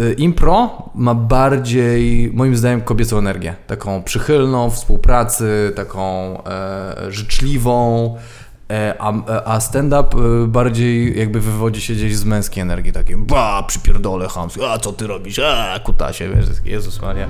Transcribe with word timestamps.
y, 0.00 0.12
impro 0.18 0.70
ma 0.94 1.14
bardziej, 1.14 2.30
moim 2.34 2.56
zdaniem, 2.56 2.80
kobiecą 2.80 3.18
energię. 3.18 3.54
Taką 3.66 4.02
przychylną, 4.02 4.70
współpracy, 4.70 5.72
taką 5.76 6.02
e, 6.44 7.12
życzliwą. 7.12 8.16
E, 8.70 8.94
A, 8.98 9.12
a 9.44 9.60
stand-up 9.60 10.16
y, 10.18 10.46
bardziej 10.46 11.18
jakby 11.18 11.40
wywodzi 11.40 11.80
się 11.80 11.94
gdzieś 11.94 12.16
z 12.16 12.24
męskiej 12.24 12.62
energii, 12.62 12.92
takiej 12.92 13.16
ba, 13.16 13.62
przypierdolę 13.62 14.28
chamskie, 14.28 14.70
a 14.70 14.78
co 14.78 14.92
ty 14.92 15.06
robisz, 15.06 15.38
a 15.38 15.80
kutasie, 15.84 16.28
wiesz, 16.28 16.46
Jezus 16.64 17.02
Maria. 17.02 17.26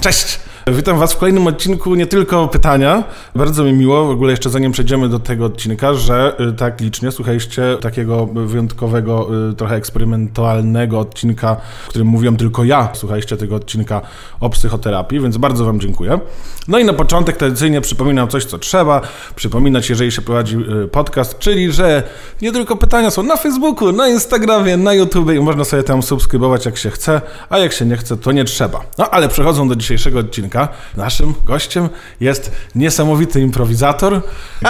Cześć! 0.00 0.45
Witam 0.72 0.98
Was 0.98 1.14
w 1.14 1.16
kolejnym 1.16 1.46
odcinku 1.46 1.94
Nie 1.94 2.06
tylko 2.06 2.48
pytania. 2.48 3.04
Bardzo 3.34 3.64
mi 3.64 3.72
miło, 3.72 4.06
w 4.06 4.10
ogóle 4.10 4.30
jeszcze 4.30 4.50
zanim 4.50 4.72
przejdziemy 4.72 5.08
do 5.08 5.18
tego 5.18 5.44
odcinka, 5.44 5.94
że 5.94 6.36
y, 6.40 6.52
tak 6.52 6.80
licznie 6.80 7.12
słuchaliście 7.12 7.76
takiego 7.80 8.26
wyjątkowego, 8.26 9.28
y, 9.50 9.54
trochę 9.54 9.74
eksperymentalnego 9.74 10.98
odcinka, 10.98 11.56
w 11.84 11.88
którym 11.88 12.08
mówiłem 12.08 12.36
tylko 12.36 12.64
ja. 12.64 12.88
Słuchaliście 12.92 13.36
tego 13.36 13.56
odcinka 13.56 14.00
o 14.40 14.50
psychoterapii, 14.50 15.20
więc 15.20 15.36
bardzo 15.36 15.64
Wam 15.64 15.80
dziękuję. 15.80 16.20
No 16.68 16.78
i 16.78 16.84
na 16.84 16.92
początek 16.92 17.36
tradycyjnie 17.36 17.80
przypominam 17.80 18.28
coś, 18.28 18.44
co 18.44 18.58
trzeba 18.58 19.00
przypominać, 19.36 19.90
jeżeli 19.90 20.12
się 20.12 20.22
prowadzi 20.22 20.56
y, 20.84 20.88
podcast, 20.88 21.38
czyli 21.38 21.72
że 21.72 22.02
nie 22.42 22.52
tylko 22.52 22.76
pytania 22.76 23.10
są 23.10 23.22
na 23.22 23.36
Facebooku, 23.36 23.92
na 23.92 24.08
Instagramie, 24.08 24.76
na 24.76 24.94
YouTube 24.94 25.30
i 25.30 25.40
można 25.40 25.64
sobie 25.64 25.82
tam 25.82 26.02
subskrybować 26.02 26.66
jak 26.66 26.76
się 26.76 26.90
chce, 26.90 27.20
a 27.50 27.58
jak 27.58 27.72
się 27.72 27.86
nie 27.86 27.96
chce, 27.96 28.16
to 28.16 28.32
nie 28.32 28.44
trzeba. 28.44 28.80
No 28.98 29.10
ale 29.10 29.28
przechodząc 29.28 29.68
do 29.68 29.76
dzisiejszego 29.76 30.18
odcinka, 30.18 30.55
naszym 30.96 31.34
gościem 31.44 31.88
jest 32.20 32.52
niesamowity 32.74 33.40
improwizator. 33.40 34.20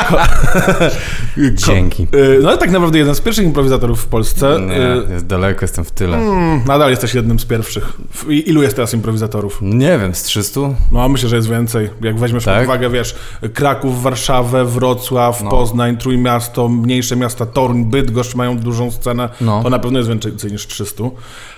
Ko- 0.08 0.16
Dzięki. 1.66 2.02
Y, 2.14 2.38
No 2.42 2.56
tak 2.56 2.70
naprawdę 2.70 2.98
jeden 2.98 3.14
z 3.14 3.20
pierwszych 3.20 3.44
improwizatorów 3.44 4.00
w 4.00 4.06
Polsce. 4.06 4.60
Nie, 4.66 4.76
Y, 5.10 5.12
jest 5.12 5.26
daleko, 5.26 5.58
jestem 5.64 5.84
w 5.84 5.90
tyle. 5.90 6.16
mm, 6.16 6.64
Nadal 6.66 6.90
jesteś 6.90 7.14
jednym 7.14 7.38
z 7.38 7.44
pierwszych. 7.44 7.92
Ilu 8.28 8.62
jest 8.62 8.76
teraz 8.76 8.94
improwizatorów? 8.94 9.58
Nie 9.62 9.98
wiem, 9.98 10.14
z 10.14 10.22
300? 10.22 10.60
No, 10.92 11.08
myślę, 11.08 11.28
że 11.28 11.36
jest 11.36 11.50
więcej. 11.50 11.90
Jak 12.00 12.18
weźmiesz 12.18 12.44
pod 12.44 12.54
Tak? 12.54 12.64
uwagę, 12.64 12.90
wiesz, 12.90 13.14
Kraków, 13.54 14.02
Warszawę, 14.02 14.64
Wrocław, 14.64 15.42
No. 15.42 15.50
Poznań, 15.50 15.96
Trójmiasto, 15.96 16.68
mniejsze 16.68 17.16
miasta, 17.16 17.46
Toruń, 17.46 17.84
Bydgoszcz 17.84 18.34
mają 18.34 18.58
dużą 18.58 18.90
scenę, 18.90 19.28
No. 19.40 19.62
to 19.62 19.70
na 19.70 19.78
pewno 19.78 19.98
jest 19.98 20.08
więcej 20.08 20.52
niż 20.52 20.66
300. 20.66 21.04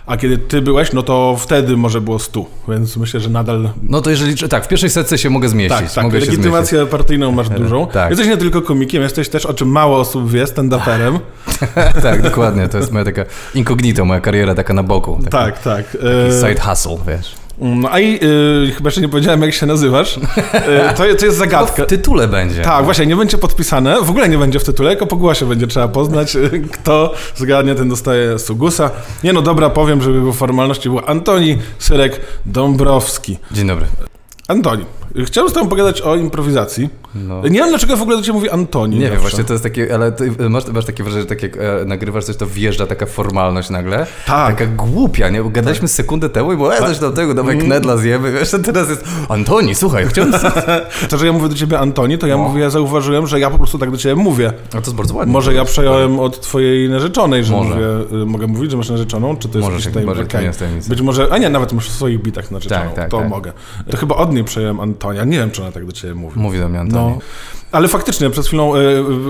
A 0.09 0.17
kiedy 0.17 0.39
ty 0.39 0.63
byłeś, 0.63 0.93
no 0.93 1.03
to 1.03 1.37
wtedy 1.39 1.77
może 1.77 2.01
było 2.01 2.19
100, 2.19 2.45
więc 2.69 2.97
myślę, 2.97 3.21
że 3.21 3.31
nadal 3.31 3.71
No 3.83 4.01
to 4.01 4.11
jeżeli, 4.11 4.49
tak, 4.49 4.65
w 4.65 4.69
pierwszej 4.69 4.91
setce 4.91 5.19
się 5.19 5.31
mogę 5.31 5.49
zmieścić. 5.49 5.81
Tak, 5.81 5.93
tak. 5.93 6.05
mogę. 6.05 6.19
Legitymację 6.21 6.87
partyjną 6.87 7.33
masz 7.33 7.49
dużą. 7.49 7.87
tak. 7.93 8.11
Jesteś 8.11 8.29
nie 8.29 8.37
tylko 8.37 8.63
komikiem, 8.63 9.03
jesteś 9.03 9.29
też, 9.29 9.47
o 9.47 9.55
czym 9.55 9.69
mało 9.69 9.99
osób 9.99 10.31
wie, 10.31 10.45
stand-uperem. 10.45 11.19
tak, 12.03 12.23
dokładnie. 12.23 12.69
To 12.69 12.79
jest 12.79 12.93
moja 12.93 13.05
taka 13.05 13.25
incognito, 13.55 14.05
moja 14.05 14.21
kariera 14.21 14.55
taka 14.55 14.75
na 14.75 14.83
boku. 14.83 15.17
Taki 15.17 15.31
tak, 15.31 15.63
tak. 15.63 15.97
Side 16.41 16.61
hustle, 16.61 16.97
wiesz. 17.07 17.38
No 17.61 17.89
a 17.93 18.01
i 18.01 18.15
y, 18.15 18.73
chyba 18.73 18.89
jeszcze 18.89 19.01
nie 19.01 19.09
powiedziałem, 19.09 19.43
jak 19.43 19.55
się 19.55 19.67
nazywasz. 19.67 20.17
Y, 20.17 20.21
to, 20.97 21.03
to 21.19 21.27
jest 21.27 21.39
zagadka. 21.39 21.85
W 21.85 21.87
tytule 21.87 22.29
będzie. 22.29 22.63
Tak, 22.63 22.85
właśnie, 22.85 23.07
nie 23.07 23.17
będzie 23.17 23.39
podpisane, 23.39 23.97
w 24.03 24.11
ogóle 24.11 24.29
nie 24.29 24.39
będzie 24.39 24.59
w 24.59 24.65
tytule, 24.65 24.91
tylko 24.91 25.07
po 25.07 25.17
głosie 25.17 25.47
będzie 25.47 25.67
trzeba 25.67 25.89
poznać, 25.89 26.37
y, 26.37 26.63
kto 26.73 27.15
zgadnie, 27.37 27.75
ten 27.75 27.89
dostaje 27.89 28.39
Sugusa. 28.39 28.91
Nie 29.25 29.33
no, 29.33 29.43
dobra, 29.43 29.71
powiem, 29.71 30.03
żeby 30.03 30.21
było 30.21 30.33
formalności, 30.33 30.89
był 30.89 31.01
Antoni 31.07 31.59
Syrek 31.79 32.21
Dąbrowski. 32.47 33.39
Dzień 33.51 33.67
dobry. 33.67 33.87
Antoni, 34.49 34.85
chciałem 35.27 35.51
z 35.51 35.53
tobą 35.53 35.69
pogadać 35.69 36.01
o 36.01 36.17
improwizacji. 36.17 36.89
No. 37.15 37.43
Nie 37.43 37.51
wiem, 37.51 37.69
dlaczego 37.69 37.97
w 37.97 38.03
ogóle 38.03 38.17
do 38.17 38.23
ciebie 38.23 38.33
mówi 38.35 38.51
Antoni. 38.51 38.99
Nie 38.99 39.11
wiem, 39.11 39.21
właśnie 39.21 39.45
to 39.45 39.53
jest 39.53 39.63
takie, 39.63 39.95
ale 39.95 40.13
masz, 40.49 40.67
masz 40.67 40.85
takie 40.85 41.03
wrażenie, 41.03 41.23
że 41.23 41.29
tak 41.29 41.43
jak 41.43 41.57
e, 41.57 41.61
nagrywasz 41.87 42.25
coś, 42.25 42.37
to 42.37 42.47
wjeżdża 42.47 42.87
taka 42.87 43.07
formalność 43.07 43.71
nagle. 43.71 44.07
Tak. 44.27 44.59
Taka 44.59 44.71
głupia, 44.77 45.29
nie? 45.29 45.43
Bo 45.43 45.51
gadaliśmy 45.51 45.89
sekundę 45.89 46.29
temu 46.29 46.53
i 46.53 46.57
było, 46.57 46.77
e, 46.77 46.79
coś 46.79 46.99
do 46.99 47.11
tego, 47.11 47.35
dawaj 47.35 47.55
Mm. 47.55 47.67
knedla 47.67 47.97
zjemy, 47.97 48.33
wiesz, 48.33 48.55
a 48.55 48.59
teraz 48.59 48.89
jest, 48.89 49.05
Antoni, 49.29 49.75
słuchaj, 49.75 50.07
chciałem... 50.07 50.33
To, 51.09 51.19
że 51.19 51.27
ja 51.27 51.33
mówię 51.33 51.49
do 51.49 51.55
ciebie 51.55 51.79
Antoni, 51.79 52.19
to 52.19 52.27
ja 52.27 52.37
No. 52.37 52.43
mówię, 52.43 52.61
ja 52.63 52.71
zauważyłem, 52.71 53.27
że 53.27 53.41
ja 53.41 53.51
po 53.51 53.57
prostu 53.59 53.79
tak 53.79 53.91
do 53.91 53.97
ciebie 53.97 54.15
mówię. 54.15 54.53
A 54.69 54.71
to 54.71 54.79
jest 54.79 54.95
bardzo 54.95 55.15
ładnie. 55.15 55.33
Może 55.33 55.55
ja 55.55 55.65
przejąłem 55.65 56.21
od 56.21 56.41
twojej 56.41 56.89
narzeczonej, 56.89 57.45
że 57.45 57.53
Może. 57.53 57.71
mówię, 57.75 58.23
y, 58.23 58.27
mogę 58.27 58.47
mówić, 58.47 58.71
że 58.71 58.77
masz 58.77 58.89
narzeczoną, 58.89 59.37
czy 59.37 59.49
to 59.49 59.59
jest 59.59 59.71
Możesz, 59.71 59.85
jakiś 59.85 60.03
jest 60.43 60.59
tajemnica. 60.59 60.89
Być 60.89 61.01
może, 61.01 61.29
a 61.31 61.39
nie, 61.39 61.49
nawet 61.51 61.73
masz 61.73 61.89
w 61.89 61.93
swoich 61.93 62.23
bitach 62.23 62.51
narzeczoną, 62.51 62.81
Tak, 62.81 62.95
tak, 62.95 63.11
to 63.11 63.19
tak. 63.19 63.29
mogę. 63.29 63.53
To 63.91 63.97
chyba 63.97 64.17
od 64.17 64.33
niej 64.35 64.45
przejąłem 64.45 64.81
Antonia, 64.81 65.25
nie 65.25 65.39
wiem, 65.39 65.51
czy 65.51 65.63
ona 65.63 65.73
tak 65.73 65.85
do 65.87 65.93
ciebie 65.93 66.15
mówi. 66.15 66.41
Mówi 66.41 66.59
do 66.59 66.69
mnie 66.69 66.81
Antoni. 66.81 66.98
No. 66.99 67.19
Ale 67.73 67.89
faktycznie, 67.89 68.31
przed 68.31 68.47
chwilą 68.47 68.77
y, 68.77 68.79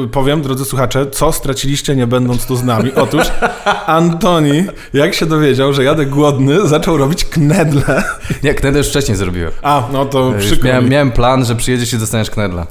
y, 0.04 0.08
powiem, 0.08 0.42
drodzy 0.42 0.64
słuchacze, 0.64 1.06
co 1.06 1.32
straciliście 1.32 1.96
nie 1.96 2.06
będąc 2.06 2.46
tu 2.46 2.56
z 2.56 2.62
nami. 2.62 2.92
Otóż 2.94 3.22
Antoni, 3.86 4.64
jak 4.92 5.14
się 5.14 5.26
dowiedział, 5.26 5.72
że 5.72 5.84
jadę 5.84 6.06
głodny, 6.06 6.68
zaczął 6.68 6.96
robić 6.96 7.24
knedle. 7.24 8.04
Nie, 8.42 8.54
knedla 8.54 8.78
już 8.78 8.88
wcześniej 8.88 9.16
zrobiłem. 9.16 9.50
A, 9.62 9.82
no 9.92 10.04
to 10.04 10.32
Już 10.32 10.44
przykro 10.44 10.68
miałem, 10.68 10.84
mi. 10.84 10.90
miałem 10.90 11.12
plan, 11.12 11.44
że 11.44 11.56
przyjedziesz 11.56 11.92
i 11.92 11.98
dostaniesz 11.98 12.30
knedla. 12.30 12.66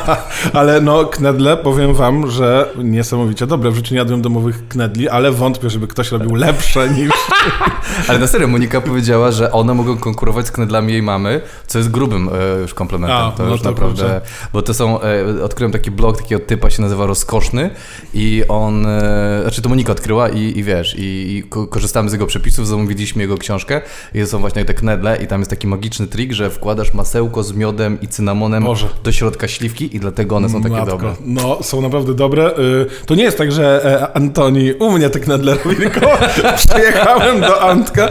Ale 0.52 0.80
no, 0.80 1.04
knedle, 1.04 1.56
powiem 1.56 1.94
wam, 1.94 2.30
że 2.30 2.68
niesamowicie 2.76 3.46
dobre. 3.46 3.70
W 3.70 3.76
życiu 3.76 3.94
nie 3.94 3.98
jadłem 3.98 4.22
domowych 4.22 4.68
knedli, 4.68 5.08
ale 5.08 5.32
wątpię, 5.32 5.70
żeby 5.70 5.86
ktoś 5.86 6.12
robił 6.12 6.34
lepsze 6.34 6.88
niż... 6.88 7.10
Ale 8.08 8.18
na 8.18 8.26
serio, 8.26 8.48
Monika 8.48 8.80
powiedziała, 8.80 9.30
że 9.30 9.52
one 9.52 9.74
mogą 9.74 9.98
konkurować 9.98 10.46
z 10.46 10.50
knedlami 10.50 10.92
jej 10.92 11.02
mamy, 11.02 11.40
co 11.66 11.78
jest 11.78 11.90
grubym 11.90 12.28
e, 12.28 12.60
już 12.60 12.74
komplementem. 12.74 13.18
A, 13.18 13.30
to 13.30 13.42
no 13.42 13.50
już 13.50 13.62
to 13.62 13.70
naprawdę. 13.70 14.02
kurczę. 14.02 14.20
Bo 14.52 14.62
to 14.62 14.74
są. 14.74 15.00
E, 15.02 15.44
odkryłem 15.44 15.72
taki 15.72 15.90
blog 15.90 16.16
takiego 16.22 16.44
typa, 16.46 16.70
się 16.70 16.82
nazywa 16.82 17.06
Rozkoszny 17.06 17.70
i 18.14 18.42
on. 18.48 18.86
E, 18.86 19.38
znaczy 19.42 19.62
to 19.62 19.68
Monika 19.68 19.92
odkryła 19.92 20.28
i, 20.28 20.58
i 20.58 20.62
wiesz, 20.62 20.94
i, 20.98 21.36
i 21.36 21.42
ko- 21.42 21.66
korzystamy 21.66 22.10
z 22.10 22.12
jego 22.12 22.26
przepisów, 22.26 22.68
zamówiliśmy 22.68 23.22
jego 23.22 23.38
książkę 23.38 23.80
i 24.14 24.20
to 24.20 24.26
są 24.26 24.38
właśnie 24.38 24.64
te 24.64 24.74
knedle 24.74 25.16
i 25.22 25.26
tam 25.26 25.40
jest 25.40 25.50
taki 25.50 25.66
magiczny 25.66 26.06
trik, 26.06 26.32
że 26.32 26.50
wkładasz 26.50 26.94
masełko 26.94 27.42
z 27.42 27.52
miodem 27.52 27.98
i 28.00 28.08
cynamonem 28.08 28.64
Boże. 28.64 28.86
do 29.04 29.12
środka 29.12 29.48
śliwki 29.48 29.96
i 29.96 30.00
dlatego 30.00 30.36
one 30.36 30.48
są 30.48 30.62
takie 30.62 30.74
Matko. 30.74 30.90
dobre. 30.90 31.14
No, 31.24 31.58
są 31.62 31.80
naprawdę 31.80 32.14
dobre. 32.14 32.50
Y, 32.58 32.86
To 33.06 33.14
nie 33.14 33.22
jest 33.22 33.38
tak, 33.38 33.52
że 33.52 33.84
e, 34.02 34.16
Antoni 34.16 34.72
u 34.72 34.90
mnie 34.92 35.10
te 35.10 35.20
knedle 35.20 35.54
robi, 35.64 35.76
tylko 35.76 36.00
przyjechałem 36.56 37.40
do 37.40 37.62
Antka 37.62 38.08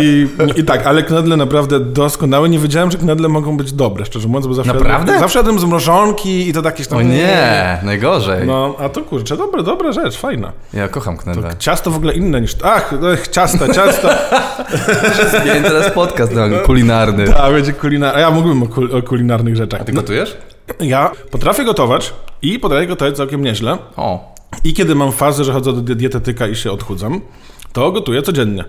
i, 0.00 0.28
i 0.56 0.64
tak, 0.64 0.86
ale 0.86 1.02
knedle 1.02 1.36
naprawdę 1.36 1.80
doskonałe. 1.80 2.48
Nie 2.48 2.58
wiedziałem, 2.58 2.90
że 2.90 2.98
knedle 2.98 3.28
mogą 3.28 3.56
być 3.56 3.72
dobre, 3.72 4.04
szczerze 4.04 4.28
mówiąc, 4.28 4.46
bo 4.46 4.54
zawsze 4.54 4.72
Naprawdę? 4.72 4.98
Jadłem, 4.98 5.20
zawsze 5.20 5.38
jadłem 5.38 5.55
z 5.58 5.64
mrożonki 5.64 6.48
i 6.48 6.52
to 6.52 6.62
jakieś 6.62 6.86
tam... 6.86 6.98
O 6.98 7.02
nie, 7.02 7.78
najgorzej. 7.82 8.46
No, 8.46 8.74
a 8.78 8.88
to 8.88 9.02
kurczę, 9.02 9.36
dobre, 9.36 9.62
dobra 9.62 9.92
rzecz, 9.92 10.16
fajna. 10.16 10.52
Ja 10.72 10.88
kocham 10.88 11.16
knedle. 11.16 11.50
Ciasto 11.58 11.90
w 11.90 11.96
ogóle 11.96 12.12
inne 12.12 12.40
niż... 12.40 12.56
Ach, 12.64 12.94
ech, 13.12 13.28
ciasta, 13.28 13.74
ciasta. 13.74 14.18
Zmień 15.30 15.62
teraz 15.62 15.90
podcast 15.90 16.32
no, 16.36 16.58
kulinarny. 16.66 17.36
A, 17.36 17.50
będzie 17.50 17.72
kulinar... 17.72 18.18
Ja 18.18 18.30
mógłbym 18.30 18.62
o, 18.62 18.66
kul... 18.66 18.96
o 18.96 19.02
kulinarnych 19.02 19.56
rzeczach. 19.56 19.84
Ty 19.84 19.92
gotujesz? 19.92 20.36
Ja 20.80 21.10
potrafię 21.30 21.64
gotować 21.64 22.12
i 22.42 22.58
potrafię 22.58 22.86
gotować 22.86 23.16
całkiem 23.16 23.42
nieźle. 23.42 23.78
O. 23.96 24.34
I 24.64 24.74
kiedy 24.74 24.94
mam 24.94 25.12
fazę, 25.12 25.44
że 25.44 25.52
chodzę 25.52 25.72
do 25.72 25.80
di- 25.80 25.96
dietetyka 25.96 26.46
i 26.46 26.56
się 26.56 26.72
odchudzam, 26.72 27.20
to 27.72 27.92
gotuję 27.92 28.22
codziennie. 28.22 28.64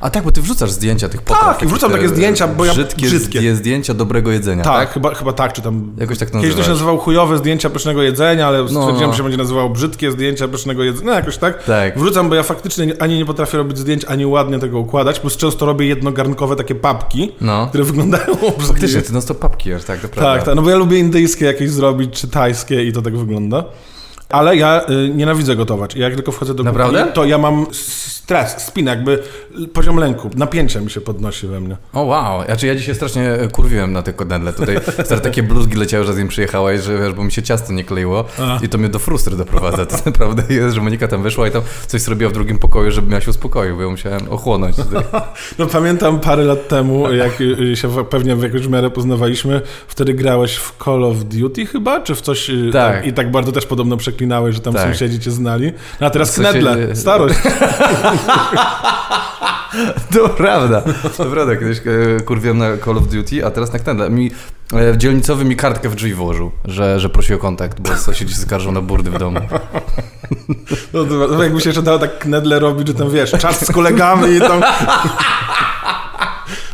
A 0.00 0.10
tak, 0.10 0.24
bo 0.24 0.32
ty 0.32 0.42
wrzucasz 0.42 0.70
zdjęcia 0.70 1.08
tych 1.08 1.22
potraw. 1.22 1.44
Tak, 1.58 1.62
i 1.62 1.66
wrzucam 1.66 1.92
takie 1.92 2.08
zdjęcia, 2.08 2.48
bo 2.48 2.64
ja- 2.64 2.72
brzydkie, 2.72 3.06
brzydkie. 3.06 3.54
zdjęcia 3.56 3.94
dobrego 3.94 4.30
jedzenia, 4.30 4.64
Tak, 4.64 4.74
tak? 4.74 4.92
Chyba, 4.92 5.14
chyba 5.14 5.32
tak, 5.32 5.52
czy 5.52 5.62
tam... 5.62 5.92
Jakoś 5.98 6.18
tak 6.18 6.30
to 6.30 6.40
Kiedyś 6.40 6.50
to 6.50 6.62
się 6.62 6.68
nazywałeś. 6.68 6.68
nazywał 6.80 6.98
chujowe 6.98 7.38
zdjęcia 7.38 7.70
pysznego 7.70 8.02
jedzenia, 8.02 8.46
ale 8.46 8.58
stwierdziłem, 8.68 9.00
no. 9.00 9.10
że 9.12 9.16
się 9.16 9.22
będzie 9.22 9.38
nazywało 9.38 9.68
brzydkie 9.70 10.12
zdjęcia 10.12 10.48
pysznego 10.48 10.84
jedzenia. 10.84 11.06
No 11.06 11.12
jakoś 11.12 11.36
tak. 11.38 11.64
Tak. 11.64 11.98
Wrzucam, 11.98 12.28
bo 12.28 12.34
ja 12.34 12.42
faktycznie 12.42 12.86
nie- 12.86 13.02
ani 13.02 13.18
nie 13.18 13.24
potrafię 13.26 13.58
robić 13.58 13.78
zdjęć, 13.78 14.04
ani 14.04 14.26
ładnie 14.26 14.58
tego 14.58 14.78
układać, 14.78 15.20
plus 15.20 15.36
często 15.36 15.66
robię 15.66 15.86
jednogarnkowe 15.86 16.56
takie 16.56 16.74
papki, 16.74 17.32
No. 17.40 17.66
które 17.66 17.84
wyglądają 17.84 18.34
Faktycznie, 18.68 19.02
ty 19.02 19.12
no 19.12 19.22
to 19.22 19.34
papki 19.34 19.68
jesz, 19.68 19.84
tak, 19.84 20.00
to 20.00 20.08
prawda. 20.08 20.34
Tak, 20.34 20.44
tak, 20.44 20.54
no 20.54 20.62
bo 20.62 20.70
ja 20.70 20.76
lubię 20.76 20.98
indyjskie 20.98 21.44
jakieś 21.44 21.70
zrobić, 21.70 22.10
czy 22.20 22.28
tajskie 22.28 22.84
i 22.84 22.92
to 22.92 23.02
tak 23.02 23.16
wygląda. 23.16 23.64
Ale 24.30 24.56
ja 24.56 24.80
y, 24.90 25.08
nienawidzę 25.14 25.56
gotować. 25.56 25.96
I 25.96 25.98
jak 26.00 26.14
tylko 26.14 26.32
wchodzę 26.32 26.54
do 26.54 26.62
Naprawdę? 26.62 26.98
kuchni, 26.98 27.12
to 27.14 27.24
ja 27.24 27.38
mam 27.38 27.66
stres, 27.72 28.54
spin, 28.58 28.86
jakby 28.86 29.22
poziom 29.72 29.96
lęku, 29.96 30.30
napięcia 30.36 30.80
mi 30.80 30.90
się 30.90 31.00
podnosi 31.00 31.46
we 31.46 31.60
mnie. 31.60 31.76
O 31.92 32.02
wow, 32.02 32.44
znaczy 32.44 32.66
ja 32.66 32.74
dzisiaj 32.74 32.94
strasznie 32.94 33.32
e, 33.32 33.48
kurwiłem 33.48 33.92
na 33.92 34.02
te 34.02 34.12
kodedle. 34.12 34.52
Tutaj 34.52 34.76
stare 35.04 35.20
takie 35.20 35.42
bluzgi 35.42 35.76
leciały, 35.76 36.04
że 36.04 36.12
z 36.14 36.18
nim 36.18 36.28
przyjechałeś, 36.28 36.80
że 36.82 36.98
wiesz, 36.98 37.12
bo 37.12 37.24
mi 37.24 37.32
się 37.32 37.42
ciasto 37.42 37.72
nie 37.72 37.84
kleiło 37.84 38.24
A. 38.40 38.58
i 38.64 38.68
to 38.68 38.78
mnie 38.78 38.88
do 38.88 38.98
frustry 38.98 39.36
doprowadza. 39.36 39.86
To 39.86 39.96
naprawdę 40.10 40.42
jest, 40.54 40.74
że 40.74 40.80
Monika 40.80 41.08
tam 41.08 41.22
wyszła 41.22 41.48
i 41.48 41.50
tam 41.50 41.62
coś 41.86 42.00
zrobiła 42.00 42.30
w 42.30 42.32
drugim 42.34 42.58
pokoju, 42.58 42.90
żeby 42.90 43.14
ja 43.14 43.20
się 43.20 43.30
uspokoił, 43.30 43.76
bo 43.76 43.82
ja 43.82 43.88
musiałem 43.88 44.28
ochłonąć. 44.30 44.76
No 45.58 45.66
pamiętam 45.66 46.20
parę 46.20 46.44
lat 46.44 46.68
temu, 46.68 47.12
jak 47.12 47.40
y, 47.40 47.76
się 47.76 47.88
w- 47.88 48.04
pewnie 48.04 48.36
w 48.36 48.42
jakąś 48.42 48.66
miarę 48.66 48.90
poznawaliśmy, 48.90 49.60
wtedy 49.88 50.14
grałeś 50.14 50.56
w 50.56 50.84
Call 50.84 51.04
of 51.04 51.16
Duty 51.24 51.66
chyba, 51.66 52.00
czy 52.00 52.14
w 52.14 52.20
coś 52.20 52.50
y, 52.50 52.70
Tak. 52.72 52.94
tam, 53.00 53.04
i 53.04 53.12
tak 53.12 53.30
bardzo 53.30 53.52
też 53.52 53.66
podobno 53.66 53.96
przeklinałeś, 53.96 54.19
że 54.50 54.60
tam 54.60 54.74
Tak. 54.74 54.82
sąsiedzi 54.82 55.20
cię 55.20 55.30
znali. 55.30 55.72
No 56.00 56.06
a 56.06 56.10
teraz 56.10 56.38
Sąsiedzi- 56.38 56.60
knedle, 56.60 56.96
starość. 56.96 57.34
To 60.12 60.28
prawda. 60.28 60.82
To 61.16 61.24
prawda, 61.24 61.56
kiedyś 61.56 61.78
e, 61.78 62.20
kurwiłem 62.20 62.58
na 62.58 62.66
Call 62.84 62.96
of 62.98 63.08
Duty, 63.08 63.46
a 63.46 63.50
teraz 63.50 63.72
na 63.72 63.78
knedle. 63.78 64.10
Mi 64.10 64.30
E, 64.74 64.98
Dzielnicowy 64.98 65.44
mi 65.44 65.56
kartkę 65.56 65.88
w 65.88 65.94
drzwi 65.94 66.14
włożył, 66.14 66.50
że, 66.64 67.00
że 67.00 67.08
prosi 67.08 67.34
o 67.34 67.38
kontakt, 67.38 67.80
bo 67.80 67.96
sąsiedzi 67.96 68.34
skarżą 68.34 68.72
na 68.72 68.80
burdy 68.80 69.10
w 69.10 69.18
domu. 69.18 69.40
No, 70.92 71.04
to, 71.04 71.28
to 71.28 71.42
jakby 71.42 71.60
się 71.60 71.68
jeszcze 71.68 71.82
dało 71.82 71.98
tak 71.98 72.18
knedle 72.18 72.58
robić, 72.58 72.88
że 72.88 72.94
tam 72.94 73.10
wiesz, 73.10 73.30
czas 73.30 73.66
z 73.66 73.72
kolegami 73.72 74.36
i 74.36 74.40
tam... 74.40 74.62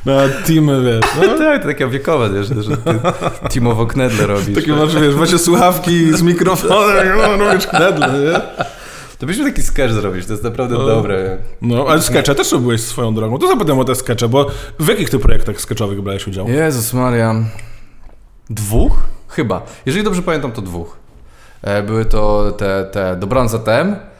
No, 0.06 0.12
teamy, 0.46 0.82
wiesz. 0.82 1.28
No. 1.28 1.38
tak, 1.44 1.62
to 1.62 1.68
takie 1.68 1.88
wiekowe, 1.88 2.30
wiesz, 2.30 2.46
że 2.46 2.76
ty 2.76 2.98
teamowo 3.50 3.86
knedle 3.86 4.26
robisz. 4.26 4.54
Takie 4.54 4.72
masz, 4.72 4.94
wiesz, 4.94 5.14
macie 5.14 5.38
słuchawki 5.38 6.12
z 6.12 6.22
mikrofonem, 6.22 7.08
no, 7.16 7.36
robisz 7.36 7.66
knedle, 7.66 8.08
nie? 8.08 8.40
To 9.18 9.26
byśmy 9.26 9.44
taki 9.44 9.62
sketch 9.62 9.94
zrobić, 9.94 10.26
to 10.26 10.32
jest 10.32 10.44
naprawdę 10.44 10.76
dobre. 10.76 11.36
No, 11.62 11.86
ale 11.88 12.02
skecze 12.02 12.34
też 12.34 12.52
robiłeś 12.52 12.80
swoją 12.80 13.14
drogą. 13.14 13.38
To 13.38 13.48
zapytam 13.48 13.78
o 13.78 13.84
te 13.84 13.94
skecze, 13.94 14.28
bo 14.28 14.46
w 14.78 14.88
jakich 14.88 15.10
ty 15.10 15.18
projektach 15.18 15.60
sketchowych 15.60 16.02
brałeś 16.02 16.26
udział? 16.26 16.48
Jezus 16.48 16.92
Maria. 16.92 17.34
Dwóch? 18.50 18.98
Chyba. 19.28 19.62
Jeżeli 19.86 20.04
dobrze 20.04 20.22
pamiętam, 20.22 20.52
to 20.52 20.62
dwóch. 20.62 20.96
E, 21.62 21.82
Były 21.82 22.04
to 22.04 22.52
te, 22.58 22.84
te 22.92 23.16
Dobranoc 23.16 23.54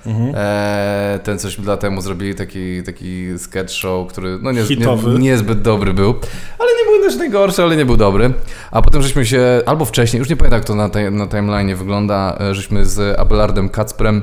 ATM. 0.06 0.32
E, 0.34 1.20
ten 1.24 1.38
coś 1.38 1.60
dla 1.60 1.76
temu 1.76 2.00
zrobili 2.00 2.34
taki, 2.34 2.82
taki 2.82 3.38
sketch 3.38 3.72
show, 3.72 4.08
który 4.08 4.38
no 4.42 4.52
nie, 4.52 4.62
Hitowy. 4.62 5.10
nie, 5.10 5.18
niezbyt 5.18 5.62
dobry 5.62 5.94
był, 5.94 6.14
ale 6.58 6.68
nie 6.78 6.92
był 6.92 7.08
też 7.08 7.16
najgorszy, 7.16 7.62
ale 7.62 7.76
nie 7.76 7.86
był 7.86 7.96
dobry. 7.96 8.32
A 8.70 8.82
potem 8.82 9.02
żeśmy 9.02 9.26
się, 9.26 9.62
albo 9.66 9.84
wcześniej, 9.84 10.18
już 10.18 10.28
nie 10.28 10.36
pamiętam 10.36 10.58
jak 10.58 10.66
to 10.66 10.74
na, 10.74 10.88
tej, 10.88 11.12
na 11.12 11.26
timeline 11.26 11.76
wygląda, 11.76 12.38
e, 12.40 12.54
żeśmy 12.54 12.84
z 12.84 13.20
Abelardem 13.20 13.68
Kacprem, 13.68 14.22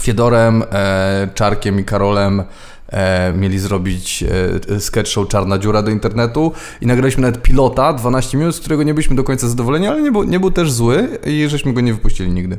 Fiedorem, 0.00 0.62
e, 0.72 1.28
Czarkiem 1.34 1.80
i 1.80 1.84
Karolem 1.84 2.42
e, 2.88 3.32
mieli 3.32 3.58
zrobić 3.58 4.24
e, 4.68 4.80
sketch 4.80 5.10
show 5.10 5.28
Czarna 5.28 5.58
Dziura 5.58 5.82
do 5.82 5.90
internetu 5.90 6.52
i 6.80 6.86
nagraliśmy 6.86 7.22
nawet 7.22 7.42
pilota 7.42 7.92
12 7.92 8.38
minut, 8.38 8.54
z 8.56 8.60
którego 8.60 8.82
nie 8.82 8.94
byliśmy 8.94 9.16
do 9.16 9.24
końca 9.24 9.48
zadowoleni, 9.48 9.86
ale 9.86 10.02
nie 10.02 10.12
był, 10.12 10.22
nie 10.22 10.40
był 10.40 10.50
też 10.50 10.72
zły 10.72 11.08
i 11.26 11.48
żeśmy 11.48 11.72
go 11.72 11.80
nie 11.80 11.94
wypuścili 11.94 12.30
nigdy. 12.30 12.58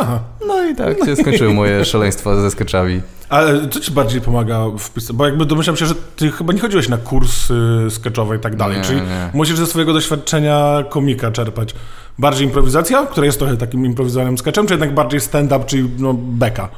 Aha. 0.00 0.20
No 0.46 0.64
i 0.64 0.74
tak 0.74 1.04
się 1.04 1.16
skończyły 1.16 1.54
moje 1.54 1.84
szaleństwa 1.84 2.36
ze 2.40 2.50
sketchami. 2.50 3.00
Ale 3.28 3.68
co 3.68 3.80
ci 3.80 3.90
bardziej 3.90 4.20
pomaga 4.20 4.58
w 4.78 4.90
pisaniu? 4.90 5.16
Bo 5.16 5.26
jakby 5.26 5.46
domyślam 5.46 5.76
się, 5.76 5.86
że 5.86 5.94
ty 6.16 6.30
chyba 6.30 6.52
nie 6.52 6.60
chodziłeś 6.60 6.88
na 6.88 6.96
kursy 6.98 7.54
sketchowe 7.90 8.36
i 8.36 8.38
tak 8.38 8.56
dalej, 8.56 8.76
Nie, 8.78 8.84
czyli 8.84 9.00
nie. 9.00 9.30
musisz 9.34 9.56
ze 9.56 9.66
swojego 9.66 9.92
doświadczenia 9.92 10.84
komika 10.90 11.30
czerpać. 11.30 11.74
Bardziej 12.18 12.46
improwizacja, 12.46 13.06
która 13.06 13.26
jest 13.26 13.38
trochę 13.38 13.56
takim 13.56 13.86
improwizowanym 13.86 14.38
sketchem, 14.38 14.66
czy 14.66 14.72
jednak 14.74 14.94
bardziej 14.94 15.20
stand-up, 15.20 15.64
czyli 15.66 15.90
no 15.98 16.14
beka? 16.14 16.68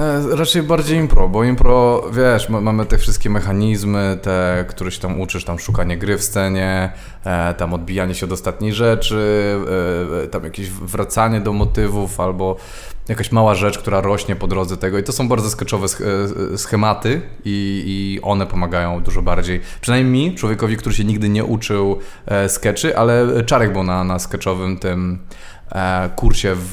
E, 0.00 0.36
Raczej 0.36 0.62
bardziej 0.62 0.98
impro, 0.98 1.28
bo 1.28 1.44
impro, 1.44 2.02
wiesz, 2.12 2.48
ma- 2.48 2.60
mamy 2.60 2.86
te 2.86 2.98
wszystkie 2.98 3.30
mechanizmy, 3.30 4.18
te, 4.22 4.64
które 4.68 4.90
się 4.90 5.00
tam 5.00 5.20
uczysz, 5.20 5.44
tam 5.44 5.58
szukanie 5.58 5.98
gry 5.98 6.18
w 6.18 6.22
scenie, 6.22 6.92
e, 7.24 7.54
tam 7.54 7.74
odbijanie 7.74 8.14
się 8.14 8.26
od 8.26 8.32
ostatniej 8.32 8.72
rzeczy, 8.72 9.56
e, 10.24 10.26
tam 10.28 10.44
jakieś 10.44 10.70
wracanie 10.70 11.40
do 11.40 11.52
motywów 11.52 12.20
albo 12.20 12.56
jakaś 13.08 13.32
mała 13.32 13.54
rzecz, 13.54 13.78
która 13.78 14.00
rośnie 14.00 14.36
po 14.36 14.46
drodze 14.46 14.76
tego 14.76 14.98
i 14.98 15.02
to 15.02 15.12
są 15.12 15.28
bardzo 15.28 15.50
sketchowe 15.50 15.86
e, 16.52 16.58
schematy 16.58 17.20
i, 17.44 17.82
i 17.86 18.20
one 18.22 18.46
pomagają 18.46 19.02
dużo 19.02 19.22
bardziej. 19.22 19.60
Przynajmniej 19.80 20.28
mi, 20.30 20.34
człowiekowi, 20.36 20.76
który 20.76 20.94
się 20.94 21.04
nigdy 21.04 21.28
nie 21.28 21.44
uczył 21.44 21.98
e, 22.26 22.48
sketchy, 22.48 22.96
ale 22.96 23.44
Czarek 23.46 23.72
był 23.72 23.82
na, 23.82 24.04
na 24.04 24.18
sketchowym 24.18 24.78
tym 24.78 25.18
e, 25.72 26.10
kursie 26.16 26.54
w, 26.54 26.72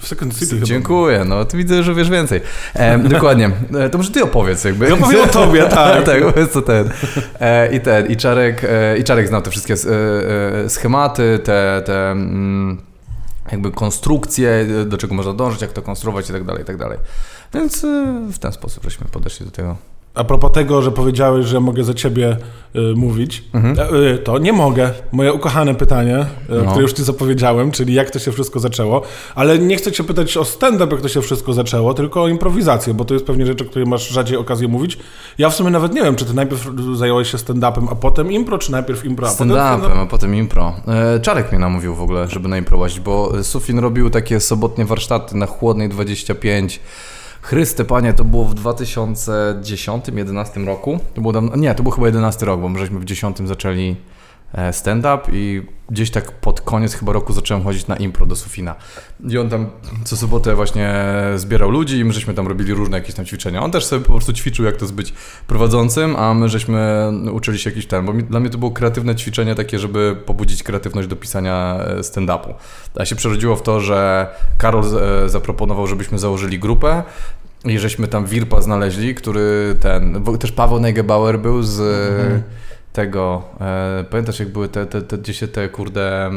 W 0.00 0.06
Second 0.06 0.38
City. 0.38 0.60
Dziękuję, 0.62 1.24
no 1.24 1.44
to 1.44 1.56
widzę, 1.56 1.82
że 1.82 1.94
wiesz 1.94 2.10
więcej. 2.10 2.40
E, 2.74 2.98
dokładnie. 3.08 3.50
E, 3.78 3.90
to 3.90 3.98
może 3.98 4.10
ty 4.10 4.24
opowiedz 4.24 4.64
jakby. 4.64 4.88
Ja 4.88 4.96
powiem 4.96 5.20
o 5.20 5.26
tobie, 5.26 5.62
tak. 5.68 6.04
tak, 6.04 6.32
powiedz 6.34 6.50
co 6.52 6.62
ten. 6.62 6.90
E, 7.40 7.74
I 7.74 7.80
ten, 7.80 8.06
i 8.06 8.16
Czarek, 8.16 8.62
i 8.98 9.04
Czarek 9.04 9.28
znał 9.28 9.42
te 9.42 9.50
wszystkie 9.50 9.74
schematy, 10.68 11.40
te, 11.44 11.82
te 11.86 12.10
mm, 12.10 12.93
jakby 13.52 13.70
konstrukcje, 13.70 14.66
do 14.86 14.98
czego 14.98 15.14
można 15.14 15.32
dążyć, 15.32 15.62
jak 15.62 15.72
to 15.72 15.82
konstruować 15.82 16.30
i 16.30 16.32
tak 16.32 16.44
dalej, 16.44 16.62
i 16.62 16.66
tak 16.66 16.76
dalej. 16.76 16.98
Więc 17.54 17.84
e, 17.84 18.28
w 18.32 18.38
ten 18.38 18.52
sposób 18.52 18.84
żeśmy 18.84 19.06
podeszli 19.06 19.46
do 19.46 19.52
tego. 19.52 19.76
A 20.14 20.24
propos 20.24 20.52
tego, 20.52 20.82
że 20.82 20.90
powiedziałeś, 20.92 21.46
że 21.46 21.60
mogę 21.60 21.84
za 21.84 21.94
ciebie 21.94 22.36
y, 22.76 22.94
mówić, 22.96 23.44
e, 23.78 23.94
y, 24.14 24.18
to 24.18 24.38
nie 24.38 24.52
mogę. 24.52 24.90
Moje 25.12 25.32
ukochane 25.32 25.74
pytanie, 25.74 26.18
y, 26.18 26.24
No. 26.64 26.70
które 26.70 26.82
już 26.82 26.92
ci 26.92 27.04
zapowiedziałem, 27.04 27.70
czyli 27.70 27.94
jak 27.94 28.10
to 28.10 28.18
się 28.18 28.32
wszystko 28.32 28.60
zaczęło. 28.60 29.02
Ale 29.34 29.58
nie 29.58 29.76
chcę 29.76 29.92
cię 29.92 30.04
pytać 30.04 30.36
o 30.36 30.44
stand-up, 30.44 30.92
jak 30.94 31.00
to 31.02 31.08
się 31.08 31.22
wszystko 31.22 31.52
zaczęło, 31.52 31.94
tylko 31.94 32.22
o 32.22 32.28
improwizację, 32.28 32.94
bo 32.94 33.04
to 33.04 33.14
jest 33.14 33.26
pewnie 33.26 33.46
rzecz, 33.46 33.62
o 33.62 33.64
której 33.64 33.88
masz 33.88 34.08
rzadziej 34.08 34.36
okazję 34.36 34.68
mówić. 34.68 34.98
Ja 35.38 35.50
w 35.50 35.54
sumie 35.54 35.70
nawet 35.70 35.94
nie 35.94 36.02
wiem, 36.02 36.16
czy 36.16 36.24
ty 36.24 36.34
najpierw 36.34 36.66
zająłeś 36.94 37.30
się 37.30 37.38
stand-upem, 37.38 37.86
a 37.90 37.94
potem 37.94 38.32
impro, 38.32 38.58
czy 38.58 38.72
najpierw 38.72 39.04
impro, 39.04 39.28
a 39.28 39.30
potem 39.30 39.48
Stand-upem, 39.50 39.98
a 39.98 40.06
potem 40.06 40.34
impro. 40.34 40.72
E, 40.88 41.20
Czarek 41.20 41.50
mnie 41.52 41.58
namówił 41.60 41.94
w 41.94 42.02
ogóle, 42.02 42.28
żeby 42.28 42.48
na 42.48 42.58
impro 42.58 42.78
łazić, 42.78 43.00
bo 43.00 43.32
Sufin 43.44 43.78
robił 43.78 44.10
takie 44.10 44.40
sobotnie 44.40 44.84
warsztaty 44.84 45.36
na 45.36 45.46
Chłodnej 45.46 45.88
25. 45.88 46.80
Chryste 47.44 47.84
panie, 47.84 48.14
to 48.14 48.24
było 48.24 48.44
w 48.44 48.54
2010-2011 48.54 50.66
roku. 50.66 50.98
To 51.14 51.20
było 51.20 51.32
dawno, 51.32 51.56
nie, 51.56 51.74
to 51.74 51.82
był 51.82 51.92
chyba 51.92 52.06
11 52.06 52.46
rok, 52.46 52.60
bo 52.60 52.68
my 52.68 52.78
żeśmy 52.78 53.00
w 53.00 53.04
10 53.04 53.38
zaczęli 53.38 53.96
stand-up 54.72 55.20
i 55.32 55.62
gdzieś 55.90 56.10
tak 56.10 56.32
pod 56.32 56.60
koniec 56.60 56.94
chyba 56.94 57.12
roku 57.12 57.32
zacząłem 57.32 57.64
chodzić 57.64 57.86
na 57.86 57.96
impro 57.96 58.26
do 58.26 58.36
Sufina. 58.36 58.74
I 59.28 59.38
on 59.38 59.50
tam 59.50 59.66
co 60.04 60.16
sobotę 60.16 60.54
właśnie 60.54 60.94
zbierał 61.36 61.70
ludzi 61.70 61.98
i 61.98 62.04
my 62.04 62.12
żeśmy 62.12 62.34
tam 62.34 62.48
robili 62.48 62.74
różne 62.74 62.96
jakieś 62.96 63.14
tam 63.14 63.24
ćwiczenia. 63.24 63.62
On 63.62 63.70
też 63.70 63.84
sobie 63.84 64.04
po 64.04 64.12
prostu 64.12 64.32
ćwiczył, 64.32 64.64
jak 64.64 64.76
to 64.76 64.86
być 64.86 65.14
prowadzącym, 65.46 66.16
a 66.16 66.34
my 66.34 66.48
żeśmy 66.48 67.10
uczyli 67.32 67.58
się 67.58 67.70
jakiś 67.70 67.86
ten, 67.86 68.06
bo 68.06 68.12
mi, 68.12 68.22
dla 68.22 68.40
mnie 68.40 68.50
to 68.50 68.58
było 68.58 68.70
kreatywne 68.70 69.14
ćwiczenie 69.14 69.54
takie, 69.54 69.78
żeby 69.78 70.16
pobudzić 70.26 70.62
kreatywność 70.62 71.08
do 71.08 71.16
pisania 71.16 71.78
e, 71.78 72.00
stand-upu. 72.00 72.54
A 72.94 73.04
się 73.04 73.16
przerodziło 73.16 73.56
w 73.56 73.62
to, 73.62 73.80
że 73.80 74.28
Karol 74.58 74.84
e, 74.84 75.28
zaproponował, 75.28 75.86
żebyśmy 75.86 76.18
założyli 76.18 76.58
grupę 76.58 77.02
i 77.64 77.78
żeśmy 77.78 78.08
tam 78.08 78.26
Wirpa 78.26 78.60
znaleźli, 78.60 79.14
który 79.14 79.76
ten, 79.80 80.24
też 80.38 80.52
Paweł 80.52 80.80
Neugebauer 80.80 81.40
był 81.40 81.62
z 81.62 81.80
tego, 82.94 83.42
e, 83.60 84.04
pamiętasz 84.10 84.40
jak 84.40 84.48
były 84.48 84.68
te, 84.68 84.86
te, 84.86 85.02
te, 85.02 85.18
gdzie 85.18 85.34
się 85.34 85.48
te 85.48 85.68
kurde... 85.68 86.30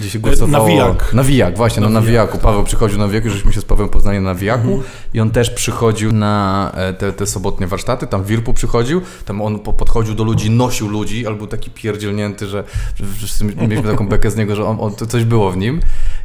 Gdzie 0.00 0.10
się 0.10 0.18
głosowało? 0.18 0.64
Nawijak. 0.68 1.14
Nawijak, 1.14 1.56
właśnie, 1.56 1.82
no 1.82 1.88
na 1.88 2.00
Wijaku. 2.00 2.38
Paweł 2.38 2.64
przychodził 2.64 2.98
na 2.98 3.08
Wijaku, 3.08 3.30
żeśmy 3.30 3.52
się 3.52 3.60
z 3.60 3.64
Pawłem 3.64 3.88
poznali 3.88 4.20
na 4.20 4.34
Wijaku 4.34 4.82
i 5.14 5.20
on 5.20 5.30
też 5.30 5.50
przychodził 5.50 6.12
na 6.12 6.72
e, 6.74 6.92
te, 6.92 7.12
te 7.12 7.26
sobotnie 7.26 7.66
warsztaty, 7.66 8.06
tam 8.06 8.24
Wirpu 8.24 8.54
przychodził, 8.54 9.00
tam 9.24 9.42
on 9.42 9.58
po- 9.58 9.72
podchodził 9.72 10.14
do 10.14 10.24
ludzi, 10.24 10.50
nosił 10.50 10.88
ludzi, 10.88 11.26
albo 11.26 11.46
taki 11.46 11.70
pierdzielnięty, 11.70 12.46
że, 12.46 12.64
że 12.94 13.04
wszyscy 13.16 13.44
mieliśmy 13.44 13.90
taką 13.90 14.08
bekę 14.08 14.30
z 14.30 14.36
niego, 14.36 14.56
że 14.56 14.64
on, 14.66 14.76
on, 14.80 15.08
coś 15.08 15.24
było 15.24 15.50
w 15.50 15.56
nim 15.56 15.80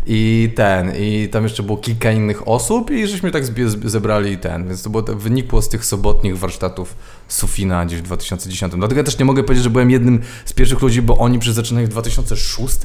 i 0.07 0.49
ten, 0.55 0.91
i 0.99 1.29
tam 1.31 1.43
jeszcze 1.43 1.63
było 1.63 1.77
kilka 1.77 2.11
innych 2.11 2.47
osób 2.47 2.91
i 2.91 3.07
żeśmy 3.07 3.31
tak 3.31 3.43
zebrali 3.85 4.37
ten, 4.37 4.67
więc 4.67 4.83
to 4.83 4.89
było, 4.89 5.03
to 5.03 5.15
wynikło 5.15 5.61
z 5.61 5.69
tych 5.69 5.85
sobotnich 5.85 6.37
warsztatów 6.37 6.95
Sufina 7.27 7.85
gdzieś 7.85 7.99
w 7.99 8.03
2010. 8.03 8.73
Dlatego 8.77 8.99
ja 8.99 9.03
też 9.03 9.19
nie 9.19 9.25
mogę 9.25 9.43
powiedzieć, 9.43 9.63
że 9.63 9.69
byłem 9.69 9.91
jednym 9.91 10.21
z 10.45 10.53
pierwszych 10.53 10.81
ludzi, 10.81 11.01
bo 11.01 11.17
oni 11.17 11.39
zaczynali 11.51 11.85
w 11.85 11.89
2006 11.89 12.75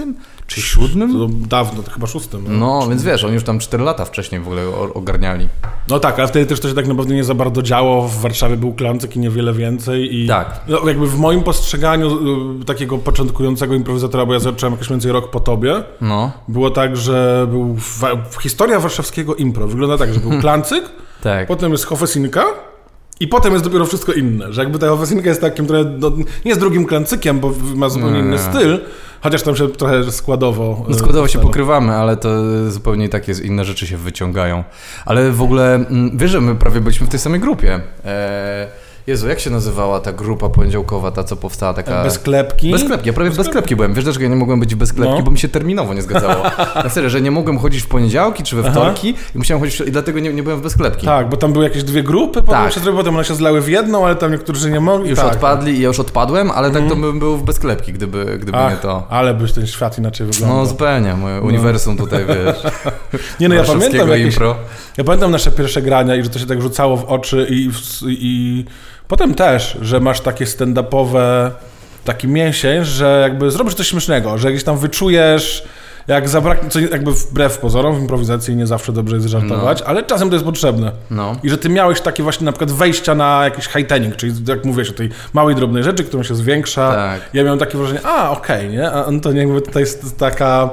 czy 0.47 0.61
2007? 0.61 0.80
To 1.13 1.29
dawno, 1.49 1.83
to 1.83 1.91
chyba 1.91 2.07
szóstym. 2.07 2.59
No, 2.59 2.87
więc 2.89 3.03
wiesz, 3.03 3.25
oni 3.25 3.35
już 3.35 3.45
tam 3.45 3.59
4 3.59 3.85
lata 3.85 4.05
wcześniej 4.05 4.41
w 4.41 4.47
ogóle 4.47 4.63
ogarniali. 4.95 5.49
No 5.89 5.99
tak, 5.99 6.19
ale 6.19 6.29
wtedy 6.29 6.47
też 6.47 6.61
to 6.61 6.69
się 6.69 6.75
tak 6.75 6.87
naprawdę 6.87 7.15
nie 7.15 7.25
za 7.25 7.35
bardzo 7.35 7.63
działo. 7.63 8.09
W 8.09 8.21
Warszawie 8.21 8.57
był 8.57 8.73
klancyk 8.73 9.17
i 9.17 9.19
niewiele 9.19 9.53
więcej. 9.53 10.17
I 10.17 10.29
Tak. 10.29 10.61
No, 10.69 10.89
jakby 10.89 11.07
w 11.07 11.19
moim 11.19 11.43
postrzeganiu 11.43 12.09
y, 12.61 12.65
takiego 12.65 12.99
początkującego 12.99 13.75
improwizatora, 13.75 14.27
bo 14.27 14.33
ja 14.33 14.39
zacząłem 14.41 14.73
jakoś 14.73 14.89
mniej 14.89 14.95
więcej 14.97 15.13
rok 15.13 15.31
po 15.31 15.41
tobie, 15.41 15.83
No, 16.01 16.33
było 16.49 16.71
tak, 16.71 16.97
że 16.97 17.47
był 17.51 17.77
historia 18.43 18.81
warszawskiego 18.81 19.35
impro. 19.35 19.67
Wygląda 19.69 19.99
tak, 19.99 20.15
że 20.15 20.21
był 20.21 20.31
klancyk, 20.41 20.85
tak. 21.23 21.47
potem 21.47 21.73
jest 21.73 21.85
hofesinka 21.85 22.45
i 23.21 23.29
potem 23.29 23.53
jest 23.53 23.65
dopiero 23.65 23.87
wszystko 23.87 24.13
inne. 24.13 24.53
Że 24.53 24.63
jakby 24.63 24.79
ta 24.79 24.89
hofesinka 24.89 25.29
jest 25.29 25.41
takim 25.41 25.67
trochę, 25.67 25.85
no, 25.99 26.11
nie 26.11 26.25
jest 26.45 26.61
drugim 26.61 26.87
klancykiem, 26.87 27.41
bo 27.41 27.53
ma 27.75 27.89
zupełnie 27.89 28.15
Nie. 28.19 28.21
inny 28.29 28.39
styl, 28.39 28.81
chociaż 29.21 29.43
tam 29.43 29.57
się 29.57 29.69
trochę 29.69 30.13
składowo... 30.13 30.87
y, 30.91 30.95
Składowo 30.95 31.29
się 31.29 31.39
pokrywamy, 31.39 31.93
ale 31.93 32.17
to 32.17 32.31
zupełnie 32.71 33.09
tak 33.09 33.29
jest, 33.29 33.45
inne 33.45 33.65
rzeczy 33.65 33.87
się 33.87 33.97
wyciągają. 33.97 34.65
Ale 35.07 35.31
w 35.33 35.43
ogóle, 35.43 35.75
mm, 35.75 36.19
wiesz, 36.19 36.31
że 36.31 36.41
my 36.41 36.55
prawie 36.55 36.81
byliśmy 36.81 37.07
w 37.07 37.11
tej 37.11 37.21
samej 37.21 37.41
grupie. 37.41 37.81
Eee, 38.05 38.67
Jezu, 39.11 39.29
jak 39.29 39.41
się 39.41 39.51
nazywała 39.51 40.01
ta 40.01 40.13
grupa 40.13 40.49
poniedziałkowa, 40.49 41.11
ta 41.11 41.25
co 41.25 41.37
powstała, 41.37 41.75
taka... 41.75 42.05
Bez 42.05 42.19
klepki. 42.19 42.71
Bez 42.73 42.85
klepki, 42.85 43.07
ja 43.09 43.13
prawie 43.13 43.31
bez 43.31 43.49
klepki 43.49 43.77
byłem. 43.77 43.95
Wiesz 43.95 44.05
dlaczego 44.05 44.25
ja 44.25 44.31
nie 44.31 44.37
mogłem 44.37 44.61
być 44.61 44.75
bez 44.75 44.93
klepki, 44.93 45.17
No. 45.17 45.23
bo 45.23 45.31
mi 45.31 45.39
się 45.39 45.49
terminowo 45.49 45.95
nie 45.95 46.03
zgadzało. 46.03 46.45
Na 46.85 46.89
serio, 46.89 47.11
że 47.11 47.21
nie 47.21 47.31
mogłem 47.31 47.59
chodzić 47.59 47.83
w 47.83 47.87
poniedziałki 47.89 48.43
czy 48.43 48.57
we 48.57 48.63
Aha. 48.63 48.71
wtorki 48.71 49.09
i 49.35 49.39
musiałem 49.39 49.61
chodzić, 49.61 49.81
i 49.81 49.91
dlatego 49.91 50.21
nie, 50.21 50.33
nie 50.33 50.43
byłem 50.43 50.59
w 50.59 50.63
bez 50.63 50.77
klepki. 50.77 51.07
Tak, 51.07 51.29
bo 51.29 51.37
tam 51.37 51.53
były 51.53 51.65
jakieś 51.65 51.85
dwie 51.85 52.03
grupy, 52.03 52.43
potem 52.43 52.63
Tak. 52.63 52.73
się 52.73 52.81
zrobiło, 52.81 53.03
potem 53.03 53.15
one 53.15 53.25
się 53.25 53.35
zlały 53.35 53.61
w 53.61 53.69
jedną, 53.69 54.07
ale 54.07 54.17
tam 54.17 54.33
niektórzy 54.33 54.71
nie 54.71 54.81
mogli. 54.81 55.11
Już 55.11 55.19
tak. 55.19 55.33
odpadli 55.33 55.73
i 55.73 55.81
ja 55.81 55.87
już 55.89 56.01
odpadłem, 56.01 56.51
ale 56.51 56.71
tak 56.71 56.89
to 56.89 56.97
bym 56.97 57.19
był 57.19 57.37
w 57.37 57.43
bezklepki, 57.43 57.93
gdyby, 57.93 58.25
gdyby 58.25 58.59
nie 58.59 58.65
Ach, 58.65 58.81
to. 58.81 59.07
ale 59.11 59.35
byś 59.35 59.53
ten 59.53 59.67
świat 59.67 59.99
inaczej 59.99 60.27
wyglądał. 60.27 60.59
No 60.59 60.67
zupełnie, 60.67 61.15
moje 61.15 61.41
uniwersum 61.41 61.97
tutaj, 61.97 62.25
wiesz, 62.27 62.73
nie 63.41 63.49
no, 63.49 63.55
ja 63.55 63.65
pamiętam 63.65 64.09
jakieś. 64.09 64.37
Ja 64.97 65.05
pamiętam 65.05 65.31
nasze 65.31 65.51
pierwsze 65.51 65.83
grania 65.83 66.17
i 66.17 66.23
że 66.23 66.31
to 66.31 66.39
się 66.39 66.47
tak 66.47 66.63
rzucało 66.63 66.97
w 66.97 67.05
oczy 67.05 67.47
i, 67.51 67.71
i 68.09 68.65
potem 69.11 69.35
też, 69.35 69.79
że 69.83 70.01
masz 70.01 70.21
takie 70.21 70.45
stand-upowe 70.45 71.51
taki 72.05 72.29
mięsień, 72.29 72.85
że 72.85 73.21
jakby 73.23 73.51
zrobisz 73.51 73.75
coś 73.75 73.89
śmiesznego, 73.89 74.39
że 74.39 74.51
gdzieś 74.51 74.65
tam 74.65 74.79
wyczujesz, 74.79 75.69
jak 76.09 76.29
zabraknie, 76.29 76.71
co 76.71 76.81
jakby 76.81 77.13
wbrew 77.13 77.59
pozorom 77.59 77.97
w 77.97 78.01
improwizacji 78.01 78.57
nie 78.57 78.67
zawsze 78.67 78.93
dobrze 78.93 79.17
jest 79.17 79.29
żartować, 79.29 79.83
ale 79.83 80.03
czasem 80.03 80.29
to 80.29 80.35
jest 80.35 80.45
potrzebne. 80.45 80.93
No. 81.11 81.37
I 81.43 81.51
że 81.51 81.59
ty 81.59 81.69
miałeś 81.69 82.01
takie 82.01 82.23
właśnie 82.23 82.45
na 82.45 82.53
przykład 82.53 82.73
wejścia 82.73 83.15
na 83.15 83.45
jakiś 83.45 83.69
hightening, 83.69 84.17
czyli 84.17 84.35
jak 84.49 84.65
mówiłeś 84.65 84.91
o 84.91 84.93
tej 84.93 85.11
małej, 85.33 85.55
drobnej 85.55 85.83
rzeczy, 85.83 86.05
którą 86.05 86.23
się 86.23 86.35
zwiększa. 86.35 86.95
Tak. 86.95 87.21
Ja 87.35 87.45
miałem 87.45 87.59
takie 87.59 87.79
wrażenie, 87.79 88.01
a 88.05 88.31
okej, 88.31 88.69
nie? 88.69 88.91
A 88.91 89.05
Anton 89.05 89.37
jakby 89.37 89.63
tutaj 89.63 89.83
jest 89.83 90.19
taka... 90.19 90.71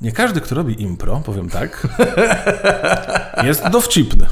Nie 0.00 0.12
każdy, 0.12 0.40
kto 0.40 0.54
robi 0.54 0.82
impro, 0.82 1.22
powiem 1.24 1.48
tak, 1.48 1.86
jest 3.48 3.68
dowcipny. 3.68 4.26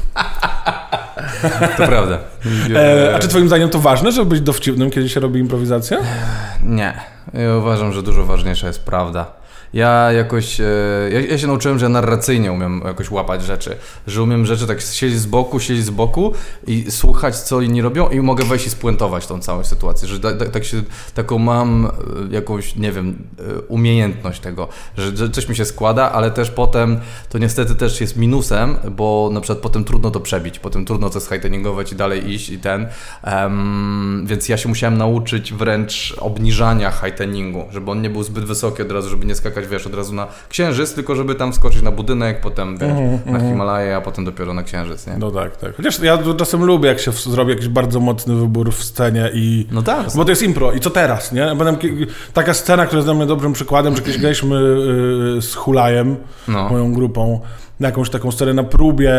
To 1.77 1.87
prawda. 1.87 2.17
E, 2.75 3.15
a 3.15 3.19
czy 3.19 3.27
twoim 3.27 3.47
zdaniem 3.47 3.69
to 3.69 3.79
ważne, 3.79 4.11
żeby 4.11 4.29
być 4.29 4.41
dowcipnym, 4.41 4.91
kiedy 4.91 5.09
się 5.09 5.19
robi 5.19 5.39
improwizację? 5.39 5.97
Nie. 6.63 6.93
Ja 7.33 7.57
uważam, 7.57 7.93
że 7.93 8.03
dużo 8.03 8.25
ważniejsza 8.25 8.67
jest 8.67 8.85
prawda. 8.85 9.38
Ja 9.73 10.11
jakoś, 10.11 10.61
e, 10.61 10.63
ja, 11.11 11.19
ja 11.19 11.37
się 11.37 11.47
nauczyłem, 11.47 11.79
że 11.79 11.89
narracyjnie 11.89 12.51
umiem 12.51 12.81
jakoś 12.85 13.11
łapać 13.11 13.43
rzeczy, 13.43 13.75
że 14.07 14.23
umiem 14.23 14.45
rzeczy 14.45 14.67
tak 14.67 14.81
siedzieć 14.81 15.19
z 15.19 15.25
boku, 15.25 15.59
siedzieć 15.59 15.85
z 15.85 15.89
boku 15.89 16.33
i 16.67 16.91
słuchać, 16.91 17.39
co 17.39 17.61
inni 17.61 17.81
robią 17.81 18.09
i 18.09 18.19
mogę 18.19 18.43
wejść 18.43 18.67
i 18.67 18.69
spuentować 18.69 19.27
tą 19.27 19.39
całą 19.39 19.63
sytuację, 19.63 20.07
że 20.07 20.19
da, 20.19 20.33
da, 20.33 20.45
tak 20.45 20.63
się, 20.63 20.81
taką 21.13 21.37
mam 21.37 21.85
e, 21.85 21.89
jakąś, 22.35 22.75
nie 22.75 22.91
wiem, 22.91 23.23
e, 23.39 23.61
umiejętność 23.61 24.39
tego, 24.39 24.67
że, 24.97 25.17
że 25.17 25.29
coś 25.29 25.49
mi 25.49 25.55
się 25.55 25.65
składa, 25.65 26.11
ale 26.11 26.31
też 26.31 26.51
potem 26.51 26.99
to 27.29 27.37
niestety 27.37 27.75
też 27.75 28.01
jest 28.01 28.17
minusem, 28.17 28.75
bo 28.91 29.29
na 29.33 29.41
przykład 29.41 29.59
potem 29.63 29.83
trudno 29.83 30.11
to 30.11 30.19
przebić, 30.19 30.59
potem 30.59 30.85
trudno 30.85 31.09
to 31.09 31.19
zhighteningować 31.19 31.91
i 31.91 31.95
dalej 31.95 32.29
iść 32.29 32.49
i 32.49 32.59
ten, 32.59 32.87
Em, 33.23 34.23
więc 34.25 34.49
ja 34.49 34.57
się 34.57 34.69
musiałem 34.69 34.97
nauczyć 34.97 35.53
wręcz 35.53 36.15
obniżania 36.19 36.91
heighteningu, 36.91 37.65
żeby 37.71 37.91
on 37.91 38.01
nie 38.01 38.09
był 38.09 38.23
zbyt 38.23 38.45
wysoki 38.45 38.81
od 38.81 38.91
razu, 38.91 39.09
żeby 39.09 39.25
nie 39.25 39.35
skakać, 39.35 39.58
wiesz, 39.67 39.87
od 39.87 39.93
razu 39.95 40.13
na 40.15 40.27
księżyc, 40.49 40.93
tylko 40.93 41.15
żeby 41.15 41.35
tam 41.35 41.53
skoczyć 41.53 41.81
na 41.81 41.91
budynek, 41.91 42.41
potem, 42.41 42.77
wiesz, 42.77 42.89
na 43.25 43.39
Himalaje, 43.39 43.95
a 43.95 44.01
potem 44.01 44.25
dopiero 44.25 44.53
na 44.53 44.63
księżyc, 44.63 45.07
nie? 45.07 45.17
No 45.17 45.31
tak, 45.31 45.57
tak. 45.57 45.75
Chociaż 45.75 45.99
ja 45.99 46.17
czasem 46.37 46.63
lubię, 46.65 46.89
jak 46.89 46.99
się 46.99 47.11
zrobi 47.11 47.51
jakiś 47.51 47.67
bardzo 47.67 47.99
mocny 47.99 48.35
wybór 48.35 48.71
w 48.71 48.83
scenie 48.83 49.29
i... 49.33 49.67
No 49.71 49.81
tak. 49.81 50.05
Bo 50.15 50.25
to 50.25 50.29
jest 50.31 50.43
impro 50.43 50.71
i 50.71 50.79
co 50.79 50.89
teraz, 50.89 51.31
nie? 51.31 51.47
Potem 51.57 51.77
taka 52.33 52.53
scena, 52.53 52.85
która 52.85 52.97
jest 52.97 53.07
dla 53.07 53.13
mnie 53.13 53.25
dobrym 53.25 53.53
przykładem, 53.53 53.95
że 53.95 54.01
kiedyś 54.01 54.17
graliśmy 54.23 54.55
y, 55.37 55.41
z 55.41 55.55
Hulajem, 55.55 56.15
No. 56.47 56.69
moją 56.69 56.93
grupą, 56.93 57.39
na 57.79 57.87
jakąś 57.87 58.09
taką 58.09 58.31
scenę 58.31 58.53
na 58.53 58.63
próbie, 58.63 59.13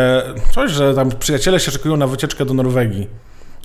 coś, 0.55 0.71
że 0.71 0.95
tam 0.95 1.11
przyjaciele 1.19 1.61
się 1.61 1.71
szykują 1.71 1.97
na 1.97 2.07
wycieczkę 2.07 2.45
do 2.45 2.55
Norwegii. 2.55 3.07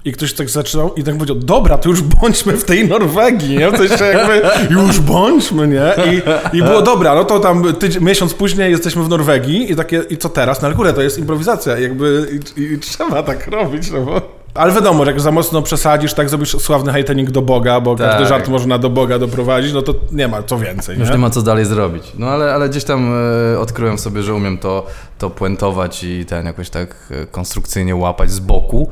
I 0.05 0.11
ktoś 0.11 0.33
tak 0.33 0.49
zaczynał 0.49 0.93
i 0.95 1.03
tak 1.03 1.15
powiedział, 1.15 1.35
dobra, 1.35 1.77
to 1.77 1.89
już 1.89 2.01
bądźmy 2.01 2.53
w 2.53 2.63
tej 2.63 2.87
Norwegii, 2.87 3.57
nie? 3.57 3.71
W 3.71 3.77
sensie 3.77 4.05
jakby, 4.05 4.41
już 4.69 4.99
bądźmy, 4.99 5.67
nie? 5.67 5.93
I, 6.13 6.57
i 6.57 6.63
było 6.63 6.81
dobra, 6.81 7.15
no 7.15 7.23
to 7.23 7.39
tam 7.39 7.73
tydzień, 7.73 8.03
miesiąc 8.03 8.33
później 8.33 8.71
jesteśmy 8.71 9.03
w 9.03 9.09
Norwegii 9.09 9.71
i 9.71 9.75
takie, 9.75 10.03
i 10.09 10.17
co 10.17 10.29
teraz? 10.29 10.61
No 10.61 10.67
ale 10.67 10.75
kurde, 10.75 10.93
to 10.93 11.01
jest 11.01 11.17
improwizacja, 11.17 11.79
jakby 11.79 12.27
i, 12.57 12.61
i, 12.61 12.79
trzeba 12.79 13.23
tak 13.23 13.47
robić, 13.47 13.91
no 13.91 14.01
bo... 14.01 14.21
Ale 14.53 14.73
wiadomo, 14.73 15.05
że 15.05 15.11
jak 15.11 15.21
za 15.21 15.31
mocno 15.31 15.61
przesadzisz, 15.61 16.13
tak 16.13 16.29
zrobisz 16.29 16.49
sławny 16.61 16.91
heightening 16.93 17.31
do 17.31 17.41
Boga, 17.41 17.81
bo 17.81 17.95
Tak. 17.95 18.09
każdy 18.09 18.25
żart 18.25 18.47
można 18.47 18.77
do 18.77 18.89
Boga 18.89 19.19
doprowadzić, 19.19 19.73
no 19.73 19.81
to 19.81 19.93
nie 20.11 20.27
ma 20.27 20.43
co 20.43 20.57
więcej, 20.57 20.99
Już 20.99 21.07
nie? 21.07 21.13
nie 21.13 21.19
ma 21.19 21.29
co 21.29 21.41
dalej 21.41 21.65
zrobić. 21.65 22.03
No 22.19 22.27
ale, 22.27 22.53
ale 22.53 22.69
gdzieś 22.69 22.83
tam 22.83 23.11
e, 23.53 23.59
odkryłem 23.59 23.97
sobie, 23.97 24.23
że 24.23 24.33
umiem 24.33 24.57
to, 24.57 24.85
to 25.17 25.29
puentować 25.29 26.03
i 26.03 26.25
ten 26.25 26.45
jakoś 26.45 26.69
tak 26.69 26.95
e, 27.11 27.25
konstrukcyjnie 27.25 27.95
łapać 27.95 28.31
z 28.31 28.39
boku. 28.39 28.89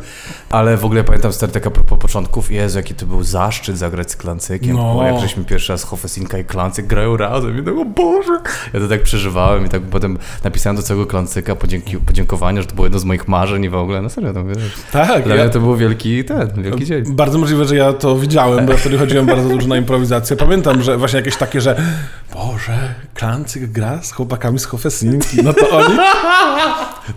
Ale 0.49 0.77
w 0.77 0.85
ogóle 0.85 1.03
pamiętam 1.03 1.33
stary 1.33 1.51
tak 1.51 1.67
a 1.67 1.71
propos 1.71 1.99
początków, 1.99 2.51
Jezu, 2.51 2.77
jaki 2.77 2.95
to 2.95 3.05
był 3.05 3.23
zaszczyt 3.23 3.77
zagrać 3.77 4.11
z 4.11 4.15
Klancykiem. 4.15 4.75
No. 4.75 4.93
No. 4.93 5.03
Jak 5.03 5.19
żeśmy 5.19 5.43
pierwszy 5.43 5.73
raz 5.73 5.83
Hofesinka 5.83 6.37
i 6.37 6.45
Klancyk 6.45 6.87
grają 6.87 7.17
razem 7.17 7.59
i 7.59 7.63
tak, 7.63 7.73
o 7.77 7.85
Boże! 7.85 8.39
Ja 8.73 8.79
to 8.79 8.87
tak 8.87 9.03
przeżywałem 9.03 9.65
i 9.65 9.69
tak 9.69 9.81
potem 9.81 10.17
napisałem 10.43 10.75
do 10.75 10.83
całego 10.83 11.05
Klancyka 11.05 11.55
podzięki, 11.55 11.97
podziękowania, 11.97 12.61
że 12.61 12.67
to 12.67 12.75
było 12.75 12.85
jedno 12.85 12.99
z 12.99 13.05
moich 13.05 13.27
marzeń 13.27 13.63
i 13.63 13.69
w 13.69 13.75
ogóle, 13.75 14.01
no 14.01 14.09
serio, 14.09 14.33
to 14.33 14.45
wiesz. 14.45 14.71
Tak, 14.91 15.23
Dla 15.23 15.35
ja, 15.35 15.43
mnie 15.43 15.53
to 15.53 15.59
był 15.59 15.75
wielki 15.75 16.23
ten, 16.23 16.63
wielki 16.63 16.85
dzień. 16.85 17.03
Bardzo 17.07 17.37
możliwe, 17.37 17.65
że 17.65 17.75
ja 17.75 17.93
to 17.93 18.15
widziałem, 18.15 18.65
bo 18.65 18.71
ja 18.71 18.77
wtedy 18.77 18.97
chodziłem 18.97 19.25
bardzo 19.25 19.49
dużo 19.49 19.67
na 19.67 19.77
improwizację. 19.77 20.37
Pamiętam, 20.37 20.81
że 20.83 20.97
właśnie 20.97 21.19
jakieś 21.19 21.37
takie, 21.37 21.61
że 21.61 21.75
Boże, 22.33 22.95
Klancyk 23.13 23.65
gra 23.71 24.01
z 24.01 24.11
chłopakami 24.11 24.59
z 24.59 24.65
Hofesinki, 24.65 25.43
no 25.43 25.53
to 25.53 25.69
oni 25.69 25.97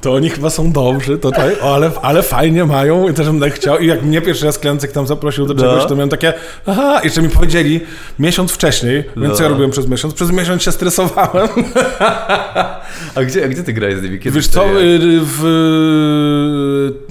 to 0.01 0.13
oni 0.15 0.31
chyba 0.31 0.51
są 0.51 0.73
dobrzy, 0.73 1.19
to 1.19 1.31
tutaj, 1.31 1.57
ale, 1.63 1.91
ale 2.03 2.23
fajnie 2.23 2.65
mają 2.65 3.09
i 3.09 3.15
też 3.15 3.27
bym 3.27 3.41
tak 3.41 3.53
chciał. 3.55 3.79
I 3.79 3.87
jak 3.87 4.03
mnie 4.03 4.21
pierwszy 4.23 4.47
raz 4.47 4.59
Klancyk 4.59 4.93
tam 4.93 5.07
zaprosił 5.07 5.47
do 5.47 5.55
No. 5.55 5.61
czegoś, 5.61 5.87
to 5.89 5.95
miałem 5.95 6.09
takie, 6.11 6.33
aha, 6.67 7.01
jeszcze 7.05 7.23
mi 7.23 7.29
powiedzieli 7.29 7.81
miesiąc 8.19 8.53
wcześniej, 8.53 9.05
więc 9.17 9.29
No. 9.29 9.35
co 9.35 9.43
ja 9.43 9.49
robiłem 9.49 9.71
przez 9.71 9.89
miesiąc? 9.89 10.15
Przez 10.15 10.31
miesiąc 10.33 10.63
się 10.63 10.73
stresowałem. 10.73 11.49
A 13.15 13.23
gdzie, 13.25 13.45
a 13.45 13.49
gdzie 13.49 13.63
ty 13.63 13.73
grałeś 13.73 13.97
z 13.99 14.03
nimi? 14.03 14.19
Kiedy 14.19 14.37
Wiesz 14.37 14.49
co, 14.49 14.65
y, 14.81 14.99
w... 15.23 15.45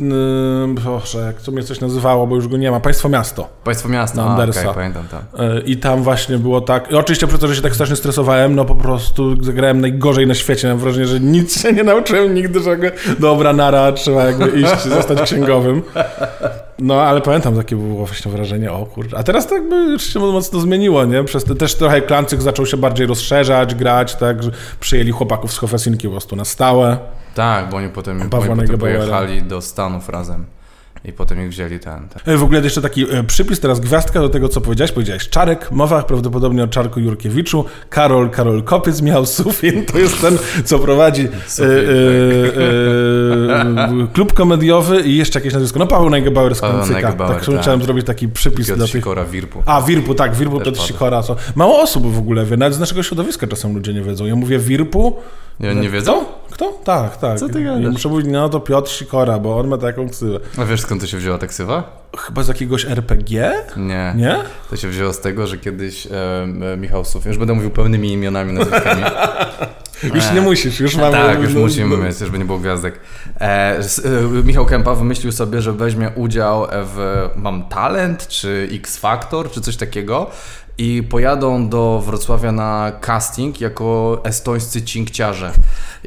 y, 0.01 0.81
Boże, 0.85 1.19
jak 1.19 1.41
to 1.41 1.51
mnie 1.51 1.63
coś 1.63 1.79
nazywało, 1.81 2.27
bo 2.27 2.35
już 2.35 2.47
go 2.47 2.57
nie 2.57 2.71
ma. 2.71 2.79
Państwo 2.79 3.09
Miasto. 3.09 3.49
Państwo 3.63 3.89
miasta, 3.89 4.25
Na 4.25 4.31
Andersa. 4.31 4.61
okej, 4.61 4.73
pamiętam, 4.73 5.03
tak. 5.11 5.21
Y, 5.57 5.61
I 5.65 5.77
tam 5.77 6.03
właśnie 6.03 6.37
było 6.37 6.61
tak. 6.61 6.91
I 6.91 6.95
oczywiście 6.95 7.27
przez 7.27 7.39
to, 7.39 7.47
że 7.47 7.55
się 7.55 7.61
tak 7.61 7.75
strasznie 7.75 7.95
stresowałem, 7.95 8.55
no 8.55 8.65
po 8.65 8.75
prostu 8.75 9.43
zagrałem 9.43 9.81
najgorzej 9.81 10.27
na 10.27 10.33
świecie. 10.33 10.67
Mam 10.67 10.77
wrażenie, 10.77 11.05
że 11.07 11.19
nic 11.19 11.61
się 11.61 11.73
nie 11.75 11.83
nauczyłem 11.83 12.33
nigdy, 12.33 12.59
że 12.59 12.69
jakby, 12.69 12.91
dobra, 13.19 13.53
nara, 13.53 13.91
trzeba 13.91 14.23
jakby 14.23 14.59
iść, 14.59 14.83
zostać 14.83 15.21
księgowym. 15.21 15.81
No, 16.79 17.01
ale 17.01 17.21
pamiętam 17.21 17.55
takie 17.57 17.75
było 17.75 18.05
właśnie 18.05 18.31
wrażenie, 18.31 18.71
o 18.71 18.85
kurczę. 18.85 19.17
A 19.17 19.23
teraz 19.23 19.47
tak 19.47 19.69
by 19.69 19.75
już 19.75 20.03
się 20.03 20.19
mocno 20.19 20.59
zmieniło, 20.59 21.05
nie? 21.05 21.23
Przez 21.23 21.43
te, 21.43 21.55
też 21.55 21.75
trochę 21.75 22.01
Klancyk 22.01 22.41
zaczął 22.41 22.65
się 22.65 22.77
bardziej 22.77 23.07
rozszerzać, 23.07 23.75
grać, 23.75 24.15
tak, 24.15 24.43
że 24.43 24.51
przyjęli 24.79 25.11
chłopaków 25.11 25.53
z 25.53 25.57
Hofesinki 25.57 26.07
po 26.07 26.11
prostu 26.11 26.35
na 26.35 26.45
stałe. 26.45 26.97
Tak, 27.35 27.69
bo 27.69 27.77
oni 27.77 27.89
potem, 27.89 28.21
oni 28.21 28.29
potem 28.29 28.77
pojechali 28.79 29.43
do 29.43 29.61
Stanów 29.61 30.09
razem 30.09 30.45
i 31.07 31.13
potem 31.13 31.41
ich 31.43 31.49
wzięli 31.49 31.79
ten. 31.79 32.07
ten. 32.09 32.33
E, 32.33 32.37
W 32.37 32.43
ogóle 32.43 32.61
jeszcze 32.61 32.81
taki 32.81 33.15
e, 33.15 33.23
przypis, 33.23 33.59
teraz 33.59 33.79
gwiazdka 33.79 34.19
do 34.19 34.29
tego, 34.29 34.49
co 34.49 34.61
powiedziałeś. 34.61 34.91
Powiedziałeś 34.91 35.29
Czarek, 35.29 35.71
mowa 35.71 36.03
prawdopodobnie 36.03 36.63
o 36.63 36.67
Czarku 36.67 36.99
Jurkiewiczu. 36.99 37.65
Karol, 37.89 38.29
Karol 38.29 38.63
Kopiec 38.63 39.01
miał 39.01 39.25
Sufin, 39.35 39.85
to 39.85 39.97
jest 39.97 40.21
ten, 40.21 40.37
co 40.65 40.79
prowadzi 40.79 41.21
e, 41.21 41.49
Sufin, 41.49 41.69
e, 41.69 41.73
e, 44.03 44.07
klub 44.13 44.33
komediowy 44.33 45.01
i 45.01 45.17
jeszcze 45.17 45.39
jakieś 45.39 45.53
nazwisko. 45.53 45.79
No 45.79 45.87
Paweł 45.87 46.09
Neugebauer 46.09 46.55
z. 46.55 46.61
Neugebauer, 46.61 47.17
Tak, 47.17 47.45
tak. 47.45 47.61
chciałem 47.61 47.83
zrobić 47.83 48.05
taki 48.05 48.27
przypis 48.27 48.67
Piotr 48.67 48.77
dla 48.77 48.85
tych... 48.87 48.95
Sikora, 48.95 49.25
Wirpu. 49.25 49.63
A, 49.65 49.81
Wirpu, 49.81 50.15
tak, 50.15 50.35
Wirpu, 50.35 50.59
Też 50.59 50.65
Piotr. 50.67 50.81
Sikora. 50.87 51.23
Co? 51.23 51.35
Mało 51.55 51.81
osób 51.81 52.13
w 52.13 52.17
ogóle 52.17 52.45
wie, 52.45 52.57
nawet 52.57 52.73
z 52.75 52.79
naszego 52.79 53.03
środowiska 53.03 53.47
czasem 53.47 53.73
ludzie 53.75 53.93
nie 53.93 54.01
wiedzą. 54.01 54.25
Ja 54.25 54.35
mówię 54.35 54.59
Wirpu. 54.59 55.15
Nie, 55.59 55.75
nie 55.75 55.89
wiedzą? 55.89 56.25
Kto? 56.51 56.79
Tak, 56.83 57.17
tak. 57.17 57.39
Co 57.39 57.49
ty 57.49 57.63
gadasz? 57.63 57.93
muszę 57.93 58.09
mówić, 58.09 58.27
no 58.29 58.49
to 58.49 58.59
Piotr 58.59 58.91
Sikora, 58.91 59.39
bo 59.39 59.57
on 59.57 59.67
ma 59.67 59.77
taką 59.77 60.09
ksywę. 60.09 60.39
A 60.57 60.65
wiesz 60.65 60.81
skąd 60.81 61.01
to 61.01 61.07
się 61.07 61.17
wzięła 61.17 61.37
ta 61.37 61.47
ksywa? 61.47 62.05
Chyba 62.17 62.43
z 62.43 62.47
jakiegoś 62.47 62.85
RPG? 62.85 63.53
Nie. 63.77 64.13
Nie? 64.15 64.37
To 64.69 64.75
się 64.75 64.87
wzięło 64.87 65.13
z 65.13 65.19
tego, 65.19 65.47
że 65.47 65.57
kiedyś 65.57 66.07
e, 66.07 66.11
e, 66.73 66.77
Michał 66.77 67.05
Sufin, 67.05 67.29
już 67.29 67.37
będę 67.37 67.53
mówił 67.53 67.69
pełnymi 67.69 68.13
imionami, 68.13 68.53
nazwiskami. 68.53 69.03
Już 70.03 70.31
nie 70.33 70.41
musisz, 70.41 70.79
już 70.79 70.95
mamy... 70.95 71.11
tak, 71.11 71.41
już 71.41 71.53
musimy 71.53 71.97
mieć, 71.97 72.17
żeby 72.17 72.37
nie 72.37 72.45
było 72.45 72.59
gwiazdek. 72.59 72.99
E, 73.41 73.79
e, 73.79 73.83
Michał 74.43 74.65
Kępa 74.65 74.95
wymyślił 74.95 75.31
sobie, 75.31 75.61
że 75.61 75.73
weźmie 75.73 76.09
udział 76.15 76.67
w 76.71 77.29
Mam 77.35 77.63
Talent, 77.69 78.27
czy 78.27 78.69
X 78.71 78.97
Factor, 78.97 79.51
czy 79.51 79.61
coś 79.61 79.77
takiego 79.77 80.29
i 80.77 81.03
pojadą 81.09 81.69
do 81.69 82.03
Wrocławia 82.05 82.51
na 82.51 82.91
casting 83.01 83.61
jako 83.61 84.21
estońscy 84.23 84.81
cinkciarze. 84.81 85.51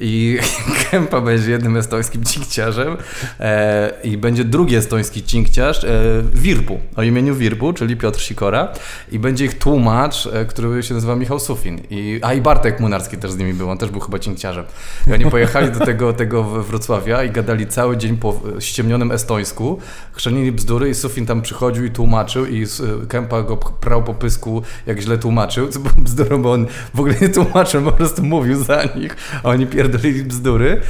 I 0.01 0.39
Kępa 0.91 1.21
będzie 1.21 1.51
jednym 1.51 1.77
estońskim 1.77 2.25
cinkciarzem 2.25 2.97
e, 3.41 3.93
i 4.05 4.17
będzie 4.19 4.45
drugi 4.45 4.77
estoński 4.77 5.23
cinkciarz 5.23 5.85
e, 5.85 5.89
Wirpu, 6.33 6.79
o 6.97 7.03
imieniu 7.03 7.35
Wirpu, 7.35 7.73
czyli 7.73 7.97
Piotr 7.97 8.21
Sikora 8.21 8.69
i 9.13 9.19
będzie 9.19 9.45
ich 9.45 9.59
tłumacz, 9.59 10.27
e, 10.27 10.45
który 10.45 10.83
się 10.83 10.95
nazywa 10.95 11.17
Michał 11.17 11.39
Sufin. 11.41 11.81
I, 11.91 12.21
a 12.23 12.35
i 12.35 12.41
Bartek 12.41 12.81
Munarski 12.81 13.17
też 13.17 13.31
z 13.31 13.37
nimi 13.37 13.55
był, 13.55 13.71
on 13.71 13.79
też 13.79 13.91
był 13.91 14.01
chyba 14.01 14.19
cinkciarzem. 14.19 14.65
I 15.07 15.13
oni 15.13 15.31
pojechali 15.31 15.71
do 15.73 15.87
tego, 15.87 16.13
tego 16.13 16.45
Wrocławia 16.45 17.25
i 17.25 17.31
gadali 17.31 17.67
cały 17.67 17.97
dzień 17.97 18.17
po 18.17 18.41
e, 18.57 18.61
ściemnionym 18.61 19.13
estońsku, 19.13 19.79
chrzanili 20.13 20.53
bzdury 20.53 20.89
i 20.91 20.95
Sufin 20.95 21.27
tam 21.27 21.43
przychodził 21.43 21.85
i 21.85 21.91
tłumaczył 21.91 22.47
i 22.47 22.63
s- 22.63 22.83
Kępa 23.09 23.43
go 23.43 23.57
prał 23.57 24.03
po 24.05 24.15
pysku, 24.15 24.58
jak 24.87 25.01
źle 25.01 25.19
tłumaczył, 25.19 25.69
co 25.69 25.81
było 25.81 25.95
bzdurą, 25.97 26.43
bo 26.43 26.53
on 26.53 26.67
w 26.95 27.01
ogóle 27.01 27.15
nie 27.21 27.29
tłumaczył, 27.29 27.83
po 27.83 27.93
prostu 27.93 28.23
mówił 28.23 28.65
za 28.65 28.85
nich, 28.85 29.17
a 29.43 29.49
oni 29.49 29.67
pierdolili 29.67 30.25
bzdury. 30.25 30.81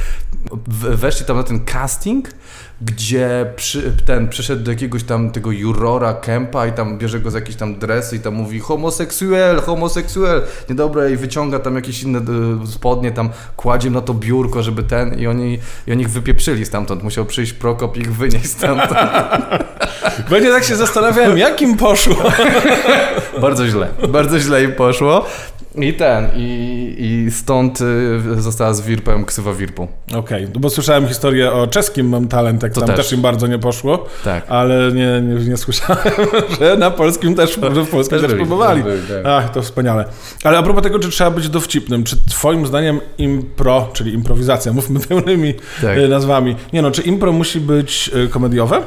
weszli 0.77 1.25
tam 1.25 1.37
na 1.37 1.43
ten 1.43 1.65
casting, 1.65 2.29
gdzie 2.81 3.53
przy, 3.55 3.93
ten 4.05 4.27
przyszedł 4.27 4.63
do 4.63 4.71
jakiegoś 4.71 5.03
tam 5.03 5.31
tego 5.31 5.51
jurora 5.51 6.13
Kempa 6.13 6.67
i 6.67 6.71
tam 6.71 6.97
bierze 6.97 7.19
go 7.19 7.31
z 7.31 7.33
jakiejś 7.33 7.55
tam 7.55 7.79
dresy 7.79 8.15
i 8.15 8.19
tam 8.19 8.33
mówi 8.33 8.59
homoseksuel, 8.59 9.61
homoseksuel, 9.61 10.41
niedobre 10.69 11.11
i 11.11 11.17
wyciąga 11.17 11.59
tam 11.59 11.75
jakieś 11.75 12.03
inne 12.03 12.19
e, 12.19 12.67
spodnie, 12.67 13.11
tam 13.11 13.29
kładzie 13.55 13.89
na 13.89 14.01
to 14.01 14.13
biurko, 14.13 14.63
żeby 14.63 14.83
ten 14.83 15.19
i 15.19 15.27
oni, 15.27 15.59
i 15.87 15.91
oni 15.91 16.01
ich 16.01 16.09
wypieprzyli 16.09 16.65
stamtąd. 16.65 17.03
Musiał 17.03 17.25
przyjść 17.25 17.53
Prokop 17.53 17.97
i 17.97 17.99
ich 17.99 18.15
wynieść 18.15 18.49
stamtąd. 18.49 18.99
Będzie 20.29 20.51
tak 20.51 20.63
się 20.63 20.75
zastanawiałem, 20.75 21.37
jak 21.37 21.61
im 21.61 21.77
poszło. 21.77 22.15
bardzo 23.41 23.67
źle, 23.67 23.87
bardzo 24.09 24.39
źle 24.39 24.63
im 24.63 24.71
poszło. 24.71 25.25
I 25.75 25.93
ten, 25.93 26.27
i, 26.35 26.95
i 27.27 27.31
stąd 27.31 27.79
y, 27.81 28.41
została 28.41 28.73
z 28.73 28.81
Wirpem 28.81 29.25
ksywa 29.25 29.53
Wirpu. 29.53 29.87
Okej, 30.15 30.47
no 30.53 30.59
bo 30.59 30.69
słyszałem 30.69 31.07
historię 31.07 31.51
o 31.51 31.67
czeskim 31.67 32.09
Mam 32.09 32.27
Talent, 32.27 32.63
jak 32.63 32.73
To 32.73 32.79
tam 32.81 32.87
też. 32.89 32.97
też. 32.97 33.11
im 33.13 33.21
bardzo 33.21 33.47
nie 33.47 33.59
poszło, 33.59 34.05
Tak. 34.23 34.45
ale 34.47 34.91
nie, 34.91 35.21
nie, 35.21 35.49
nie 35.49 35.57
słyszałem, 35.57 36.03
że 36.59 36.77
na 36.77 36.91
polskim 36.91 37.35
też, 37.35 37.59
że 37.75 37.83
w 37.83 37.89
polskim 37.89 38.19
Też 38.19 38.27
też, 38.27 38.37
próbowali. 38.37 38.83
tak. 38.83 39.25
Ach, 39.25 39.49
to 39.51 39.61
wspaniale. 39.61 40.05
Ale 40.43 40.57
a 40.57 40.63
propos 40.63 40.83
tego, 40.83 40.99
czy 40.99 41.09
trzeba 41.09 41.31
być 41.31 41.49
dowcipnym, 41.49 42.03
czy 42.03 42.17
twoim 42.29 42.65
zdaniem 42.67 42.99
impro, 43.17 43.89
czyli 43.93 44.13
improwizacja, 44.13 44.73
mówmy 44.73 44.99
pełnymi 45.09 45.53
Tak. 45.81 45.97
e, 45.97 46.07
nazwami, 46.07 46.55
nie 46.73 46.81
no, 46.81 46.91
czy 46.91 47.01
impro 47.01 47.31
musi 47.31 47.59
być 47.59 48.11
e, 48.25 48.27
komediowe? 48.27 48.81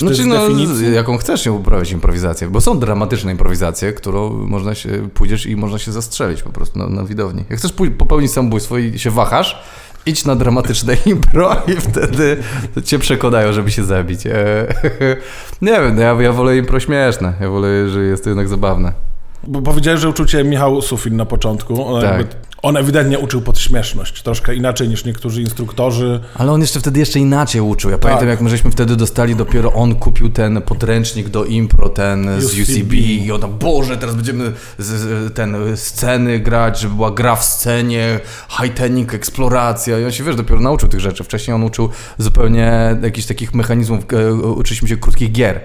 Czy 0.00 0.14
Znaczy, 0.14 0.26
no, 0.26 0.48
definicji? 0.48 0.94
jaką 0.94 1.18
chcesz 1.18 1.44
się 1.44 1.52
uprawiać 1.52 1.92
improwizację, 1.92 2.48
bo 2.48 2.60
są 2.60 2.78
dramatyczne 2.78 3.32
improwizacje, 3.32 3.92
którą 3.92 4.30
można 4.30 4.74
się, 4.74 5.08
pójdziesz 5.14 5.46
i 5.46 5.56
można 5.56 5.78
się 5.78 5.92
zastrzelić 5.92 6.42
po 6.42 6.50
prostu 6.50 6.78
na, 6.78 6.86
na 6.86 7.04
widowni. 7.04 7.44
Jak 7.50 7.58
chcesz 7.58 7.72
popełnić 7.98 8.32
samobójstwo 8.32 8.78
i 8.78 8.98
się 8.98 9.10
wahasz, 9.10 9.62
idź 10.06 10.24
na 10.24 10.36
dramatyczne 10.36 10.96
impro 11.06 11.56
i 11.66 11.72
wtedy 11.72 12.36
cię 12.84 12.98
przekonają, 12.98 13.52
żeby 13.52 13.70
się 13.70 13.84
zabić. 13.84 14.26
E, 14.26 14.66
nie 15.62 15.72
wiem, 15.72 15.96
no 15.96 16.02
ja, 16.02 16.22
ja 16.22 16.32
wolę 16.32 16.56
impro 16.56 16.80
śmieszne, 16.80 17.34
ja 17.40 17.48
wolę, 17.48 17.88
że 17.88 18.02
jest 18.02 18.24
to 18.24 18.30
jednak 18.30 18.48
zabawne. 18.48 19.09
Bo 19.46 19.62
powiedziałeś, 19.62 20.00
że 20.00 20.08
uczył 20.08 20.26
cię 20.26 20.44
Michał 20.44 20.82
Sufin 20.82 21.16
na 21.16 21.26
początku. 21.26 21.86
On, 21.94 22.02
Tak. 22.02 22.18
jakby, 22.18 22.34
on 22.62 22.76
ewidentnie 22.76 23.18
uczył 23.18 23.40
pod 23.40 23.58
śmieszność, 23.58 24.22
troszkę 24.22 24.54
inaczej 24.54 24.88
niż 24.88 25.04
niektórzy 25.04 25.42
instruktorzy. 25.42 26.20
Ale 26.34 26.52
on 26.52 26.60
jeszcze 26.60 26.80
wtedy 26.80 27.00
jeszcze 27.00 27.18
inaczej 27.18 27.60
uczył. 27.60 27.90
Ja 27.90 27.98
pamiętam, 27.98 28.28
jak 28.28 28.40
my 28.40 28.50
żeśmy 28.50 28.70
wtedy 28.70 28.96
dostali, 28.96 29.36
dopiero 29.36 29.72
on 29.72 29.94
kupił 29.94 30.30
ten 30.30 30.62
podręcznik 30.62 31.28
do 31.28 31.44
impro, 31.44 31.88
ten 31.88 32.40
z 32.40 32.44
UCB. 32.44 32.80
UCB 32.80 32.92
i 32.92 33.32
on 33.32 33.40
tam, 33.40 33.58
Boże, 33.58 33.96
teraz 33.96 34.14
będziemy 34.14 34.52
z, 34.78 34.86
z, 34.86 35.34
ten 35.34 35.56
sceny 35.76 36.38
grać, 36.38 36.80
żeby 36.80 36.94
była 36.94 37.10
gra 37.10 37.36
w 37.36 37.44
scenie, 37.44 38.20
high-tening, 38.48 39.14
eksploracja 39.14 39.98
i 39.98 40.04
on 40.04 40.12
się, 40.12 40.24
wiesz, 40.24 40.36
dopiero 40.36 40.60
nauczył 40.60 40.88
tych 40.88 41.00
rzeczy. 41.00 41.24
Wcześniej 41.24 41.54
on 41.54 41.62
uczył 41.62 41.88
zupełnie 42.18 42.96
jakichś 43.02 43.26
takich 43.26 43.54
mechanizmów, 43.54 44.04
e, 44.12 44.32
uczyliśmy 44.32 44.88
się 44.88 44.96
krótkich 44.96 45.32
gier. 45.32 45.60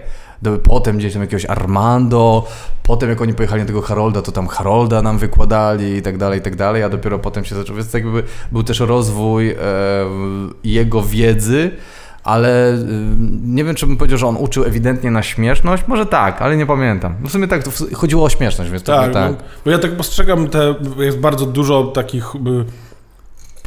Potem 0.63 0.97
gdzieś 0.97 1.13
tam 1.13 1.21
jakiegoś 1.21 1.45
Armando, 1.45 2.47
potem 2.83 3.09
jak 3.09 3.21
oni 3.21 3.33
pojechali 3.33 3.61
na 3.61 3.67
tego 3.67 3.81
Harolda, 3.81 4.21
to 4.21 4.31
tam 4.31 4.47
Harolda 4.47 5.01
nam 5.01 5.17
wykładali 5.17 5.95
i 5.95 6.01
tak 6.01 6.17
dalej, 6.17 6.39
i 6.39 6.41
tak 6.41 6.55
dalej, 6.55 6.83
a 6.83 6.89
dopiero 6.89 7.19
potem 7.19 7.45
się 7.45 7.55
zaczął, 7.55 7.75
więc 7.75 7.91
tak 7.91 8.03
jakby 8.03 8.23
był 8.51 8.63
też 8.63 8.79
rozwój 8.79 9.51
e, 9.51 9.55
jego 10.63 11.01
wiedzy, 11.01 11.71
ale 12.23 12.73
e, 12.73 12.77
nie 13.45 13.63
wiem, 13.63 13.75
czy 13.75 13.87
bym 13.87 13.97
powiedział, 13.97 14.17
że 14.17 14.27
on 14.27 14.37
uczył 14.37 14.63
ewidentnie 14.63 15.11
na 15.11 15.23
śmieszność, 15.23 15.83
może 15.87 16.05
tak, 16.05 16.41
ale 16.41 16.57
nie 16.57 16.65
pamiętam. 16.65 17.15
W 17.25 17.31
sumie 17.31 17.47
tak, 17.47 17.63
chodziło 17.93 18.23
o 18.25 18.29
śmieszność, 18.29 18.71
więc 18.71 18.83
Tak, 18.83 19.03
tak, 19.03 19.13
tak. 19.13 19.31
No, 19.31 19.37
bo 19.65 19.71
ja 19.71 19.79
tak 19.79 19.91
postrzegam, 19.91 20.47
te, 20.47 20.75
jest 20.97 21.19
bardzo 21.19 21.45
dużo 21.45 21.83
takich 21.83 22.25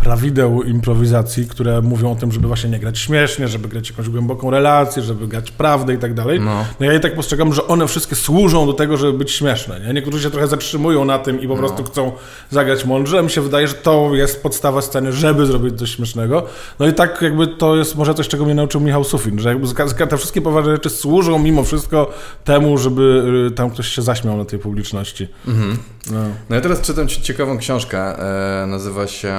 prawideł 0.01 0.63
improwizacji, 0.63 1.47
które 1.47 1.83
mówią 1.83 2.13
o 2.13 2.15
tym, 2.15 2.33
żeby 2.33 2.49
właśnie 2.49 2.71
nie 2.71 2.79
grać 2.79 2.99
śmiesznie, 2.99 3.49
żeby 3.49 3.69
grać 3.69 3.91
jakąś 3.91 4.09
głęboką 4.09 4.51
relację, 4.51 5.03
żeby 5.03 5.29
grać 5.29 5.51
prawdę 5.51 5.95
i 5.95 5.99
tak 5.99 6.15
dalej. 6.15 6.41
No. 6.41 6.65
No 6.81 6.87
ja 6.87 6.93
je 6.93 7.01
tak 7.01 7.15
postrzegam, 7.15 7.53
że 7.53 7.67
one 7.67 7.87
wszystkie 7.87 8.17
służą 8.17 8.67
do 8.67 8.73
tego, 8.73 8.97
żeby 8.97 9.19
być 9.19 9.31
śmieszne. 9.31 9.81
Nie? 9.81 9.95
Niektórzy 9.95 10.23
się 10.23 10.31
trochę 10.31 10.47
zatrzymują 10.47 11.05
na 11.05 11.19
tym 11.19 11.41
i 11.41 11.49
po 11.49 11.57
prostu 11.57 11.85
chcą 11.85 12.13
zagrać 12.51 12.85
mądrze. 12.85 13.23
Mi 13.23 13.31
się 13.31 13.41
wydaje, 13.41 13.69
że 13.69 13.75
to 13.75 14.11
jest 14.15 14.43
podstawa 14.43 14.83
sceny, 14.83 15.13
żeby 15.13 15.47
zrobić 15.47 15.79
coś 15.79 15.97
śmiesznego. 15.97 16.47
No 16.79 16.87
i 16.87 16.93
tak 16.93 17.23
jakby 17.23 17.47
to 17.47 17.77
jest 17.77 17.97
może 17.97 18.15
coś, 18.15 18.29
czego 18.29 18.45
mnie 18.45 18.55
nauczył 18.55 18.81
Michał 18.81 19.05
Sufin, 19.05 19.39
że 19.39 19.49
jakby 19.49 19.69
te 20.09 20.17
wszystkie 20.17 20.41
poważne 20.41 20.73
rzeczy 20.73 20.91
służą 20.91 21.39
mimo 21.39 21.65
wszystko 21.65 22.11
temu, 22.45 22.79
żeby 22.79 23.25
y, 23.49 23.55
tam 23.55 23.71
ktoś 23.71 23.89
się 23.89 24.03
zaśmiał 24.03 24.37
na 24.37 24.45
tej 24.45 24.59
publiczności. 24.59 25.29
No. 26.11 26.21
No 26.51 26.57
ja 26.57 26.63
teraz 26.63 26.81
czytam 26.81 27.09
ci 27.09 27.23
ciekawą 27.23 27.59
książkę, 27.59 27.99
e, 28.63 28.67
nazywa 28.67 29.07
się 29.07 29.35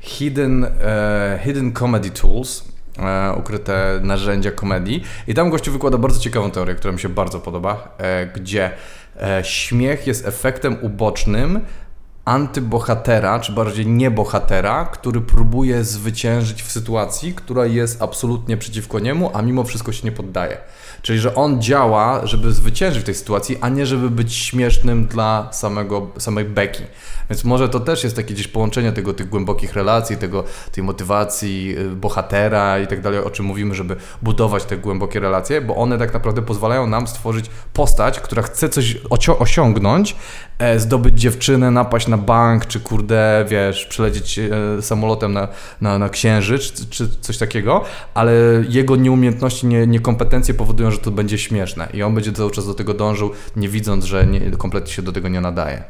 Hidden, 0.00 0.64
e, 0.64 1.38
Hidden 1.44 1.72
Comedy 1.72 2.10
Tools, 2.10 2.64
e, 2.98 3.32
ukryte 3.38 4.00
narzędzia 4.02 4.50
komedii 4.50 5.04
i 5.26 5.34
tam 5.34 5.50
gościu 5.50 5.72
wykłada 5.72 5.98
bardzo 5.98 6.20
ciekawą 6.20 6.50
teorię, 6.50 6.74
która 6.74 6.92
mi 6.92 7.00
się 7.00 7.08
bardzo 7.08 7.40
podoba, 7.40 7.94
e, 7.98 8.26
gdzie 8.26 8.70
śmiech 9.42 10.06
jest 10.06 10.26
efektem 10.26 10.76
ubocznym 10.82 11.60
antybohatera, 12.24 13.40
czy 13.40 13.52
bardziej 13.52 13.86
niebohatera, 13.86 14.84
który 14.84 15.20
próbuje 15.20 15.84
zwyciężyć 15.84 16.62
w 16.62 16.72
sytuacji, 16.72 17.34
która 17.34 17.66
jest 17.66 18.02
absolutnie 18.02 18.56
przeciwko 18.56 18.98
niemu, 18.98 19.30
a 19.34 19.42
mimo 19.42 19.64
wszystko 19.64 19.92
się 19.92 20.04
nie 20.04 20.12
poddaje. 20.12 20.56
Czyli, 21.02 21.18
że 21.18 21.34
on 21.34 21.62
działa, 21.62 22.26
żeby 22.26 22.52
zwyciężyć 22.52 23.02
w 23.02 23.06
tej 23.06 23.14
sytuacji, 23.14 23.58
a 23.60 23.68
nie 23.68 23.86
żeby 23.86 24.10
być 24.10 24.34
śmiesznym 24.34 25.06
dla 25.06 25.48
samego, 25.52 26.10
samej 26.18 26.44
beki. 26.44 26.82
Więc 27.30 27.44
może 27.44 27.68
to 27.68 27.80
też 27.80 28.04
jest 28.04 28.16
takie 28.16 28.34
gdzieś 28.34 28.48
połączenie 28.48 28.92
tego, 28.92 29.14
tych 29.14 29.28
głębokich 29.28 29.72
relacji, 29.72 30.16
tego, 30.16 30.44
tej 30.72 30.84
motywacji 30.84 31.78
y, 31.78 31.96
bohatera 31.96 32.78
i 32.78 32.86
tak 32.86 33.00
dalej, 33.00 33.20
o 33.20 33.30
czym 33.30 33.46
mówimy, 33.46 33.74
żeby 33.74 33.96
budować 34.22 34.64
te 34.64 34.76
głębokie 34.76 35.20
relacje, 35.20 35.60
bo 35.60 35.76
one 35.76 35.98
tak 35.98 36.14
naprawdę 36.14 36.42
pozwalają 36.42 36.86
nam 36.86 37.06
stworzyć 37.06 37.50
postać, 37.72 38.20
która 38.20 38.42
chce 38.42 38.68
coś 38.68 38.96
osiągnąć, 39.38 40.16
zdobyć 40.76 41.20
dziewczynę, 41.20 41.70
napaść 41.70 42.08
na 42.08 42.18
bank, 42.18 42.66
czy 42.66 42.80
kurde, 42.80 43.44
wiesz, 43.48 43.86
przylecieć 43.86 44.38
e, 44.38 44.50
samolotem 44.82 45.32
na, 45.32 45.48
na, 45.80 45.98
na 45.98 46.08
księżyc, 46.08 46.72
czy, 46.72 46.86
czy 46.86 47.08
coś 47.20 47.38
takiego, 47.38 47.84
ale 48.14 48.32
jego 48.68 48.96
nieumiejętności, 48.96 49.66
nie, 49.66 49.86
niekompetencje 49.86 50.54
powodują, 50.54 50.90
że 50.90 50.98
to 50.98 51.10
będzie 51.10 51.38
śmieszne 51.38 51.88
i 51.94 52.02
on 52.02 52.14
będzie 52.14 52.32
cały 52.32 52.50
czas 52.50 52.66
do 52.66 52.74
tego 52.74 52.94
dążył, 52.94 53.30
nie 53.56 53.68
widząc, 53.68 54.04
że 54.04 54.26
nie, 54.26 54.40
kompletnie 54.50 54.92
się 54.92 55.02
do 55.02 55.12
tego 55.12 55.28
nie 55.28 55.40
nadaje. 55.40 55.84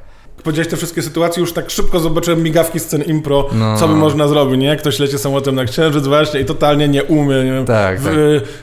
Powiedziałeś 0.44 0.68
te 0.68 0.76
wszystkie 0.76 1.02
sytuacje, 1.02 1.40
już 1.40 1.52
tak 1.52 1.70
szybko 1.70 2.00
zobaczyłem 2.00 2.42
migawki 2.42 2.80
scen 2.80 3.02
impro, 3.02 3.48
No. 3.52 3.76
co 3.76 3.88
by 3.88 3.94
można 3.94 4.28
zrobić, 4.28 4.60
nie? 4.60 4.76
Ktoś 4.76 4.98
leci 4.98 5.18
samolotem 5.18 5.54
na 5.54 5.64
księżyc 5.64 6.06
właśnie 6.06 6.40
i 6.40 6.44
totalnie 6.44 6.88
nie 6.88 7.04
umie, 7.04 7.44
nie 7.44 7.52
wiem. 7.52 7.64
Tak, 7.66 8.00
w, 8.00 8.04
tak. 8.04 8.14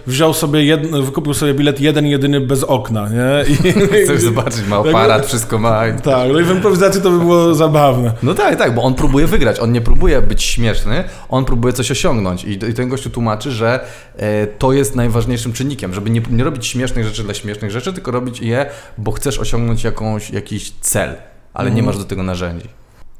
Wziął 0.08 0.34
sobie, 0.34 0.64
jed, 0.66 0.92
wykupił 1.06 1.34
sobie 1.34 1.54
bilet 1.54 1.82
jeden, 1.82 2.06
jedyny 2.06 2.42
bez 2.42 2.64
okna, 2.64 3.10
nie? 3.10 3.54
I, 3.54 3.74
Chcesz 4.04 4.22
zobaczyć, 4.22 4.68
ma 4.68 4.76
aparat, 4.78 5.26
wszystko 5.26 5.58
ma. 5.60 5.82
Tak, 6.04 6.30
no 6.34 6.40
i 6.40 6.44
w 6.44 6.52
improwizacji 6.52 7.02
to 7.02 7.12
by 7.12 7.20
było 7.20 7.56
zabawne. 7.56 8.14
No 8.24 8.34
tak, 8.34 8.56
tak, 8.56 8.76
bo 8.76 8.82
on 8.84 8.94
próbuje 8.96 9.28
wygrać, 9.28 9.60
on 9.60 9.72
nie 9.72 9.82
próbuje 9.82 10.22
być 10.22 10.44
śmieszny, 10.44 11.04
on 11.30 11.46
próbuje 11.46 11.74
coś 11.74 11.92
osiągnąć 11.92 12.44
i, 12.44 12.52
i 12.52 12.74
ten 12.74 12.90
gościu 12.90 13.10
tłumaczy, 13.10 13.52
że 13.52 13.80
e, 14.18 14.48
to 14.48 14.74
jest 14.74 14.96
najważniejszym 14.96 15.54
czynnikiem, 15.54 15.94
żeby 15.94 16.10
nie, 16.10 16.22
nie 16.32 16.44
robić 16.44 16.68
śmiesznych 16.68 17.06
rzeczy 17.06 17.24
dla 17.24 17.34
śmiesznych 17.34 17.72
rzeczy, 17.72 17.94
tylko 17.94 18.12
robić 18.12 18.40
je, 18.40 18.66
bo 18.98 19.12
chcesz 19.12 19.40
osiągnąć 19.40 19.84
jakąś, 19.84 20.30
jakiś 20.32 20.72
cel, 20.82 21.16
ale 21.54 21.72
nie 21.72 21.84
masz 21.84 21.98
do 21.98 22.04
tego 22.04 22.24
narzędzi. 22.24 22.68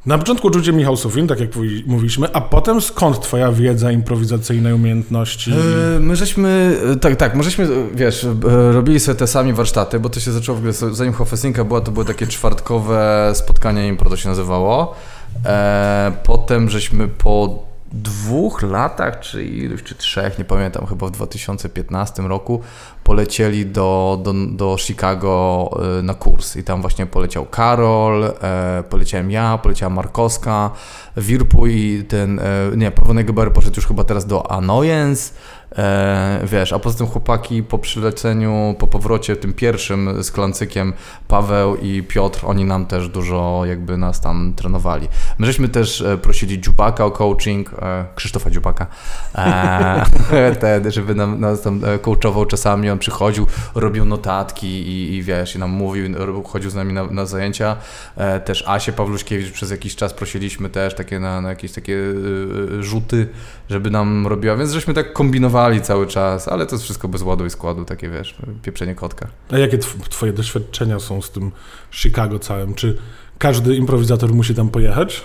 Na 0.06 0.18
początku 0.18 0.48
uczył 0.48 0.62
cię 0.62 0.74
Michał 0.74 0.98
Sufin, 0.98 1.28
tak 1.28 1.40
jak 1.40 1.56
mówi- 1.56 1.84
mówiliśmy, 1.88 2.28
a 2.34 2.42
potem 2.42 2.82
skąd 2.82 3.22
twoja 3.22 3.52
wiedza 3.52 3.92
improwizacyjna, 3.92 4.76
umiejętności? 4.76 5.52
E, 5.52 6.00
My 6.00 6.16
żeśmy, 6.16 6.78
e, 6.94 6.96
tak, 6.96 7.16
tak, 7.16 7.36
my 7.36 7.44
żeśmy, 7.44 7.66
e, 7.66 7.68
wiesz, 7.96 8.28
robili 8.72 9.00
sobie 9.00 9.16
te 9.16 9.28
sami 9.28 9.54
warsztaty, 9.54 10.00
bo 10.00 10.10
to 10.10 10.20
się 10.20 10.32
zaczęło 10.32 10.56
w 10.56 10.60
ogóle, 10.60 10.74
zanim 10.96 11.14
Hofesinka 11.14 11.64
była, 11.64 11.82
to 11.82 11.92
były 11.92 12.06
takie 12.06 12.28
czwartkowe 12.28 13.32
spotkania 13.36 13.86
impro, 13.88 14.10
to 14.10 14.18
się 14.18 14.30
nazywało. 14.30 14.96
Potem 16.24 16.70
żeśmy 16.70 17.08
po 17.08 17.64
dwóch 17.92 18.62
latach, 18.62 19.20
czy 19.20 19.44
iluś, 19.44 19.84
czy 19.84 19.96
trzech, 19.96 20.40
nie 20.40 20.46
pamiętam, 20.46 20.86
chyba 20.86 21.08
w 21.08 21.12
2015 21.12 22.24
roku, 22.24 22.62
polecieli 23.04 23.66
do, 23.66 24.20
do, 24.24 24.34
do 24.52 24.78
Chicago 24.80 25.70
e, 26.00 26.02
na 26.02 26.14
kurs. 26.14 26.56
I 26.56 26.64
tam 26.64 26.82
właśnie 26.82 27.06
poleciał 27.06 27.46
Karol, 27.46 28.24
e, 28.24 28.84
poleciałem 28.90 29.32
ja, 29.32 29.58
poleciała 29.58 29.90
Markowska, 29.90 30.72
Wirpu 31.18 31.68
i 31.68 32.04
ten, 32.04 32.40
e, 32.40 32.44
nie, 32.76 32.92
Paweł 32.92 33.14
Negeber 33.14 33.54
poszedł 33.54 33.76
już 33.76 33.88
chyba 33.88 34.04
teraz 34.04 34.26
do 34.26 34.52
Annoyance, 34.52 35.34
e, 35.78 36.40
wiesz, 36.44 36.74
a 36.74 36.80
poza 36.80 36.98
tym 36.98 37.08
chłopaki 37.08 37.64
po 37.64 37.80
przyleceniu, 37.80 38.76
po 38.80 38.88
powrocie 38.88 39.36
tym 39.36 39.54
pierwszym 39.54 40.24
z 40.24 40.32
Klancykiem, 40.32 40.94
Paweł 41.28 41.76
i 41.76 42.04
Piotr, 42.04 42.40
oni 42.46 42.66
nam 42.66 42.86
też 42.86 43.10
dużo 43.10 43.62
jakby 43.66 43.98
nas 43.98 44.22
tam 44.22 44.54
trenowali. 44.56 45.08
My 45.38 45.46
żeśmy 45.46 45.70
też 45.70 46.02
e, 46.02 46.18
prosili 46.18 46.62
Dziubaka 46.62 47.06
o 47.06 47.12
coaching, 47.12 47.74
e, 47.82 48.06
Krzysztofa 48.16 48.50
Dziubaka, 48.50 48.88
e, 49.36 50.92
żeby 50.92 51.16
nam, 51.16 51.40
nas 51.40 51.62
tam 51.62 51.82
e, 51.86 52.00
coachował 52.00 52.46
czasami, 52.46 52.90
on 52.90 53.00
przychodził, 53.00 53.48
robił 53.76 54.06
notatki 54.06 54.68
i, 54.68 55.16
i 55.16 55.24
wiesz, 55.24 55.56
i 55.56 55.60
nam 55.60 55.70
mówił, 55.70 56.06
chodził 56.44 56.70
z 56.70 56.76
nami 56.76 56.94
na, 56.94 57.06
na 57.06 57.26
zajęcia. 57.26 57.76
E, 58.18 58.40
też 58.40 58.64
Asię 58.68 58.94
Pawluszkiewicz 58.94 59.52
przez 59.52 59.72
jakiś 59.72 59.96
czas 59.96 60.14
prosiliśmy 60.14 60.70
też 60.70 60.96
takie 60.96 61.20
na, 61.20 61.42
na 61.42 61.50
jakieś 61.50 61.72
takie 61.72 61.94
y, 61.94 62.84
rzuty, 62.84 63.28
żeby 63.70 63.92
nam 63.92 64.28
robiła, 64.28 64.56
więc 64.56 64.72
żeśmy 64.72 64.94
tak 64.94 65.14
kombinowali 65.14 65.59
cały 65.82 66.08
czas, 66.08 66.48
ale 66.48 66.66
to 66.66 66.76
jest 66.76 66.84
wszystko 66.84 67.08
bez 67.08 67.22
ładu 67.22 67.46
i 67.46 67.50
składu, 67.50 67.86
takie 67.86 68.10
wiesz, 68.10 68.36
pieprzenie 68.62 68.96
kotka. 68.96 69.28
A 69.52 69.58
jakie 69.58 69.78
twoje 70.10 70.34
doświadczenia 70.34 71.00
są 71.00 71.22
z 71.22 71.32
tym 71.32 71.52
Chicago 71.92 72.40
całym? 72.40 72.74
Czy 72.74 72.98
każdy 73.38 73.76
improwizator 73.76 74.34
musi 74.34 74.56
tam 74.56 74.70
pojechać? 74.70 75.24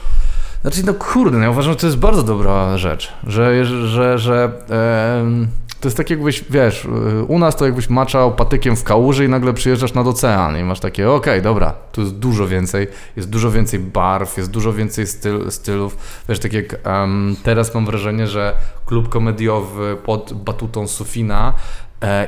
Znaczy, 0.63 0.87
no 0.87 0.95
kurde, 0.95 1.39
no 1.39 1.45
ja 1.45 1.51
uważam, 1.51 1.73
że 1.73 1.79
to 1.79 1.87
jest 1.87 1.99
bardzo 1.99 2.23
dobra 2.23 2.79
rzecz, 2.79 3.13
że, 3.27 3.65
że, 3.65 4.19
że 4.19 4.53
e, 4.71 5.64
to 5.81 5.89
jest 5.89 5.97
tak 5.97 6.11
jakbyś, 6.11 6.45
wiesz, 6.51 6.89
u 7.29 7.39
nas 7.39 7.57
to 7.57 7.65
jakbyś 7.65 7.91
maczał 7.91 8.35
patykiem 8.35 8.77
w 8.77 8.85
kałuży 8.85 9.25
i 9.25 9.29
nagle 9.29 9.53
przyjeżdżasz 9.53 9.95
nad 9.95 10.07
ocean 10.07 10.59
i 10.59 10.65
masz 10.65 10.81
takie, 10.81 11.11
okej, 11.11 11.33
okay, 11.33 11.43
dobra, 11.43 11.75
tu 11.93 12.01
jest 12.01 12.15
dużo 12.15 12.47
więcej, 12.47 12.87
jest 13.17 13.31
dużo 13.31 13.51
więcej 13.51 13.81
barw, 13.81 14.37
jest 14.37 14.51
dużo 14.51 14.73
więcej 14.73 15.07
styl, 15.07 15.51
stylów, 15.51 15.97
wiesz, 16.29 16.39
tak 16.39 16.53
jak 16.53 16.77
um, 16.87 17.37
teraz 17.43 17.75
mam 17.75 17.87
wrażenie, 17.87 18.27
że 18.27 18.55
klub 18.87 19.09
komediowy 19.09 19.97
pod 20.05 20.33
batutą 20.33 20.89
Sufina 20.89 21.55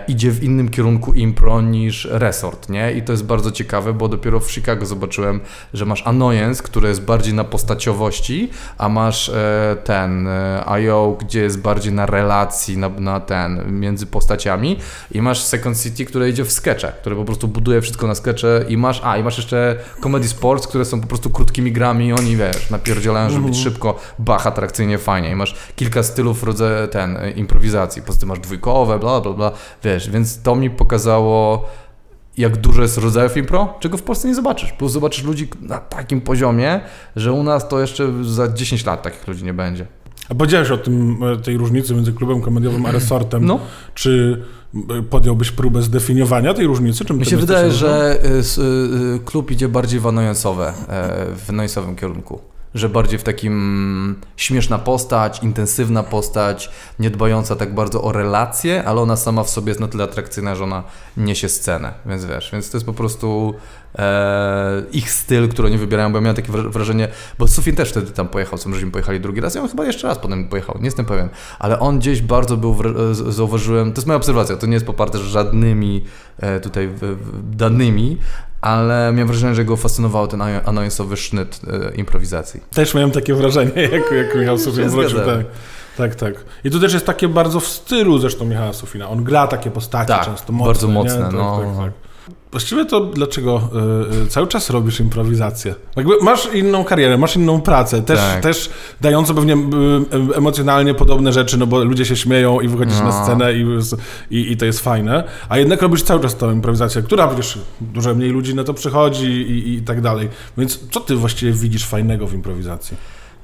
idzie 0.08 0.30
w 0.30 0.44
innym 0.44 0.68
kierunku 0.68 1.14
impro 1.14 1.60
niż 1.60 2.08
resort, 2.10 2.68
nie? 2.68 2.92
I 2.92 3.02
to 3.02 3.12
jest 3.12 3.24
bardzo 3.24 3.52
ciekawe, 3.52 3.92
bo 3.92 4.08
dopiero 4.08 4.40
w 4.40 4.50
Chicago 4.50 4.86
zobaczyłem, 4.86 5.40
że 5.74 5.84
masz 5.84 6.06
Annoyance, 6.06 6.62
które 6.62 6.88
jest 6.88 7.04
bardziej 7.04 7.34
na 7.34 7.44
postaciowości, 7.44 8.50
a 8.78 8.88
masz 8.88 9.28
e, 9.28 9.76
ten 9.84 10.28
e, 10.28 10.64
IO, 10.66 11.16
gdzie 11.20 11.40
jest 11.40 11.60
bardziej 11.60 11.92
na 11.92 12.06
relacji, 12.06 12.78
na, 12.78 12.88
na 12.88 13.20
ten, 13.20 13.80
między 13.80 14.06
postaciami 14.06 14.78
i 15.12 15.22
masz 15.22 15.40
Second 15.42 15.82
City, 15.82 16.04
które 16.04 16.30
idzie 16.30 16.44
w 16.44 16.52
skecze, 16.52 16.92
które 17.00 17.16
po 17.16 17.24
prostu 17.24 17.48
buduje 17.48 17.80
wszystko 17.80 18.06
na 18.06 18.14
skecze 18.14 18.64
i 18.68 18.76
masz, 18.76 19.00
a 19.04 19.16
i 19.16 19.22
masz 19.22 19.36
jeszcze 19.36 19.76
Comedy 20.02 20.28
Sports, 20.28 20.66
które 20.66 20.84
są 20.84 21.00
po 21.00 21.06
prostu 21.06 21.30
krótkimi 21.30 21.72
grami 21.72 22.06
i 22.06 22.12
oni, 22.12 22.36
wiesz, 22.36 22.70
napierdzielają, 22.70 23.30
żeby 23.30 23.46
być 23.46 23.56
mhm. 23.56 23.64
szybko, 23.64 23.98
bach, 24.18 24.46
atrakcyjnie, 24.46 24.98
fajnie 24.98 25.30
i 25.30 25.34
masz 25.34 25.54
kilka 25.76 26.02
stylów 26.02 26.42
rodzaju 26.42 26.88
ten, 26.88 27.16
e, 27.16 27.30
improwizacji, 27.30 28.02
po 28.02 28.06
prostu 28.06 28.26
masz 28.26 28.38
dwójkowe, 28.38 28.98
bla, 28.98 29.20
bla, 29.20 29.32
bla, 29.32 29.52
Wiesz, 29.84 30.10
więc 30.10 30.42
to 30.42 30.56
mi 30.56 30.70
pokazało, 30.70 31.64
jak 32.36 32.56
dużo 32.56 32.82
jest 32.82 32.98
rodzajów 32.98 33.36
impro, 33.36 33.74
czego 33.80 33.98
w 33.98 34.02
Polsce 34.02 34.28
nie 34.28 34.34
zobaczysz. 34.34 34.72
Plus 34.72 34.92
zobaczysz 34.92 35.24
ludzi 35.24 35.48
na 35.60 35.78
takim 35.78 36.20
poziomie, 36.20 36.80
że 37.16 37.32
u 37.32 37.42
nas 37.42 37.68
to 37.68 37.80
jeszcze 37.80 38.24
za 38.24 38.52
10 38.52 38.86
lat 38.86 39.02
takich 39.02 39.28
ludzi 39.28 39.44
nie 39.44 39.54
będzie. 39.54 39.86
A 40.28 40.34
powiedziałeś 40.34 40.70
o 40.70 40.78
tym, 40.78 41.22
e, 41.22 41.36
tej 41.36 41.56
różnicy 41.56 41.94
między 41.94 42.12
klubem 42.12 42.40
komediowym 42.40 42.86
a 42.86 42.90
resortem. 42.90 43.44
No. 43.44 43.60
Czy 43.94 44.42
e, 44.90 45.02
podjąłbyś 45.02 45.50
próbę 45.50 45.82
zdefiniowania 45.82 46.54
tej 46.54 46.66
różnicy? 46.66 47.04
Czym 47.04 47.18
Mi 47.18 47.26
się 47.26 47.36
wydaje, 47.36 47.72
że 47.72 48.18
e, 48.22 49.18
klub 49.24 49.50
idzie 49.50 49.68
bardziej 49.68 50.00
w 50.00 50.02
annoyance'owe, 50.02 50.72
w 51.36 51.96
kierunku 51.96 52.40
że 52.76 52.88
bardziej 52.88 53.18
w 53.18 53.22
takim 53.22 54.20
śmieszna 54.36 54.78
postać, 54.78 55.42
intensywna 55.42 56.02
postać, 56.02 56.70
nie 56.98 57.10
dbająca 57.10 57.56
tak 57.56 57.74
bardzo 57.74 58.02
o 58.02 58.12
relacje, 58.12 58.84
ale 58.84 59.00
ona 59.00 59.16
sama 59.16 59.44
w 59.44 59.50
sobie 59.50 59.70
jest 59.70 59.80
na 59.80 59.88
tyle 59.88 60.04
atrakcyjna, 60.04 60.54
że 60.54 60.64
ona 60.64 60.82
niesie 61.16 61.48
scenę, 61.48 61.94
więc 62.06 62.24
wiesz, 62.24 62.50
więc 62.52 62.70
to 62.70 62.76
jest 62.76 62.86
po 62.86 62.92
prostu 62.92 63.54
e, 63.98 64.82
ich 64.92 65.10
styl, 65.10 65.48
który 65.48 65.68
oni 65.68 65.78
wybierają, 65.78 66.12
bo 66.12 66.18
ja 66.18 66.22
miałem 66.22 66.36
takie 66.36 66.52
wrażenie, 66.52 67.08
bo 67.38 67.48
Sufin 67.48 67.76
też 67.76 67.90
wtedy 67.90 68.10
tam 68.10 68.28
pojechał, 68.28 68.58
co 68.58 68.72
żeśmy 68.72 68.90
pojechali 68.90 69.20
drugi 69.20 69.40
raz, 69.40 69.54
ja 69.54 69.62
on 69.62 69.68
chyba 69.68 69.84
jeszcze 69.84 70.08
raz 70.08 70.18
potem 70.18 70.48
pojechał, 70.48 70.78
nie 70.78 70.84
jestem 70.84 71.06
pewien, 71.06 71.28
ale 71.58 71.80
on 71.80 71.98
gdzieś 71.98 72.22
bardzo 72.22 72.56
był, 72.56 72.76
zauważyłem, 73.12 73.92
to 73.92 73.98
jest 73.98 74.06
moja 74.06 74.16
obserwacja, 74.16 74.56
to 74.56 74.66
nie 74.66 74.74
jest 74.74 74.86
poparte 74.86 75.18
żadnymi 75.18 76.04
e, 76.38 76.60
tutaj 76.60 76.90
danymi, 77.42 78.18
ale 78.66 79.12
miałem 79.12 79.28
wrażenie, 79.28 79.54
że 79.54 79.64
go 79.64 79.76
fascynował 79.76 80.26
ten 80.26 80.42
anonsowy 80.64 81.16
sznyt 81.16 81.60
e, 81.90 81.94
improwizacji. 81.94 82.60
Też 82.74 82.94
miałem 82.94 83.10
takie 83.10 83.34
wrażenie, 83.34 83.82
jak, 83.92 84.12
jak 84.12 84.34
Michał 84.34 84.58
Sufin 84.58 84.88
wrócił. 84.88 85.18
Tak. 85.18 85.46
Tak, 85.96 86.14
tak. 86.14 86.34
I 86.64 86.70
tu 86.70 86.80
też 86.80 86.92
jest 86.92 87.06
takie 87.06 87.28
bardzo 87.28 87.60
w 87.60 87.66
stylu 87.66 88.18
zresztą 88.18 88.44
Michała 88.44 88.72
Sufina. 88.72 89.08
On 89.08 89.24
gra 89.24 89.46
takie 89.46 89.70
postacie 89.70 90.08
tak, 90.08 90.24
często 90.24 90.52
mocne. 90.52 90.66
bardzo 90.66 90.88
mocne. 90.88 91.22
Tak, 91.22 91.32
no. 91.32 91.60
tak, 91.60 91.76
tak. 91.84 92.05
Właściwie 92.50 92.84
to 92.84 93.00
dlaczego 93.00 93.70
y, 94.24 94.26
cały 94.26 94.46
czas 94.46 94.70
robisz 94.70 95.00
improwizację? 95.00 95.74
Jakby 95.96 96.14
masz 96.22 96.54
inną 96.54 96.84
karierę, 96.84 97.18
masz 97.18 97.36
inną 97.36 97.60
pracę, 97.60 98.02
też, 98.02 98.18
tak. 98.18 98.42
też 98.42 98.70
dającą 99.00 99.34
pewnie 99.34 99.54
y, 99.54 100.36
emocjonalnie 100.36 100.94
podobne 100.94 101.32
rzeczy, 101.32 101.58
no 101.58 101.66
bo 101.66 101.84
ludzie 101.84 102.04
się 102.04 102.16
śmieją 102.16 102.60
i 102.60 102.68
wychodzisz 102.68 102.98
no. 102.98 103.04
na 103.04 103.24
scenę 103.24 103.54
i, 103.54 103.66
i, 104.30 104.52
i, 104.52 104.56
to 104.56 104.64
jest 104.64 104.80
fajne, 104.80 105.24
a 105.48 105.58
jednak 105.58 105.82
robisz 105.82 106.02
cały 106.02 106.20
czas 106.20 106.36
tą 106.36 106.52
improwizację, 106.52 107.02
która 107.02 107.28
przecież 107.28 107.58
dużo 107.80 108.14
mniej 108.14 108.30
ludzi 108.30 108.54
na 108.54 108.64
to 108.64 108.74
przychodzi 108.74 109.26
i, 109.26 109.74
i 109.74 109.82
tak 109.82 110.00
dalej. 110.00 110.28
Więc 110.58 110.80
co 110.90 111.00
ty 111.00 111.16
właściwie 111.16 111.52
widzisz 111.52 111.86
fajnego 111.86 112.26
w 112.26 112.34
improwizacji? 112.34 112.96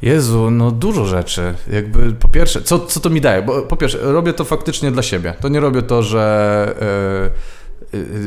Jezu, 0.02 0.50
no 0.50 0.70
dużo 0.70 1.04
rzeczy. 1.04 1.54
Jakby 1.72 2.12
po 2.12 2.28
pierwsze, 2.28 2.62
co, 2.62 2.78
co 2.78 3.00
to 3.00 3.10
mi 3.10 3.20
daje? 3.20 3.42
Bo 3.42 3.62
po 3.62 3.76
pierwsze, 3.76 3.98
robię 4.12 4.32
to 4.32 4.44
faktycznie 4.44 4.90
dla 4.90 5.02
siebie. 5.02 5.34
To 5.40 5.48
nie 5.48 5.60
robię 5.60 5.82
to, 5.82 6.02
że. 6.02 6.74
Yy 7.24 7.62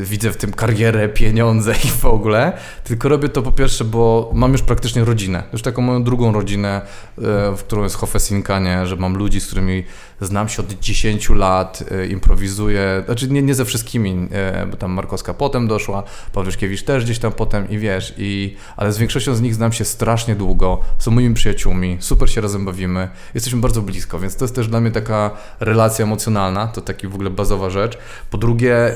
widzę 0.02 0.32
w 0.32 0.36
tym 0.36 0.52
karierę, 0.52 1.08
pieniądze 1.08 1.74
i 1.84 1.88
w 1.88 2.04
ogóle, 2.04 2.52
tylko 2.84 3.08
robię 3.08 3.28
to 3.28 3.42
po 3.42 3.52
pierwsze, 3.52 3.84
bo 3.84 4.30
mam 4.34 4.52
już 4.52 4.62
praktycznie 4.62 5.04
rodzinę, 5.04 5.42
już 5.52 5.62
taką 5.62 5.82
moją 5.82 6.04
drugą 6.04 6.32
rodzinę, 6.32 6.82
y, 7.18 7.22
w 7.56 7.58
którą 7.58 7.82
jest 7.82 7.96
Hofesinka, 7.96 8.58
nie, 8.58 8.86
że 8.86 8.96
mam 8.96 9.16
ludzi, 9.16 9.40
z 9.40 9.46
którymi 9.46 9.84
znam 10.20 10.48
się 10.48 10.62
od 10.62 10.72
10 10.72 11.30
lat, 11.30 11.84
improwizuję, 12.10 13.02
znaczy 13.06 13.28
nie, 13.28 13.42
nie 13.42 13.54
ze 13.54 13.64
wszystkimi, 13.64 14.28
bo 14.70 14.76
tam 14.76 14.92
Markowska 14.92 15.34
potem 15.34 15.68
doszła, 15.68 16.02
Pawluszkiewicz 16.32 16.82
też 16.82 17.04
gdzieś 17.04 17.18
tam 17.18 17.32
potem 17.32 17.70
i 17.70 17.78
wiesz, 17.78 18.14
i, 18.18 18.56
ale 18.76 18.92
z 18.92 18.98
większością 18.98 19.34
z 19.34 19.40
nich 19.40 19.54
znam 19.54 19.72
się 19.72 19.84
strasznie 19.84 20.34
długo, 20.34 20.80
są 20.98 21.10
moimi 21.10 21.34
przyjaciółmi, 21.34 21.96
super 22.00 22.30
się 22.30 22.40
razem 22.40 22.64
bawimy, 22.64 23.08
jesteśmy 23.34 23.60
bardzo 23.60 23.82
blisko, 23.82 24.18
więc 24.18 24.36
to 24.36 24.44
jest 24.44 24.54
też 24.54 24.68
dla 24.68 24.80
mnie 24.80 24.90
taka 24.90 25.30
relacja 25.60 26.04
emocjonalna, 26.04 26.66
to 26.66 26.80
taki 26.80 27.08
w 27.08 27.14
ogóle 27.14 27.30
bazowa 27.30 27.70
rzecz. 27.70 27.98
Po 28.30 28.38
drugie, 28.38 28.94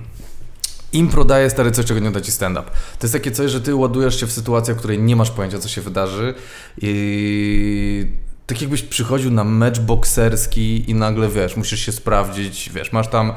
impro 0.92 1.24
daje 1.24 1.50
stary 1.50 1.70
coś, 1.70 1.86
czego 1.86 2.00
nie 2.00 2.10
da 2.10 2.20
ci 2.20 2.32
stand-up. 2.32 2.70
To 2.98 3.06
jest 3.06 3.14
takie 3.14 3.30
coś, 3.30 3.50
że 3.50 3.60
ty 3.60 3.74
ładujesz 3.74 4.20
się 4.20 4.26
w 4.26 4.32
sytuację, 4.32 4.74
w 4.74 4.76
której 4.76 4.98
nie 4.98 5.16
masz 5.16 5.30
pojęcia, 5.30 5.58
co 5.58 5.68
się 5.68 5.80
wydarzy 5.80 6.34
i 6.82 8.06
tak 8.50 8.62
jakbyś 8.62 8.82
przychodził 8.82 9.30
na 9.30 9.44
mecz 9.44 9.80
bokserski 9.80 10.90
i 10.90 10.94
nagle, 10.94 11.28
wiesz, 11.28 11.56
musisz 11.56 11.80
się 11.80 11.92
sprawdzić, 11.92 12.70
wiesz, 12.74 12.92
masz 12.92 13.08
tam 13.08 13.30
e, 13.30 13.34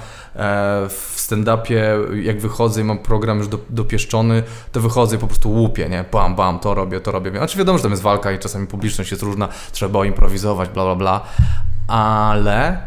w 0.89 1.15
stand-upie, 1.17 1.79
jak 2.23 2.41
wychodzę 2.41 2.81
i 2.81 2.83
mam 2.83 2.99
program 2.99 3.37
już 3.37 3.47
do, 3.47 3.59
dopieszczony, 3.69 4.43
to 4.71 4.81
wychodzę 4.81 5.15
i 5.15 5.19
po 5.19 5.27
prostu 5.27 5.51
łupię, 5.51 5.89
nie, 5.89 6.05
bam, 6.11 6.35
bam, 6.35 6.59
to 6.59 6.73
robię, 6.73 6.99
to 6.99 7.11
robię. 7.11 7.31
Znaczy 7.31 7.57
wiadomo, 7.57 7.77
że 7.77 7.81
tam 7.81 7.91
jest 7.91 8.03
walka 8.03 8.31
i 8.31 8.39
czasami 8.39 8.67
publiczność 8.67 9.11
jest 9.11 9.23
różna, 9.23 9.47
trzeba 9.71 10.05
improwizować, 10.05 10.69
bla, 10.69 10.83
bla, 10.83 10.95
bla, 10.95 11.21
ale 11.87 12.71
e, 12.71 12.79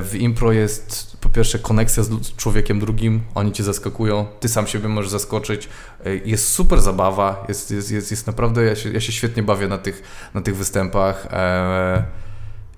w 0.00 0.10
impro 0.14 0.52
jest 0.52 1.16
po 1.20 1.28
pierwsze 1.28 1.58
koneksja 1.58 2.02
z 2.02 2.36
człowiekiem 2.36 2.80
drugim, 2.80 3.22
oni 3.34 3.52
cię 3.52 3.64
zaskakują, 3.64 4.26
ty 4.40 4.48
sam 4.48 4.66
siebie 4.66 4.88
możesz 4.88 5.10
zaskoczyć. 5.10 5.68
E, 6.04 6.16
jest 6.16 6.48
super 6.48 6.80
zabawa, 6.80 7.44
jest, 7.48 7.70
jest, 7.70 7.90
jest, 7.90 8.10
jest 8.10 8.26
naprawdę, 8.26 8.64
ja 8.64 8.76
się, 8.76 8.92
ja 8.92 9.00
się 9.00 9.12
świetnie 9.12 9.42
bawię 9.42 9.68
na 9.68 9.78
tych, 9.78 10.02
na 10.34 10.40
tych 10.40 10.56
występach. 10.56 11.26
E, 11.30 12.04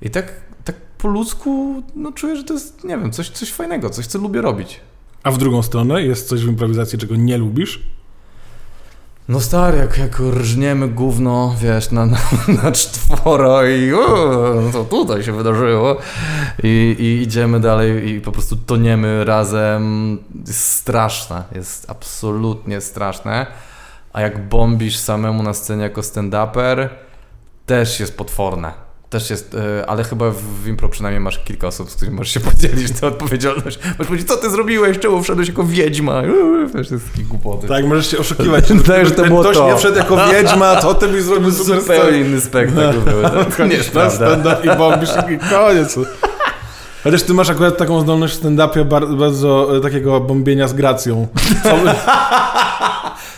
I 0.02 0.10
tak, 0.10 0.32
tak 0.64 0.76
po 0.98 1.08
ludzku 1.08 1.82
no, 1.94 2.12
czuję, 2.12 2.36
że 2.36 2.44
to 2.44 2.54
jest, 2.54 2.84
nie 2.84 2.98
wiem, 2.98 3.12
coś, 3.12 3.30
coś 3.30 3.52
fajnego, 3.52 3.90
coś, 3.90 4.06
co 4.06 4.18
lubię 4.18 4.40
robić. 4.40 4.80
A 5.22 5.30
w 5.30 5.38
drugą 5.38 5.62
stronę 5.62 6.02
jest 6.02 6.28
coś 6.28 6.44
w 6.44 6.48
improwizacji, 6.48 6.98
czego 6.98 7.16
nie 7.16 7.38
lubisz? 7.38 7.82
No 9.28 9.40
stary, 9.40 9.78
jak, 9.78 9.98
jak 9.98 10.20
rżniemy 10.20 10.88
gówno, 10.88 11.54
wiesz, 11.60 11.90
na, 11.90 12.06
na, 12.06 12.18
na 12.62 12.72
czworo 12.72 13.66
i 13.66 13.90
no 14.64 14.72
to 14.72 14.84
tutaj 14.84 15.22
się 15.22 15.32
wydarzyło 15.32 15.96
I, 16.62 16.96
i 16.98 17.22
idziemy 17.22 17.60
dalej 17.60 18.08
i 18.08 18.20
po 18.20 18.32
prostu 18.32 18.56
toniemy 18.56 19.24
razem. 19.24 20.18
Jest 20.46 20.72
straszne, 20.72 21.42
jest 21.54 21.90
absolutnie 21.90 22.80
straszne. 22.80 23.46
A 24.12 24.20
jak 24.20 24.48
bombisz 24.48 24.96
samemu 24.96 25.42
na 25.42 25.54
scenie 25.54 25.82
jako 25.82 26.00
stand-uper, 26.00 26.88
też 27.66 28.00
jest 28.00 28.16
potworne. 28.16 28.85
Też 29.16 29.30
jest, 29.30 29.54
e, 29.54 29.86
ale 29.86 30.04
chyba 30.04 30.30
w 30.30 30.68
impro 30.68 30.88
przynajmniej 30.88 31.20
masz 31.20 31.44
kilka 31.44 31.66
osób, 31.66 31.90
z 31.90 31.94
którymi 31.94 32.16
możesz 32.16 32.34
się 32.34 32.40
podzielić 32.50 33.00
tę 33.00 33.06
odpowiedzialność. 33.06 33.78
Możesz 33.84 34.06
powiedzieć, 34.06 34.28
co 34.28 34.36
ty 34.36 34.50
zrobiłeś, 34.50 34.98
czemu 34.98 35.22
wszedłeś 35.22 35.48
jako 35.48 35.64
wiedźma? 35.64 36.22
Wiesz, 36.74 36.88
to 36.88 36.94
jest 36.94 37.12
takie 37.12 37.24
głupoty. 37.24 37.68
Tak, 37.68 37.84
możesz 37.84 38.10
się 38.10 38.18
oszukiwać. 38.18 38.64
tak, 38.86 39.06
że 39.06 39.10
to 39.10 39.24
było 39.24 39.40
Ktoś 39.40 39.56
to. 39.56 39.66
nie 39.66 39.76
wszedł 39.76 39.96
jako 39.96 40.28
wiedźma, 40.32 40.76
to 40.76 40.94
ty 40.94 41.08
mi 41.08 41.20
zrobił 41.20 41.50
Zupełnie 41.80 42.18
inny 42.20 42.40
spektakl 42.40 42.98
był. 42.98 43.22
To 43.56 43.66
nie 43.66 43.74
jest 43.74 43.88
stand 43.88 44.64
i 44.64 44.76
bombisz 44.78 45.10
i 45.10 45.38
koniec. 45.50 45.98
Chociaż 47.06 47.22
ty 47.22 47.34
masz 47.34 47.50
akurat 47.50 47.78
taką 47.78 48.00
zdolność 48.00 48.34
w 48.34 48.42
stand-upie 48.42 48.84
bardzo, 49.16 49.76
e, 49.76 49.80
takiego 49.80 50.20
bombienia 50.20 50.68
z 50.68 50.72
gracją. 50.74 51.26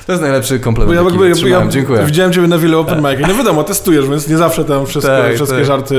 To 0.07 0.13
jest 0.13 0.23
najlepszy 0.23 0.61
komplement, 0.61 0.97
ja, 0.97 1.03
jaki 1.03 1.25
jakby, 1.25 1.51
ja, 1.51 1.67
Dziękuję. 1.69 2.05
Widziałem 2.05 2.33
ciebie 2.33 2.49
na 2.49 2.59
wiele 2.59 2.79
open 2.79 3.03
mic'ach. 3.03 3.29
No 3.29 3.35
wiadomo, 3.35 3.65
testujesz, 3.65 4.09
więc 4.09 4.29
nie 4.29 4.37
zawsze 4.37 4.65
tam 4.65 4.87
wszystko, 4.87 5.17
tak, 5.17 5.35
wszystkie 5.35 5.57
tak. 5.57 5.67
żarty 5.67 5.97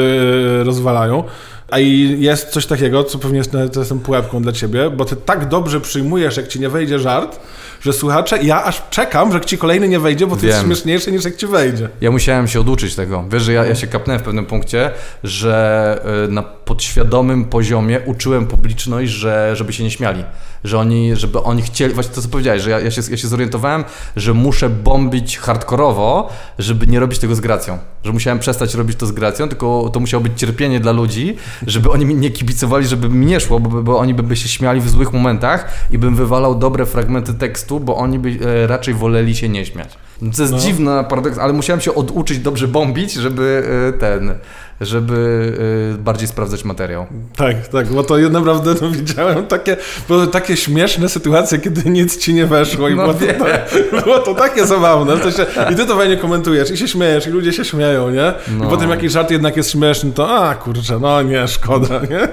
e, 0.61 0.63
rozwalają. 0.63 1.23
A 1.71 1.79
i 1.79 2.17
jest 2.19 2.49
coś 2.49 2.65
takiego, 2.65 3.03
co 3.03 3.17
pewnie 3.17 3.37
jest 3.37 3.51
czasem 3.73 3.99
pułapką 3.99 4.41
dla 4.41 4.51
ciebie, 4.51 4.89
bo 4.89 5.05
ty 5.05 5.15
tak 5.15 5.47
dobrze 5.47 5.81
przyjmujesz, 5.81 6.37
jak 6.37 6.47
ci 6.47 6.59
nie 6.59 6.69
wejdzie 6.69 6.99
żart, 6.99 7.39
że 7.81 7.93
słuchacze, 7.93 8.43
ja 8.43 8.63
aż 8.63 8.83
czekam, 8.89 9.31
że 9.31 9.41
ci 9.41 9.57
kolejny 9.57 9.87
nie 9.87 9.99
wejdzie, 9.99 10.27
bo 10.27 10.35
to 10.35 10.45
jest 10.45 10.57
Wiem. 10.57 10.67
śmieszniejsze 10.67 11.11
niż 11.11 11.25
jak 11.25 11.35
ci 11.35 11.47
wejdzie. 11.47 11.89
Ja 12.01 12.11
musiałem 12.11 12.47
się 12.47 12.59
oduczyć 12.59 12.95
tego. 12.95 13.25
Wiesz, 13.31 13.43
że 13.43 13.53
ja, 13.53 13.65
ja 13.65 13.75
się 13.75 13.87
kapnąłem 13.87 14.19
w 14.19 14.23
pewnym 14.23 14.45
punkcie, 14.45 14.91
że 15.23 16.01
y, 16.25 16.31
na 16.31 16.43
podświadomym 16.43 17.45
poziomie 17.45 17.99
uczyłem 18.05 18.47
publiczność, 18.47 19.11
że, 19.11 19.55
żeby 19.55 19.73
się 19.73 19.83
nie 19.83 19.91
śmiali. 19.91 20.23
Że 20.63 20.79
oni, 20.79 21.15
żeby 21.15 21.41
oni 21.43 21.61
chcieli, 21.61 21.93
właśnie 21.93 22.15
to 22.15 22.21
co 22.21 22.29
powiedziałeś, 22.29 22.61
że 22.61 22.69
ja, 22.69 22.79
ja, 22.79 22.91
się, 22.91 23.01
ja 23.11 23.17
się 23.17 23.27
zorientowałem, 23.27 23.83
że 24.15 24.33
muszę 24.33 24.69
bombić 24.69 25.37
hardkorowo, 25.37 26.29
żeby 26.59 26.87
nie 26.87 26.99
robić 26.99 27.19
tego 27.19 27.35
z 27.35 27.39
gracją. 27.39 27.77
Że 28.03 28.11
musiałem 28.11 28.39
przestać 28.39 28.73
robić 28.75 28.97
to 28.97 29.05
z 29.05 29.11
gracją, 29.11 29.47
tylko 29.49 29.89
to 29.93 29.99
musiało 29.99 30.23
być 30.23 30.39
cierpienie 30.39 30.79
dla 30.79 30.91
ludzi, 30.91 31.35
żeby 31.67 31.89
oni 31.91 32.05
mi 32.05 32.15
nie 32.15 32.29
kibicowali, 32.29 32.87
żeby 32.87 33.09
mi 33.09 33.25
nie 33.25 33.39
szło, 33.39 33.59
bo, 33.59 33.83
bo 33.83 33.99
oni 33.99 34.13
by, 34.13 34.23
by 34.23 34.35
się 34.35 34.49
śmiali 34.49 34.81
w 34.81 34.89
złych 34.89 35.13
momentach 35.13 35.67
i 35.91 35.97
bym 35.97 36.15
wywalał 36.15 36.55
dobre 36.55 36.85
fragmenty 36.85 37.33
tekstu, 37.33 37.79
bo 37.79 37.95
oni 37.97 38.19
by 38.19 38.37
e, 38.63 38.67
raczej 38.67 38.93
woleli 38.93 39.35
się 39.35 39.49
nie 39.49 39.65
śmiać. 39.65 39.97
To 40.35 40.41
jest 40.41 40.53
No. 40.53 40.59
dziwna 40.59 41.03
paradoks, 41.03 41.37
ale 41.37 41.53
musiałem 41.53 41.81
się 41.81 41.95
oduczyć 41.95 42.39
dobrze 42.39 42.67
bombić, 42.67 43.13
żeby 43.13 43.63
e, 43.95 43.99
ten, 43.99 44.33
żeby 44.81 45.53
e, 45.95 45.97
bardziej 45.97 46.27
sprawdzać 46.27 46.65
materiał. 46.65 47.05
Tak, 47.35 47.67
tak, 47.67 47.87
bo 47.87 48.03
to 48.03 48.17
naprawdę 48.17 48.73
no, 48.81 48.91
widziałem 48.91 49.47
takie, 49.47 49.77
były 50.07 50.27
takie 50.27 50.57
śmieszne 50.57 51.09
sytuacje, 51.09 51.59
kiedy 51.59 51.89
nic 51.89 52.17
ci 52.17 52.33
nie 52.33 52.45
weszło 52.45 52.89
i 52.89 52.95
No 52.95 53.01
było, 53.01 53.13
to, 53.13 53.25
to, 53.25 54.01
było 54.03 54.19
to 54.19 54.35
takie 54.35 54.65
zabawne. 54.65 55.15
W 55.15 55.21
sensie, 55.23 55.45
I 55.73 55.75
ty 55.75 55.85
to 55.85 55.95
fajnie 55.97 56.17
komentujesz 56.17 56.71
i 56.71 56.77
się 56.77 56.87
śmiejesz 56.87 57.27
i 57.27 57.29
ludzie 57.29 57.53
się 57.53 57.65
śmieją, 57.65 58.09
nie? 58.09 58.33
I 58.47 58.51
No. 58.51 58.69
potem 58.69 58.89
jakiś 58.89 59.11
żart 59.11 59.31
jednak 59.31 59.57
jest 59.57 59.71
śmieszny, 59.71 60.11
to 60.11 60.29
a 60.47 60.55
kurczę, 60.55 60.99
no 60.99 61.21
nie, 61.21 61.47
szkoda, 61.47 61.99
nie? 61.99 62.27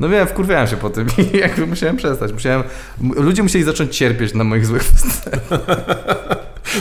No 0.00 0.08
wiem, 0.08 0.26
wkurwiałem 0.26 0.66
się 0.66 0.76
po 0.76 0.90
tym 0.90 1.06
i 1.18 1.36
jakby 1.44 1.66
musiałem 1.66 1.96
przestać. 1.96 2.32
Musiałem, 2.32 2.62
ludzie 3.00 3.42
musieli 3.42 3.64
zacząć 3.64 3.96
cierpieć 3.96 4.34
na 4.34 4.44
moich 4.44 4.66
złych. 4.66 4.84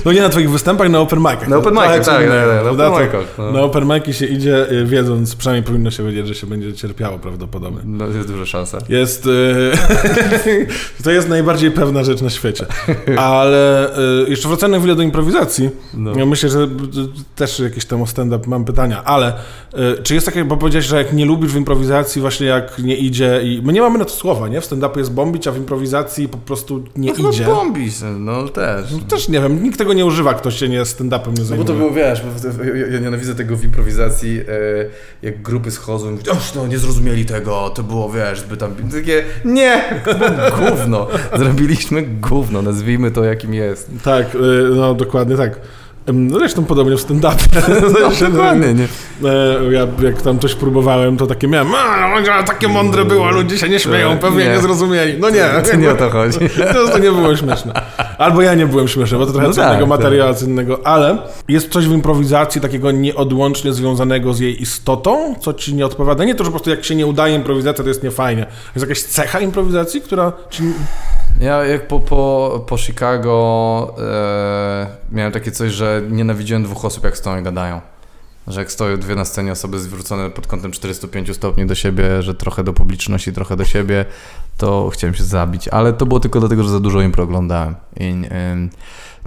No 0.05 0.11
nie 0.11 0.21
na 0.21 0.29
twoich 0.29 0.49
występach, 0.49 0.89
na 0.89 0.99
open 0.99 1.19
micach. 1.19 1.47
Na 1.47 1.57
open 1.57 1.73
micach, 1.73 1.95
tak, 1.95 2.05
tak, 2.05 2.29
tak, 2.29 2.63
na 2.63 2.69
open 2.69 2.91
micach, 2.91 3.25
no. 3.37 3.51
Na 3.51 3.61
open 3.61 3.85
mici 3.85 4.13
się 4.13 4.25
idzie 4.25 4.71
y, 4.71 4.85
wiedząc, 4.85 5.35
przynajmniej 5.35 5.63
powinno 5.63 5.91
się 5.91 6.05
wiedzieć, 6.05 6.27
że 6.27 6.35
się 6.35 6.47
będzie 6.47 6.73
cierpiało 6.73 7.19
prawdopodobnie. 7.19 7.81
No, 7.85 8.07
jest 8.07 8.27
duża 8.27 8.45
szansa. 8.45 8.77
Jest. 8.89 9.25
y, 9.25 9.71
to 11.03 11.11
jest 11.11 11.29
najbardziej 11.29 11.71
pewna 11.71 12.03
rzecz 12.03 12.21
na 12.21 12.29
świecie. 12.29 12.65
Ale 13.17 13.89
y, 14.25 14.29
jeszcze 14.29 14.47
wracając 14.47 14.71
na 14.71 14.79
chwilę 14.79 14.95
do 14.95 15.03
improwizacji. 15.03 15.69
No. 15.93 16.25
Myślę, 16.25 16.49
że 16.49 16.67
też 17.35 17.59
jakieś 17.59 17.85
tam 17.85 18.01
o 18.01 18.07
stand-up 18.07 18.43
mam 18.47 18.65
pytania, 18.65 19.03
ale 19.03 19.33
czy 20.03 20.13
jest 20.13 20.25
takie, 20.25 20.45
bo 20.45 20.57
powiedziałeś, 20.57 20.85
że 20.85 20.97
jak 20.97 21.13
nie 21.13 21.25
lubisz 21.25 21.51
w 21.51 21.55
improwizacji, 21.55 22.21
właśnie 22.21 22.47
jak 22.47 22.79
nie 22.79 22.95
idzie 22.95 23.41
i. 23.43 23.61
My 23.63 23.73
nie 23.73 23.81
mamy 23.81 23.99
na 23.99 24.05
to 24.05 24.11
słowa, 24.11 24.47
nie? 24.47 24.61
W 24.61 24.65
stand-upie 24.65 24.97
jest 24.97 25.13
bombić, 25.13 25.47
a 25.47 25.51
w 25.51 25.57
improwizacji 25.57 26.27
po 26.27 26.37
prostu 26.37 26.83
nie 26.95 27.13
no, 27.19 27.29
idzie. 27.29 27.45
bombisz, 27.45 27.93
no 28.19 28.49
też. 28.49 28.91
No, 28.91 28.99
też 29.09 29.29
nie 29.29 29.41
wiem, 29.41 29.65
nikt 29.73 29.79
tego 29.79 29.93
nie 29.93 30.05
używa, 30.05 30.33
ktoś 30.33 30.59
się 30.59 30.69
nie 30.69 30.81
stand-upem 30.81 31.27
nie 31.27 31.33
No 31.33 31.39
bo 31.39 31.43
zajmuje. 31.45 31.67
to 31.67 31.73
było, 31.73 31.91
wiesz, 31.91 32.21
bo 32.21 32.63
ja, 32.63 32.99
nienawidzę 32.99 33.35
tego 33.35 33.55
w 33.55 33.63
improwizacji, 33.63 34.39
e, 34.41 34.43
jak 35.21 35.41
grupy 35.41 35.71
schodzą 35.71 36.07
i 36.07 36.09
mówią, 36.11 36.33
no, 36.55 36.67
nie 36.67 36.77
zrozumieli 36.77 37.25
tego, 37.25 37.69
to 37.69 37.83
było, 37.83 38.09
wiesz, 38.11 38.39
zbyt 38.39 38.59
tam, 38.59 38.75
takie, 38.91 39.23
nie, 39.45 39.83
gówno, 40.59 41.07
zrobiliśmy 41.37 42.01
gówno, 42.01 42.61
nazwijmy 42.61 43.11
to 43.11 43.23
jakim 43.23 43.53
jest. 43.53 43.89
Tak, 44.03 44.35
y, 44.35 44.39
no 44.75 44.93
dokładnie 44.93 45.37
tak. 45.37 45.59
No 46.13 46.39
zresztą 46.39 46.65
podobnie 46.65 46.95
w 46.97 46.99
stand-upie. 47.01 47.47
No, 47.81 47.89
Znaczy, 47.89 48.27
dokładnie, 48.31 48.73
nie? 48.73 48.83
E, 49.29 49.73
Ja 49.73 49.87
jak 50.03 50.21
tam 50.21 50.39
coś 50.39 50.55
próbowałem, 50.55 51.17
to 51.17 51.27
takie 51.27 51.47
miałem, 51.47 51.67
a, 52.31 52.43
takie 52.43 52.67
mądre 52.67 53.05
było, 53.05 53.31
ludzie 53.31 53.57
się 53.57 53.69
nie 53.69 53.79
śmieją, 53.79 54.17
pewnie 54.17 54.45
nie, 54.45 54.49
Nie. 54.51 54.59
zrozumieli. 54.59 55.19
No 55.19 55.29
nie, 55.29 55.45
To 55.71 55.75
nie 55.77 55.91
o 55.91 55.95
to 55.95 56.09
chodzi. 56.19 56.39
to, 56.73 56.87
to 56.87 56.97
nie 56.97 57.11
było 57.11 57.35
śmieszne. 57.35 57.73
Albo 58.17 58.41
ja 58.41 58.53
nie 58.53 58.65
byłem 58.67 58.87
śmieszny, 58.87 59.17
bo 59.17 59.25
to 59.25 59.31
trochę 59.31 59.47
No 59.47 59.53
co 59.53 59.61
tak, 59.61 59.69
innego 59.69 59.85
tak. 59.91 59.99
materiału, 60.01 60.33
co 60.35 60.45
innego, 60.45 60.87
ale 60.87 61.17
jest 61.47 61.69
coś 61.71 61.87
w 61.87 61.91
improwizacji 61.91 62.61
takiego 62.61 62.91
nieodłącznie 62.91 63.73
związanego 63.73 64.33
z 64.33 64.39
jej 64.39 64.61
istotą, 64.61 65.35
co 65.41 65.53
ci 65.53 65.73
nie 65.75 65.85
odpowiada. 65.85 66.23
Nie 66.23 66.35
to, 66.35 66.43
że 66.43 66.49
po 66.49 66.51
prostu 66.51 66.69
jak 66.69 66.83
się 66.83 66.95
nie 66.95 67.07
udaje 67.07 67.35
improwizacja, 67.35 67.83
to 67.83 67.89
jest 67.89 68.03
niefajnie. 68.03 68.45
Jest 68.75 68.87
jakaś 68.87 69.03
cecha 69.03 69.39
improwizacji, 69.39 70.01
która 70.01 70.31
ci... 70.49 70.63
Ja 71.39 71.65
jak 71.65 71.87
po, 71.87 71.99
po, 71.99 72.65
po 72.67 72.77
Chicago 72.77 73.95
e, 73.99 74.87
miałem 75.11 75.31
takie 75.31 75.51
coś, 75.51 75.71
że 75.71 75.92
nienawidziłem 76.09 76.63
dwóch 76.63 76.85
osób, 76.85 77.03
jak 77.03 77.17
stoją 77.17 77.41
i 77.41 77.43
gadają. 77.43 77.81
Że 78.47 78.59
jak 78.59 78.71
stoją 78.71 78.97
dwie 78.97 79.15
na 79.15 79.25
scenie 79.25 79.51
osoby 79.51 79.79
zwrócone 79.79 80.29
pod 80.29 80.47
kątem 80.47 80.71
405 80.71 81.35
stopni 81.35 81.65
do 81.65 81.75
siebie, 81.75 82.21
że 82.21 82.35
trochę 82.35 82.63
do 82.63 82.73
publiczności, 82.73 83.33
trochę 83.33 83.55
do 83.55 83.65
siebie, 83.65 84.05
to 84.57 84.89
chciałem 84.93 85.13
się 85.13 85.23
zabić. 85.23 85.67
Ale 85.67 85.93
to 85.93 86.05
było 86.05 86.19
tylko 86.19 86.39
dlatego, 86.39 86.63
że 86.63 86.69
za 86.69 86.79
dużo 86.79 87.01
impro 87.01 87.23
oglądałem 87.23 87.75
i 87.99 88.03
em, 88.29 88.69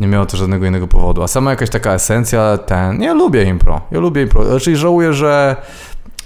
nie 0.01 0.07
miało 0.07 0.27
to 0.27 0.37
żadnego 0.37 0.67
innego 0.67 0.89
powodu. 0.89 1.23
A 1.23 1.29
sama 1.29 1.51
jakaś 1.51 1.71
taka 1.71 1.95
esencja, 1.95 2.59
ten, 2.59 3.03
ja 3.03 3.15
lubię 3.15 3.45
impro, 3.45 3.81
ja 3.91 4.01
lubię 4.01 4.23
impro. 4.23 4.61
Czyli 4.61 4.77
żałuję, 4.77 5.13
że 5.13 5.57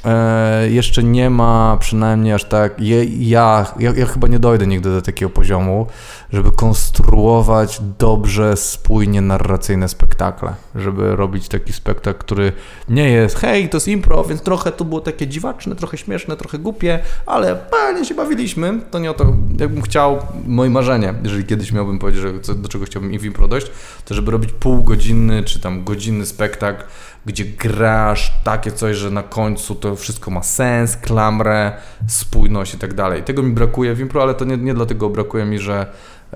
e, 0.04 0.70
jeszcze 0.70 1.02
nie 1.02 1.30
ma 1.30 1.76
przynajmniej 1.80 2.32
aż 2.32 2.44
tak. 2.44 2.80
Je, 2.80 3.04
ja, 3.04 3.66
ja, 3.78 3.92
ja 3.96 4.06
chyba 4.06 4.28
nie 4.28 4.38
dojdę 4.38 4.66
nigdy 4.66 4.90
do 4.90 5.02
takiego 5.02 5.30
poziomu, 5.30 5.86
żeby 6.32 6.52
konstruować 6.52 7.80
dobrze, 7.98 8.56
spójnie 8.56 9.20
narracyjne 9.20 9.88
spektakle. 9.88 10.54
Żeby 10.74 11.16
robić 11.16 11.48
taki 11.48 11.72
spektakl, 11.72 12.18
który 12.18 12.52
nie 12.88 13.08
jest, 13.10 13.36
hej, 13.36 13.68
to 13.68 13.76
jest 13.76 13.88
impro, 13.88 14.24
więc 14.24 14.42
trochę 14.42 14.72
to 14.72 14.84
było 14.84 15.00
takie 15.00 15.26
dziwaczne, 15.26 15.76
trochę 15.76 15.96
śmieszne, 15.96 16.36
trochę 16.36 16.58
głupie, 16.58 16.98
ale 17.26 17.56
fajnie 17.70 18.04
się 18.04 18.14
bawiliśmy. 18.14 18.80
To 18.90 18.98
nie 18.98 19.10
o 19.10 19.14
to, 19.14 19.36
jakbym 19.58 19.82
chciał, 19.82 20.18
moje 20.46 20.70
marzenie, 20.70 21.14
jeżeli 21.22 21.44
kiedyś 21.44 21.72
miałbym 21.72 21.98
powiedzieć, 21.98 22.22
że 22.22 22.54
do 22.54 22.68
czego 22.68 22.84
chciałbym 22.84 23.18
w 23.18 23.24
impro 23.24 23.48
dojść, 23.48 23.66
to 24.04 24.14
żeby 24.14 24.30
robić 24.30 24.52
półgodzinny 24.52 25.44
czy 25.44 25.60
tam 25.60 25.84
godzinny 25.84 26.26
spektakl, 26.26 26.84
gdzie 27.26 27.44
grasz 27.44 28.32
takie 28.44 28.72
coś, 28.72 28.96
że 28.96 29.10
na 29.10 29.22
końcu 29.22 29.74
to 29.74 29.96
wszystko 29.96 30.30
ma 30.30 30.42
sens, 30.42 30.96
klamrę, 30.96 31.72
spójność 32.06 32.74
i 32.74 32.78
tak 32.78 32.94
dalej. 32.94 33.22
Tego 33.22 33.42
mi 33.42 33.52
brakuje 33.52 33.94
w 33.94 34.00
impro, 34.00 34.22
ale 34.22 34.34
to 34.34 34.44
nie, 34.44 34.56
nie 34.56 34.74
dlatego 34.74 35.10
brakuje 35.10 35.44
mi, 35.44 35.58
że 35.58 35.86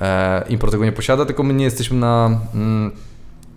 e, 0.01 0.45
impro 0.49 0.71
tego 0.71 0.85
nie 0.85 0.93
posiada, 0.93 1.27
tylko 1.27 1.43
my 1.43 1.55
nie 1.55 1.65
jesteśmy 1.65 1.97
na 1.97 2.41
mm, 2.55 2.93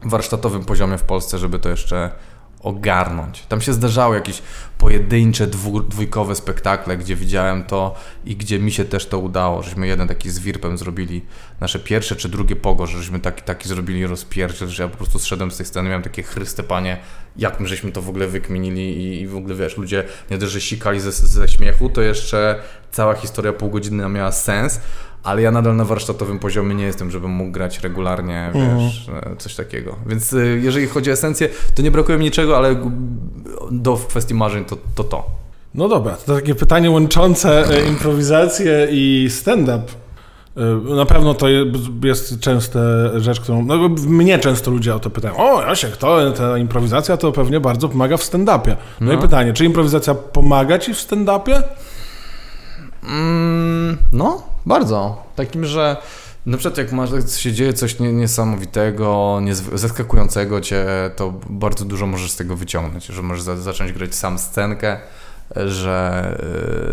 warsztatowym 0.06 0.66
poziomie 0.66 0.98
w 0.98 1.04
Polsce, 1.04 1.38
żeby 1.38 1.60
to 1.60 1.70
jeszcze 1.70 2.12
ogarnąć. 2.60 3.46
Tam 3.50 3.62
się 3.62 3.74
zdarzały 3.74 4.16
jakieś 4.16 4.42
pojedyncze, 4.78 5.48
dwójkowe 5.88 6.36
spektakle, 6.36 6.98
gdzie 6.98 7.16
widziałem 7.16 7.64
to 7.64 7.96
i 8.26 8.36
gdzie 8.36 8.60
mi 8.60 8.72
się 8.72 8.86
też 8.86 9.06
to 9.06 9.20
udało, 9.20 9.64
żeśmy 9.64 9.88
jeden 9.88 10.08
taki 10.08 10.30
z 10.30 10.40
Wirpem 10.40 10.78
zrobili, 10.78 11.26
nasze 11.60 11.80
pierwsze 11.80 12.16
czy 12.16 12.30
drugie 12.30 12.56
pogo, 12.56 12.88
żeśmy 12.88 13.20
taki, 13.20 13.42
taki 13.42 13.70
zrobili 13.70 14.08
rozpierdziel, 14.08 14.68
że 14.68 14.84
ja 14.84 14.90
po 14.90 14.98
prostu 14.98 15.20
zszedłem 15.20 15.52
z 15.52 15.58
tej 15.58 15.66
sceny, 15.66 15.90
miałem 15.90 16.04
takie 16.04 16.24
chryste 16.24 16.64
panie, 16.64 16.98
jak 17.38 17.60
my 17.60 17.68
żeśmy 17.68 17.92
to 17.92 18.02
w 18.02 18.10
ogóle 18.10 18.28
wykminili 18.28 18.98
i, 18.98 19.22
i 19.22 19.28
w 19.28 19.36
ogóle 19.36 19.56
wiesz, 19.56 19.78
ludzie 19.78 20.04
nie 20.32 20.38
dość, 20.38 20.52
że 20.52 20.62
sikali 20.62 21.00
ze, 21.00 21.12
ze 21.12 21.48
śmiechu, 21.48 21.90
to 21.90 22.02
jeszcze 22.02 22.60
cała 22.92 23.16
historia 23.16 23.54
półgodzinna 23.54 24.10
miała 24.10 24.32
sens, 24.32 24.82
ale 25.28 25.42
ja 25.42 25.52
nadal 25.52 25.76
na 25.76 25.86
warsztatowym 25.86 26.40
poziomie 26.40 26.76
nie 26.76 26.84
jestem, 26.84 27.12
żebym 27.12 27.32
mógł 27.32 27.52
grać 27.52 27.80
regularnie, 27.80 28.52
wiesz, 28.54 29.10
e, 29.10 29.36
coś 29.38 29.56
takiego. 29.56 29.96
Więc 30.06 30.34
e, 30.34 30.38
jeżeli 30.46 30.88
chodzi 30.88 31.10
o 31.10 31.14
esencję, 31.14 31.50
to 31.76 31.82
nie 31.82 31.92
brakuje 31.92 32.18
mi 32.18 32.24
niczego, 32.24 32.58
ale 32.58 32.76
do 33.72 33.96
w 33.98 34.08
kwestii 34.08 34.34
marzeń 34.34 34.66
to 34.66 34.78
to. 34.96 35.04
to. 35.04 35.26
No 35.76 35.88
dobra, 35.88 36.16
to 36.26 36.36
takie 36.36 36.56
pytanie 36.56 36.92
łączące 36.92 37.70
e, 37.70 37.88
improwizację 37.88 38.88
i 38.92 39.28
stand-up. 39.30 39.84
Na 40.96 41.06
pewno 41.06 41.34
to 41.34 41.48
je- 41.48 41.66
jest 42.04 42.40
częsta 42.40 42.80
rzecz, 43.16 43.40
którą. 43.40 43.66
No, 43.66 43.90
mnie 44.08 44.40
często 44.40 44.72
ludzie 44.72 44.96
o 44.96 45.00
to 45.00 45.10
pytają. 45.10 45.38
O, 45.38 45.62
Jasiek, 45.62 45.98
to 45.98 46.32
ta 46.32 46.58
improwizacja 46.58 47.18
to 47.18 47.32
pewnie 47.32 47.60
bardzo 47.60 47.90
pomaga 47.90 48.18
w 48.18 48.22
stand-upie. 48.24 48.76
No, 49.02 49.12
i 49.14 49.16
No. 49.16 49.22
pytanie, 49.22 49.54
czy 49.54 49.66
improwizacja 49.66 50.16
pomaga 50.16 50.80
ci 50.80 50.94
w 50.94 50.98
stand-upie? 50.98 51.64
Mm, 53.04 53.98
no, 54.14 54.44
bardzo. 54.68 55.24
Takim, 55.36 55.66
że 55.66 55.98
na 56.46 56.58
przykład 56.58 56.78
jak 56.78 56.92
masz, 56.92 57.10
się 57.36 57.54
dzieje 57.54 57.74
coś 57.74 58.00
nie, 58.00 58.14
niesamowitego, 58.14 59.42
zaskakującego 59.74 60.62
cię, 60.62 60.86
to 61.16 61.34
bardzo 61.50 61.86
dużo 61.86 62.08
możesz 62.08 62.32
z 62.32 62.36
tego 62.36 62.56
wyciągnąć, 62.56 63.06
że 63.06 63.22
możesz 63.22 63.44
za, 63.44 63.58
zacząć 63.58 63.92
grać 63.92 64.16
sam 64.16 64.40
scenkę, 64.40 65.00
że 65.56 66.38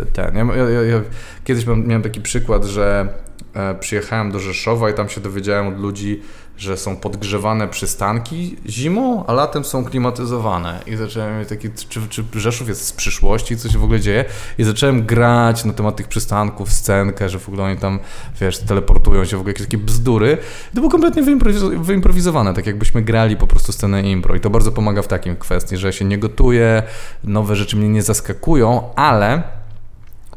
y, 0.03 0.13
ten. 0.13 0.37
Ja, 0.37 0.45
ja, 0.55 0.83
ja, 0.83 1.01
kiedyś 1.45 1.67
miałem, 1.67 1.87
miałem 1.87 2.03
taki 2.03 2.21
przykład, 2.21 2.65
że 2.65 3.09
e, 3.55 3.75
przyjechałem 3.75 4.33
do 4.33 4.39
Rzeszowa 4.39 4.91
i 4.91 4.95
tam 4.95 5.09
się 5.09 5.21
dowiedziałem 5.21 5.69
od 5.69 5.79
ludzi, 5.81 6.23
że 6.59 6.77
są 6.77 6.97
podgrzewane 6.97 7.69
przystanki 7.69 8.57
zimą, 8.67 9.27
a 9.27 9.33
latem 9.33 9.65
są 9.65 9.85
klimatyzowane. 9.85 10.81
I 10.87 10.97
zacząłem 10.97 11.39
mieć 11.39 11.49
taki, 11.49 11.69
czy, 11.89 12.09
czy 12.09 12.25
Rzeszów 12.35 12.69
jest 12.69 12.87
z 12.87 12.93
przyszłości, 12.93 13.57
co 13.57 13.69
się 13.69 13.79
w 13.79 13.85
ogóle 13.85 14.01
dzieje? 14.01 14.25
I 14.59 14.65
zacząłem 14.65 15.07
grać 15.07 15.65
na 15.65 15.73
temat 15.73 15.97
tych 15.97 16.09
przystanków, 16.09 16.73
scenkę, 16.73 17.29
że 17.29 17.39
w 17.39 17.49
ogóle 17.49 17.65
oni 17.65 17.77
tam, 17.77 17.99
wiesz, 18.41 18.59
teleportują 18.59 19.25
się, 19.25 19.37
w 19.37 19.41
ogóle 19.41 19.51
jakieś 19.51 19.67
takie 19.67 19.79
bzdury. 19.79 20.39
I 20.73 20.75
to 20.75 20.81
było 20.81 20.91
kompletnie 20.91 21.23
wyimprowiz- 21.23 21.83
wyimprowizowane, 21.83 22.55
tak 22.55 22.67
jakbyśmy 22.67 23.03
grali 23.03 23.37
po 23.37 23.47
prostu 23.47 23.73
scenę 23.73 24.03
impro. 24.03 24.35
I 24.35 24.41
to 24.41 24.51
bardzo 24.51 24.73
pomaga 24.73 25.03
w 25.03 25.09
takim 25.09 25.37
kwestii, 25.37 25.77
że 25.77 25.93
się 25.93 26.05
nie 26.05 26.19
gotuje, 26.19 26.83
nowe 27.25 27.57
rzeczy 27.57 27.77
mnie 27.77 27.89
nie 27.89 28.03
zaskakują, 28.03 28.95
ale 28.95 29.43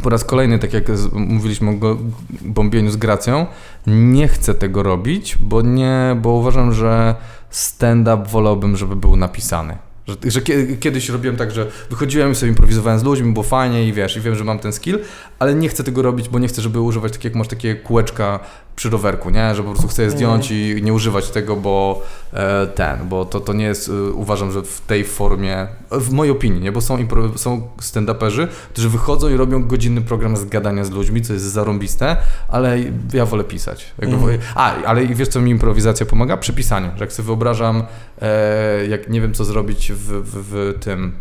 po 0.04 0.10
raz 0.10 0.24
kolejny, 0.24 0.60
tak 0.60 0.74
jak 0.74 0.84
mówiliśmy 1.14 1.70
o 1.70 1.98
bombieniu 2.42 2.92
z 2.92 2.98
gracją, 2.98 3.46
nie 3.88 4.28
chcę 4.28 4.54
tego 4.54 4.84
robić, 4.84 5.38
bo 5.40 5.62
nie, 5.62 6.18
bo 6.22 6.30
uważam, 6.30 6.74
że 6.74 7.16
stand-up 7.50 8.24
wolałbym, 8.32 8.78
żeby 8.78 8.96
był 8.96 9.16
napisany. 9.16 9.78
Że, 10.08 10.16
że, 10.32 10.42
kiedyś 10.80 11.10
robiłem 11.10 11.38
tak, 11.38 11.52
że 11.52 11.72
wychodziłem 11.90 12.32
i 12.32 12.36
sobie 12.36 12.50
improwizowałem 12.50 13.00
z 13.00 13.04
ludźmi, 13.04 13.34
było 13.34 13.44
fajnie 13.44 13.88
i 13.88 13.94
wiesz, 13.94 14.18
i 14.18 14.22
wiem, 14.22 14.36
że 14.36 14.44
mam 14.44 14.60
ten 14.60 14.74
skill, 14.74 15.00
ale 15.40 15.56
nie 15.56 15.70
chcę 15.70 15.84
tego 15.84 16.02
robić, 16.02 16.30
bo 16.30 16.40
nie 16.40 16.48
chcę, 16.48 16.62
żeby 16.62 16.82
używać 16.82 17.12
tak 17.12 17.24
jak 17.24 17.36
masz 17.36 17.48
takie 17.48 17.76
kółeczka 17.76 18.40
przy 18.78 18.90
rowerku, 18.90 19.30
nie? 19.30 19.56
Że 19.56 19.64
po 19.64 19.70
prostu 19.70 19.88
chcę 19.88 20.04
je 20.04 20.12
zdjąć 20.12 20.52
mm. 20.52 20.78
i 20.78 20.82
nie 20.84 20.94
używać 20.94 21.30
tego, 21.30 21.56
bo 21.56 22.04
e, 22.34 22.68
ten, 22.68 23.10
bo 23.10 23.26
to, 23.26 23.40
to 23.40 23.54
nie 23.54 23.66
jest, 23.66 23.90
e, 23.90 24.12
uważam, 24.12 24.52
że 24.52 24.62
w 24.62 24.82
tej 24.82 25.04
formie, 25.04 25.68
w 25.92 26.12
mojej 26.12 26.32
opinii, 26.32 26.62
nie? 26.62 26.72
Bo 26.72 26.82
są, 26.82 26.98
są 27.36 27.68
stand-uperzy, 27.82 28.48
którzy 28.70 28.90
wychodzą 28.90 29.30
i 29.30 29.38
robią 29.38 29.68
godzinny 29.68 30.02
program 30.02 30.38
z 30.38 30.46
gadania 30.46 30.84
z 30.84 30.92
ludźmi, 30.92 31.22
co 31.22 31.34
jest 31.34 31.46
zarąbiste, 31.46 32.18
ale 32.48 32.80
ja 33.14 33.26
wolę 33.26 33.44
pisać. 33.44 33.94
Mm. 34.00 34.20
A, 34.56 34.76
ale 34.84 35.06
wiesz, 35.06 35.28
co 35.28 35.42
mi 35.42 35.52
improwizacja 35.52 36.06
pomaga? 36.06 36.38
Przy 36.38 36.54
pisaniu, 36.54 36.92
że 36.96 37.04
jak 37.04 37.14
sobie 37.14 37.26
wyobrażam, 37.26 37.84
e, 38.22 38.88
jak 38.88 39.10
nie 39.10 39.22
wiem, 39.22 39.34
co 39.34 39.46
zrobić 39.46 39.92
w, 39.92 39.98
w, 39.98 40.44
w 40.52 40.80
tym 40.80 41.12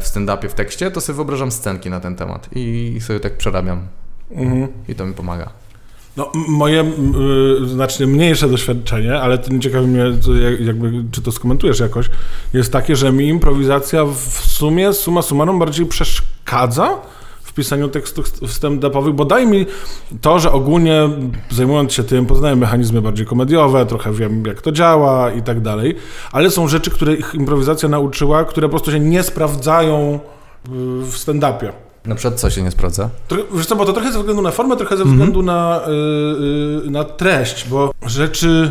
w 0.00 0.04
stand-upie, 0.04 0.48
w 0.48 0.54
tekście, 0.54 0.90
to 0.90 1.00
sobie 1.00 1.16
wyobrażam 1.16 1.52
scenki 1.52 1.90
na 1.90 2.00
ten 2.00 2.16
temat 2.16 2.48
i 2.52 2.98
sobie 3.00 3.20
tak 3.20 3.36
przerabiam. 3.36 3.86
Mm. 4.30 4.68
I 4.88 4.94
to 4.94 5.06
mi 5.06 5.14
pomaga. 5.14 5.63
No, 6.16 6.32
moje 6.34 6.84
y, 7.62 7.66
znacznie 7.68 8.06
mniejsze 8.06 8.48
doświadczenie, 8.48 9.20
ale 9.20 9.38
nie 9.50 9.60
ciekawi 9.60 9.86
mnie, 9.86 10.04
jakby, 10.60 11.04
czy 11.10 11.22
to 11.22 11.32
skomentujesz 11.32 11.80
jakoś, 11.80 12.10
jest 12.52 12.72
takie, 12.72 12.96
że 12.96 13.12
mi 13.12 13.28
improwizacja 13.28 14.04
w 14.04 14.28
sumie, 14.46 14.92
suma 14.92 15.22
summarum, 15.22 15.58
bardziej 15.58 15.86
przeszkadza 15.86 17.00
w 17.42 17.52
pisaniu 17.52 17.88
tekstów 17.88 18.32
stand-upowych, 18.42 19.12
bo 19.12 19.24
daj 19.24 19.46
mi 19.46 19.66
to, 20.20 20.38
że 20.38 20.52
ogólnie 20.52 21.08
zajmując 21.50 21.92
się 21.92 22.04
tym, 22.04 22.26
poznaję 22.26 22.56
mechanizmy 22.56 23.02
bardziej 23.02 23.26
komediowe, 23.26 23.86
trochę 23.86 24.12
wiem, 24.12 24.42
jak 24.46 24.62
to 24.62 24.72
działa 24.72 25.32
i 25.32 25.42
tak 25.42 25.60
dalej, 25.60 25.96
ale 26.32 26.50
są 26.50 26.68
rzeczy, 26.68 26.90
które 26.90 27.14
ich 27.14 27.34
improwizacja 27.34 27.88
nauczyła, 27.88 28.44
które 28.44 28.68
po 28.68 28.70
prostu 28.70 28.90
się 28.90 29.00
nie 29.00 29.22
sprawdzają 29.22 30.20
w 31.00 31.12
stand-upie. 31.12 31.72
Na 32.06 32.14
przykład 32.14 32.40
co 32.40 32.50
się 32.50 32.62
nie 32.62 32.70
sprawdza? 32.70 33.10
wiesz 33.54 33.66
co, 33.66 33.76
bo 33.76 33.84
to 33.84 33.92
trochę 33.92 34.12
ze 34.12 34.18
względu 34.18 34.42
na 34.42 34.50
formę, 34.50 34.76
trochę 34.76 34.96
ze 34.96 35.02
mhm. 35.02 35.10
względu 35.10 35.40
mm 35.40 35.54
-hmm. 35.54 35.80
na, 35.80 35.80
yy, 36.84 36.90
na 36.90 37.04
treść, 37.04 37.68
bo 37.68 37.90
rzeczy... 38.06 38.70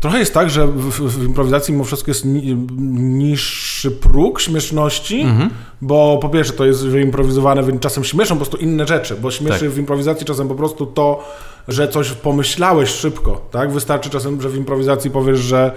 Trochę 0.00 0.18
jest 0.18 0.34
tak, 0.34 0.50
że 0.50 0.66
w, 0.66 0.90
w 0.90 1.24
improwizacji 1.24 1.72
mimo 1.74 1.84
wszystko 1.84 2.10
jest 2.10 2.24
ni, 2.24 2.54
niższy 2.92 3.90
próg 3.90 4.40
śmieszności, 4.40 5.20
mm 5.20 5.38
-hmm. 5.38 5.50
bo 5.82 6.18
po 6.22 6.28
pierwsze 6.28 6.52
to 6.52 6.64
jest 6.64 6.86
wyimprowizowane, 6.86 7.62
więc 7.62 7.82
czasem 7.82 8.04
śmieszą 8.04 8.34
po 8.34 8.38
prostu 8.38 8.56
inne 8.56 8.86
rzeczy, 8.86 9.16
bo 9.16 9.30
śmieszy 9.30 9.60
tak. 9.60 9.70
w 9.70 9.78
improwizacji 9.78 10.26
czasem 10.26 10.48
po 10.48 10.54
prostu 10.54 10.86
to, 10.86 11.24
że 11.68 11.88
coś 11.88 12.10
pomyślałeś 12.10 12.90
szybko, 12.90 13.40
tak? 13.50 13.72
Wystarczy 13.72 14.10
czasem, 14.10 14.42
że 14.42 14.48
w 14.48 14.56
improwizacji 14.56 15.10
powiesz, 15.10 15.38
że 15.38 15.72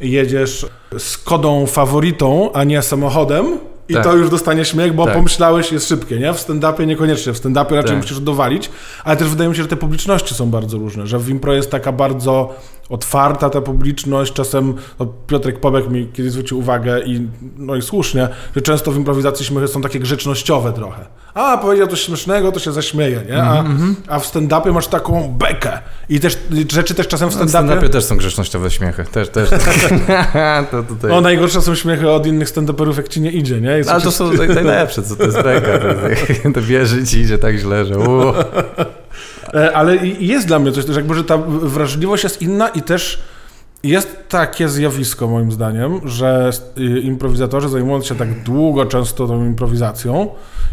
jedziesz 0.00 0.66
z 0.98 1.18
kodą 1.18 1.66
faworytą, 1.66 2.52
a 2.52 2.64
nie 2.64 2.82
samochodem, 2.82 3.58
i 3.88 3.94
tak. 3.94 4.04
to 4.04 4.16
już 4.16 4.30
dostanie 4.30 4.64
śmiech, 4.64 4.94
bo 4.94 5.04
tak. 5.04 5.14
pomyślałeś, 5.14 5.72
jest 5.72 5.88
szybkie, 5.88 6.18
nie? 6.18 6.32
W 6.32 6.36
stand-upie 6.36 6.86
niekoniecznie. 6.86 7.32
W 7.32 7.36
stand-upie 7.36 7.74
raczej 7.74 7.90
tak. 7.90 8.02
musisz 8.02 8.20
dowalić, 8.20 8.70
ale 9.04 9.16
też 9.16 9.28
wydaje 9.28 9.50
mi 9.50 9.56
się, 9.56 9.62
że 9.62 9.68
te 9.68 9.76
publiczności 9.76 10.34
są 10.34 10.50
bardzo 10.50 10.78
różne, 10.78 11.06
że 11.06 11.18
w 11.18 11.28
impro 11.28 11.54
jest 11.54 11.70
taka 11.70 11.92
bardzo 11.92 12.54
otwarta 12.88 13.50
ta 13.50 13.60
publiczność, 13.60 14.32
czasem 14.32 14.74
no, 14.98 15.06
Piotrek 15.26 15.60
Pobek 15.60 15.90
mi 15.90 16.08
kiedyś 16.12 16.32
zwrócił 16.32 16.58
uwagę 16.58 17.00
i 17.00 17.28
no 17.56 17.76
i 17.76 17.82
słusznie, 17.82 18.28
że 18.56 18.62
często 18.62 18.92
w 18.92 18.96
improwizacji 18.96 19.46
śmiechy 19.46 19.68
są 19.68 19.82
takie 19.82 20.00
grzecznościowe 20.00 20.72
trochę. 20.72 21.06
A, 21.34 21.58
powiedział 21.58 21.86
coś 21.86 22.00
śmiesznego, 22.00 22.52
to 22.52 22.60
się 22.60 22.72
zaśmieje, 22.72 23.22
nie? 23.28 23.42
A, 23.42 23.60
mm 23.60 23.78
-hmm. 23.78 23.94
a 24.08 24.18
w 24.18 24.26
stand-upie 24.26 24.72
masz 24.72 24.86
taką 24.86 25.36
bekę 25.38 25.78
i 26.08 26.20
też 26.20 26.38
rzeczy 26.72 26.94
też 26.94 27.08
czasem 27.08 27.28
w 27.28 27.34
stand-upie... 27.34 27.46
w 27.46 27.50
stand-upie 27.50 27.88
też 27.88 28.04
są 28.04 28.16
grzecznościowe 28.16 28.70
śmiechy, 28.70 29.04
też, 29.04 29.28
też. 29.28 29.50
to 30.70 30.82
tutaj... 30.82 31.10
No 31.10 31.20
najgorsze 31.20 31.62
są 31.62 31.74
śmiechy 31.74 32.10
od 32.10 32.26
innych 32.26 32.48
stand-uperów, 32.48 32.96
jak 32.96 33.08
ci 33.08 33.20
nie 33.20 33.30
idzie, 33.30 33.60
nie? 33.60 33.70
Jest 33.70 33.90
Ale 33.90 34.02
to 34.02 34.12
są 34.12 34.32
najlepsze, 34.32 35.02
co 35.02 35.16
to 35.16 35.24
jest 35.24 35.42
beka, 35.42 35.78
to, 35.78 36.50
to 36.54 36.62
wierzy 36.62 37.06
ci 37.06 37.18
idzie 37.18 37.38
tak 37.38 37.56
źle, 37.56 37.84
że 37.84 37.94
ale 39.74 39.96
jest 40.06 40.46
dla 40.46 40.58
mnie 40.58 40.72
coś 40.72 40.84
też, 40.84 40.96
jakby, 40.96 41.14
że 41.14 41.24
ta 41.24 41.38
wrażliwość 41.46 42.24
jest 42.24 42.42
inna 42.42 42.68
i 42.68 42.82
też 42.82 43.22
jest 43.82 44.28
takie 44.28 44.68
zjawisko, 44.68 45.28
moim 45.28 45.52
zdaniem, 45.52 46.00
że 46.04 46.50
y, 46.78 47.00
improwizatorzy 47.00 47.68
zajmując 47.68 48.06
się 48.06 48.14
tak 48.14 48.42
długo 48.42 48.86
często 48.86 49.26
tą 49.26 49.46
improwizacją 49.46 50.28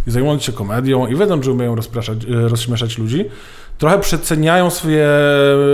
i 0.07 0.11
zajmując 0.11 0.43
się 0.43 0.51
komedią 0.51 1.07
i 1.07 1.15
wiedzą, 1.15 1.43
że 1.43 1.51
umieją 1.51 1.75
y, 1.75 2.49
rozśmieszać 2.49 2.97
ludzi, 2.97 3.25
trochę 3.77 3.99
przeceniają 3.99 4.69
swoje 4.69 5.07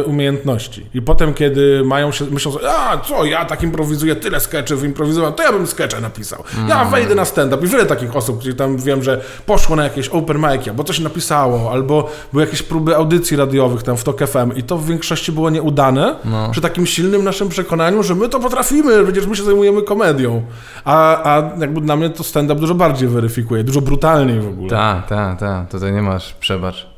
umiejętności. 0.05 0.85
I 0.93 1.01
potem, 1.01 1.33
kiedy 1.33 1.83
mają 1.85 2.11
się, 2.11 2.25
myślą 2.25 2.51
sobie, 2.51 2.71
a 2.71 2.97
co, 2.97 3.25
ja 3.25 3.45
tak 3.45 3.63
improwizuję, 3.63 4.15
tyle 4.15 4.39
skeczy 4.39 4.75
wyimprowizowałem, 4.75 5.33
to 5.33 5.43
ja 5.43 5.51
bym 5.51 5.67
skecze 5.67 6.01
napisał. 6.01 6.43
Ja 6.67 6.79
mm. 6.79 6.91
wejdę 6.91 7.15
na 7.15 7.25
stand-up. 7.25 7.65
I 7.65 7.67
wiele 7.67 7.85
takich 7.85 8.15
osób, 8.15 8.39
gdzie 8.39 8.53
tam 8.53 8.77
wiem, 8.77 9.03
że 9.03 9.21
poszło 9.45 9.75
na 9.75 9.83
jakieś 9.83 10.07
open 10.07 10.37
mic'i, 10.37 10.73
bo 10.73 10.83
coś 10.83 10.99
napisało, 10.99 11.71
albo 11.71 12.09
były 12.31 12.45
jakieś 12.45 12.63
próby 12.63 12.95
audycji 12.95 13.37
radiowych 13.37 13.83
tam 13.83 13.97
w 13.97 14.03
TOK 14.03 14.27
FM 14.27 14.55
i 14.55 14.63
to 14.63 14.77
w 14.77 14.85
większości 14.85 15.31
było 15.31 15.49
nieudane, 15.49 16.15
no. 16.25 16.51
przy 16.51 16.61
takim 16.61 16.85
silnym 16.85 17.23
naszym 17.23 17.49
przekonaniu, 17.49 18.03
że 18.03 18.15
my 18.15 18.29
to 18.29 18.39
potrafimy, 18.39 19.03
przecież 19.03 19.27
my 19.27 19.35
się 19.35 19.43
zajmujemy 19.43 19.81
komedią. 19.81 20.41
A, 20.85 21.23
a 21.23 21.59
jakby 21.59 21.81
dla 21.81 21.95
mnie 21.95 22.09
to 22.09 22.23
stand-up 22.23 22.59
dużo 22.59 22.75
bardziej 22.75 23.07
weryfikuje, 23.07 23.63
dużo 23.63 23.81
brutalniej 23.81 24.39
w 24.39 24.47
ogóle. 24.47 24.69
Tak, 24.69 25.07
tak, 25.07 25.39
tak. 25.39 25.69
Tutaj 25.69 25.93
nie 25.93 26.01
masz 26.01 26.33
przebacz. 26.33 26.88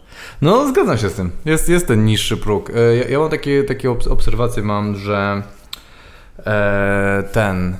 No, 0.42 0.68
zgadzam 0.68 0.98
się 0.98 1.10
z 1.10 1.14
tym. 1.14 1.32
Jest, 1.46 1.70
jest 1.70 1.88
ten 1.88 2.06
niższy 2.06 2.38
próg. 2.38 2.70
E, 2.70 2.96
ja, 2.96 3.08
ja 3.08 3.20
mam 3.20 3.30
takie, 3.30 3.64
takie 3.64 3.92
obserwacje, 3.92 4.64
mam, 4.64 4.96
że 4.96 5.44
e, 6.46 7.24
ten 7.32 7.76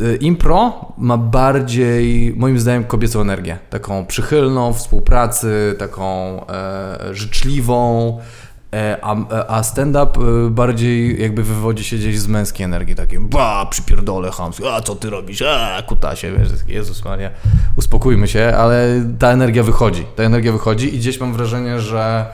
e, 0.00 0.16
impro 0.16 0.92
ma 0.98 1.16
bardziej, 1.16 2.34
moim 2.36 2.60
zdaniem, 2.60 2.84
kobiecą 2.84 3.20
energię. 3.20 3.58
Taką 3.70 4.06
przychylną 4.06 4.72
współpracy, 4.72 5.74
taką 5.78 6.36
e, 6.46 7.14
życzliwą, 7.14 8.18
a, 9.02 9.16
a 9.48 9.62
stand-up 9.62 10.20
e, 10.20 10.50
bardziej 10.50 11.22
jakby 11.22 11.42
wywodzi 11.42 11.84
się 11.84 11.96
gdzieś 11.96 12.18
z 12.18 12.26
męskiej 12.26 12.64
energii, 12.64 12.94
takiej 12.94 13.20
ba, 13.20 13.66
przypierdolę 13.66 14.30
chamskie, 14.30 14.72
a 14.72 14.80
co 14.80 14.96
ty 14.96 15.10
robisz, 15.10 15.42
a 15.42 15.82
kutasie, 15.82 16.32
wiesz, 16.38 16.48
Jezus 16.68 17.04
Maria, 17.04 17.30
uspokójmy 17.76 18.28
się, 18.28 18.54
ale 18.56 19.04
ta 19.18 19.30
energia 19.30 19.62
wychodzi, 19.62 20.06
ta 20.16 20.22
energia 20.22 20.52
wychodzi 20.52 20.94
i 20.94 20.98
gdzieś 20.98 21.20
mam 21.20 21.32
wrażenie, 21.32 21.80
że 21.80 22.26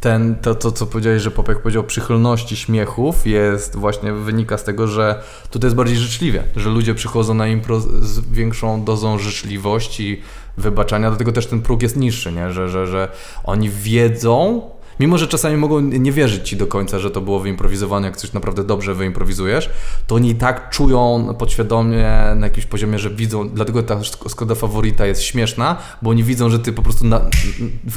ten, 0.00 0.36
to, 0.36 0.54
to 0.54 0.72
co 0.72 0.86
powiedziałeś, 0.86 1.22
że 1.22 1.30
Popek 1.30 1.62
powiedział 1.62 1.84
przychylności 1.84 2.56
śmiechów 2.56 3.26
jest 3.26 3.76
właśnie, 3.76 4.12
wynika 4.12 4.58
z 4.58 4.64
tego, 4.64 4.88
że 4.88 5.22
tutaj 5.50 5.66
jest 5.66 5.76
bardziej 5.76 5.96
życzliwie, 5.96 6.44
że 6.56 6.70
ludzie 6.70 6.94
przychodzą 6.94 7.34
na 7.34 7.48
impro 7.48 7.80
z 7.80 8.20
większą 8.20 8.84
dozą 8.84 9.18
życzliwości, 9.18 10.22
wybaczania, 10.56 11.08
dlatego 11.08 11.32
też 11.32 11.46
ten 11.46 11.62
próg 11.62 11.82
jest 11.82 11.96
niższy, 11.96 12.32
nie? 12.32 12.52
Że, 12.52 12.68
że, 12.68 12.86
że 12.86 13.08
oni 13.44 13.70
wiedzą, 13.70 14.62
mimo 15.00 15.18
że 15.18 15.26
czasami 15.26 15.56
mogą 15.56 15.80
nie 15.80 16.12
wierzyć 16.12 16.48
ci 16.48 16.56
do 16.56 16.66
końca, 16.66 16.98
że 16.98 17.10
to 17.10 17.20
było 17.20 17.40
wyimprowizowane, 17.40 18.06
jak 18.06 18.16
coś 18.16 18.32
naprawdę 18.32 18.64
dobrze 18.64 18.94
wyimprowizujesz, 18.94 19.70
to 20.06 20.14
oni 20.14 20.34
tak 20.34 20.70
czują 20.70 21.34
podświadomie 21.38 22.08
na 22.36 22.46
jakimś 22.46 22.66
poziomie, 22.66 22.98
że 22.98 23.10
widzą, 23.10 23.48
dlatego 23.48 23.82
ta 23.82 24.00
Skoda 24.28 24.54
faworita 24.54 25.06
jest 25.06 25.22
śmieszna, 25.22 25.76
bo 26.02 26.10
oni 26.10 26.24
widzą, 26.24 26.50
że 26.50 26.58
ty 26.58 26.72
po 26.72 26.82
prostu 26.82 27.06
na, 27.06 27.20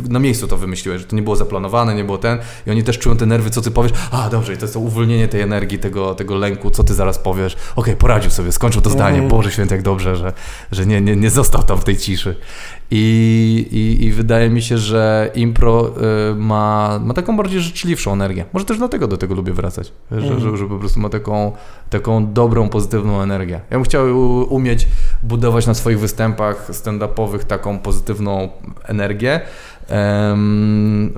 na 0.10 0.20
miejscu 0.20 0.48
to 0.48 0.58
wymyśliłeś, 0.58 1.02
że 1.02 1.08
to 1.08 1.16
nie 1.16 1.22
było 1.22 1.36
zaplanowane, 1.36 1.96
nie 1.96 2.04
było 2.04 2.18
ten 2.18 2.40
i 2.68 2.72
oni 2.72 2.84
też 2.84 3.00
czują 3.00 3.18
te 3.18 3.26
nerwy, 3.26 3.50
co 3.50 3.62
ty 3.62 3.72
powiesz, 3.72 3.92
a 4.12 4.30
dobrze, 4.30 4.54
i 4.54 4.58
to 4.58 4.62
jest 4.62 4.74
to 4.74 4.80
uwolnienie 4.80 5.28
tej 5.28 5.42
energii, 5.42 5.80
tego, 5.80 6.16
tego 6.16 6.36
lęku, 6.36 6.72
co 6.72 6.84
ty 6.84 6.94
zaraz 6.94 7.20
powiesz, 7.20 7.54
okej, 7.54 7.72
okay, 7.76 7.96
poradził 7.96 8.32
sobie, 8.32 8.52
skończył 8.52 8.82
to 8.82 8.90
zdanie, 8.90 9.18
mm. 9.18 9.30
Boże 9.30 9.52
Święty, 9.52 9.76
jak 9.76 9.84
dobrze, 9.84 10.16
że, 10.16 10.34
że 10.72 10.86
nie, 10.86 11.02
nie, 11.02 11.16
nie 11.16 11.30
został 11.30 11.64
tam 11.64 11.78
w 11.78 11.84
tej 11.84 11.98
ciszy. 11.98 12.36
I, 12.94 13.68
i, 13.72 14.06
i 14.06 14.12
wydaje 14.12 14.50
mi 14.50 14.62
się, 14.62 14.78
że 14.78 15.32
impro 15.36 15.92
y, 16.32 16.36
ma, 16.36 17.00
ma 17.04 17.14
taką 17.14 17.38
bardziej 17.38 17.62
życzliwszą 17.62 18.14
energię. 18.14 18.46
Może 18.54 18.66
też 18.66 18.78
dlatego 18.78 19.08
do 19.08 19.18
tego 19.18 19.36
lubię 19.36 19.54
wracać, 19.54 19.94
że, 20.12 20.28
mm. 20.28 20.40
że, 20.40 20.58
że 20.58 20.68
po 20.68 20.80
prostu 20.80 21.00
ma 21.00 21.10
taką, 21.10 21.52
taką 21.90 22.34
dobrą, 22.34 22.70
pozytywną 22.70 23.22
energię. 23.22 23.62
Ja 23.70 23.78
bym 23.78 23.84
chciał 23.84 24.06
umieć 24.54 24.88
budować 25.24 25.68
na 25.68 25.74
swoich 25.74 26.00
występach 26.00 26.70
stand-upowych 26.70 27.44
taką 27.44 27.80
pozytywną 27.80 28.50
energię, 28.84 29.42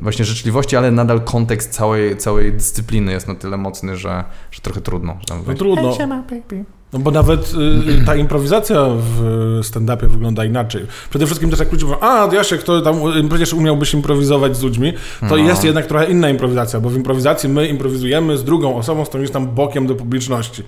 właśnie 0.02 0.26
życzliwości, 0.26 0.78
ale 0.78 0.92
nadal 0.92 1.22
kontekst 1.22 1.72
całej, 1.72 2.18
całej 2.18 2.54
dyscypliny 2.54 3.12
jest 3.12 3.28
na 3.28 3.36
tyle 3.36 3.58
mocny, 3.58 3.98
że, 3.98 4.24
że 4.52 4.62
trochę 4.62 4.82
trudno. 4.82 5.18
że 5.30 5.36
No 5.48 5.54
trudno. 5.54 5.94
No 6.94 7.00
bo 7.00 7.12
nawet 7.12 7.54
y, 8.02 8.06
ta 8.06 8.16
improwizacja 8.16 8.86
w 8.90 9.20
stand-upie 9.64 10.08
wygląda 10.08 10.46
inaczej. 10.46 10.86
Przede 11.10 11.26
wszystkim 11.26 11.50
też 11.50 11.60
jak 11.60 11.72
ludzie 11.72 11.86
mówią, 11.86 11.98
a 12.02 12.30
Jasiek, 12.34 12.64
to 12.64 12.82
tam 12.82 12.96
y, 13.18 13.30
przecież 13.30 13.54
umiałbyś 13.54 13.94
improwizować 13.94 14.58
z 14.58 14.64
ludźmi, 14.64 14.94
to 15.20 15.26
No. 15.30 15.38
jest 15.38 15.64
jednak 15.64 15.86
trochę 15.88 16.06
inna 16.06 16.30
improwizacja, 16.30 16.80
bo 16.80 16.90
w 16.90 16.96
improwizacji 16.96 17.50
my 17.50 17.68
improwizujemy 17.68 18.38
z 18.38 18.44
drugą 18.44 18.76
osobą, 18.78 19.06
stojąc 19.06 19.32
tam 19.32 19.48
bokiem 19.48 19.88
do 19.88 19.96
publiczności. 19.96 20.64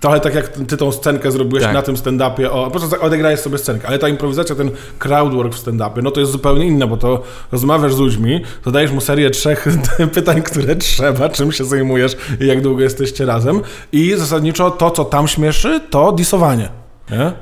Trochę 0.00 0.20
tak 0.20 0.34
jak 0.34 0.48
ty 0.48 0.76
tą 0.76 0.92
scenkę 0.92 1.30
zrobiłeś 1.32 1.64
Tak. 1.64 1.74
na 1.74 1.82
tym 1.82 1.96
stand-upie, 1.96 2.50
o, 2.50 2.64
po 2.70 2.78
prostu 2.78 3.02
odegrałeś 3.02 3.40
sobie 3.40 3.58
scenkę, 3.58 3.88
ale 3.88 3.98
ta 3.98 4.08
improwizacja, 4.08 4.54
ten 4.54 4.70
crowdwork 4.98 5.54
w 5.54 5.64
stand-upie, 5.64 6.02
no 6.02 6.10
to 6.10 6.20
jest 6.20 6.32
zupełnie 6.32 6.66
inne, 6.66 6.86
bo 6.86 6.96
to 6.96 7.22
rozmawiasz 7.52 7.94
z 7.94 7.98
ludźmi, 7.98 8.40
zadajesz 8.64 8.90
mu 8.90 9.00
serię 9.00 9.30
trzech 9.30 9.66
pytań, 10.14 10.42
które 10.42 10.76
trzeba, 10.76 11.28
czym 11.28 11.52
się 11.52 11.64
zajmujesz 11.64 12.16
i 12.40 12.46
jak 12.46 12.60
długo 12.60 12.82
jesteście 12.82 13.26
razem 13.26 13.60
i 13.92 14.14
zasadniczo 14.16 14.70
to, 14.70 14.90
co 14.90 15.04
tam 15.04 15.28
śmieszy, 15.28 15.80
to 15.90 16.12
disowanie. 16.12 16.83
Nie? 17.10 17.32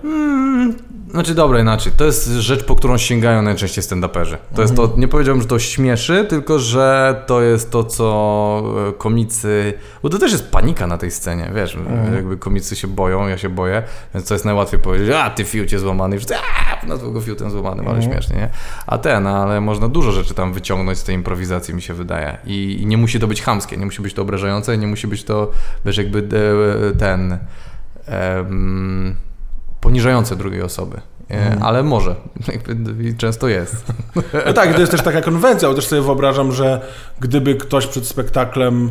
Znaczy 1.11 1.35
dobra, 1.35 1.61
inaczej. 1.61 1.93
To 1.97 2.05
jest 2.05 2.29
rzecz, 2.29 2.65
po 2.65 2.77
którą 2.77 2.99
sięgają 2.99 3.43
najczęściej 3.43 3.85
stand-uperzy. 3.85 4.37
To 4.55 4.63
jest 4.63 4.77
to, 4.77 4.95
nie 4.97 5.09
powiedziałbym, 5.09 5.43
że 5.43 5.49
to 5.49 5.59
śmieszy, 5.59 6.27
tylko 6.29 6.59
że 6.59 7.23
to 7.27 7.43
jest 7.43 7.71
to, 7.71 7.85
co 7.85 8.63
e, 8.89 8.93
komicy... 8.93 9.75
Bo 10.03 10.09
to 10.09 10.19
też 10.19 10.33
jest 10.33 10.51
panika 10.51 10.87
na 10.87 10.99
tej 10.99 11.11
scenie, 11.11 11.51
wiesz, 11.55 11.79
jakby 12.15 12.37
komicy 12.37 12.77
się 12.77 12.89
boją, 12.89 13.29
ja 13.29 13.39
się 13.39 13.49
boję, 13.49 13.83
więc 14.15 14.29
to 14.29 14.35
jest 14.35 14.45
najłatwiej 14.45 14.81
powiedzieć, 14.81 15.11
a 15.11 15.31
ty 15.31 15.45
fiucie 15.45 15.79
złamany, 15.79 16.17
już 16.17 16.25
nazwę 16.87 17.13
go 17.13 17.21
fiutem 17.21 17.51
złamanym, 17.51 17.89
ale 17.89 18.03
śmiesznie, 18.03 18.37
nie? 18.37 18.49
A 18.87 18.99
ten, 18.99 19.27
ale 19.27 19.61
można 19.61 19.89
dużo 19.89 20.13
rzeczy 20.13 20.35
tam 20.35 20.53
wyciągnąć 20.53 20.99
z 20.99 21.05
tej 21.05 21.15
improwizacji, 21.15 21.75
mi 21.75 21.83
się 21.83 21.95
wydaje. 21.95 22.37
I, 22.45 22.79
i 22.83 22.87
nie 22.87 22.97
musi 22.97 23.21
to 23.21 23.27
być 23.27 23.43
chamskie, 23.43 23.77
nie 23.77 23.85
musi 23.85 24.03
być 24.03 24.15
to 24.15 24.23
obrażające, 24.23 24.79
nie 24.79 24.87
musi 24.87 25.07
być 25.07 25.25
to, 25.25 25.51
wiesz, 25.85 25.97
jakby 25.97 26.29
e, 26.89 26.97
ten... 26.97 27.39
em, 28.07 29.17
poniżające 29.83 30.37
drugiej 30.37 30.63
osoby. 30.63 31.01
E, 31.31 31.57
Ale 31.61 31.83
może. 31.83 32.15
I 33.09 33.17
często 33.17 33.49
jest. 33.49 33.93
No 34.47 34.53
tak, 34.53 34.75
to 34.75 34.81
jest 34.81 34.93
też 34.93 35.03
taka 35.03 35.21
konwencja, 35.21 35.69
ale 35.69 35.77
też 35.77 35.87
sobie 35.87 36.03
wyobrażam, 36.03 36.53
że 36.53 36.81
gdyby 37.21 37.55
ktoś 37.55 37.87
przed 37.87 38.07
spektaklem 38.07 38.91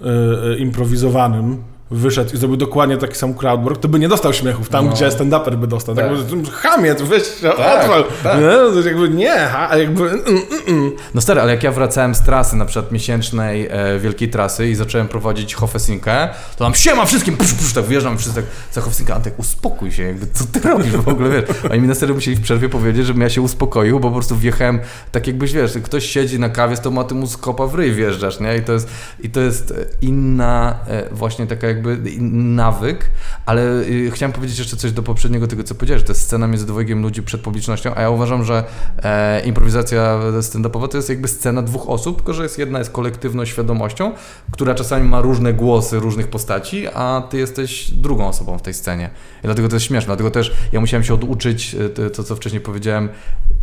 y, 0.00 0.06
y, 0.54 0.56
improwizowanym 0.56 1.62
wyszedł 1.90 2.34
i 2.34 2.36
zrobił 2.38 2.56
dokładnie 2.56 2.96
taki 2.96 3.14
sam 3.14 3.34
crowdwork, 3.34 3.80
to 3.80 3.88
by 3.88 3.98
nie 3.98 4.08
dostał 4.08 4.32
śmiechów 4.32 4.68
tam, 4.68 4.84
No. 4.86 4.92
gdzie 4.92 5.08
stand-uper 5.08 5.56
by 5.56 5.66
dostał. 5.66 5.94
Tak, 5.94 6.04
Tak. 6.44 6.52
Chamie, 6.54 6.94
to 6.94 7.06
weź 7.06 7.22
się 7.22 7.48
Tak, 7.56 7.82
odwal. 7.82 8.04
tak. 8.22 8.36
Nie? 8.40 8.50
To 8.50 8.72
jest 8.74 8.86
jakby 8.86 9.08
nie, 9.08 9.36
ha, 9.38 9.68
a 9.70 9.76
jakby... 9.76 10.02
Mm, 10.10 10.20
mm, 10.26 10.42
mm. 10.68 10.92
No 11.14 11.20
stary, 11.20 11.40
ale 11.40 11.50
jak 11.54 11.62
ja 11.62 11.72
wracałem 11.72 12.14
z 12.14 12.20
trasy, 12.20 12.56
na 12.56 12.64
przykład 12.64 12.92
miesięcznej 12.92 13.68
e, 13.70 13.98
wielkiej 13.98 14.28
trasy 14.30 14.68
i 14.68 14.74
zacząłem 14.74 15.08
prowadzić 15.08 15.54
Hofesinkę, 15.54 16.28
to 16.56 16.64
tam 16.64 16.74
siema 16.74 17.04
wszystkim, 17.04 17.36
psz, 17.36 17.54
psz, 17.54 17.72
tak 17.72 17.84
wjeżdżam 17.84 18.18
wszyscy 18.18 18.34
tak 18.42 18.44
za 18.72 18.80
Hofesinkę, 18.80 19.14
Antek 19.14 19.38
uspokój 19.38 19.92
się, 19.92 20.02
jakby 20.02 20.26
co 20.32 20.44
ty 20.52 20.68
robisz 20.68 20.92
w 20.96 21.08
ogóle, 21.08 21.30
wiesz. 21.30 21.44
Oni 21.70 21.80
mi 21.80 21.88
na 21.88 21.94
serio 21.94 22.14
musieli 22.14 22.36
w 22.36 22.40
przerwie 22.42 22.68
powiedzieć, 22.68 23.06
żebym 23.06 23.22
ja 23.22 23.30
się 23.30 23.42
uspokoił, 23.42 24.00
bo 24.00 24.08
po 24.08 24.14
prostu 24.14 24.36
wjechałem 24.36 24.80
tak 25.12 25.26
jakbyś, 25.26 25.52
wiesz, 25.52 25.72
ktoś 25.84 26.06
siedzi 26.06 26.38
na 26.38 26.48
kawie 26.48 26.76
z 26.76 26.80
tomatu 26.80 27.14
mu 27.14 27.26
z 27.26 27.36
kopa 27.36 27.66
w 27.66 27.74
ryj 27.74 27.92
wjeżdżasz, 27.92 28.40
nie? 28.40 28.56
I 28.56 28.62
to 28.62 28.72
jest, 28.72 28.88
i 29.20 29.30
to 29.30 29.40
jest 29.40 29.74
inna 30.02 30.78
e, 30.88 31.14
właśnie 31.14 31.46
taka 31.46 31.66
jakby 31.66 31.79
inny 31.88 32.54
nawyk, 32.54 33.10
ale 33.46 33.80
y, 33.80 34.10
chciałem 34.10 34.32
powiedzieć 34.32 34.58
jeszcze 34.58 34.76
coś 34.76 34.92
do 34.92 35.02
poprzedniego 35.02 35.46
tego, 35.46 35.64
co 35.64 35.74
powiedziałeś, 35.74 36.00
że 36.00 36.06
to 36.06 36.12
jest 36.12 36.22
scena 36.22 36.46
między 36.46 36.66
dwojgiem 36.66 37.02
ludzi 37.02 37.22
przed 37.22 37.40
publicznością, 37.40 37.94
a 37.94 38.00
ja 38.00 38.10
uważam, 38.10 38.44
że 38.44 38.64
e, 39.02 39.40
improwizacja 39.40 40.18
stand-upowa 40.40 40.88
to 40.88 40.96
jest 40.96 41.08
jakby 41.08 41.28
scena 41.28 41.62
dwóch 41.62 41.88
osób, 41.88 42.16
tylko 42.16 42.34
że 42.34 42.42
jest 42.42 42.58
jedna 42.58 42.78
jest 42.78 42.90
kolektywną 42.90 43.44
świadomością, 43.44 44.12
która 44.50 44.74
czasami 44.74 45.08
ma 45.08 45.20
różne 45.20 45.52
głosy 45.52 46.00
różnych 46.00 46.28
postaci, 46.28 46.86
a 46.94 47.22
ty 47.30 47.38
jesteś 47.38 47.90
drugą 47.90 48.28
osobą 48.28 48.58
w 48.58 48.62
tej 48.62 48.74
scenie. 48.74 49.10
I 49.38 49.42
dlatego 49.42 49.68
to 49.68 49.76
jest 49.76 49.86
śmieszne, 49.86 50.06
dlatego 50.06 50.30
też 50.30 50.52
ja 50.72 50.80
musiałem 50.80 51.04
się 51.04 51.14
oduczyć, 51.14 51.76
e, 52.06 52.10
to 52.10 52.24
co 52.24 52.36
wcześniej 52.36 52.60
powiedziałem, 52.60 53.08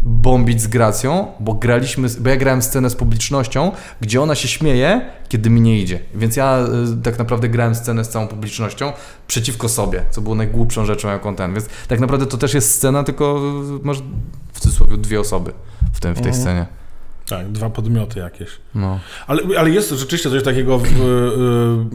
bombić 0.01 0.61
z 0.61 0.67
gracją, 0.67 1.27
bo 1.39 1.53
graliśmy, 1.53 2.07
bo 2.19 2.29
ja 2.29 2.37
grałem 2.37 2.61
scenę 2.61 2.89
z 2.89 2.95
publicznością, 2.95 3.71
gdzie 4.01 4.21
ona 4.21 4.35
się 4.35 4.47
śmieje, 4.47 5.09
kiedy 5.29 5.49
mi 5.49 5.61
nie 5.61 5.79
idzie. 5.79 5.99
Więc 6.15 6.35
ja 6.35 6.59
y, 6.99 7.03
tak 7.03 7.19
naprawdę 7.19 7.49
grałem 7.49 7.75
scenę 7.75 8.05
z 8.05 8.09
całą 8.09 8.27
publicznością 8.27 8.93
przeciwko 9.27 9.69
sobie, 9.69 10.03
co 10.11 10.21
było 10.21 10.35
najgłupszą 10.35 10.85
rzeczą, 10.85 11.07
jaką 11.07 11.35
ten. 11.35 11.53
Więc 11.53 11.65
tak 11.87 11.99
naprawdę 11.99 12.25
to 12.25 12.37
też 12.37 12.53
jest 12.53 12.71
scena, 12.71 13.03
tylko 13.03 13.41
y, 13.81 13.85
masz 13.85 13.97
w 14.53 14.59
cudzysłowie 14.59 14.97
dwie 14.97 15.19
osoby 15.19 15.51
w, 15.93 15.99
tym, 15.99 16.13
w 16.15 16.17
tej 16.17 16.27
Mhm. 16.27 16.41
scenie. 16.43 16.65
Tak, 17.29 17.51
dwa 17.51 17.69
podmioty 17.69 18.19
jakieś. 18.19 18.49
No. 18.75 18.99
Ale, 19.27 19.41
ale 19.59 19.69
jest 19.69 19.89
rzeczywiście 19.91 20.29
coś 20.29 20.43
takiego, 20.43 20.79
w, 20.79 20.85
y, 20.85 20.87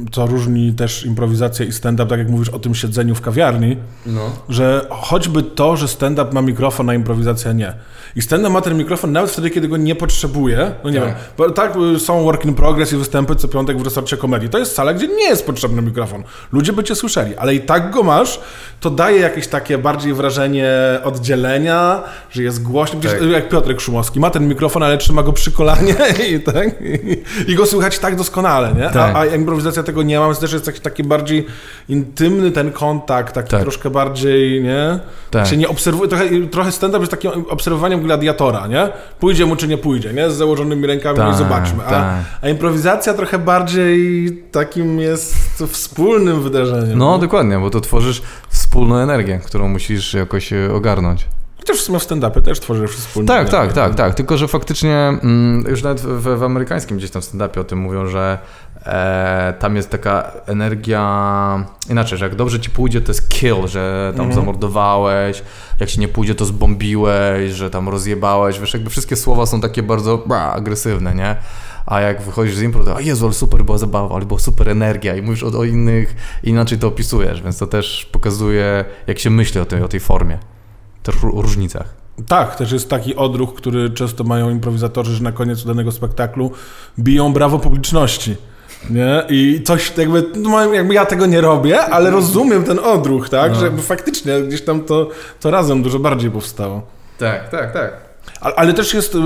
y, 0.06 0.10
co 0.10 0.26
różni 0.26 0.72
też 0.72 1.04
improwizację 1.06 1.66
i 1.66 1.72
stand-up, 1.72 2.10
tak 2.10 2.18
jak 2.18 2.28
mówisz 2.28 2.48
o 2.48 2.58
tym 2.58 2.74
siedzeniu 2.74 3.14
w 3.14 3.20
kawiarni, 3.20 3.76
no. 4.06 4.30
że 4.48 4.86
choćby 4.90 5.42
to, 5.42 5.76
że 5.76 5.88
stand-up 5.88 6.32
ma 6.32 6.42
mikrofon, 6.42 6.90
a 6.90 6.94
improwizacja 6.94 7.52
nie. 7.52 7.74
I 8.16 8.22
stand-up 8.22 8.52
ma 8.52 8.60
ten 8.60 8.76
mikrofon 8.78 9.12
nawet 9.12 9.30
wtedy, 9.30 9.50
kiedy 9.50 9.68
go 9.68 9.76
nie 9.76 9.94
potrzebuje. 9.94 10.72
No 10.84 10.90
nie 10.90 11.00
Tak. 11.00 11.08
wiem, 11.08 11.16
bo 11.38 11.50
tak 11.50 11.72
y, 11.96 12.00
są 12.00 12.22
work 12.24 12.44
in 12.44 12.54
progress 12.54 12.92
i 12.92 12.96
występy 12.96 13.36
co 13.36 13.48
piątek 13.48 13.78
w 13.78 13.84
resorcie 13.84 14.16
komedii. 14.16 14.48
To 14.48 14.58
jest 14.58 14.74
sala, 14.74 14.94
gdzie 14.94 15.08
nie 15.08 15.24
jest 15.28 15.46
potrzebny 15.46 15.82
mikrofon. 15.82 16.22
Ludzie 16.52 16.72
by 16.72 16.84
cię 16.84 16.94
słyszeli, 16.94 17.36
ale 17.36 17.54
i 17.54 17.60
tak 17.60 17.90
go 17.90 18.02
masz, 18.02 18.40
to 18.80 18.90
daje 18.90 19.20
jakieś 19.20 19.46
takie 19.46 19.78
bardziej 19.78 20.14
wrażenie 20.14 20.70
oddzielenia, 21.04 22.02
że 22.30 22.42
jest 22.42 22.62
głośno. 22.62 23.00
Tak. 23.00 23.22
jak 23.30 23.48
Piotrek 23.48 23.80
Szumowski 23.80 24.20
ma 24.20 24.30
ten 24.30 24.48
mikrofon, 24.48 24.82
ale 24.82 24.98
trzyma 24.98 25.22
go 25.22 25.32
przy 25.32 25.52
kolanie 25.52 25.94
i, 26.30 26.40
tak, 26.40 26.68
i, 27.46 27.52
i 27.52 27.54
go 27.54 27.66
słychać 27.66 27.98
tak 27.98 28.16
doskonale, 28.16 28.72
nie? 28.74 28.90
Tak. 28.90 29.16
A, 29.16 29.18
a 29.18 29.26
improwizacja 29.26 29.82
tego 29.82 30.02
nie 30.02 30.18
ma, 30.20 30.26
więc 30.26 30.38
też 30.38 30.52
jest 30.52 30.64
taki, 30.64 30.80
taki 30.80 31.04
bardziej 31.04 31.46
intymny 31.88 32.50
ten 32.50 32.72
kontakt, 32.72 33.34
taki 33.34 33.50
Tak. 33.50 33.62
troszkę 33.62 33.90
bardziej, 33.90 34.62
nie? 34.62 34.98
Tak. 35.30 35.46
Się 35.46 35.56
nie 35.56 35.68
obserwuje, 35.68 36.08
trochę, 36.08 36.24
trochę 36.50 36.72
stand-up 36.72 37.00
jest 37.02 37.10
takim 37.10 37.30
obserwowaniem 37.48 38.01
gladiatora, 38.02 38.66
nie? 38.66 38.88
Pójdzie 39.20 39.46
mu 39.46 39.56
czy 39.56 39.68
nie 39.68 39.78
pójdzie, 39.78 40.12
nie? 40.12 40.30
Z 40.30 40.34
założonymi 40.34 40.86
rękami 40.86 41.18
no 41.18 41.24
i 41.24 41.28
Tak, 41.28 41.38
zobaczmy. 41.38 41.84
A, 41.86 41.90
tak. 41.90 42.14
a 42.42 42.48
improwizacja 42.48 43.14
trochę 43.14 43.38
bardziej 43.38 44.32
takim 44.52 45.00
jest 45.00 45.34
wspólnym 45.68 46.42
wydarzeniem. 46.42 46.98
no 46.98 47.14
nie? 47.14 47.20
dokładnie, 47.20 47.58
bo 47.58 47.70
to 47.70 47.80
tworzysz 47.80 48.22
wspólną 48.48 48.96
energię, 48.96 49.40
którą 49.44 49.68
musisz 49.68 50.14
jakoś 50.14 50.52
e, 50.52 50.72
ogarnąć. 50.74 51.26
Chociaż 51.62 51.76
w 51.76 51.80
sumie 51.80 51.98
w 51.98 52.02
stand-upie 52.02 52.42
też 52.42 52.60
tworzysz 52.60 52.90
wspólnie. 52.90 53.28
Tak, 53.28 53.48
tak, 53.48 53.72
tak, 53.72 53.94
tak. 53.94 54.14
Tylko, 54.14 54.38
że 54.38 54.48
faktycznie 54.48 54.96
mm, 54.96 55.64
już 55.68 55.82
nawet 55.82 56.00
w, 56.00 56.38
w 56.38 56.42
amerykańskim 56.42 56.96
gdzieś 56.96 57.10
tam 57.10 57.22
stand-upie 57.22 57.60
o 57.60 57.64
tym 57.64 57.78
mówią, 57.78 58.06
że 58.06 58.38
e, 58.86 59.54
tam 59.58 59.76
jest 59.76 59.90
taka 59.90 60.32
energia 60.46 61.64
inaczej, 61.90 62.18
że 62.18 62.24
jak 62.24 62.34
dobrze 62.34 62.60
ci 62.60 62.70
pójdzie, 62.70 63.00
to 63.00 63.10
jest 63.12 63.28
kill, 63.28 63.66
że 63.66 64.12
tam 64.16 64.32
zamordowałeś, 64.32 65.42
jak 65.80 65.88
ci 65.90 66.00
nie 66.00 66.08
pójdzie, 66.08 66.34
to 66.34 66.44
zbombiłeś, 66.44 67.52
że 67.52 67.70
tam 67.70 67.88
rozjebałeś, 67.88 68.60
wiesz, 68.60 68.74
jakby 68.74 68.90
wszystkie 68.90 69.16
słowa 69.16 69.46
są 69.46 69.60
takie 69.60 69.82
bardzo 69.82 70.18
bra, 70.18 70.52
agresywne, 70.52 71.14
nie? 71.14 71.36
A 71.86 72.00
jak 72.00 72.22
wychodzisz 72.22 72.56
z 72.56 72.62
impro, 72.62 72.84
to 72.84 72.96
a 72.96 73.00
Jezu, 73.00 73.24
ale 73.26 73.34
super 73.34 73.64
była 73.64 73.78
zabawa, 73.78 74.14
ale 74.16 74.24
była 74.26 74.40
super 74.40 74.68
energia 74.68 75.16
i 75.16 75.22
mówisz 75.22 75.42
o, 75.42 75.58
o 75.58 75.64
innych, 75.64 76.16
inaczej 76.42 76.78
to 76.78 76.88
opisujesz, 76.88 77.42
więc 77.42 77.58
to 77.58 77.66
też 77.66 78.08
pokazuje, 78.12 78.84
jak 79.06 79.18
się 79.18 79.30
myśli 79.30 79.60
o 79.60 79.64
tej, 79.64 79.82
o 79.82 79.88
tej 79.88 80.00
formie, 80.00 80.38
też 81.02 81.14
ró- 81.14 81.40
różnicach. 81.42 81.94
Tak, 82.26 82.56
też 82.56 82.72
jest 82.72 82.90
taki 82.90 83.16
odruch, 83.16 83.54
który 83.54 83.90
często 83.90 84.24
mają 84.24 84.50
improwizatorzy, 84.50 85.14
że 85.16 85.22
na 85.22 85.32
koniec 85.32 85.64
danego 85.64 85.92
spektaklu 85.92 86.50
biją 86.98 87.32
brawo 87.32 87.58
publiczności. 87.58 88.36
Nie? 88.90 89.22
I 89.28 89.62
coś 89.64 89.92
jakby, 89.96 90.24
no 90.36 90.74
jakby 90.74 90.94
ja 90.94 91.06
tego 91.06 91.26
nie 91.26 91.40
robię, 91.40 91.80
ale 91.80 92.10
rozumiem 92.10 92.64
ten 92.64 92.78
odruch, 92.78 93.28
tak? 93.28 93.52
No. 93.52 93.58
Że 93.58 93.64
jakby 93.64 93.82
faktycznie 93.82 94.40
gdzieś 94.40 94.62
tam 94.62 94.80
to, 94.80 95.08
to 95.40 95.50
razem 95.50 95.82
dużo 95.82 95.98
bardziej 95.98 96.30
powstało. 96.30 96.82
Tak, 97.18 97.48
tak, 97.48 97.72
tak. 97.72 97.92
Ale, 98.40 98.54
ale 98.54 98.74
też 98.74 98.94
jest 98.94 99.14
y, 99.14 99.18
y, 99.18 99.22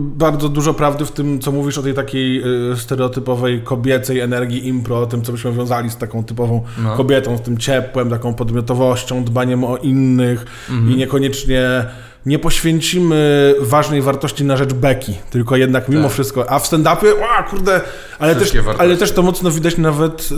bardzo 0.00 0.48
dużo 0.48 0.74
prawdy 0.74 1.04
w 1.04 1.12
tym, 1.12 1.38
co 1.40 1.52
mówisz 1.52 1.78
o 1.78 1.82
tej 1.82 1.94
takiej 1.94 2.42
y, 2.72 2.76
stereotypowej 2.76 3.60
kobiecej 3.60 4.20
energii 4.20 4.68
impro, 4.68 4.98
o 5.00 5.06
tym, 5.06 5.22
co 5.22 5.32
byśmy 5.32 5.52
wiązali 5.52 5.90
z 5.90 5.96
taką 5.96 6.24
typową 6.24 6.62
No. 6.82 6.96
kobietą, 6.96 7.36
z 7.38 7.40
tym 7.40 7.58
ciepłem, 7.58 8.10
taką 8.10 8.34
podmiotowością, 8.34 9.24
dbaniem 9.24 9.64
o 9.64 9.76
innych 9.76 10.46
Mhm. 10.70 10.92
i 10.92 10.96
niekoniecznie 10.96 11.84
nie 12.26 12.38
poświęcimy 12.38 13.54
ważnej 13.60 14.02
wartości 14.02 14.44
na 14.44 14.56
rzecz 14.56 14.72
beki, 14.72 15.14
tylko 15.30 15.56
jednak 15.56 15.88
mimo 15.88 16.02
Tak. 16.02 16.12
wszystko, 16.12 16.50
a 16.50 16.58
w 16.58 16.66
stand-upie, 16.68 17.08
a 17.38 17.42
kurde, 17.42 17.80
ale 18.18 18.36
też, 18.36 18.52
wartości. 18.52 18.80
ale 18.80 18.96
też 18.96 19.12
to 19.12 19.22
mocno 19.22 19.50
widać 19.50 19.78
nawet 19.78 20.28
y, 20.32 20.34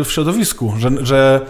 y, 0.00 0.04
w 0.04 0.06
środowisku, 0.08 0.74
że, 0.78 0.90
że 1.00 1.40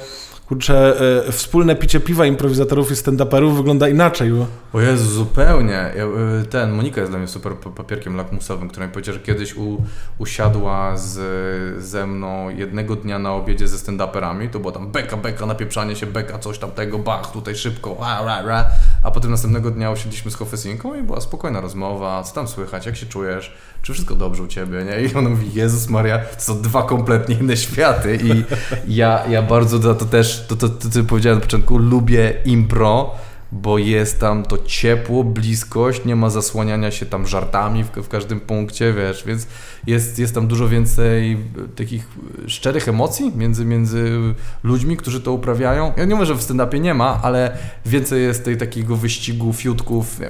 kurczę, 0.48 0.94
y, 1.28 1.32
wspólne 1.32 1.76
picie 1.76 2.00
piwa 2.00 2.26
improwizatorów 2.26 2.90
i 2.90 2.94
stand-uperów 2.94 3.56
wygląda 3.56 3.88
inaczej, 3.88 4.30
bo 4.30 4.46
O 4.72 4.80
Jezu, 4.80 5.10
zupełnie. 5.10 5.72
Ja, 5.96 6.04
y, 6.42 6.46
ten, 6.46 6.72
Monika 6.72 7.00
jest 7.00 7.12
dla 7.12 7.18
mnie 7.18 7.28
super 7.28 7.52
pa- 7.52 7.70
papierkiem 7.70 8.16
lakmusowym, 8.16 8.68
która 8.68 8.86
mi 8.86 8.92
powiedziała, 8.92 9.18
że 9.18 9.24
kiedyś 9.24 9.56
u, 9.56 9.82
usiadła 10.18 10.96
z, 10.96 11.84
ze 11.84 12.06
mną 12.06 12.48
jednego 12.50 12.96
dnia 12.96 13.18
na 13.18 13.32
obiedzie 13.32 13.68
ze 13.68 13.76
stand-uperami, 13.76 14.50
to 14.50 14.58
było 14.60 14.72
tam 14.72 14.92
beka, 14.92 15.16
beka, 15.16 15.46
napieprzanie 15.46 15.96
się, 15.96 16.06
beka, 16.06 16.38
coś 16.38 16.58
tam 16.58 16.70
tego, 16.70 16.98
bach, 16.98 17.32
tutaj 17.32 17.54
szybko, 17.56 17.96
ra, 18.00 18.24
ra, 18.24 18.42
ra. 18.42 18.66
A 19.02 19.10
potem 19.10 19.30
następnego 19.30 19.70
dnia 19.70 19.90
usiedliśmy 19.90 20.30
z 20.30 20.34
Hofesinką 20.34 20.94
i 20.94 21.02
była 21.02 21.20
spokojna 21.20 21.60
rozmowa, 21.60 22.22
co 22.22 22.34
tam 22.34 22.48
słychać, 22.48 22.86
jak 22.86 22.96
się 22.96 23.06
czujesz, 23.06 23.54
czy 23.82 23.92
wszystko 23.92 24.14
dobrze 24.14 24.42
u 24.42 24.46
Ciebie, 24.46 24.84
nie? 24.84 25.02
I 25.08 25.14
ona 25.14 25.28
mówi, 25.28 25.50
Jezus 25.54 25.88
Maria, 25.88 26.18
to 26.18 26.40
są 26.42 26.62
dwa 26.62 26.82
kompletnie 26.82 27.34
inne 27.34 27.56
światy 27.56 28.18
i 28.24 28.44
ja, 29.00 29.22
ja 29.28 29.42
bardzo 29.42 29.78
za 29.78 29.94
to 29.94 30.04
też, 30.04 30.33
to, 30.40 30.56
to, 30.56 30.68
to, 30.68 30.88
to 30.88 31.04
powiedziałem 31.04 31.38
na 31.38 31.44
początku, 31.44 31.78
lubię 31.78 32.34
impro, 32.44 33.14
bo 33.52 33.78
jest 33.78 34.20
tam 34.20 34.42
to 34.42 34.58
ciepło, 34.58 35.24
bliskość, 35.24 36.04
nie 36.04 36.16
ma 36.16 36.30
zasłaniania 36.30 36.90
się 36.90 37.06
tam 37.06 37.26
żartami 37.26 37.84
w, 37.84 37.90
w 37.90 38.08
każdym 38.08 38.40
punkcie, 38.40 38.92
wiesz, 38.92 39.24
więc 39.26 39.46
jest, 39.86 40.18
jest 40.18 40.34
tam 40.34 40.46
dużo 40.46 40.68
więcej 40.68 41.38
takich 41.76 42.08
szczerych 42.46 42.88
emocji 42.88 43.32
między, 43.36 43.64
między 43.64 44.18
ludźmi, 44.62 44.96
którzy 44.96 45.20
to 45.20 45.32
uprawiają. 45.32 45.92
Ja 45.96 46.04
nie 46.04 46.14
mówię, 46.14 46.26
że 46.26 46.34
w 46.34 46.42
stand-upie 46.42 46.80
nie 46.80 46.94
ma, 46.94 47.20
ale 47.22 47.58
więcej 47.86 48.22
jest 48.22 48.44
tej 48.44 48.56
takiego 48.56 48.96
wyścigu, 48.96 49.52
fiutków. 49.52 50.20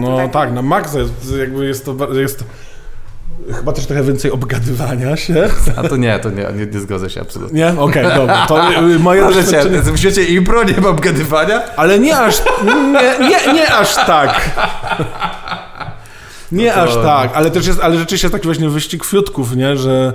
No 0.00 0.28
tak, 0.28 0.52
na 0.52 0.62
maksa 0.62 0.98
jest, 0.98 1.34
jakby 1.38 1.66
jest 1.66 1.84
to, 1.84 2.14
jest 2.14 2.38
to 2.38 2.44
Chyba 3.54 3.72
też 3.72 3.86
trochę 3.86 4.02
więcej 4.02 4.30
obgadywania 4.30 5.16
się. 5.16 5.48
A 5.76 5.88
to 5.88 5.96
nie, 5.96 6.18
to 6.18 6.30
nie, 6.30 6.46
nie, 6.56 6.66
nie 6.66 6.80
zgodzę 6.80 7.10
się 7.10 7.20
absolutnie. 7.20 7.58
Nie? 7.58 7.80
Okej, 7.80 8.06
okay, 8.06 8.16
dobra. 8.16 8.46
To 8.46 8.72
y, 8.72 8.98
moje 8.98 9.22
Proszę 9.22 9.42
doświadczenie... 9.42 9.78
w 9.80 9.98
świecie 9.98 10.24
impro 10.24 10.64
nie 10.64 10.80
ma 10.80 10.88
obgadywania? 10.88 11.62
Ale 11.76 11.98
nie 11.98 12.18
aż, 12.18 12.42
nie, 12.92 13.28
nie, 13.28 13.52
nie 13.52 13.74
aż 13.74 13.94
tak. 13.94 14.50
Nie 16.52 16.66
no 16.66 16.74
to... 16.74 16.82
aż 16.82 16.94
tak, 16.94 17.30
ale 17.34 17.50
też 17.50 17.66
jest, 17.66 17.80
ale 17.80 17.98
rzeczywiście 17.98 18.26
jest 18.26 18.34
taki 18.34 18.46
właśnie 18.46 18.68
wyścig 18.68 19.04
fiutków, 19.04 19.56
nie, 19.56 19.76
że 19.76 20.12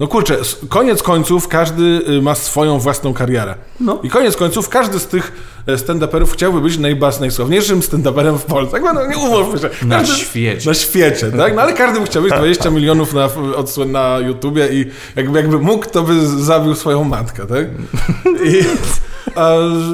no 0.00 0.08
kurczę, 0.08 0.36
koniec 0.68 1.02
końców 1.02 1.48
każdy 1.48 1.82
y, 1.82 2.22
ma 2.22 2.34
swoją 2.34 2.78
własną 2.78 3.14
karierę. 3.14 3.54
No. 3.80 4.00
I 4.02 4.10
koniec 4.10 4.36
końców 4.36 4.68
każdy 4.68 4.98
z 4.98 5.06
tych 5.06 5.32
e, 5.66 5.76
stand-uperów 5.76 6.32
chciałby 6.32 6.60
być 6.60 6.78
najbas, 6.78 7.20
najsławniejszym 7.20 7.80
stand-uperem 7.80 8.38
w 8.38 8.44
Polsce. 8.44 8.80
Tak, 8.80 8.94
no 8.94 9.06
nie 9.06 9.18
umówmy 9.18 9.58
się. 9.58 9.68
Każdy, 9.68 9.86
na 9.86 10.06
świecie. 10.06 10.68
Na 10.68 10.74
świecie, 10.74 11.32
tak? 11.36 11.54
No 11.54 11.62
ale 11.62 11.72
każdy 11.72 12.00
by 12.00 12.06
chciał 12.06 12.22
mieć 12.22 12.32
20 12.32 12.70
milionów 12.70 13.14
na, 13.14 13.28
odsłon 13.56 13.92
na 13.92 14.18
YouTubie 14.18 14.68
i 14.68 14.90
jakby, 15.16 15.38
jakby 15.38 15.58
mógł, 15.58 15.86
to 15.86 16.02
by 16.02 16.26
zabił 16.26 16.74
swoją 16.74 17.04
matkę, 17.04 17.46
tak? 17.46 17.66
I, 18.44 18.64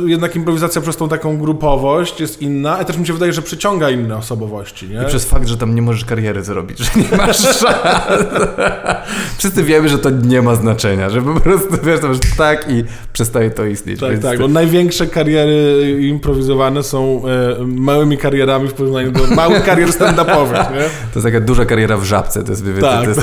jednak 0.06 0.36
improwizacja 0.36 0.80
przez 0.80 0.96
tą 0.96 1.08
taką 1.08 1.38
grupowość 1.38 2.20
jest 2.20 2.42
inna, 2.42 2.78
a 2.78 2.84
też 2.84 2.96
mi 2.96 3.06
się 3.06 3.12
wydaje, 3.12 3.32
że 3.32 3.42
przyciąga 3.42 3.90
inne 3.90 4.16
osobowości, 4.16 4.88
nie? 4.88 5.02
I 5.02 5.06
przez 5.06 5.24
fakt, 5.24 5.48
że 5.48 5.56
tam 5.56 5.74
nie 5.74 5.82
możesz 5.82 6.04
kariery 6.04 6.42
zrobić, 6.42 6.78
że 6.78 6.90
nie 7.00 7.16
masz 7.16 7.38
szans. 7.60 8.26
Wszyscy 9.38 9.64
wiemy, 9.64 9.88
że 9.88 9.98
to 9.98 10.10
nie 10.10 10.42
ma 10.42 10.54
znaczenia, 10.54 11.10
że 11.10 11.22
po 11.22 11.40
prostu 11.40 11.68
wiesz, 11.82 12.02
masz 12.02 12.18
tak 12.38 12.70
i 12.70 12.84
przestaje 13.12 13.50
to 13.50 13.64
istnieć. 13.64 14.00
Tak, 14.00 14.18
tak, 14.18 14.38
bo 14.38 14.48
największe 14.48 15.06
kariery 15.06 15.98
improwizowane 16.00 16.82
są 16.82 17.22
e, 17.60 17.64
małymi 17.64 18.18
karierami 18.18 18.68
w 18.68 18.72
porównaniu 18.72 19.10
do 19.10 19.26
małych 19.26 19.64
karier 19.64 19.88
stand-upowych, 19.88 20.72
nie? 20.72 20.80
To 20.82 21.20
jest 21.20 21.24
taka 21.24 21.40
duża 21.40 21.64
kariera 21.64 21.96
w 21.96 22.04
żabce, 22.04 22.44
to 22.44 22.50
jest, 22.50 22.64
tak. 22.80 23.04
to 23.04 23.08
jest. 23.08 23.20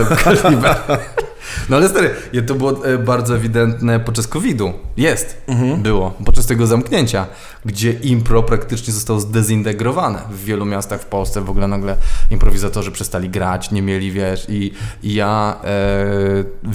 No 1.70 1.78
ale 1.78 1.89
stary, 1.89 2.16
to 2.48 2.56
było 2.56 2.86
e, 2.86 2.98
bardzo 2.98 3.36
ewidentne 3.36 4.00
podczas 4.00 4.28
COVID-u. 4.28 4.74
Jest, 4.98 5.41
mhm. 5.48 5.82
było. 5.82 6.14
Podczas 6.26 6.45
tego 6.45 6.68
zamknięcia, 6.68 7.28
gdzie 7.66 7.91
impro 7.91 8.43
praktycznie 8.43 8.93
zostało 8.93 9.20
zdezintegrowane. 9.20 10.20
W 10.32 10.43
wielu 10.43 10.66
miastach 10.66 11.02
w 11.02 11.06
Polsce 11.06 11.41
w 11.41 11.50
ogóle 11.50 11.68
nagle 11.68 11.95
improwizatorzy 12.32 12.91
przestali 12.91 13.30
grać, 13.30 13.72
nie 13.72 13.82
mieli, 13.82 14.12
wiesz, 14.12 14.45
i, 14.50 14.72
i 15.04 15.14
ja 15.14 15.58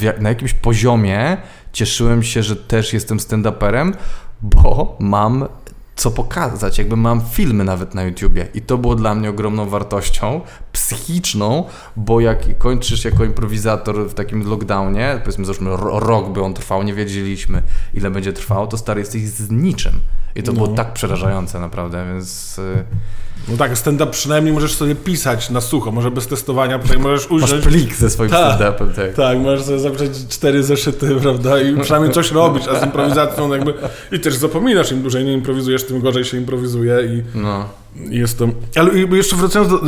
e, 0.08 0.20
na 0.20 0.28
jakimś 0.28 0.54
poziomie 0.54 1.36
cieszyłem 1.72 2.22
się, 2.22 2.42
że 2.42 2.56
też 2.56 2.92
jestem 2.92 3.18
stand-uperem, 3.18 3.92
bo 4.42 4.96
mam 5.00 5.48
co 5.96 6.10
pokazać, 6.10 6.78
jakby 6.78 6.96
mam 6.96 7.20
filmy 7.20 7.64
nawet 7.64 7.94
na 7.94 8.02
YouTubie 8.02 8.48
i 8.54 8.60
to 8.60 8.78
było 8.78 8.94
dla 8.94 9.14
mnie 9.14 9.30
ogromną 9.30 9.68
wartością 9.68 10.40
psychiczną, 10.72 11.64
bo 11.96 12.20
jak 12.20 12.58
kończysz 12.58 13.04
jako 13.04 13.24
improwizator 13.24 14.08
w 14.08 14.14
takim 14.14 14.48
lockdownie, 14.48 15.20
powiedzmy 15.24 15.44
załóżmy 15.44 15.70
rok 15.76 16.32
by 16.32 16.42
on 16.42 16.54
trwał, 16.54 16.82
nie 16.82 16.94
wiedzieliśmy 16.94 17.62
ile 17.94 18.10
będzie 18.10 18.32
trwał, 18.32 18.66
to 18.66 18.76
stary 18.76 19.00
jesteś 19.00 19.22
z 19.22 19.50
niczym 19.50 20.00
i 20.34 20.42
to 20.42 20.52
no. 20.52 20.56
było 20.56 20.76
tak 20.76 20.92
przerażające 20.92 21.60
naprawdę, 21.60 22.06
więc... 22.06 22.60
No 23.48 23.56
tak, 23.56 23.78
stand-up 23.78 24.12
przynajmniej 24.12 24.54
możesz 24.54 24.74
sobie 24.74 24.94
pisać 24.94 25.50
na 25.50 25.60
sucho, 25.60 25.92
może 25.92 26.10
bez 26.10 26.26
testowania, 26.26 26.78
tutaj 26.78 26.98
możesz 26.98 27.30
użyć... 27.30 27.52
Masz 27.52 27.60
plik 27.60 27.94
ze 27.94 28.10
swoim 28.10 28.30
tak, 28.30 28.60
stand-upem, 28.60 28.94
tak. 28.94 29.14
Tak, 29.14 29.38
możesz 29.38 29.62
sobie 29.62 29.78
zapisać 29.78 30.10
cztery 30.28 30.62
zeszyty, 30.62 31.16
prawda, 31.22 31.60
i 31.60 31.80
przynajmniej 31.80 32.12
coś 32.12 32.32
robić, 32.42 32.68
a 32.68 32.80
z 32.80 32.84
improwizacją 32.84 33.52
jakby... 33.52 33.74
I 34.12 34.20
też 34.20 34.34
zapominasz, 34.34 34.92
im 34.92 35.02
dłużej 35.02 35.24
nie 35.24 35.32
improwizujesz, 35.32 35.84
tym 35.84 36.00
gorzej 36.00 36.24
się 36.24 36.36
improwizuje 36.36 36.98
i... 37.02 37.38
No. 37.38 37.64
Jest 37.96 38.38
to... 38.38 38.48
Ale 38.76 38.98
jeszcze 38.98 39.36
wracając 39.36 39.70
do... 39.70 39.80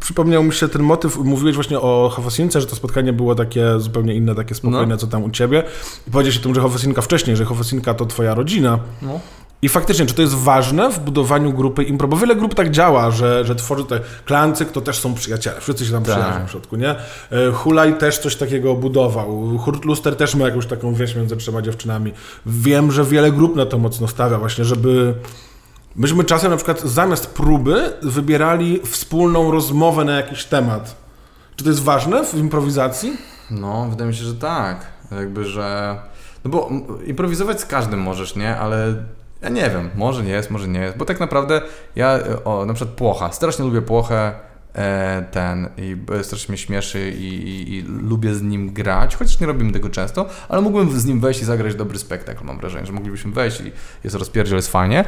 Przypomniał 0.00 0.44
mi 0.44 0.52
się 0.52 0.68
ten 0.68 0.82
motyw, 0.82 1.16
mówiłeś 1.16 1.54
właśnie 1.54 1.80
o 1.80 2.10
Hofosince, 2.14 2.60
że 2.60 2.66
to 2.66 2.76
spotkanie 2.76 3.12
było 3.12 3.34
takie 3.34 3.80
zupełnie 3.80 4.14
inne, 4.14 4.34
takie 4.34 4.54
spokojne, 4.54 4.94
no. 4.94 4.96
co 4.96 5.06
tam 5.06 5.22
u 5.24 5.30
ciebie. 5.30 5.62
I 6.08 6.10
powiedziałeś 6.10 6.38
o 6.38 6.42
tym, 6.42 6.54
że 6.54 6.60
Hofosinka 6.60 7.02
wcześniej, 7.02 7.36
że 7.36 7.44
Hofosinka 7.44 7.94
to 7.94 8.06
twoja 8.06 8.34
rodzina. 8.34 8.78
No. 9.02 9.20
I 9.64 9.68
faktycznie, 9.68 10.06
czy 10.06 10.14
to 10.14 10.22
jest 10.22 10.34
ważne 10.34 10.90
w 10.90 10.98
budowaniu 10.98 11.52
grupy 11.52 11.84
impro? 11.84 12.08
Bo 12.08 12.16
wiele 12.16 12.36
grup 12.36 12.54
tak 12.54 12.70
działa, 12.70 13.10
że, 13.10 13.44
że 13.44 13.54
tworzy 13.54 13.84
te 13.84 14.00
klancyk, 14.24 14.70
to 14.70 14.80
też 14.80 14.98
są 14.98 15.14
przyjaciele. 15.14 15.60
Wszyscy 15.60 15.86
się 15.86 15.92
tam 15.92 16.02
tak. 16.02 16.14
przyjaźnią 16.14 16.46
w 16.46 16.50
środku, 16.50 16.76
nie? 16.76 16.90
E, 16.90 17.52
Hulaj 17.52 17.98
też 17.98 18.18
coś 18.18 18.36
takiego 18.36 18.74
budował. 18.74 19.58
Hurt 19.58 19.84
Luster 19.84 20.16
też 20.16 20.34
ma 20.34 20.44
jakąś 20.44 20.66
taką 20.66 20.94
więź 20.94 21.16
między 21.16 21.36
trzema 21.36 21.62
dziewczynami. 21.62 22.12
Wiem, 22.46 22.92
że 22.92 23.04
wiele 23.04 23.32
grup 23.32 23.56
na 23.56 23.66
to 23.66 23.78
mocno 23.78 24.08
stawia 24.08 24.38
właśnie, 24.38 24.64
żeby... 24.64 25.14
Myśmy 25.96 26.24
czasem 26.24 26.50
na 26.50 26.56
przykład 26.56 26.80
zamiast 26.80 27.26
próby 27.26 27.92
wybierali 28.02 28.80
wspólną 28.84 29.50
rozmowę 29.50 30.04
na 30.04 30.12
jakiś 30.12 30.44
temat. 30.44 30.96
Czy 31.56 31.64
to 31.64 31.70
jest 31.70 31.82
ważne 31.82 32.24
w 32.24 32.34
improwizacji? 32.34 33.16
No, 33.50 33.86
wydaje 33.90 34.10
mi 34.10 34.16
się, 34.16 34.24
że 34.24 34.34
tak. 34.34 34.86
Jakby, 35.10 35.44
że... 35.44 35.96
No 36.44 36.50
bo 36.50 36.70
improwizować 37.06 37.60
z 37.60 37.66
każdym 37.66 38.00
możesz, 38.00 38.36
nie? 38.36 38.56
Ale 38.56 38.94
ja 39.42 39.48
nie 39.48 39.70
wiem, 39.70 39.90
może 39.94 40.22
nie 40.22 40.32
jest, 40.32 40.50
może 40.50 40.68
nie 40.68 40.80
jest, 40.80 40.96
bo 40.96 41.04
tak 41.04 41.20
naprawdę 41.20 41.60
ja, 41.96 42.18
o, 42.44 42.66
na 42.66 42.74
przykład 42.74 42.96
Płocha, 42.96 43.32
strasznie 43.32 43.64
lubię 43.64 43.82
Płochę, 43.82 44.32
e, 44.74 45.24
ten 45.30 45.68
i 45.76 45.96
strasznie 46.22 46.52
mnie 46.52 46.58
śmieszy 46.58 47.10
i, 47.10 47.26
i, 47.26 47.74
i, 47.74 47.82
lubię 47.82 48.34
z 48.34 48.42
nim 48.42 48.72
grać, 48.72 49.16
chociaż 49.16 49.40
nie 49.40 49.46
robimy 49.46 49.72
tego 49.72 49.88
często, 49.88 50.26
ale 50.48 50.62
mógłbym 50.62 51.00
z 51.00 51.04
nim 51.04 51.20
wejść 51.20 51.42
i 51.42 51.44
zagrać 51.44 51.74
dobry 51.74 51.98
spektakl, 51.98 52.44
mam 52.44 52.58
wrażenie, 52.58 52.86
że 52.86 52.92
moglibyśmy 52.92 53.32
wejść 53.32 53.60
i 53.60 53.72
jest 54.04 54.16
rozpierdziel, 54.16 54.56
jest 54.56 54.72
fajnie, 54.72 55.04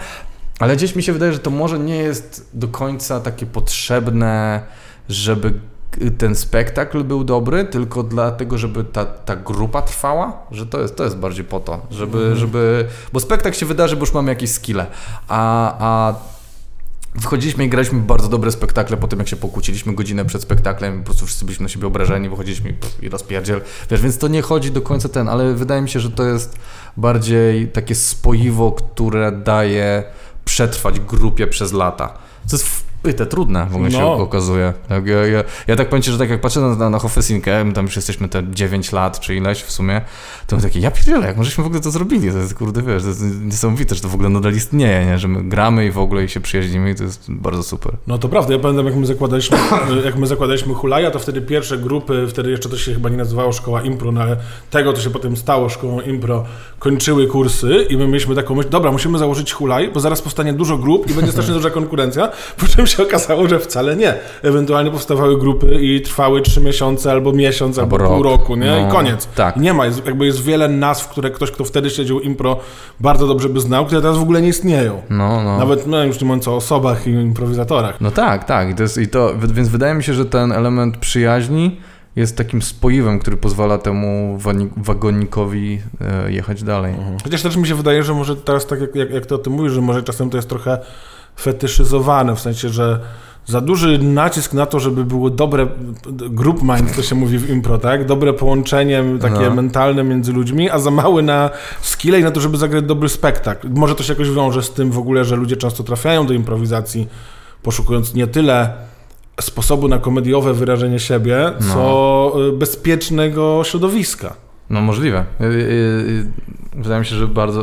ale 0.58 0.76
gdzieś 0.76 0.96
mi 0.96 1.02
się 1.02 1.12
wydaje, 1.12 1.32
że 1.32 1.38
to 1.38 1.50
może 1.50 1.78
nie 1.78 1.96
jest 1.96 2.50
do 2.52 2.68
końca 2.68 3.20
takie 3.20 3.46
potrzebne, 3.46 4.62
żeby 5.08 5.52
ten 6.18 6.34
spektakl 6.34 7.04
był 7.04 7.24
dobry, 7.24 7.64
tylko 7.64 8.02
dlatego, 8.02 8.58
żeby 8.58 8.84
ta, 8.84 9.04
ta 9.04 9.36
grupa 9.36 9.82
trwała, 9.82 10.46
że 10.50 10.66
to 10.66 10.80
jest, 10.80 10.96
to 10.96 11.04
jest 11.04 11.16
bardziej 11.16 11.44
po 11.44 11.60
to, 11.60 11.86
żeby, 11.90 12.18
mhm. 12.18 12.36
żeby, 12.36 12.86
bo 13.12 13.20
spektakl 13.20 13.56
się 13.56 13.66
wydarzy, 13.66 13.96
bo 13.96 14.02
już 14.02 14.14
mamy 14.14 14.32
jakieś 14.32 14.50
skille, 14.50 14.86
a, 15.28 15.74
a 15.78 16.14
Wchodziliśmy 17.20 17.64
i 17.64 17.68
graliśmy 17.68 18.00
bardzo 18.00 18.28
dobre 18.28 18.52
spektakle 18.52 18.96
po 18.96 19.08
tym, 19.08 19.18
jak 19.18 19.28
się 19.28 19.36
pokłóciliśmy 19.36 19.94
godzinę 19.94 20.24
przed 20.24 20.42
spektaklem, 20.42 20.98
po 20.98 21.04
prostu 21.04 21.26
wszyscy 21.26 21.44
byliśmy 21.44 21.62
na 21.62 21.68
siebie 21.68 21.86
obrażeni, 21.86 22.28
wychodziliśmy 22.28 22.70
i, 22.70 22.72
pff, 22.72 23.02
i 23.02 23.08
rozpierdziel. 23.08 23.60
Wiesz, 23.90 24.00
więc 24.00 24.18
to 24.18 24.28
nie 24.28 24.42
chodzi 24.42 24.70
do 24.70 24.82
końca 24.82 25.08
ten, 25.08 25.28
ale 25.28 25.54
wydaje 25.54 25.82
mi 25.82 25.88
się, 25.88 26.00
że 26.00 26.10
to 26.10 26.24
jest 26.24 26.58
bardziej 26.96 27.68
takie 27.68 27.94
spoiwo, 27.94 28.72
które 28.72 29.32
daje 29.32 30.04
przetrwać 30.44 31.00
grupie 31.00 31.46
przez 31.46 31.72
lata. 31.72 32.08
To 32.50 32.56
jest 32.56 32.84
pyte, 33.04 33.26
trudne 33.26 33.66
w 33.70 33.74
ogóle 33.74 33.90
no. 33.90 33.98
się 33.98 34.04
okazuje. 34.04 34.72
Tak, 34.88 35.06
ja, 35.06 35.26
ja, 35.26 35.44
ja, 35.66 35.76
tak 35.76 35.88
powiem 35.88 36.02
Ci, 36.02 36.10
że 36.10 36.18
tak 36.18 36.30
jak 36.30 36.40
patrzę 36.40 36.60
na, 36.60 36.90
na, 36.90 36.98
Hofesinkę, 36.98 37.64
my 37.64 37.72
tam 37.72 37.84
już 37.84 37.96
jesteśmy 37.96 38.28
te 38.28 38.42
9 38.50 38.92
lat 38.92 39.20
czy 39.20 39.34
ileś 39.34 39.62
w 39.62 39.72
sumie, 39.72 40.00
to 40.46 40.56
my 40.56 40.62
takie, 40.62 40.80
ja 40.80 40.90
pierdzielę, 40.90 41.26
jak 41.26 41.36
możeśmy 41.36 41.64
w 41.64 41.66
ogóle 41.66 41.80
to 41.80 41.90
zrobili, 41.90 42.32
to 42.32 42.38
jest 42.38 42.54
kurde, 42.54 42.82
wiesz, 42.82 43.02
to 43.02 43.08
jest 43.08 43.22
niesamowite, 43.40 43.94
że 43.94 44.00
to 44.00 44.08
w 44.08 44.14
ogóle 44.14 44.28
nadal 44.28 44.52
istnieje, 44.52 45.06
nie? 45.06 45.18
że 45.18 45.28
my 45.28 45.42
gramy 45.42 45.86
i 45.86 45.90
w 45.90 45.98
ogóle 45.98 46.24
i 46.24 46.28
się 46.28 46.40
przyjaźnimy 46.40 46.90
i 46.90 46.94
to 46.94 47.04
jest 47.04 47.32
bardzo 47.32 47.62
super. 47.62 47.92
No 48.06 48.18
to 48.18 48.28
prawda, 48.28 48.52
ja 48.52 48.58
pamiętam 48.58 48.86
jak 48.86 48.96
my 48.96 49.06
zakładaliśmy, 49.06 49.58
jak 50.04 50.16
my 50.16 50.26
zakładaliśmy 50.26 50.74
Hulaja, 50.74 51.10
to 51.10 51.18
wtedy 51.18 51.42
pierwsze 51.42 51.78
grupy, 51.78 52.26
wtedy 52.28 52.50
jeszcze 52.50 52.68
to 52.68 52.76
się 52.76 52.94
chyba 52.94 53.08
nie 53.08 53.16
nazywało 53.16 53.52
Szkoła 53.52 53.82
Impro, 53.82 54.12
no 54.12 54.20
ale 54.20 54.36
tego 54.70 54.92
to 54.92 55.00
się 55.00 55.10
potem 55.10 55.36
stało 55.36 55.68
Szkołą 55.68 56.00
Impro, 56.00 56.44
kończyły 56.78 57.26
kursy 57.26 57.86
i 57.90 57.96
my 57.96 58.06
mieliśmy 58.06 58.34
taką 58.34 58.54
myśl, 58.54 58.68
dobra, 58.68 58.92
musimy 58.92 59.18
założyć 59.18 59.52
Hulaj, 59.52 59.90
bo 59.94 60.00
zaraz 60.00 60.22
powstanie 60.22 60.52
dużo 60.52 60.78
grup 60.78 61.10
i 61.10 61.14
będzie 61.14 61.32
strasznie 61.32 61.54
duża 61.60 61.70
konkurencja, 61.70 62.28
po 62.56 62.66
czym 62.66 62.86
się 62.86 62.93
okazało, 63.02 63.48
że 63.48 63.58
wcale 63.58 63.96
nie. 63.96 64.14
Ewentualnie 64.42 64.90
powstawały 64.90 65.38
grupy 65.38 65.74
i 65.80 66.00
trwały 66.00 66.42
trzy 66.42 66.60
miesiące 66.60 67.10
albo 67.10 67.32
miesiąc, 67.32 67.78
albo, 67.78 67.96
albo 67.96 68.14
pół 68.14 68.22
roku, 68.22 68.56
nie? 68.56 68.66
No, 68.66 68.88
I 68.88 68.92
koniec. 68.92 69.28
Tak. 69.34 69.56
Nie 69.56 69.74
ma, 69.74 69.86
jest, 69.86 70.06
jakby 70.06 70.26
jest 70.26 70.42
wiele 70.42 70.68
nazw, 70.68 71.08
które 71.08 71.30
ktoś, 71.30 71.50
kto 71.50 71.64
wtedy 71.64 71.90
siedział 71.90 72.20
impro, 72.20 72.60
bardzo 73.00 73.26
dobrze 73.26 73.48
by 73.48 73.60
znał, 73.60 73.86
które 73.86 74.00
teraz 74.00 74.18
w 74.18 74.22
ogóle 74.22 74.42
nie 74.42 74.48
istnieją. 74.48 75.02
No, 75.10 75.42
no. 75.42 75.58
Nawet, 75.58 75.86
no 75.86 76.04
już 76.04 76.20
nie 76.20 76.26
mówiąc 76.26 76.48
o 76.48 76.56
osobach 76.56 77.06
i 77.06 77.10
improwizatorach. 77.10 78.00
No 78.00 78.10
tak, 78.10 78.44
tak. 78.44 78.76
To 78.76 78.82
jest, 78.82 78.98
i 78.98 79.08
to, 79.08 79.34
więc 79.38 79.68
wydaje 79.68 79.94
mi 79.94 80.02
się, 80.02 80.14
że 80.14 80.24
ten 80.24 80.52
element 80.52 80.96
przyjaźni 80.96 81.80
jest 82.16 82.36
takim 82.36 82.62
spoiwem, 82.62 83.18
który 83.18 83.36
pozwala 83.36 83.78
temu 83.78 84.38
wagonikowi 84.76 85.80
e, 86.00 86.32
jechać 86.32 86.62
dalej. 86.62 86.94
Mhm. 86.94 87.16
Chociaż 87.24 87.42
też 87.42 87.56
mi 87.56 87.66
się 87.66 87.74
wydaje, 87.74 88.02
że 88.02 88.14
może 88.14 88.36
teraz 88.36 88.66
tak 88.66 88.80
jak, 88.80 88.94
jak, 88.94 89.10
jak 89.10 89.26
ty 89.26 89.34
o 89.34 89.38
tym 89.38 89.52
mówisz, 89.52 89.72
że 89.72 89.80
może 89.80 90.02
czasem 90.02 90.30
to 90.30 90.36
jest 90.38 90.48
trochę 90.48 90.78
fetyszyzowane, 91.36 92.36
w 92.36 92.40
sensie, 92.40 92.68
że 92.68 93.00
za 93.46 93.60
duży 93.60 93.98
nacisk 93.98 94.52
na 94.52 94.66
to, 94.66 94.80
żeby 94.80 95.04
było 95.04 95.30
dobre 95.30 95.66
group 96.10 96.62
mind, 96.62 96.96
to 96.96 97.02
się 97.02 97.14
mówi 97.14 97.38
w 97.38 97.50
impro, 97.50 97.78
tak? 97.78 98.06
Dobre 98.06 98.32
połączenie 98.32 99.04
takie 99.20 99.40
No. 99.48 99.54
mentalne 99.54 100.04
między 100.04 100.32
ludźmi, 100.32 100.70
a 100.70 100.78
za 100.78 100.90
mały 100.90 101.22
na 101.22 101.50
skille 101.80 102.20
i 102.20 102.22
na 102.22 102.30
to, 102.30 102.40
żeby 102.40 102.56
zagrać 102.56 102.84
dobry 102.84 103.08
spektakl. 103.08 103.68
Może 103.70 103.94
to 103.94 104.02
się 104.02 104.12
jakoś 104.12 104.30
wiąże 104.30 104.62
z 104.62 104.70
tym 104.70 104.90
w 104.90 104.98
ogóle, 104.98 105.24
że 105.24 105.36
ludzie 105.36 105.56
często 105.56 105.82
trafiają 105.82 106.26
do 106.26 106.34
improwizacji, 106.34 107.08
poszukując 107.62 108.14
nie 108.14 108.26
tyle 108.26 108.72
sposobu 109.40 109.88
na 109.88 109.98
komediowe 109.98 110.54
wyrażenie 110.54 110.98
siebie, 110.98 111.52
co 111.72 112.32
y, 112.48 112.52
bezpiecznego 112.52 113.62
środowiska. 113.64 114.34
No 114.70 114.80
możliwe. 114.80 115.24
Wydaje 116.74 117.00
mi 117.00 117.06
się, 117.06 117.16
że 117.16 117.28
bardzo 117.28 117.62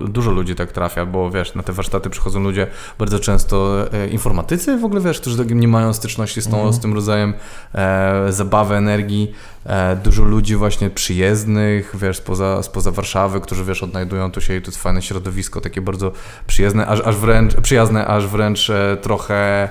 dużo 0.00 0.30
ludzi 0.30 0.54
tak 0.54 0.72
trafia, 0.72 1.06
bo 1.06 1.30
wiesz, 1.30 1.54
na 1.54 1.62
te 1.62 1.72
warsztaty 1.72 2.10
przychodzą 2.10 2.40
ludzie 2.40 2.66
bardzo 2.98 3.18
często 3.18 3.86
e, 3.92 4.08
informatycy 4.08 4.78
w 4.78 4.84
ogóle, 4.84 5.00
wiesz, 5.00 5.20
którzy 5.20 5.46
nie 5.46 5.68
mają 5.68 5.92
styczności 5.92 6.42
z, 6.42 6.48
tą, 6.48 6.72
z 6.72 6.80
tym 6.80 6.94
rodzajem 6.94 7.34
e, 7.74 8.32
zabawy, 8.32 8.74
energii. 8.74 9.32
E, 9.66 9.96
dużo 9.96 10.24
ludzi 10.24 10.56
właśnie 10.56 10.90
przyjezdnych, 10.90 11.94
wiesz, 12.00 12.16
spoza, 12.16 12.62
spoza 12.62 12.90
Warszawy, 12.90 13.40
którzy, 13.40 13.64
wiesz, 13.64 13.82
odnajdują 13.82 14.30
tu 14.30 14.40
się 14.40 14.56
i 14.56 14.62
to 14.62 14.68
jest 14.68 14.82
fajne 14.82 15.02
środowisko, 15.02 15.60
takie 15.60 15.80
bardzo 15.80 16.12
przyjazne, 16.46 16.86
aż, 16.86 17.00
aż 17.00 17.16
wręcz, 17.16 17.54
przyjazne, 17.54 18.06
aż 18.06 18.26
wręcz 18.26 18.70
e, 18.70 18.96
trochę 19.02 19.68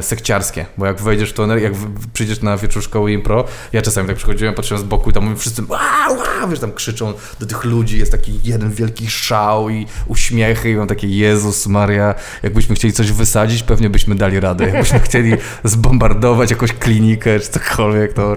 sekciarskie, 0.00 0.66
bo 0.78 0.86
jak 0.86 1.00
wejdziesz 1.00 1.30
w 1.30 1.32
to, 1.32 1.56
jak 1.56 1.72
przyjdziesz 2.12 2.42
na 2.42 2.56
wieczór 2.56 2.82
szkoły 2.82 3.12
impro, 3.12 3.44
ja 3.72 3.82
czasami 3.82 4.08
tak 4.08 4.16
przychodziłem, 4.16 4.54
patrzyłem 4.54 4.82
z 4.82 4.86
boku 4.86 5.10
i 5.10 5.12
tam 5.12 5.36
wszyscy 5.36 5.62
wow, 5.68 6.48
wiesz, 6.50 6.58
tam 6.58 6.72
krzyczą 6.72 7.12
do 7.40 7.46
tych 7.46 7.64
ludzi, 7.64 7.98
jest 7.98 8.12
taki 8.12 8.40
jeden 8.44 8.70
wielki 8.70 9.10
szał 9.10 9.70
i 9.70 9.86
uśmiechy 10.06 10.70
i 10.70 10.76
mam 10.76 10.86
takie, 10.86 11.08
Jezus 11.08 11.66
Maria, 11.66 12.14
jakbyśmy 12.42 12.74
chcieli 12.74 12.94
coś 12.94 13.12
wysadzić, 13.12 13.62
pewnie 13.62 13.90
byśmy 13.90 14.14
dali 14.14 14.40
radę, 14.40 14.64
jakbyśmy 14.64 15.00
chcieli 15.08 15.32
zbombardować 15.64 16.50
jakąś 16.50 16.72
klinikę 16.72 17.40
czy 17.40 17.48
cokolwiek, 17.48 18.12
to 18.12 18.36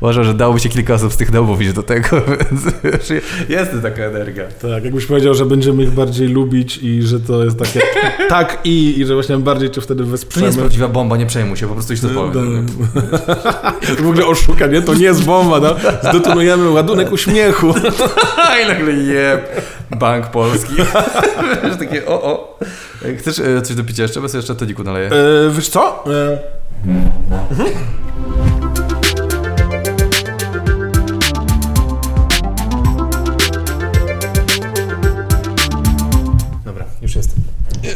uważam, 0.00 0.24
że 0.24 0.34
dałoby 0.34 0.60
się 0.60 0.68
kilka 0.68 0.94
osób 0.94 1.12
z 1.12 1.16
tych 1.16 1.30
domów 1.30 1.62
iść 1.62 1.72
do 1.72 1.82
tego, 1.82 2.08
więc 2.50 2.62
wiesz, 2.84 3.22
jest 3.48 3.70
taka 3.82 4.02
energia. 4.02 4.44
Tak, 4.62 4.84
jakbyś 4.84 5.06
powiedział, 5.06 5.34
że 5.34 5.46
będziemy 5.46 5.82
ich 5.82 5.90
bardziej 5.90 6.28
lubić 6.28 6.78
i 6.82 7.02
że 7.02 7.20
to 7.20 7.44
jest 7.44 7.58
takie 7.58 7.80
tak 8.28 8.60
i, 8.64 9.00
i 9.00 9.06
że 9.06 9.14
właśnie 9.14 9.38
bardziej 9.38 9.70
cię 9.70 9.80
wtedy 9.80 10.04
To 10.40 10.43
nie 10.44 10.46
jest 10.46 10.58
prawdziwa 10.58 10.88
bomba, 10.88 11.16
nie 11.16 11.26
przejmuj 11.26 11.56
się, 11.56 11.66
po 11.66 11.74
prostu 11.74 11.92
idź 11.92 12.00
do 12.00 12.08
No, 12.08 12.14
powiem. 12.14 12.66
w 14.04 14.08
ogóle 14.08 14.26
oszuka, 14.26 14.66
nie? 14.66 14.82
To 14.82 14.94
nie 14.94 15.04
jest 15.04 15.24
bomba, 15.24 15.60
no. 15.60 15.76
Zdetonujemy 16.10 16.70
ładunek 16.70 17.12
uśmiechu. 17.12 17.74
I 18.64 18.68
nagle 18.68 18.92
je 18.92 19.38
Bank 19.90 20.26
Polski. 20.26 20.74
Wiesz, 21.64 21.76
takie 21.78 22.06
o, 22.06 22.22
o. 22.22 22.58
Chcesz 23.18 23.38
e, 23.38 23.62
coś 23.62 23.76
do 23.76 23.84
picia 23.84 24.02
jeszcze? 24.02 24.20
Bo 24.20 24.28
sobie 24.28 24.38
jeszcze 24.38 24.54
toniku 24.54 24.84
naleję. 24.84 25.10
E, 25.10 25.50
wiesz 25.50 25.68
co? 25.68 26.04
E, 26.12 26.38
Dobra, 26.84 27.64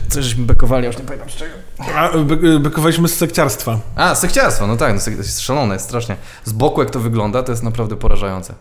Coś 0.08 0.24
żeśmy 0.24 0.44
bekowali, 0.44 0.86
już 0.86 0.98
nie 0.98 1.04
pamiętam 1.04 1.30
z 1.30 1.32
czego. 1.34 1.54
a, 1.94 2.18
by, 2.18 2.60
bykowaliśmy 2.60 3.08
z 3.08 3.16
sekciarstwa. 3.16 3.80
A, 3.96 4.14
sekciarstwo, 4.14 4.66
no 4.66 4.76
tak, 4.76 4.94
no, 4.94 5.00
sek- 5.00 5.12
to 5.16 5.22
jest 5.22 5.40
szalone, 5.40 5.74
jest 5.74 5.84
strasznie. 5.86 6.16
Z 6.44 6.52
boku 6.52 6.82
jak 6.82 6.90
to 6.90 7.00
wygląda, 7.00 7.42
to 7.42 7.52
jest 7.52 7.62
naprawdę 7.62 7.96
porażające. 7.96 8.54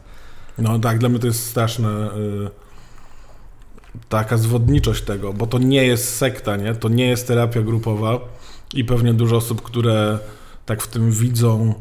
No 0.58 0.80
tak, 0.80 0.98
dla 0.98 1.10
mnie 1.10 1.20
to 1.20 1.28
jest 1.28 1.48
straszne. 1.50 1.90
y, 1.90 2.50
taka 4.10 4.38
zwodniczość 4.38 5.04
tego, 5.04 5.34
bo 5.34 5.48
to 5.48 5.60
nie 5.60 5.86
jest 5.86 6.16
sekta, 6.18 6.56
nie? 6.56 6.76
To 6.76 6.90
nie 6.90 7.08
jest 7.08 7.28
terapia 7.28 7.62
grupowa 7.62 8.20
i 8.74 8.86
pewnie 8.86 9.14
dużo 9.14 9.36
osób, 9.36 9.62
które 9.62 10.20
tak 10.66 10.82
w 10.84 10.88
tym 10.88 11.12
widzą 11.12 11.74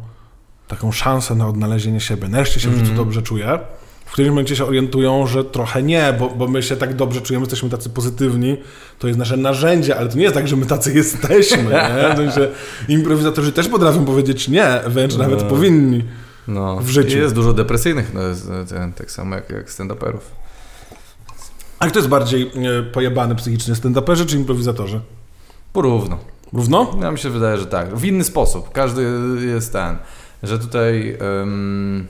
taką 0.68 0.92
szansę 0.92 1.34
na 1.34 1.48
odnalezienie 1.48 2.00
siebie, 2.00 2.28
nareszcie 2.28 2.60
się 2.60 2.70
w 2.70 2.78
życiu 2.78 2.94
dobrze 2.94 3.22
czuje, 3.22 3.58
w 4.06 4.12
którymś 4.12 4.30
momencie 4.30 4.56
się 4.56 4.64
orientują, 4.64 5.26
że 5.26 5.44
trochę 5.44 5.82
nie, 5.82 6.14
bo, 6.18 6.28
bo 6.28 6.48
my 6.48 6.62
się 6.62 6.76
tak 6.76 6.94
dobrze 6.94 7.20
czujemy, 7.20 7.42
jesteśmy 7.42 7.70
tacy 7.70 7.90
pozytywni, 7.90 8.56
to 8.98 9.06
jest 9.06 9.18
nasze 9.18 9.36
narzędzie, 9.36 9.96
ale 9.98 10.08
to 10.08 10.16
nie 10.16 10.22
jest 10.22 10.34
tak, 10.34 10.48
że 10.48 10.56
my 10.56 10.66
tacy 10.66 10.92
jesteśmy, 11.02 11.62
nie? 11.64 12.14
W 12.14 12.16
sensie 12.16 12.48
improwizatorzy 12.88 13.52
też 13.52 13.68
potrafią 13.68 14.04
powiedzieć 14.04 14.48
nie, 14.48 14.80
wręcz 14.86 15.16
nawet 15.16 15.42
No. 15.42 15.48
powinni. 15.48 16.04
No, 16.48 16.76
W 16.76 16.88
życiu. 16.88 17.16
I 17.16 17.20
Jest 17.20 17.34
dużo 17.34 17.52
depresyjnych, 17.52 18.14
no, 18.14 18.20
e, 18.60 18.66
ten, 18.68 18.92
tak 18.92 19.10
samo 19.10 19.34
jak, 19.34 19.50
jak 19.50 19.70
stand-uperów. 19.70 20.20
A 21.78 21.86
kto 21.86 21.98
jest 21.98 22.08
bardziej 22.08 22.42
e, 22.42 22.82
pojebany 22.82 23.34
psychicznie, 23.34 23.74
stand-uperzy 23.74 24.26
czy 24.26 24.36
improwizatorzy? 24.36 25.00
Porówno. 25.72 26.18
Równo? 26.52 26.96
Ja 27.02 27.10
mi 27.10 27.18
się 27.18 27.30
wydaje, 27.30 27.58
że 27.58 27.66
tak. 27.66 27.96
W 27.96 28.04
inny 28.04 28.24
sposób. 28.24 28.72
Każdy 28.72 29.02
jest 29.46 29.72
ten. 29.72 29.96
Że 30.42 30.58
tutaj. 30.58 31.18
Um... 31.40 32.06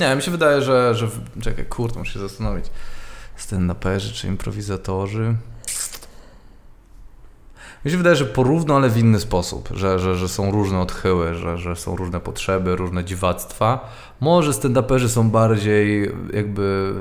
Nie, 0.00 0.16
mi 0.16 0.22
się 0.22 0.30
wydaje, 0.30 0.62
że. 0.62 0.94
że... 0.94 1.08
Czekaj, 1.42 1.64
kurde, 1.64 1.98
muszę 1.98 2.12
się 2.12 2.18
zastanowić. 2.18 2.64
Stand-uperzy 3.38 4.12
czy 4.12 4.26
improwizatorzy? 4.26 5.34
Mi 7.84 7.90
się 7.90 7.96
wydaje, 7.96 8.16
że 8.16 8.24
porówno, 8.24 8.76
ale 8.76 8.88
w 8.88 8.98
inny 8.98 9.20
sposób, 9.20 9.68
że, 9.74 9.98
że, 9.98 10.16
że 10.16 10.28
są 10.28 10.50
różne 10.50 10.80
odchyły, 10.80 11.34
że, 11.34 11.58
że 11.58 11.76
są 11.76 11.96
różne 11.96 12.20
potrzeby, 12.20 12.76
różne 12.76 13.04
dziwactwa. 13.04 13.88
Może 14.20 14.50
stand-uperzy 14.50 15.08
są 15.08 15.30
bardziej 15.30 16.12
jakby 16.32 16.94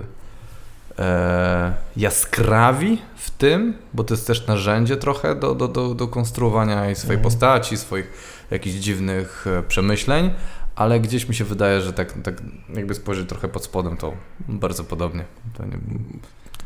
e, 1.00 1.74
jaskrawi 1.98 3.02
w 3.16 3.32
tym, 3.32 3.74
bo 3.94 4.04
to 4.04 4.14
jest 4.14 4.28
też 4.28 4.48
narzędzie 4.48 4.98
trochę 4.98 5.36
do, 5.36 5.56
do, 5.56 5.68
do, 5.68 5.96
do 5.96 6.08
konstruowania 6.08 6.92
i 6.92 6.96
swojej 6.96 7.18
Mhm. 7.18 7.24
postaci, 7.24 7.78
swoich 7.78 8.12
jakichś 8.52 8.76
dziwnych 8.76 9.46
e, 9.48 9.64
przemyśleń, 9.64 10.34
ale 10.80 11.00
gdzieś 11.00 11.30
mi 11.30 11.36
się 11.36 11.46
wydaje, 11.46 11.82
że 11.82 11.94
tak, 11.94 12.14
tak 12.24 12.42
jakby 12.76 12.94
spojrzeć 12.96 13.30
trochę 13.30 13.48
pod 13.48 13.64
spodem, 13.64 13.98
to 13.98 14.14
bardzo 14.48 14.84
podobnie. 14.84 15.26
To 15.58 15.66
nie, 15.66 15.78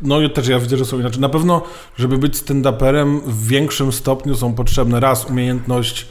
No 0.01 0.21
i 0.21 0.29
też 0.29 0.47
ja 0.47 0.59
widzę, 0.59 0.77
że 0.77 0.85
są 0.85 0.99
inaczej. 0.99 1.21
Na 1.21 1.29
pewno, 1.29 1.61
żeby 1.97 2.17
być 2.17 2.35
stand-uperem 2.35 3.19
w 3.25 3.47
większym 3.47 3.91
stopniu 3.91 4.35
są 4.35 4.53
potrzebne 4.53 4.99
raz 4.99 5.25
umiejętność 5.29 6.07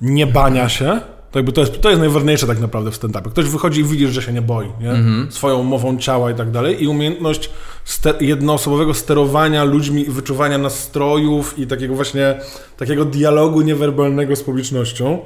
nie 0.00 0.26
bania 0.26 0.68
się. 0.68 1.00
To, 1.30 1.38
jakby 1.38 1.52
to, 1.52 1.60
jest, 1.60 1.80
to 1.80 1.88
jest 1.88 2.00
najważniejsze 2.00 2.46
tak 2.46 2.60
naprawdę 2.60 2.90
w 2.90 2.94
stand-upie. 2.94 3.30
Ktoś 3.30 3.44
wychodzi 3.44 3.80
i 3.80 3.84
widzisz, 3.84 4.10
że 4.10 4.22
się 4.22 4.32
nie 4.32 4.42
boi, 4.42 4.66
nie? 4.80 4.92
swoją 5.32 5.62
mową 5.62 5.98
ciała 5.98 6.30
i 6.30 6.34
tak 6.34 6.50
dalej. 6.50 6.82
I 6.84 6.88
umiejętność 6.88 7.50
ste- 7.86 8.14
jednoosobowego 8.24 8.94
sterowania 8.94 9.64
ludźmi 9.64 10.02
i 10.08 10.10
wyczuwania 10.10 10.58
nastrojów 10.58 11.58
i 11.58 11.66
takiego 11.66 11.94
właśnie 11.94 12.40
takiego 12.76 13.04
dialogu 13.04 13.60
niewerbalnego 13.60 14.36
z 14.36 14.42
publicznością. 14.42 15.18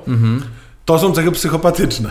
To 0.84 0.98
są 0.98 1.12
cechy 1.12 1.32
psychopatyczne. 1.32 2.10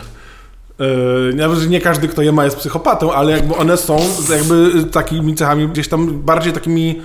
Yy, 0.78 1.68
nie 1.68 1.80
każdy, 1.80 2.08
kto 2.08 2.22
je 2.22 2.32
ma, 2.32 2.44
jest 2.44 2.56
psychopatą, 2.56 3.12
ale 3.12 3.32
jakby 3.32 3.54
one 3.56 3.76
są 3.76 3.98
jakby 4.30 4.84
takimi 4.84 5.34
cechami 5.34 5.68
gdzieś 5.68 5.88
tam 5.88 6.22
bardziej 6.22 6.52
takimi 6.52 7.02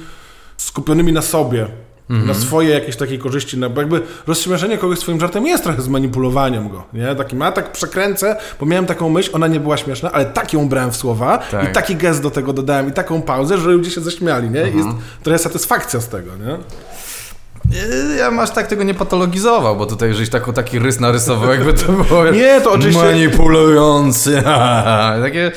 skupionymi 0.57 1.13
na 1.13 1.22
sobie, 1.22 1.67
na 2.09 2.34
swoje 2.34 2.70
jakieś 2.70 2.95
takiej 2.95 3.20
korzyści, 3.20 3.57
na, 3.57 3.70
bo 3.70 3.82
jakby 3.82 4.01
rozśmieszenie 4.28 4.78
kogoś 4.78 4.99
swoim 4.99 5.20
żartem 5.20 5.47
jest 5.47 5.63
trochę 5.63 5.82
zmanipulowaniem 5.82 6.70
go, 6.70 6.84
nie? 6.93 7.15
Takim, 7.15 7.41
a 7.41 7.51
tak 7.51 7.72
przekręcę, 7.72 8.36
bo 8.59 8.65
miałem 8.65 8.86
taką 8.86 9.09
myśl, 9.09 9.30
ona 9.34 9.47
nie 9.47 9.59
była 9.59 9.78
śmieszna, 9.78 10.11
ale 10.11 10.26
tak 10.26 10.53
ją 10.53 10.70
brałem 10.70 10.91
w 10.91 10.95
słowa 10.95 11.38
Tak. 11.38 11.70
i 11.70 11.74
taki 11.74 11.95
gest 11.95 12.22
do 12.22 12.32
tego 12.32 12.53
dodałem 12.53 12.89
i 12.89 12.91
taką 12.91 13.22
pauzę, 13.22 13.57
że 13.57 13.70
ludzie 13.70 13.91
się 13.91 14.01
zaśmiali, 14.01 14.49
nie? 14.49 14.70
I 14.70 14.78
Jest 14.78 14.89
trochę 15.24 15.39
satysfakcja 15.39 15.99
z 16.01 16.07
tego, 16.07 16.32
nie? 16.36 16.57
Yy, 17.72 18.16
Ja 18.18 18.32
masz 18.32 18.49
tak 18.51 18.68
tego 18.68 18.84
nie 18.84 18.93
patologizował, 18.93 19.78
bo 19.78 19.86
tutaj 19.86 20.14
żeś 20.14 20.30
taką, 20.30 20.53
taki 20.53 20.80
rys 20.80 20.99
narysował, 20.99 21.49
jakby 21.51 21.74
to 21.74 21.91
było 21.91 22.26
Nie, 22.32 22.62
to 22.62 22.72
oczywiście- 22.72 23.01
manipulujący. 23.03 24.43
Takie... 25.24 25.51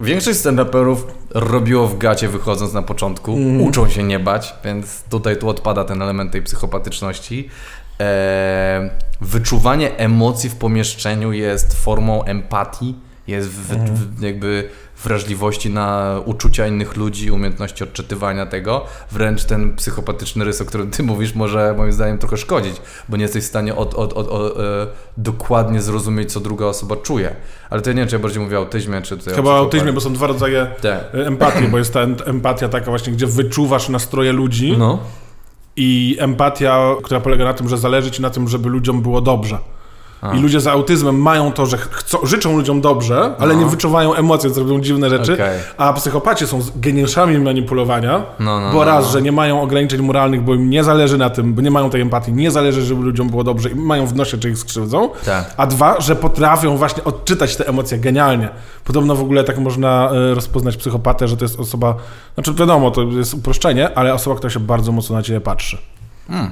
Większość 0.00 0.38
stand-uperów 0.38 0.96
robiło 1.34 1.86
w 1.88 1.98
gacie 1.98 2.28
wychodząc 2.28 2.72
na 2.72 2.82
początku, 2.82 3.32
Mhm. 3.36 3.60
uczą 3.60 3.88
się 3.88 4.02
nie 4.02 4.18
bać, 4.18 4.54
więc 4.64 5.02
tutaj 5.02 5.36
tu 5.36 5.48
odpada 5.48 5.84
ten 5.84 6.02
element 6.02 6.32
tej 6.32 6.42
psychopatyczności. 6.42 7.48
Eee, 7.98 8.90
wyczuwanie 9.20 9.96
emocji 9.96 10.50
w 10.50 10.56
pomieszczeniu 10.56 11.32
jest 11.32 11.82
formą 11.84 12.24
empatii, 12.24 12.94
jest 13.26 13.48
w, 13.48 13.72
Mhm. 13.72 13.94
w, 13.96 14.22
jakby 14.22 14.68
wrażliwości 15.04 15.70
na 15.70 16.16
uczucia 16.24 16.66
innych 16.66 16.96
ludzi, 16.96 17.30
umiejętności 17.30 17.84
odczytywania 17.84 18.46
tego. 18.46 18.84
Wręcz 19.12 19.44
ten 19.44 19.76
psychopatyczny 19.76 20.44
rys, 20.44 20.60
o 20.60 20.64
którym 20.64 20.90
ty 20.90 21.02
mówisz, 21.02 21.34
może 21.34 21.74
moim 21.78 21.92
zdaniem 21.92 22.18
trochę 22.18 22.36
szkodzić, 22.36 22.76
bo 23.08 23.16
nie 23.16 23.22
jesteś 23.22 23.44
w 23.44 23.46
stanie 23.46 23.74
od, 23.76 23.94
od, 23.94 24.12
od, 24.12 24.28
od, 24.28 24.56
e, 24.58 24.86
dokładnie 25.16 25.82
zrozumieć, 25.82 26.32
co 26.32 26.40
druga 26.40 26.66
osoba 26.66 26.96
czuje. 26.96 27.36
Ale 27.70 27.82
to 27.82 27.90
ja 27.90 27.94
nie 27.94 28.00
wiem, 28.02 28.08
czy 28.08 28.16
ja 28.16 28.22
bardziej 28.22 28.42
mówię 28.42 28.56
o 28.56 28.60
autyzmie, 28.60 29.02
czy 29.02 29.16
tutaj 29.16 29.34
Chyba 29.34 29.50
o 29.50 29.56
autyzmie, 29.58 29.92
bo 29.92 30.00
są 30.00 30.12
dwa 30.12 30.26
rodzaje 30.26 30.66
Tak. 30.82 31.00
e, 31.14 31.26
empatii, 31.26 31.68
bo 31.68 31.78
jest 31.78 31.92
ta 31.94 32.00
em- 32.00 32.16
empatia 32.26 32.68
taka 32.68 32.86
właśnie, 32.86 33.12
gdzie 33.12 33.26
wyczuwasz 33.26 33.88
nastroje 33.88 34.32
ludzi 34.32 34.74
No. 34.78 34.98
i 35.76 36.16
empatia, 36.20 36.78
która 37.02 37.20
polega 37.20 37.44
na 37.44 37.54
tym, 37.54 37.68
że 37.68 37.78
zależy 37.78 38.10
ci 38.10 38.22
na 38.22 38.30
tym, 38.30 38.48
żeby 38.48 38.68
ludziom 38.68 39.02
było 39.02 39.20
dobrze. 39.20 39.58
I 40.36 40.40
ludzie 40.40 40.60
z 40.60 40.66
autyzmem 40.66 41.22
mają 41.22 41.52
to, 41.52 41.66
że 41.66 41.76
chcą, 41.78 42.18
życzą 42.26 42.56
ludziom 42.56 42.80
dobrze, 42.80 43.34
ale 43.38 43.54
No. 43.54 43.60
nie 43.60 43.66
wyczuwają 43.66 44.14
emocji, 44.14 44.50
robią 44.56 44.80
dziwne 44.80 45.10
rzeczy. 45.10 45.32
Okej. 45.34 45.58
A 45.76 45.92
psychopaci 45.92 46.46
są 46.46 46.60
geniuszami 46.76 47.38
manipulowania, 47.38 48.22
No, 48.38 48.60
no, 48.60 48.72
bo 48.72 48.78
no, 48.78 48.84
raz, 48.84 49.04
no. 49.04 49.10
że 49.12 49.22
nie 49.22 49.32
mają 49.32 49.62
ograniczeń 49.62 50.02
moralnych, 50.02 50.42
bo 50.42 50.54
im 50.54 50.70
nie 50.70 50.84
zależy 50.84 51.18
na 51.18 51.30
tym, 51.30 51.54
bo 51.54 51.62
nie 51.62 51.70
mają 51.70 51.90
tej 51.90 52.00
empatii, 52.00 52.32
nie 52.32 52.50
zależy, 52.50 52.82
żeby 52.82 53.02
ludziom 53.02 53.28
było 53.30 53.44
dobrze 53.44 53.68
i 53.70 53.74
mają 53.74 54.06
w 54.06 54.14
nosie, 54.16 54.38
czy 54.38 54.50
ich 54.50 54.58
skrzywdzą. 54.58 55.10
Tak. 55.24 55.54
A 55.56 55.66
dwa, 55.66 56.00
że 56.00 56.16
potrafią 56.16 56.76
właśnie 56.76 57.04
odczytać 57.04 57.56
te 57.56 57.68
emocje 57.68 57.98
genialnie. 57.98 58.48
Podobno 58.84 59.14
w 59.14 59.20
ogóle 59.20 59.44
tak 59.44 59.58
można 59.58 60.10
e, 60.12 60.34
rozpoznać 60.34 60.76
psychopatę, 60.76 61.28
że 61.28 61.36
to 61.36 61.44
jest 61.44 61.60
osoba, 61.60 61.94
znaczy 62.34 62.54
wiadomo, 62.54 62.90
to 62.90 63.02
jest 63.02 63.34
uproszczenie, 63.34 63.98
ale 63.98 64.14
osoba, 64.14 64.36
która 64.36 64.50
się 64.50 64.60
bardzo 64.60 64.92
mocno 64.92 65.16
na 65.16 65.22
ciebie 65.22 65.40
patrzy. 65.40 65.78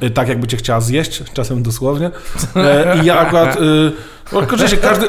E, 0.01 0.11
Tak 0.11 0.29
jakby 0.29 0.47
cię 0.47 0.57
chciała 0.57 0.81
zjeść, 0.81 1.23
czasem 1.33 1.63
dosłownie. 1.63 2.11
E, 2.57 2.99
I 3.03 3.07
ja 3.07 3.19
akurat, 3.19 3.57
e, 3.57 3.61
no, 4.33 4.39
oczywiście 4.39 4.77
każdy, 4.77 5.07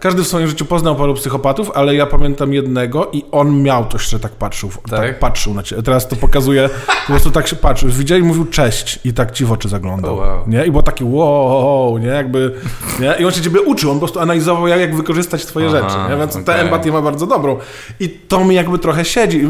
każdy 0.00 0.22
w 0.22 0.26
swoim 0.26 0.46
życiu 0.46 0.64
poznał 0.64 0.96
paru 0.96 1.14
psychopatów, 1.14 1.70
ale 1.74 1.94
ja 1.94 2.06
pamiętam 2.06 2.52
jednego 2.52 3.10
i 3.12 3.24
on 3.32 3.62
miał 3.62 3.88
coś, 3.88 4.08
że 4.08 4.20
tak 4.20 4.32
patrzył, 4.32 4.70
tak, 4.90 5.00
Tak? 5.00 5.18
patrzył 5.18 5.54
na 5.54 5.62
ciebie. 5.62 5.82
Teraz 5.82 6.08
to 6.08 6.16
pokazuje, 6.16 6.70
po 7.06 7.12
prostu 7.12 7.30
tak 7.30 7.48
się 7.48 7.56
patrzył. 7.56 7.88
Widział 7.88 8.18
i 8.18 8.22
mówił 8.22 8.44
cześć 8.44 8.98
i 9.04 9.14
tak 9.14 9.32
ci 9.32 9.44
w 9.44 9.52
oczy 9.52 9.68
zaglądał. 9.68 10.14
O, 10.14 10.16
wow. 10.18 10.44
Nie? 10.46 10.66
I 10.66 10.70
było 10.70 10.82
taki 10.82 11.04
wow, 11.04 11.98
nie? 11.98 12.06
Jakby, 12.06 12.54
nie? 13.00 13.14
I 13.18 13.24
on 13.24 13.32
się 13.32 13.40
ciebie 13.40 13.60
uczył, 13.62 13.90
on 13.90 13.96
po 13.96 14.00
prostu 14.00 14.20
analizował, 14.20 14.66
jak, 14.66 14.80
jak 14.80 14.96
wykorzystać 14.96 15.46
twoje 15.46 15.68
Aha, 15.68 15.78
rzeczy, 15.88 16.10
nie? 16.10 16.16
Więc 16.16 16.34
tę 16.34 16.40
okej. 16.40 16.60
empatię 16.60 16.92
ma 16.92 17.02
bardzo 17.02 17.26
dobrą. 17.26 17.56
I 18.00 18.08
to 18.08 18.44
mi 18.44 18.54
jakby 18.54 18.78
trochę 18.78 19.04
siedzi. 19.04 19.48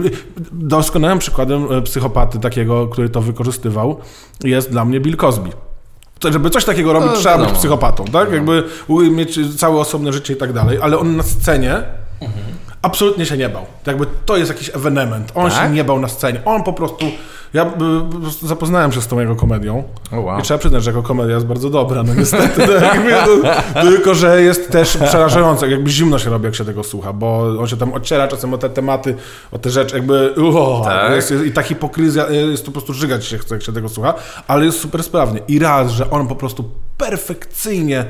Doskonałym 0.53 1.19
przykładem 1.19 1.73
e, 1.73 1.83
psychopaty 1.83 2.39
takiego, 2.39 2.87
który 2.89 3.09
to 3.09 3.21
wykorzystywał, 3.21 4.01
jest 4.45 4.71
dla 4.71 4.85
mnie 4.85 5.01
Bill 5.01 5.17
Cosby. 5.17 5.51
Żeby 6.31 6.51
coś 6.51 6.65
takiego 6.65 6.93
robić, 6.93 7.11
No, 7.11 7.17
trzeba 7.17 7.35
być 7.35 7.41
wiadomo. 7.43 7.59
psychopatą, 7.59 8.05
tak? 8.05 8.33
Jakby 8.33 8.65
u- 8.89 9.01
mieć 9.01 9.39
całe 9.59 9.81
osobne 9.81 10.13
życie 10.13 10.35
i 10.35 10.37
tak 10.37 10.53
dalej, 10.53 10.79
ale 10.83 10.99
on 10.99 11.17
na 11.17 11.23
scenie 11.23 11.83
absolutnie 12.83 13.27
się 13.27 13.37
nie 13.37 13.49
bał. 13.49 13.67
Jakby 13.87 14.07
to 14.27 14.37
jest 14.37 14.51
jakiś 14.51 14.71
ewenement. 14.75 15.33
On 15.35 15.51
Tak? 15.51 15.63
się 15.63 15.71
nie 15.71 15.85
bał 15.85 16.01
na 16.01 16.09
scenie. 16.09 16.41
On 16.45 16.63
po 16.63 16.73
prostu... 16.73 17.07
Ja 17.55 17.67
y, 17.67 17.71
po 18.13 18.19
prostu 18.19 18.47
zapoznałem 18.47 18.93
się 18.93 19.01
z 19.03 19.07
tą 19.07 19.21
jego 19.21 19.37
komedią. 19.37 19.85
O, 20.13 20.21
wow. 20.21 20.39
I 20.41 20.43
trzeba 20.43 20.59
przyznać, 20.59 20.85
że 20.85 20.91
jego 20.91 21.03
komedia 21.03 21.35
jest 21.35 21.47
bardzo 21.47 21.71
dobra, 21.71 22.03
no 22.03 22.15
niestety. 22.15 22.63
Tylko, 23.83 24.15
że 24.15 24.43
jest 24.43 24.71
też 24.71 24.97
przerażające, 24.97 25.69
jakby 25.71 25.91
zimno 25.91 26.19
się 26.19 26.31
robi, 26.31 26.45
jak 26.45 26.55
się 26.55 26.65
tego 26.65 26.85
słucha, 26.85 27.13
bo 27.13 27.57
on 27.61 27.67
się 27.67 27.77
tam 27.77 27.95
ociera 27.95 28.29
czasem 28.29 28.55
o 28.55 28.59
te 28.59 28.71
tematy, 28.71 29.15
o 29.53 29.59
te 29.59 29.71
rzeczy, 29.71 29.97
jakby 29.97 30.35
uo, 30.37 30.83
Tak? 30.85 31.13
jest, 31.13 31.31
jest, 31.31 31.45
i 31.45 31.53
ta 31.53 31.63
hipokryzja, 31.63 32.29
y, 32.29 32.35
jest 32.35 32.63
to 32.65 32.67
po 32.67 32.73
prostu 32.73 32.95
żygać 32.95 33.25
się 33.25 33.39
chce, 33.39 33.55
jak 33.55 33.65
się 33.65 33.73
tego 33.73 33.89
słucha, 33.89 34.15
ale 34.49 34.65
jest 34.65 34.81
super 34.81 35.03
sprawnie. 35.03 35.41
I 35.49 35.59
raz, 35.59 35.91
że 35.91 36.11
on 36.11 36.29
po 36.29 36.37
prostu 36.37 36.65
perfekcyjnie 36.99 38.05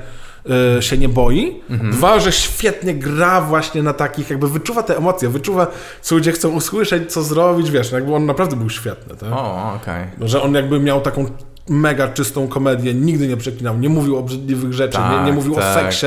y, 0.79 0.83
się 0.83 0.99
nie 0.99 1.09
boi. 1.09 1.61
Dwa, 1.93 2.21
że 2.21 2.33
świetnie 2.33 2.95
gra 2.95 3.41
właśnie 3.41 3.83
na 3.83 3.93
takich, 3.93 4.31
jakby 4.31 4.49
wyczuwa 4.49 4.83
te 4.83 4.97
emocje, 4.97 5.29
wyczuwa, 5.29 5.67
co 6.03 6.15
ludzie 6.15 6.33
chcą 6.33 6.49
usłyszeć, 6.49 7.13
co 7.13 7.23
zrobić, 7.23 7.71
wiesz, 7.71 7.93
no 7.93 7.99
jakby 7.99 8.15
on 8.15 8.27
naprawdę 8.27 8.57
był 8.57 8.71
świetny. 8.71 9.17
Tak? 9.17 9.33
O, 9.33 9.73
okej. 9.77 10.07
Że 10.21 10.43
on 10.43 10.55
jakby 10.55 10.81
miał 10.81 11.01
taką 11.01 11.27
mega 11.69 12.09
czystą 12.09 12.49
komedię, 12.49 12.95
nigdy 12.95 13.29
nie 13.29 13.37
przeklinał, 13.37 13.79
nie 13.79 13.89
mówił 13.89 14.17
o 14.17 14.23
brzydliwych 14.23 14.73
rzeczach, 14.73 15.11
nie, 15.11 15.19
nie 15.19 15.27
Tak, 15.27 15.35
mówił 15.35 15.55
o 15.55 15.61
tak. 15.61 15.75
seksie 15.75 16.07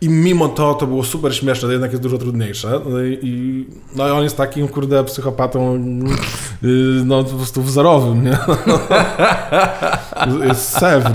i 0.00 0.08
mimo 0.08 0.48
to 0.48 0.74
to 0.74 0.86
było 0.86 1.04
super 1.04 1.36
śmieszne, 1.36 1.68
to 1.68 1.72
jednak 1.72 1.90
jest 1.90 2.02
dużo 2.02 2.18
trudniejsze. 2.18 2.80
No 2.86 3.02
i, 3.02 3.18
i, 3.22 3.66
no 3.96 4.08
i 4.08 4.10
on 4.10 4.22
jest 4.24 4.36
takim, 4.36 4.68
kurde, 4.68 5.04
psychopatą 5.04 5.74
yy, 6.62 7.02
no 7.04 7.24
po 7.24 7.36
prostu 7.36 7.62
wzorowym, 7.62 8.24
nie? 8.24 8.38
jest 10.48 10.68
Sewr. 10.68 11.10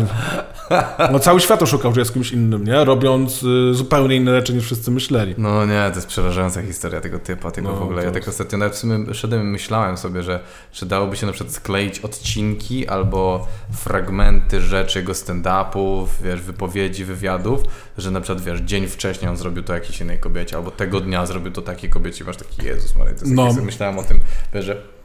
No 1.12 1.20
cały 1.20 1.42
świat 1.42 1.62
oszukał, 1.62 1.94
że 1.94 2.02
jest 2.02 2.14
kimś 2.14 2.32
innym, 2.32 2.64
nie? 2.64 2.86
Robiąc 2.86 3.44
y, 3.44 3.74
zupełnie 3.74 4.16
inne 4.16 4.32
rzeczy 4.32 4.54
niż 4.54 4.66
wszyscy 4.66 4.92
myśleli. 4.92 5.36
No 5.38 5.66
nie, 5.66 5.90
to 5.90 5.96
jest 5.96 6.08
przerażająca 6.08 6.62
historia 6.62 7.02
tego 7.02 7.20
typa, 7.20 7.52
tego 7.52 7.70
No, 7.72 7.76
w 7.76 7.82
ogóle. 7.82 8.04
Ja 8.04 8.12
tak 8.12 8.28
ostatnio 8.28 8.58
nawet 8.58 8.74
w 8.76 8.78
sumie 8.78 9.14
szedłem 9.14 9.42
i 9.42 9.46
myślałem 9.46 9.98
sobie, 9.98 10.24
że, 10.24 10.40
że 10.74 10.86
dałoby 10.86 11.16
się 11.18 11.26
na 11.26 11.32
przykład 11.32 11.54
skleić 11.54 12.00
odcinki 12.00 12.88
albo 12.88 13.48
fragmenty 13.74 14.62
rzeczy 14.62 15.00
jego 15.00 15.14
stand-upów, 15.14 16.08
wiesz, 16.24 16.42
wypowiedzi, 16.42 17.06
wywiadów, 17.06 17.64
że 17.98 18.12
na 18.12 18.22
przykład, 18.22 18.44
wiesz, 18.44 18.60
dzień 18.60 18.88
wcześniej 18.88 19.30
on 19.30 19.38
zrobił 19.38 19.64
to 19.64 19.74
jakiejś 19.74 20.02
innej 20.02 20.20
kobiecie, 20.20 20.58
albo 20.58 20.72
tego 20.72 21.02
dnia 21.02 21.26
zrobił 21.26 21.52
to 21.52 21.62
takiej 21.62 21.90
kobiecie 21.90 22.24
i 22.24 22.28
masz 22.28 22.38
taki, 22.38 22.66
Jezus 22.66 22.96
Maria, 22.96 23.14
to 23.14 23.20
jest 23.22 23.34
No. 23.36 23.54
no. 23.58 23.64
Myślałem 23.64 24.00
o 24.00 24.04
tym, 24.04 24.20
wiesz, 24.54 24.66
że 24.66 24.97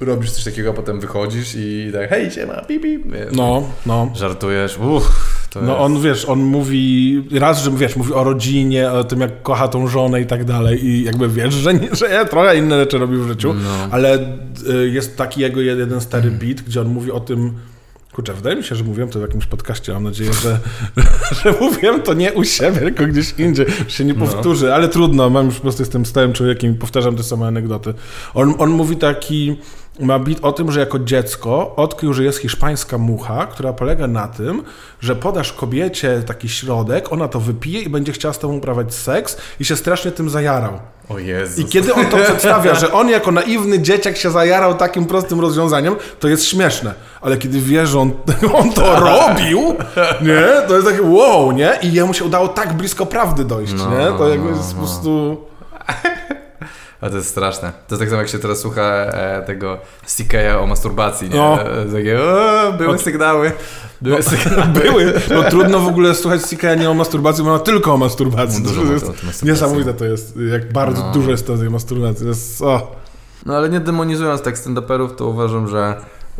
robisz 0.00 0.30
coś 0.30 0.44
takiego, 0.44 0.70
a 0.70 0.72
potem 0.72 1.00
wychodzisz 1.00 1.54
i 1.56 1.90
tak, 1.92 2.10
hej, 2.10 2.30
siema, 2.30 2.54
pip, 2.54 2.82
pip, 2.82 3.04
No, 3.32 3.62
no. 3.86 4.10
żartujesz, 4.14 4.78
uff, 4.78 5.08
to 5.50 5.60
No 5.62 5.72
jest... 5.72 5.80
on, 5.80 6.00
wiesz, 6.02 6.24
on 6.24 6.38
mówi, 6.40 7.22
raz, 7.32 7.62
że 7.64 7.70
wiesz, 7.70 7.96
mówi 7.96 8.12
o 8.12 8.24
rodzinie, 8.24 8.90
o 8.90 9.04
tym, 9.04 9.20
jak 9.20 9.42
kocha 9.42 9.68
tą 9.68 9.88
żonę 9.88 10.20
i 10.20 10.26
tak 10.26 10.44
dalej 10.44 10.84
i 10.86 11.04
jakby 11.04 11.28
wiesz, 11.28 11.54
że, 11.54 11.74
nie, 11.74 11.88
że 11.92 12.08
ja 12.08 12.24
trochę 12.24 12.56
inne 12.58 12.80
rzeczy 12.80 12.98
robi 12.98 13.16
w 13.16 13.28
życiu, 13.28 13.54
No. 13.54 13.88
ale 13.90 14.18
y, 14.70 14.88
jest 14.88 15.16
taki 15.16 15.40
jego 15.40 15.60
jeden 15.60 16.00
stary 16.00 16.30
beat, 16.30 16.60
gdzie 16.60 16.80
on 16.80 16.88
mówi 16.88 17.10
o 17.12 17.20
tym, 17.20 17.52
kurczę, 18.12 18.34
wydaje 18.34 18.56
mi 18.56 18.64
się, 18.64 18.74
że 18.74 18.84
mówiłem 18.84 19.08
to 19.10 19.18
w 19.18 19.22
jakimś 19.22 19.46
podcaście, 19.46 19.92
mam 19.92 20.04
nadzieję, 20.04 20.30
że, 20.32 20.58
że 21.44 21.54
mówiłem 21.60 22.02
to 22.02 22.14
nie 22.14 22.32
u 22.32 22.44
siebie, 22.44 22.78
tylko 22.78 23.06
gdzieś 23.06 23.34
indziej, 23.38 23.66
się 23.88 24.04
nie 24.04 24.14
No. 24.14 24.26
powtórzy, 24.26 24.74
ale 24.74 24.88
trudno, 24.88 25.30
mam 25.30 25.46
już 25.46 25.54
po 25.54 25.60
prostu 25.62 25.82
jestem 25.82 26.06
stałym 26.06 26.32
człowiekiem 26.32 26.72
i 26.72 26.74
powtarzam 26.74 27.16
te 27.16 27.22
same 27.22 27.46
anegdoty. 27.46 27.94
On, 28.34 28.54
on 28.58 28.70
mówi 28.70 28.96
taki, 28.96 29.56
ma 29.98 30.18
bit 30.18 30.38
o 30.42 30.52
tym, 30.52 30.72
że 30.72 30.80
jako 30.80 30.98
dziecko 30.98 31.76
odkrył, 31.76 32.14
że 32.14 32.24
jest 32.24 32.38
hiszpańska 32.38 32.98
mucha, 32.98 33.46
która 33.46 33.72
polega 33.72 34.06
na 34.06 34.28
tym, 34.28 34.62
że 35.00 35.16
podasz 35.16 35.52
kobiecie 35.52 36.22
taki 36.26 36.48
środek, 36.48 37.12
ona 37.12 37.28
to 37.28 37.40
wypije 37.40 37.80
i 37.80 37.88
będzie 37.88 38.12
chciała 38.12 38.34
z 38.34 38.38
tobą 38.38 38.54
uprawiać 38.54 38.94
seks 38.94 39.36
i 39.60 39.64
się 39.64 39.76
strasznie 39.76 40.10
tym 40.10 40.30
zajarał. 40.30 40.78
O 41.08 41.18
Jezus. 41.18 41.58
I 41.58 41.64
kiedy 41.64 41.94
on 41.94 42.06
to 42.06 42.16
przedstawia, 42.16 42.74
że 42.74 42.92
on 42.92 43.08
jako 43.08 43.32
naiwny 43.32 43.78
dzieciak 43.78 44.16
się 44.16 44.30
zajarał 44.30 44.74
takim 44.74 45.06
prostym 45.06 45.40
rozwiązaniem, 45.40 45.96
to 46.20 46.28
jest 46.28 46.44
śmieszne. 46.44 46.94
Ale 47.20 47.36
kiedy 47.36 47.60
wie, 47.60 47.86
że 47.86 47.98
on, 47.98 48.12
on 48.60 48.72
to 48.72 49.00
robił, 49.00 49.60
nie, 50.22 50.68
to 50.68 50.74
jest 50.74 50.86
takie 50.86 51.02
wow, 51.02 51.52
nie? 51.52 51.78
I 51.82 51.92
jemu 51.92 52.14
się 52.14 52.24
udało 52.24 52.48
tak 52.48 52.72
blisko 52.72 53.06
prawdy 53.06 53.44
dojść, 53.44 53.72
No, 53.76 53.90
nie? 53.90 54.18
To 54.18 54.28
jakby 54.28 54.50
no, 54.50 54.56
jest 54.56 54.74
po 54.74 54.80
no. 54.80 54.86
prostu... 54.86 55.36
A 57.00 57.10
to 57.10 57.16
jest 57.16 57.28
straszne. 57.28 57.72
To 57.88 57.94
jest 57.94 58.00
tak 58.00 58.08
samo 58.08 58.20
jak 58.22 58.30
się 58.30 58.38
teraz 58.38 58.58
słucha 58.58 58.82
e, 58.82 59.42
tego 59.46 59.78
CK'a 60.06 60.62
o 60.62 60.66
masturbacji, 60.66 61.30
nie? 61.30 61.36
No. 61.36 61.62
E, 61.62 61.84
Takie, 61.92 62.20
o, 62.22 62.72
były 62.78 62.98
sygnały. 62.98 63.52
Były 64.00 64.22
sygnały. 64.22 64.62
Były. 64.82 65.12
No 65.30 65.42
trudno 65.42 65.78
w 65.78 65.86
ogóle 65.86 66.14
słuchać 66.14 66.42
Sika 66.42 66.74
nie 66.74 66.90
o 66.90 66.94
masturbacji, 66.94 67.44
bo 67.44 67.58
tylko 67.58 67.94
o 67.94 67.96
masturbacji. 67.96 68.62
No, 68.62 68.68
dużo 68.68 68.82
to 68.82 68.92
jest 68.92 69.04
o 69.04 69.08
masturbacji. 69.08 69.48
niesamowite 69.48 69.94
to 69.94 70.04
jest, 70.04 70.34
jak 70.52 70.72
bardzo 70.72 71.02
No. 71.02 71.12
dużo 71.12 71.30
jest 71.30 71.46
tej 71.46 71.70
masturbacji. 71.70 72.22
To 72.22 72.28
jest. 72.28 72.62
No 73.46 73.56
ale 73.56 73.68
nie 73.68 73.80
demonizując 73.80 74.42
tak 74.42 74.54
stand-uperów, 74.58 75.14
to 75.16 75.26
uważam, 75.26 75.68
że 75.68 75.94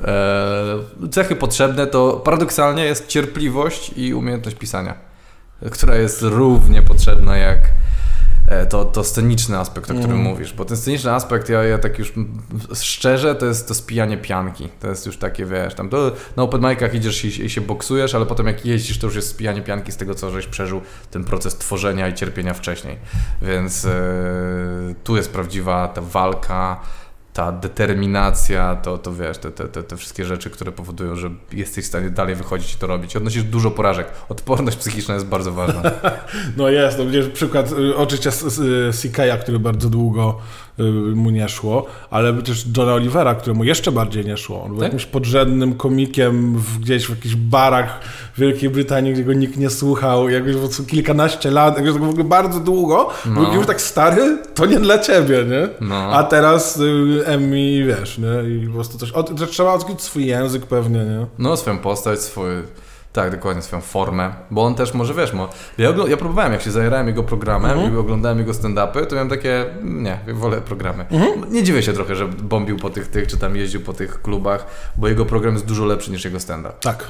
e, 0.05 1.09
cechy 1.11 1.37
potrzebne 1.37 1.87
to 1.87 2.13
paradoksalnie 2.25 2.85
jest 2.85 3.07
cierpliwość 3.07 3.93
i 3.97 4.15
umiejętność 4.15 4.57
pisania, 4.57 4.95
która 5.71 5.97
jest 5.97 6.23
równie 6.23 6.83
potrzebna 6.83 7.37
jak 7.37 7.59
to, 8.69 8.85
to 8.85 9.05
sceniczny 9.05 9.59
aspekt, 9.59 9.91
o 9.91 9.95
którym 9.95 10.11
Mm. 10.11 10.23
mówisz. 10.23 10.53
Bo 10.53 10.65
ten 10.65 10.77
sceniczny 10.77 11.13
aspekt, 11.13 11.49
ja, 11.49 11.63
ja 11.65 11.79
tak 11.79 11.99
już 11.99 12.13
szczerze, 12.75 13.35
to 13.35 13.47
jest 13.47 13.69
to 13.69 13.75
spijanie 13.75 14.17
pianki. 14.17 14.69
To 14.81 14.89
jest 14.89 15.07
już 15.07 15.17
takie, 15.17 15.47
wiesz, 15.47 15.75
tam 15.75 15.89
to, 15.89 16.13
na 16.37 16.43
open 16.43 16.61
micach 16.61 16.95
idziesz 16.95 17.25
i, 17.25 17.45
i 17.45 17.51
się 17.51 17.61
boksujesz, 17.61 18.15
ale 18.15 18.27
potem 18.27 18.47
jak 18.47 18.67
jeździsz, 18.67 18.99
to 18.99 19.07
już 19.07 19.17
jest 19.17 19.29
spijanie 19.29 19.63
pianki 19.63 19.93
z 19.93 19.97
tego, 19.97 20.15
co 20.15 20.31
żeś 20.31 20.47
przeżył 20.47 20.81
ten 21.11 21.25
proces 21.25 21.55
tworzenia 21.57 22.09
i 22.09 22.15
cierpienia 22.15 22.55
wcześniej. 22.55 22.97
Więc 23.43 23.85
e, 23.85 23.91
tu 25.05 25.17
jest 25.17 25.33
prawdziwa 25.33 25.89
ta 25.89 26.01
walka, 26.01 26.81
ta 27.33 27.53
determinacja, 27.53 28.77
to, 28.77 28.99
to 28.99 29.15
wiesz, 29.15 29.39
te, 29.39 29.51
te, 29.51 29.69
te, 29.69 29.83
wszystkie 29.97 30.25
rzeczy, 30.25 30.51
które 30.51 30.73
powodują, 30.73 31.17
że 31.17 31.31
jesteś 31.53 31.85
w 31.85 31.89
stanie 31.89 32.11
dalej 32.11 32.35
wychodzić 32.35 32.75
i 32.75 32.79
to 32.79 32.87
robić. 32.87 33.17
Odnosisz 33.17 33.43
dużo 33.43 33.71
porażek. 33.71 34.07
Odporność 34.29 34.77
psychiczna 34.77 35.15
jest 35.15 35.27
bardzo 35.27 35.53
ważna. 35.53 35.83
No 36.57 36.69
jest, 36.69 36.99
no 36.99 37.05
przykład 37.33 37.73
y, 37.73 37.97
oczywiście 37.97 38.31
z- 38.31 38.97
Sikeya, 38.97 39.39
który 39.41 39.59
bardzo 39.59 39.91
długo 39.91 40.39
y, 40.39 40.70
mu 41.15 41.31
nie 41.31 41.49
szło, 41.49 41.87
ale 42.11 42.43
też 42.43 42.65
Johna 42.77 42.95
Olivera, 42.95 43.35
któremu 43.35 43.65
jeszcze 43.65 43.93
bardziej 43.93 44.25
nie 44.25 44.37
szło. 44.37 44.63
On 44.63 44.69
był 44.69 44.77
Tak? 44.79 44.85
jakimś 44.85 45.07
podrzędnym 45.07 45.75
komikiem 45.75 46.59
w, 46.59 46.79
gdzieś 46.79 47.07
w 47.07 47.11
jakichś 47.11 47.35
barach 47.35 48.01
w 48.37 48.41
Wielkiej 48.41 48.71
Brytanii, 48.71 49.13
gdzie 49.13 49.25
go 49.25 49.33
nikt 49.33 49.57
nie 49.57 49.71
słuchał, 49.71 50.29
jakoś 50.29 50.53
po 50.53 50.59
prostu 50.59 50.85
kilkanaście 50.85 51.51
lat, 51.51 51.79
jakoś 51.79 51.93
w 51.93 52.09
ogóle 52.09 52.25
bardzo 52.25 52.61
długo. 52.61 53.09
No. 53.27 53.35
Był 53.41 53.55
już 53.55 53.67
tak 53.67 53.81
stary, 53.81 54.39
to 54.55 54.67
nie 54.67 54.79
dla 54.79 54.99
ciebie, 54.99 55.45
nie? 55.51 55.69
No. 55.89 55.95
A 55.95 56.23
teraz 56.23 56.77
y, 56.81 57.23
Emmy, 57.27 57.85
wiesz, 57.87 58.19
nie? 58.19 58.51
I 58.57 58.67
po 58.67 58.73
prostu 58.75 58.99
coś, 58.99 59.11
od, 59.13 59.51
trzeba 59.51 59.73
odkryć 59.73 60.03
swój 60.03 60.27
język 60.27 60.67
pewnie, 60.67 60.99
nie? 60.99 61.27
No, 61.39 61.57
swoją 61.57 61.79
postać, 61.79 62.21
swój... 62.21 62.51
Tak, 63.13 63.31
dokładnie, 63.31 63.63
swoją 63.63 63.83
formę, 63.83 64.35
bo 64.51 64.65
on 64.65 64.75
też 64.75 64.95
może, 64.95 65.15
wiesz, 65.15 65.33
mo, 65.33 65.49
ja, 65.79 65.95
ja 66.09 66.17
próbowałem, 66.17 66.53
jak 66.53 66.63
się 66.63 66.71
zajerałem 66.71 67.07
jego 67.07 67.23
programem 67.23 67.71
Mhm. 67.71 67.95
i 67.95 67.97
oglądałem 67.99 68.39
jego 68.39 68.53
stand-upy, 68.53 69.07
to 69.07 69.15
miałem 69.15 69.29
takie, 69.29 69.67
nie, 69.83 70.19
wolę 70.35 70.61
programy. 70.61 71.07
Mhm. 71.11 71.53
Nie 71.53 71.63
dziwię 71.63 71.83
się 71.83 71.93
trochę, 71.93 72.17
że 72.17 72.29
bombił 72.29 72.77
po 72.77 72.91
tych, 72.91 73.09
tych, 73.09 73.27
czy 73.27 73.37
tam 73.37 73.57
jeździł 73.57 73.81
po 73.81 73.93
tych 73.93 74.23
klubach, 74.23 74.67
bo 74.97 75.09
jego 75.09 75.27
program 75.27 75.55
jest 75.55 75.67
dużo 75.67 75.85
lepszy 75.85 76.11
niż 76.11 76.25
jego 76.25 76.41
stand-up. 76.41 76.75
Tak, 76.81 77.05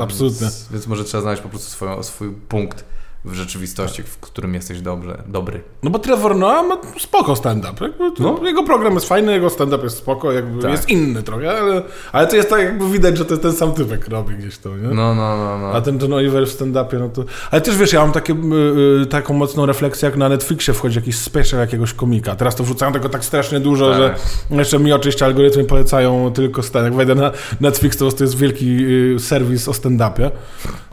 absolutnie. 0.00 0.40
Więc, 0.40 0.68
więc 0.70 0.86
może 0.86 1.04
trzeba 1.04 1.20
znaleźć 1.20 1.42
po 1.42 1.48
prostu 1.48 1.70
swoją, 1.70 2.02
swój 2.02 2.30
punkt 2.48 2.84
w 3.24 3.34
rzeczywistości, 3.34 4.02
w 4.02 4.18
którym 4.18 4.54
jesteś 4.54 4.80
dobrze, 4.80 5.22
dobry. 5.26 5.62
No 5.82 5.90
bo 5.90 5.98
Trevor 5.98 6.36
Noah 6.36 6.66
ma 6.68 6.76
spoko 6.98 7.36
stand-up. 7.36 7.90
No. 8.18 8.40
Jego 8.44 8.62
program 8.62 8.94
jest 8.94 9.08
fajny, 9.08 9.32
jego 9.32 9.50
stand-up 9.50 9.84
jest 9.84 9.96
spoko, 9.96 10.32
jakby 10.32 10.62
Tak. 10.62 10.70
jest 10.70 10.88
inny 10.88 11.22
trochę, 11.22 11.58
ale, 11.58 11.82
ale 12.12 12.26
to 12.26 12.36
jest 12.36 12.50
tak 12.50 12.60
jakby 12.62 12.88
widać, 12.90 13.18
że 13.18 13.24
to 13.24 13.30
jest 13.30 13.42
ten 13.42 13.52
sam 13.52 13.72
typek 13.72 14.08
robi 14.08 14.34
gdzieś 14.34 14.58
to, 14.58 14.76
nie? 14.76 14.88
No, 14.88 15.14
no, 15.14 15.36
no, 15.36 15.58
no. 15.58 15.66
A 15.72 15.80
ten 15.80 15.98
John 16.00 16.12
Oliver 16.12 16.46
w 16.46 16.50
stand-upie, 16.50 16.98
no 16.98 17.08
to... 17.08 17.24
Ale 17.50 17.60
też 17.60 17.76
wiesz, 17.76 17.92
ja 17.92 18.00
mam 18.00 18.12
takie, 18.12 18.32
y, 18.32 19.00
y, 19.02 19.06
taką 19.06 19.34
mocną 19.34 19.66
refleksję, 19.66 20.06
jak 20.06 20.16
na 20.16 20.28
Netflixie 20.28 20.74
wchodzi 20.74 20.96
jakiś 20.98 21.16
special 21.18 21.60
jakiegoś 21.60 21.92
komika. 21.92 22.36
Teraz 22.36 22.56
to 22.56 22.64
wrzucają 22.64 22.92
tego 22.92 23.08
tak 23.08 23.24
strasznie 23.24 23.60
dużo, 23.60 23.90
Tak. 23.90 23.98
że 23.98 24.14
jeszcze 24.50 24.78
mi 24.78 24.92
oczywiście 24.92 25.24
algorytmy 25.24 25.64
polecają 25.64 26.32
tylko 26.32 26.62
stand 26.62 26.84
Jak 26.84 26.94
wejdę 26.94 27.14
na 27.14 27.30
Netflix, 27.60 27.96
to 27.96 28.04
jest 28.20 28.36
wielki 28.36 28.78
y, 29.14 29.20
serwis 29.20 29.68
o 29.68 29.72
stand-upie. 29.72 30.30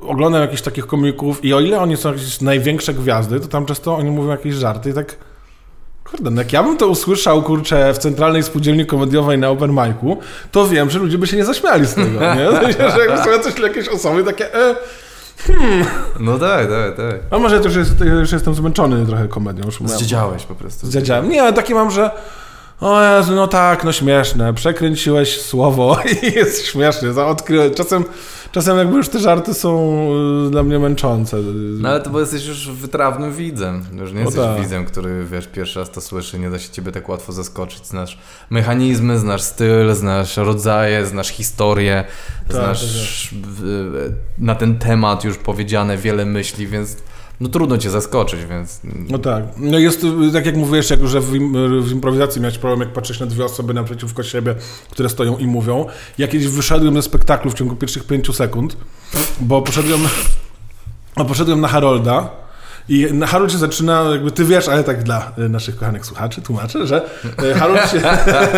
Oglądam 0.02 0.42
jakichś 0.42 0.62
takich 0.62 0.88
komików 0.88 1.46
i 1.46 1.54
o 1.54 1.60
ile 1.60 1.80
oni 1.80 1.98
są 1.98 2.14
jakieś 2.22 2.42
największe 2.42 2.94
gwiazdy, 2.94 3.40
to 3.40 3.48
tam 3.48 3.66
często 3.66 3.96
oni 3.96 4.12
mówią 4.12 4.30
jakieś 4.30 4.56
żarty 4.56 4.90
i 4.90 4.94
tak... 4.94 5.16
Kurde, 6.04 6.30
no 6.30 6.42
jak 6.42 6.54
ja 6.54 6.64
bym 6.64 6.78
to 6.78 6.88
usłyszał, 6.88 7.44
kurczę, 7.44 7.94
w 7.94 7.98
Centralnej 7.98 8.44
Spółdzielni 8.44 8.86
Komediowej 8.86 9.38
na 9.38 9.50
Open 9.50 9.72
Micu, 9.72 10.18
to 10.52 10.68
wiem, 10.68 10.90
że 10.90 11.00
ludzie 11.00 11.18
by 11.18 11.28
się 11.28 11.38
nie 11.38 11.46
zaśmiali 11.46 11.88
z 11.88 11.94
tego, 11.94 12.36
nie? 12.36 12.50
W 12.50 12.54
sensie, 12.62 12.92
że 12.92 13.06
jakby 13.06 13.18
są 13.24 13.32
jacyś 13.32 13.60
jakieś 13.60 13.88
osoby 13.88 14.24
takie, 14.24 14.56
e, 14.56 14.76
No 16.20 16.40
tak, 16.40 16.68
tak, 16.70 16.98
tak. 16.98 17.16
a 17.32 17.40
może 17.40 17.56
ja 17.56 17.62
też 17.62 17.76
jest, 17.76 18.00
ja 18.00 18.14
już 18.14 18.32
jestem 18.32 18.54
zmęczony 18.54 19.06
trochę 19.06 19.28
komedią. 19.28 19.66
Już 19.66 19.80
Zdziedziałeś 19.86 20.44
po 20.44 20.56
prostu. 20.56 20.88
Zdziadziałem. 20.88 21.30
Nie, 21.30 21.42
ale 21.42 21.54
takie 21.54 21.76
mam, 21.76 21.92
że 21.92 22.12
o 22.82 23.04
Jezu, 23.18 23.36
no 23.36 23.48
tak, 23.48 23.84
no 23.84 23.92
śmieszne, 23.92 24.54
przekręciłeś 24.54 25.42
słowo 25.42 25.98
i 26.24 26.32
jest 26.36 26.66
śmiesznie, 26.66 27.14
za- 27.14 27.28
odkryłem. 27.28 27.74
Czasem, 27.74 28.06
czasem 28.52 28.78
jakby 28.78 28.98
już 28.98 29.10
te 29.10 29.20
żarty 29.20 29.54
są 29.54 30.02
y, 30.48 30.50
dla 30.52 30.64
mnie 30.64 30.80
męczące. 30.80 31.38
No 31.80 31.90
ale 31.90 32.00
to 32.02 32.10
bo 32.10 32.20
jesteś 32.20 32.46
już 32.46 32.70
wytrawnym 32.72 33.34
widzem. 33.34 33.86
Już 34.00 34.10
nie 34.12 34.20
No 34.20 34.26
jesteś 34.26 34.44
tak. 34.46 34.60
widzem, 34.62 34.86
który 34.86 35.26
wiesz, 35.32 35.48
pierwszy 35.48 35.80
raz 35.80 35.92
to 35.92 36.02
słyszy, 36.02 36.40
nie 36.40 36.50
da 36.50 36.60
się 36.60 36.70
ciebie 36.70 36.92
tak 36.92 37.10
łatwo 37.10 37.34
zaskoczyć. 37.34 37.88
Znasz 37.88 38.18
mechanizmy, 38.50 39.20
znasz 39.20 39.42
styl, 39.42 39.94
znasz 39.96 40.38
rodzaje, 40.38 41.06
znasz 41.06 41.28
historię, 41.30 42.04
Tak, 42.48 42.56
znasz 42.58 43.30
w- 43.32 44.12
na 44.38 44.56
ten 44.56 44.78
temat 44.80 45.24
już 45.24 45.38
powiedziane 45.38 45.98
wiele 45.98 46.26
myśli, 46.26 46.68
więc 46.68 46.98
no 47.42 47.50
trudno 47.50 47.78
cię 47.78 47.90
zaskoczyć, 47.90 48.46
więc 48.46 48.80
No 48.84 49.18
tak. 49.18 49.44
No 49.58 49.80
jest, 49.80 50.06
tak 50.34 50.46
jak 50.46 50.56
mówiłeś, 50.56 50.90
jak, 50.90 51.08
że 51.08 51.22
w, 51.22 51.32
w 51.82 51.92
improwizacji 51.92 52.42
miałeś 52.42 52.58
problem, 52.58 52.80
jak 52.80 52.94
patrzysz 52.94 53.20
na 53.20 53.26
dwie 53.26 53.46
osoby 53.46 53.74
naprzeciwko 53.74 54.24
siebie, 54.24 54.56
które 54.90 55.10
stoją 55.10 55.38
i 55.38 55.48
mówią. 55.48 55.86
Ja 56.18 56.28
kiedyś 56.28 56.48
wyszedłem 56.48 56.96
ze 56.96 57.02
spektaklu 57.02 57.52
w 57.52 57.54
ciągu 57.54 57.76
pierwszych 57.76 58.04
pięciu 58.04 58.34
sekund, 58.34 58.78
bo 59.40 59.62
poszedłem, 59.62 60.02
bo 61.18 61.26
poszedłem 61.26 61.62
na 61.62 61.68
Harolda 61.68 62.30
i 62.92 63.08
Harold 63.26 63.52
się 63.52 63.58
zaczyna, 63.58 64.02
jakby 64.12 64.32
ty 64.32 64.46
wiesz, 64.46 64.68
ale 64.68 64.84
tak 64.84 65.04
dla 65.04 65.32
y, 65.38 65.50
naszych 65.50 65.76
kochanych 65.78 66.06
słuchaczy 66.06 66.42
tłumaczę, 66.42 66.88
że 66.88 67.02
y, 67.44 67.54
Harold 67.54 67.92
się, 67.92 68.02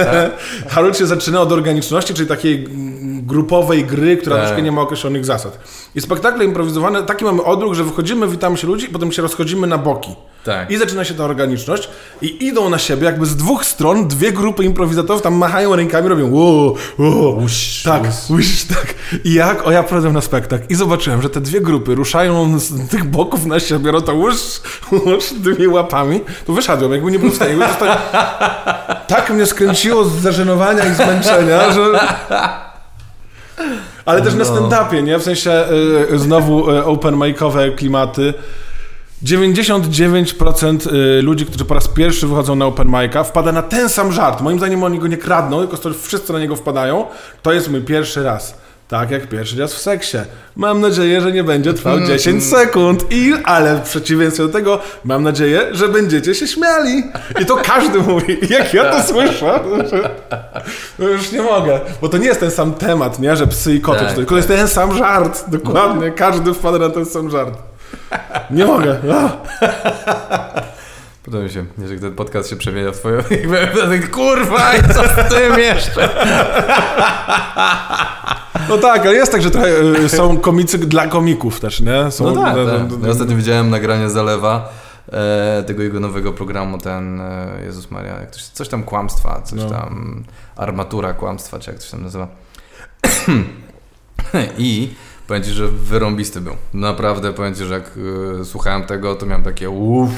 Harold 0.74 0.98
się 0.98 1.06
zaczyna 1.08 1.42
od 1.42 1.52
organiczności, 1.52 2.14
czyli 2.14 2.28
takiej 2.30 2.66
mm, 2.66 3.26
grupowej 3.26 3.84
gry, 3.86 4.18
która 4.18 4.36
Tak. 4.36 4.46
troszkę 4.46 4.62
nie 4.62 4.72
ma 4.72 4.82
określonych 4.82 5.26
zasad. 5.26 5.60
I 5.96 6.02
spektakle 6.02 6.46
improwizowane, 6.46 7.04
taki 7.04 7.26
mamy 7.26 7.44
odruch, 7.44 7.74
że 7.74 7.84
wychodzimy, 7.84 8.28
witamy 8.28 8.58
się 8.58 8.68
ludzi 8.68 8.88
potem 8.88 9.12
się 9.12 9.22
rozchodzimy 9.22 9.68
na 9.68 9.78
boki. 9.78 10.16
tak. 10.44 10.72
I 10.72 10.78
zaczyna 10.78 11.04
się 11.06 11.14
ta 11.14 11.24
organiczność 11.24 11.90
i 12.22 12.46
idą 12.46 12.70
na 12.70 12.78
siebie 12.80 13.06
jakby 13.06 13.26
z 13.26 13.36
dwóch 13.36 13.66
stron, 13.66 14.08
dwie 14.08 14.32
grupy 14.32 14.64
improwizatorów 14.64 15.22
tam 15.22 15.34
machają 15.34 15.76
rękami, 15.76 16.10
robią 16.10 16.32
ło, 16.32 16.76
ło, 17.00 17.38
tak, 17.86 18.04
łuś, 18.30 18.64
tak. 18.64 18.94
I 19.24 19.34
jak, 19.34 19.68
o 19.68 19.72
ja 19.72 19.84
poszedłem 19.84 20.14
na 20.14 20.22
spektakl 20.22 20.64
i 20.70 20.76
zobaczyłem, 20.76 21.22
że 21.22 21.30
te 21.30 21.42
dwie 21.42 21.62
grupy 21.62 21.96
ruszają 21.96 22.60
z 22.60 22.90
tych 22.90 23.04
boków 23.04 23.46
na 23.46 23.60
siebie, 23.60 23.92
no 23.92 24.02
to 24.02 24.14
łusz, 24.24 24.62
łusz 25.06 25.26
tymi 25.44 25.68
łapami, 25.68 26.22
to 26.48 26.54
wyszedłem, 26.54 26.92
jakby 26.92 27.12
nie 27.12 27.20
był 27.20 27.30
w 27.30 27.36
stanie. 27.36 27.56
Tak, 27.80 27.98
tak 29.08 29.30
mnie 29.30 29.46
skręciło 29.46 30.04
z 30.06 30.12
zażenowania 30.22 30.86
i 30.86 30.94
zmęczenia, 30.96 31.72
że... 31.72 31.82
Ale 34.06 34.22
też 34.22 34.34
na 34.34 34.44
No. 34.44 34.52
stand-upie, 34.52 35.04
nie? 35.04 35.18
W 35.20 35.24
sensie 35.24 35.66
y, 36.12 36.20
znowu 36.20 36.72
y, 36.72 36.86
open 36.86 37.16
mic'owe 37.16 37.76
klimaty. 37.76 38.34
99% 39.26 40.94
y, 40.94 41.22
ludzi, 41.22 41.46
którzy 41.46 41.66
po 41.66 41.74
raz 41.74 41.88
pierwszy 41.88 42.28
wychodzą 42.28 42.56
na 42.56 42.66
open 42.66 42.88
mic'a, 42.88 43.24
wpada 43.24 43.52
na 43.52 43.62
ten 43.62 43.90
sam 43.90 44.12
żart. 44.12 44.42
Moim 44.42 44.58
zdaniem 44.58 44.84
oni 44.84 45.00
go 45.00 45.08
nie 45.08 45.18
kradną, 45.18 45.68
tylko 45.68 45.90
wszyscy 46.04 46.34
na 46.34 46.40
niego 46.40 46.56
wpadają. 46.56 47.06
To 47.42 47.52
jest 47.54 47.72
mój 47.72 47.82
pierwszy 47.82 48.24
raz. 48.24 48.63
Tak 48.88 49.12
jak 49.12 49.28
pierwszy 49.30 49.60
raz 49.60 49.74
w 49.74 49.78
seksie. 49.78 50.18
Mam 50.56 50.82
nadzieję, 50.82 51.22
że 51.22 51.32
nie 51.32 51.44
będzie 51.44 51.74
trwał 51.74 52.00
10 52.00 52.44
sekund. 52.46 53.06
I, 53.12 53.34
ale 53.44 53.76
w 53.76 53.82
przeciwieństwie 53.82 54.44
do 54.44 54.50
tego, 54.50 54.80
mam 55.04 55.24
nadzieję, 55.24 55.62
że 55.72 55.88
będziecie 55.88 56.36
się 56.36 56.48
śmiali. 56.48 57.04
I 57.42 57.46
to 57.46 57.56
każdy 57.56 58.00
mówi. 58.12 58.38
Jak 58.50 58.74
ja 58.74 58.92
to 58.92 59.04
słyszę, 59.04 59.60
że, 59.92 60.10
no 61.00 61.08
już 61.08 61.32
nie 61.32 61.42
mogę. 61.42 61.80
Bo 62.02 62.10
to 62.10 62.18
nie 62.18 62.26
jest 62.28 62.40
ten 62.40 62.52
sam 62.52 62.74
temat, 62.74 63.20
nie? 63.20 63.36
Że 63.36 63.48
psy 63.48 63.74
i 63.74 63.82
koty, 63.82 64.00
Tak, 64.00 64.10
to, 64.10 64.16
tylko 64.16 64.36
jest 64.36 64.48
ten 64.48 64.68
sam 64.68 64.98
żart. 64.98 65.44
Dokładnie. 65.48 66.12
Każdy 66.12 66.54
wpada 66.54 66.78
na 66.78 66.90
ten 66.90 67.06
sam 67.06 67.30
żart. 67.30 67.54
Nie 68.52 68.66
mogę. 68.66 69.00
Podoba 71.24 71.44
mi 71.44 71.50
się, 71.50 71.66
jeżeli 71.78 72.02
ten 72.02 72.16
podcast 72.16 72.50
się 72.50 72.56
przemienia 72.56 72.92
w 72.92 72.98
twoją... 72.98 73.22
Kurwa, 74.12 74.76
i 74.76 74.82
co 74.94 75.04
z 75.04 75.30
tym 75.30 75.60
jeszcze? 75.60 76.10
No 78.70 78.78
tak, 78.78 79.02
ale 79.02 79.14
jest 79.16 79.32
tak, 79.32 79.42
że 79.42 79.52
trochę 79.52 79.82
y, 79.82 80.10
są 80.10 80.38
komicy 80.38 80.78
dla 80.78 81.08
komików 81.08 81.60
też, 81.60 81.82
nie? 81.82 82.12
Są, 82.12 82.36
No 82.36 82.44
tak, 82.44 82.56
no, 82.56 82.66
tak. 82.66 82.82
no, 83.00 83.08
Ja 83.08 83.12
ostatnio 83.12 83.36
widziałem 83.36 83.70
nagranie 83.70 84.10
Zalewa, 84.10 84.70
e, 85.12 85.64
tego 85.68 85.84
jego 85.84 86.00
nowego 86.00 86.34
programu, 86.34 86.78
ten 86.78 87.22
e, 87.22 87.48
Jezus 87.66 87.92
Maria, 87.92 88.20
jak 88.20 88.34
się, 88.36 88.42
coś 88.54 88.70
tam 88.70 88.84
kłamstwa, 88.84 89.42
coś 89.42 89.60
No. 89.60 89.70
tam 89.70 90.24
armatura 90.56 91.14
kłamstwa, 91.14 91.60
czy 91.60 91.72
jak 91.72 91.80
to 91.80 91.86
się 91.86 91.92
tam 91.92 92.04
nazywa. 92.04 92.28
I 94.58 94.94
powiem 95.28 95.44
Ci, 95.44 95.52
że 95.52 95.68
wyrąbisty 95.68 96.42
był. 96.42 96.56
Naprawdę 96.74 97.34
powiem 97.34 97.56
Ci, 97.56 97.66
że 97.66 97.74
jak 97.74 97.92
słuchałem 98.44 98.84
tego, 98.84 99.16
to 99.16 99.26
miałem 99.26 99.44
takie 99.44 99.70
uff, 99.70 100.12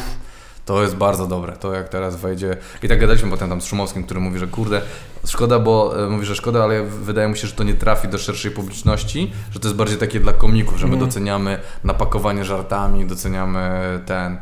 to 0.66 0.82
jest 0.82 0.96
bardzo 0.96 1.28
dobre, 1.28 1.54
to 1.54 1.74
jak 1.74 1.90
teraz 1.90 2.16
wejdzie. 2.16 2.58
I 2.84 2.88
tak 2.88 3.00
gadaliśmy 3.00 3.30
potem 3.30 3.50
tam 3.50 3.62
z 3.62 3.66
Szumowskim, 3.66 4.04
który 4.04 4.20
mówi, 4.20 4.40
że 4.40 4.48
kurde, 4.48 4.82
szkoda, 5.26 5.60
bo 5.60 6.06
e, 6.06 6.10
mówi, 6.10 6.26
że 6.26 6.36
szkoda, 6.36 6.64
ale 6.64 6.84
wydaje 6.84 7.28
mu 7.28 7.36
się, 7.36 7.48
że 7.48 7.54
to 7.54 7.64
nie 7.64 7.74
trafi 7.74 8.08
do 8.08 8.18
szerszej 8.18 8.52
publiczności, 8.52 9.32
że 9.52 9.60
to 9.60 9.68
jest 9.68 9.78
bardziej 9.78 9.98
takie 9.98 10.20
dla 10.20 10.34
komików, 10.34 10.78
że 10.78 10.88
my 10.88 10.98
doceniamy 10.98 11.60
napakowanie 11.84 12.46
żartami, 12.46 13.06
doceniamy 13.06 13.60
ten 14.06 14.38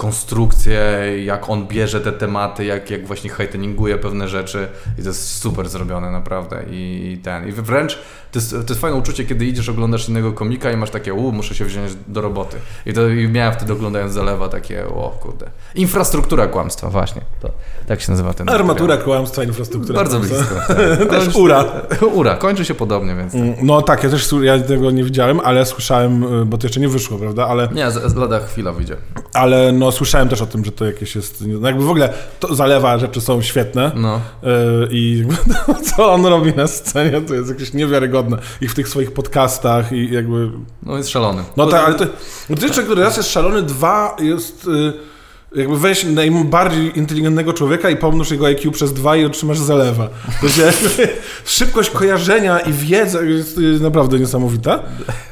konstrukcję, 0.00 0.80
jak 1.24 1.50
on 1.50 1.66
bierze 1.66 2.00
te 2.00 2.12
tematy, 2.12 2.64
jak, 2.64 2.90
jak 2.90 3.06
właśnie 3.06 3.30
hejteninguje 3.30 3.98
pewne 3.98 4.28
rzeczy 4.28 4.68
i 4.98 5.02
to 5.02 5.08
jest 5.08 5.38
super 5.38 5.68
zrobione 5.68 6.10
naprawdę 6.10 6.62
i, 6.70 7.12
i 7.12 7.18
ten, 7.18 7.48
i 7.48 7.52
wręcz 7.52 7.98
to 8.32 8.38
jest, 8.38 8.50
to 8.50 8.56
jest 8.68 8.80
fajne 8.80 8.96
uczucie, 8.96 9.24
kiedy 9.24 9.46
idziesz, 9.46 9.68
oglądasz 9.68 10.08
innego 10.08 10.32
komika 10.32 10.72
i 10.72 10.76
masz 10.76 10.90
takie, 10.90 11.14
u, 11.14 11.32
muszę 11.32 11.54
się 11.54 11.64
wziąć 11.64 11.92
do 12.08 12.20
roboty 12.20 12.56
i 12.86 12.92
to 12.92 13.08
i 13.08 13.28
miałem 13.28 13.52
wtedy 13.54 13.72
oglądając 13.72 14.12
Zalewa 14.12 14.48
takie, 14.48 14.86
o 14.86 15.18
kurde, 15.20 15.46
infrastruktura 15.74 16.46
kłamstwa, 16.46 16.90
właśnie, 16.90 17.22
to 17.40 17.50
tak 17.86 18.00
się 18.00 18.10
nazywa 18.10 18.34
ten 18.34 18.48
Armatura, 18.48 18.96
kłamstwa, 18.96 19.44
infrastruktura. 19.44 19.94
Bardzo 19.94 20.20
blisko. 20.20 20.54
Tak. 21.00 21.08
Też 21.10 21.36
ura. 21.36 21.64
Ura, 22.20 22.36
kończy 22.36 22.64
się 22.64 22.74
podobnie, 22.74 23.14
więc... 23.14 23.34
Mm, 23.34 23.54
No 23.62 23.82
tak, 23.82 24.04
ja 24.04 24.10
też 24.10 24.34
ja 24.42 24.58
tego 24.58 24.90
nie 24.90 25.04
widziałem, 25.04 25.40
ale 25.40 25.66
słyszałem, 25.66 26.42
y, 26.42 26.46
bo 26.46 26.58
to 26.58 26.66
jeszcze 26.66 26.80
nie 26.80 26.88
wyszło, 26.88 27.18
prawda? 27.18 27.46
Ale, 27.46 27.68
Nie, 27.74 27.90
z, 27.90 28.12
z 28.12 28.14
lada 28.14 28.40
chwila 28.40 28.72
wyjdzie. 28.72 28.96
ale 29.32 29.72
no 29.72 29.89
słyszałem 29.92 30.28
też 30.28 30.42
o 30.42 30.46
tym, 30.46 30.64
że 30.64 30.72
to 30.72 30.86
jakieś 30.86 31.16
jest. 31.16 31.44
No 31.46 31.68
jakby 31.68 31.84
w 31.84 31.90
ogóle 31.90 32.12
to 32.40 32.54
zalewa 32.54 32.98
rzeczy 32.98 33.20
są 33.20 33.42
świetne. 33.42 33.92
No. 33.94 34.16
y, 34.16 34.48
I 34.90 35.24
co 35.96 36.12
on 36.12 36.26
robi 36.26 36.54
na 36.54 36.66
scenie, 36.66 37.20
to 37.20 37.34
jest 37.34 37.48
jakieś 37.48 37.72
niewiarygodne. 37.72 38.38
I 38.60 38.68
w 38.68 38.74
tych 38.74 38.88
swoich 38.88 39.12
podcastach 39.12 39.92
i 39.92 40.12
jakby. 40.12 40.50
No 40.82 40.96
jest 40.96 41.08
szalony. 41.08 41.42
No 41.56 41.66
tak, 41.66 41.84
ale 41.84 41.94
to, 41.94 42.04
no 42.50 42.56
to 42.56 42.66
jeszcze, 42.66 42.82
który 42.82 43.02
raz 43.02 43.16
jest 43.16 43.32
szalony, 43.32 43.62
dwa 43.62 44.16
jest. 44.20 44.66
y, 44.66 45.09
Jakby 45.56 45.78
weź 45.78 46.04
najbardziej 46.04 46.98
inteligentnego 46.98 47.52
człowieka 47.52 47.90
i 47.90 47.96
pomnóż 47.96 48.30
jego 48.30 48.46
IQ 48.46 48.72
przez 48.72 48.92
dwa 48.92 49.16
i 49.16 49.24
otrzymasz 49.24 49.58
zalewa. 49.58 50.08
To 50.40 50.48
się, 50.48 50.62
szybkość 51.44 51.90
kojarzenia 51.90 52.60
i 52.60 52.72
wiedza 52.72 53.22
jest 53.22 53.58
y, 53.58 53.60
naprawdę 53.80 54.18
niesamowita. 54.18 54.82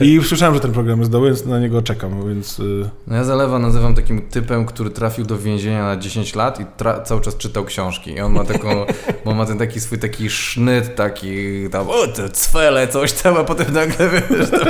I 0.01 0.21
słyszałem, 0.25 0.55
że 0.55 0.61
ten 0.61 0.73
program 0.73 0.99
jest 0.99 1.11
dobry, 1.11 1.29
więc 1.31 1.45
na 1.47 1.59
niego 1.61 1.83
czekam, 1.83 2.29
więc... 2.29 2.59
y, 2.59 2.91
No 3.07 3.17
ja 3.17 3.25
Zalewa 3.25 3.59
nazywam 3.59 3.95
takim 3.95 4.21
typem, 4.29 4.67
który 4.67 4.91
trafił 4.91 5.25
do 5.25 5.39
więzienia 5.39 5.83
na 5.83 5.97
10 5.97 6.35
lat 6.35 6.61
i 6.61 6.65
tra- 6.79 7.03
cały 7.03 7.21
czas 7.21 7.37
czytał 7.37 7.65
książki. 7.65 8.11
I 8.11 8.21
on 8.21 8.33
ma 8.33 8.45
taką, 8.45 8.69
bo 9.25 9.35
ma 9.35 9.47
ten 9.47 9.59
taki 9.59 9.81
swój 9.81 9.99
taki 9.99 10.31
sznyt, 10.31 10.95
taki 10.95 11.35
tam, 11.71 11.89
o 11.89 12.07
te 12.07 12.29
cwele, 12.29 12.89
coś 12.89 13.13
tam, 13.13 13.37
a 13.37 13.45
potem 13.45 13.73
nagle 13.73 14.11
wiesz, 14.11 14.51
tam... 14.51 14.61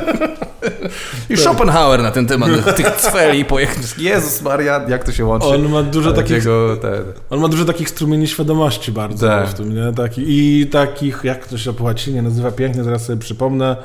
I 1.30 1.36
Schopenhauer 1.36 2.02
na 2.02 2.10
ten 2.10 2.26
temat 2.26 2.76
tych 2.76 2.90
cweli 2.96 3.44
pojechał. 3.44 3.76
Jezus 3.98 4.42
Maria, 4.42 4.80
jak 4.88 5.04
to 5.04 5.12
się 5.12 5.24
łączy? 5.24 5.37
On 5.40 5.68
ma 5.68 5.82
dużo 5.82 6.12
takich... 6.12 6.36
Takiego, 6.36 6.76
ten, 6.76 7.02
On 7.30 7.40
ma 7.40 7.48
dużo 7.48 7.64
takich 7.64 7.88
strumieni 7.88 8.26
świadomości 8.26 8.92
bardzo 8.92 9.26
Tak. 9.26 9.48
w 9.48 9.54
tym, 9.54 9.74
nie? 9.74 9.92
Taki, 9.92 10.22
I 10.26 10.66
takich, 10.66 11.20
jak 11.24 11.46
to 11.46 11.58
się 11.58 11.72
po 11.72 11.84
łacinie 11.84 12.22
nazywa 12.22 12.50
pięknie, 12.50 12.84
zaraz 12.84 13.04
sobie 13.04 13.18
przypomnę. 13.18 13.76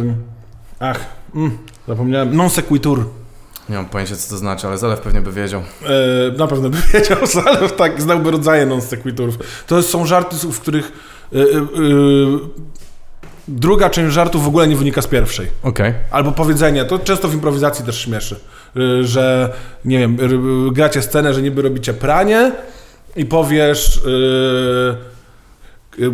Ym, 0.00 0.14
ach, 0.78 1.00
mm, 1.34 1.58
zapomniałem. 1.88 2.36
Non 2.36 2.50
sequitur. 2.50 3.04
Nie 3.68 3.76
mam 3.76 3.86
pojęcia, 3.86 4.16
co 4.16 4.30
to 4.30 4.36
znaczy, 4.36 4.66
ale 4.66 4.78
Zalew 4.78 5.00
pewnie 5.00 5.20
by 5.20 5.32
wiedział. 5.32 5.62
E, 5.84 6.38
na 6.38 6.46
pewno 6.46 6.70
by 6.70 6.78
wiedział, 6.92 7.18
ale 7.46 7.68
tak, 7.70 8.02
znałby 8.02 8.30
rodzaje 8.30 8.66
non 8.66 8.82
sequiturów. 8.82 9.38
To 9.66 9.82
są 9.82 10.06
żarty, 10.06 10.36
w 10.36 10.60
których 10.60 10.92
e, 11.32 11.38
e, 11.38 11.40
e, 11.40 11.48
druga 13.48 13.90
część 13.90 14.14
żartu 14.14 14.40
w 14.40 14.48
ogóle 14.48 14.68
nie 14.68 14.76
wynika 14.76 15.02
z 15.02 15.06
pierwszej. 15.06 15.46
Okej. 15.62 15.94
Albo 16.10 16.32
powiedzenie, 16.32 16.84
to 16.84 16.98
często 16.98 17.28
w 17.28 17.34
improwizacji 17.34 17.84
też 17.84 18.00
śmieszy, 18.00 18.40
że 19.02 19.52
nie 19.84 19.98
wiem, 19.98 20.16
y, 20.68 20.72
gracie 20.72 21.02
scenę, 21.02 21.34
że 21.34 21.42
niby 21.42 21.62
robicie 21.62 21.94
pranie 21.94 22.52
i 23.16 23.24
powiesz 23.24 24.00
yy, 24.04 24.96
yy, 25.98 26.12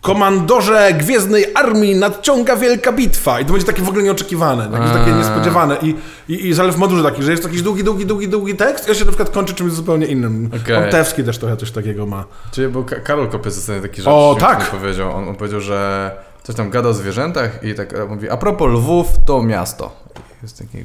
komandorze 0.00 0.92
Gwiezdnej 0.98 1.46
Armii 1.54 1.94
nadciąga 1.94 2.56
wielka 2.56 2.92
bitwa 2.92 3.40
i 3.40 3.44
to 3.44 3.52
będzie 3.52 3.66
takie 3.66 3.82
w 3.82 3.88
ogóle 3.88 4.02
nieoczekiwane, 4.02 4.68
jakieś 4.72 4.90
takie 4.92 5.12
niespodziewane 5.12 5.76
i, 5.82 5.94
i, 6.28 6.48
i 6.48 6.54
Zalew 6.54 6.76
ma 6.76 6.86
dużo 6.86 7.02
takich, 7.02 7.22
że 7.22 7.30
jest 7.30 7.44
jakiś 7.44 7.62
długi, 7.62 7.84
długi, 7.84 8.06
długi, 8.06 8.28
długi 8.28 8.54
tekst 8.56 8.86
i 8.86 8.90
on 8.90 8.96
się 8.96 9.04
na 9.04 9.10
przykład 9.10 9.30
kończy 9.30 9.54
czymś 9.54 9.72
zupełnie 9.72 10.06
innym. 10.06 10.50
Montewski 10.80 11.24
też 11.24 11.38
trochę 11.38 11.56
coś 11.56 11.70
takiego 11.70 12.06
ma. 12.06 12.24
Czyli, 12.52 12.68
bo 12.68 12.84
Ka- 12.84 13.00
Karol 13.00 13.28
Kopiec 13.28 13.54
zostanie 13.54 13.80
taki 13.80 13.96
rzecz 13.96 14.06
O, 14.06 14.36
tak. 14.40 14.70
powiedział. 14.70 15.16
On, 15.16 15.28
on 15.28 15.36
powiedział, 15.36 15.60
że 15.60 16.10
coś 16.42 16.56
tam 16.56 16.70
gada 16.70 16.88
o 16.88 16.94
zwierzętach 16.94 17.64
i 17.64 17.74
tak 17.74 17.92
e, 17.94 18.04
mówi, 18.04 18.30
a 18.30 18.36
propos 18.36 18.72
Lwów, 18.72 19.06
to 19.26 19.42
miasto. 19.42 19.92
Jest 20.42 20.58
taki... 20.58 20.84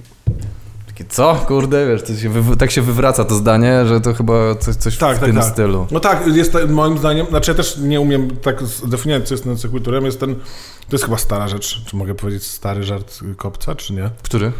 Takie 0.98 1.10
co? 1.10 1.36
Kurde, 1.48 1.88
wiesz, 1.88 2.22
się 2.22 2.58
tak 2.58 2.72
się 2.72 2.82
wywraca 2.82 3.26
to 3.26 3.36
zdanie, 3.36 3.86
że 3.86 4.02
to 4.02 4.14
chyba 4.14 4.56
coś, 4.56 4.76
coś 4.76 4.98
Tak, 4.98 5.18
w 5.18 5.20
tak, 5.20 5.30
tym 5.30 5.38
tak. 5.38 5.46
stylu. 5.46 5.88
No 5.91 6.00
tak, 6.00 6.28
jest 6.28 6.54
to, 6.54 6.68
moim 6.68 6.98
zdaniem, 6.98 7.26
znaczy 7.30 7.52
ja 7.52 7.56
też 7.58 7.78
nie 7.78 8.02
umiem 8.02 8.38
tak 8.38 8.64
zdefiniować, 8.64 9.28
co 9.28 9.34
jest 9.34 9.46
non 9.46 9.58
sequiturem, 9.58 10.06
jest 10.06 10.20
ten, 10.20 10.36
to 10.36 10.91
jest 10.91 11.04
chyba 11.04 11.18
stara 11.18 11.48
rzecz, 11.48 11.82
czy 11.86 11.96
mogę 11.96 12.16
powiedzieć 12.16 12.43
stary 12.43 12.84
żart 12.84 13.20
Kopca, 13.38 13.76
czy 13.76 13.93
nie? 13.93 14.10
Który? 14.24 14.52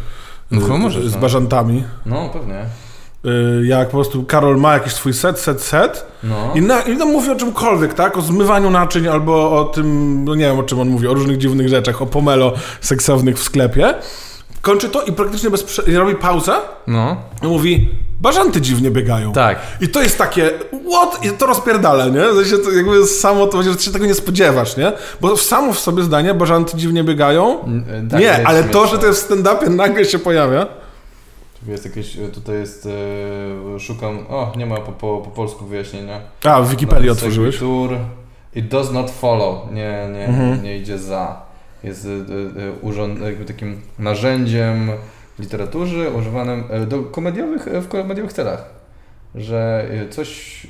No 0.50 0.60
chyba 0.60 0.78
możesz. 0.78 1.06
Z 1.06 1.14
no. 1.14 1.20
bażantami. 1.20 1.84
No, 2.06 2.28
pewnie. 2.28 2.64
Y, 3.62 3.66
Jak 3.66 3.88
po 3.88 3.96
prostu 3.96 4.24
Karol 4.24 4.56
ma 4.60 4.72
jakiś 4.72 4.92
swój 4.92 5.12
set, 5.12 5.38
set, 5.38 5.62
set 5.62 6.06
No. 6.22 6.52
i, 6.54 6.60
na, 6.60 6.82
i 6.82 6.98
tam 6.98 7.12
mówi 7.12 7.30
o 7.30 7.36
czymkolwiek, 7.36 7.94
tak? 7.94 8.16
O 8.16 8.22
zmywaniu 8.22 8.70
naczyń 8.70 9.08
albo 9.08 9.60
o 9.60 9.64
tym, 9.64 10.24
no 10.24 10.34
nie 10.34 10.44
wiem 10.44 10.58
o 10.58 10.62
czym 10.62 10.80
on 10.80 10.88
mówi, 10.88 11.06
o 11.08 11.14
różnych 11.14 11.38
dziwnych 11.38 11.68
rzeczach, 11.68 12.02
o 12.02 12.06
pomelo 12.06 12.52
seksownych 12.80 13.38
w 13.38 13.42
sklepie. 13.42 13.94
Kończy 14.66 14.88
to 14.88 15.02
i 15.02 15.12
praktycznie 15.12 15.50
bez 15.50 15.62
prze- 15.62 15.82
robi 15.98 16.14
pauzę 16.14 16.52
No. 16.86 17.16
i 17.42 17.46
mówi, 17.46 17.88
bażanty 18.20 18.60
dziwnie 18.60 18.90
biegają. 18.90 19.32
Tak. 19.32 19.58
I 19.80 19.88
to 19.88 20.02
jest 20.02 20.18
takie, 20.18 20.50
what? 20.92 21.24
I 21.24 21.30
to 21.30 21.46
rozpierdala, 21.46 22.06
nie? 22.06 22.28
W 22.32 22.34
sensie 22.36 22.58
to 22.64 22.70
jakby 22.70 23.06
samo 23.06 23.46
to, 23.46 23.62
że 23.62 23.74
się 23.78 23.90
tego 23.92 24.06
nie 24.06 24.14
spodziewasz, 24.14 24.76
nie? 24.76 24.92
Bo 25.20 25.36
samo 25.36 25.72
w 25.72 25.78
sobie 25.78 26.02
zdanie, 26.02 26.34
bażanty 26.34 26.76
dziwnie 26.76 27.04
biegają. 27.04 27.64
N- 27.64 28.08
tak, 28.10 28.20
nie, 28.20 28.46
ale 28.46 28.64
to, 28.64 28.86
że 28.86 28.98
to 28.98 29.06
jest 29.06 29.22
w 29.24 29.30
stand-upie 29.30 29.70
nagle 29.70 30.04
się 30.04 30.18
pojawia. 30.18 30.66
Jest 31.68 31.84
jakieś, 31.84 32.16
e, 32.16 32.28
tutaj 32.28 32.56
jest, 32.56 32.88
e, 33.76 33.80
szukam, 33.80 34.18
o, 34.28 34.52
nie 34.56 34.66
ma 34.66 34.76
po, 34.76 34.92
po, 34.92 35.18
po 35.24 35.30
polsku 35.30 35.64
wyjaśnienia. 35.66 36.20
A, 36.44 36.60
w 36.60 36.70
Wikipedii 36.70 37.06
No, 37.06 37.12
otworzyłeś. 37.12 37.58
It 38.54 38.68
does 38.68 38.92
not 38.92 39.10
follow, 39.10 39.54
nie, 39.72 40.08
nie, 40.12 40.24
Mhm. 40.26 40.62
nie 40.62 40.78
idzie 40.78 40.98
za. 40.98 41.45
Jest 41.86 42.06
e, 42.06 42.08
e, 42.08 42.72
urząd, 42.82 43.20
jakby 43.20 43.44
takim 43.44 43.80
narzędziem 43.98 44.90
w 45.38 45.40
literaturze 45.40 46.10
używanym 46.10 46.64
e, 46.70 46.86
do 46.86 47.02
komediowych, 47.02 47.68
e, 47.68 47.80
w 47.80 47.88
komediowych 47.88 48.32
celach. 48.32 48.64
Że 49.34 49.88
e, 49.90 50.08
coś 50.08 50.66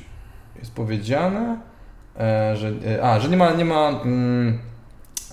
jest 0.59 0.71
powiedziane, 0.71 1.57
e, 2.19 2.55
że, 2.57 2.71
a, 3.03 3.19
że 3.19 3.29
nie 3.29 3.37
ma, 3.37 3.51
nie 3.51 3.65
ma 3.65 3.89
mm, 3.89 4.59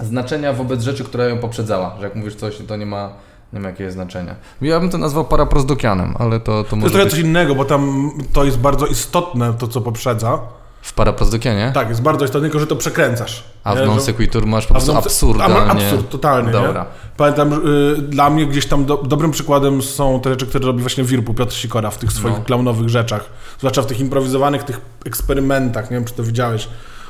znaczenia 0.01 0.53
wobec 0.53 0.82
rzeczy, 0.82 1.05
która 1.05 1.24
ją 1.24 1.39
poprzedzała. 1.39 1.97
Że 1.99 2.05
jak 2.05 2.14
mówisz 2.14 2.35
coś, 2.35 2.59
to 2.68 2.76
nie 2.76 2.87
ma, 2.87 3.12
nie 3.53 3.61
ma 3.61 3.68
jakiegoś 3.68 3.93
znaczenia. 3.93 4.35
Ja 4.61 4.80
bym 4.80 4.91
to 4.91 4.99
nazwał 4.99 5.24
paraprozdokianem, 5.24 6.14
ale 6.18 6.41
to, 6.41 6.64
to 6.64 6.70
To 6.70 6.76
może 6.76 6.85
jest 6.85 6.93
trochę 6.95 7.05
być 7.05 7.14
coś 7.14 7.24
innego, 7.24 7.55
bo 7.55 7.64
tam 7.64 8.11
to 8.32 8.45
jest 8.45 8.59
bardzo 8.59 8.87
istotne, 8.87 9.55
to 9.59 9.68
co 9.68 9.80
poprzedza. 9.80 10.39
w 10.82 10.93
paraprozdokianie. 10.93 11.70
Tak, 11.74 11.89
jest 11.89 12.03
bardzo 12.03 12.24
istotne, 12.24 12.49
tylko 12.49 12.59
że 12.61 12.66
to 12.66 12.76
przekręcasz. 12.76 13.53
A 13.64 13.74
w 13.74 13.78
nie? 13.80 13.86
non 13.86 13.94
Że- 13.94 14.00
sequitur 14.00 14.46
masz 14.46 14.66
po 14.66 14.74
prostu 14.74 14.92
non- 14.92 15.02
absurdalnie. 15.02 15.56
Absurd, 15.56 16.08
totalnie, 16.10 16.52
Dobra. 16.52 16.72
nie? 16.72 16.86
Pamiętam, 17.16 17.52
y, 17.52 18.02
dla 18.02 18.30
mnie 18.30 18.46
gdzieś 18.46 18.66
tam 18.66 18.84
do, 18.84 18.96
dobrym 18.96 19.30
przykładem 19.30 19.82
są 19.82 20.20
te 20.20 20.30
rzeczy, 20.30 20.46
które 20.46 20.66
robi 20.66 20.80
właśnie 20.80 21.04
Wirpu, 21.04 21.34
Piotr 21.34 21.52
Sikora 21.54 21.90
w 21.90 21.98
tych 21.98 22.12
swoich 22.12 22.38
No. 22.38 22.44
klaunowych 22.44 22.88
rzeczach. 22.88 23.24
Zwłaszcza 23.58 23.82
w 23.82 23.86
tych 23.86 24.00
improwizowanych, 24.00 24.62
tych 24.62 24.80
eksperymentach, 25.06 25.90
nie 25.90 25.96
wiem, 25.96 26.04
czy 26.04 26.14
to 26.14 26.22
widziałeś. 26.22 26.68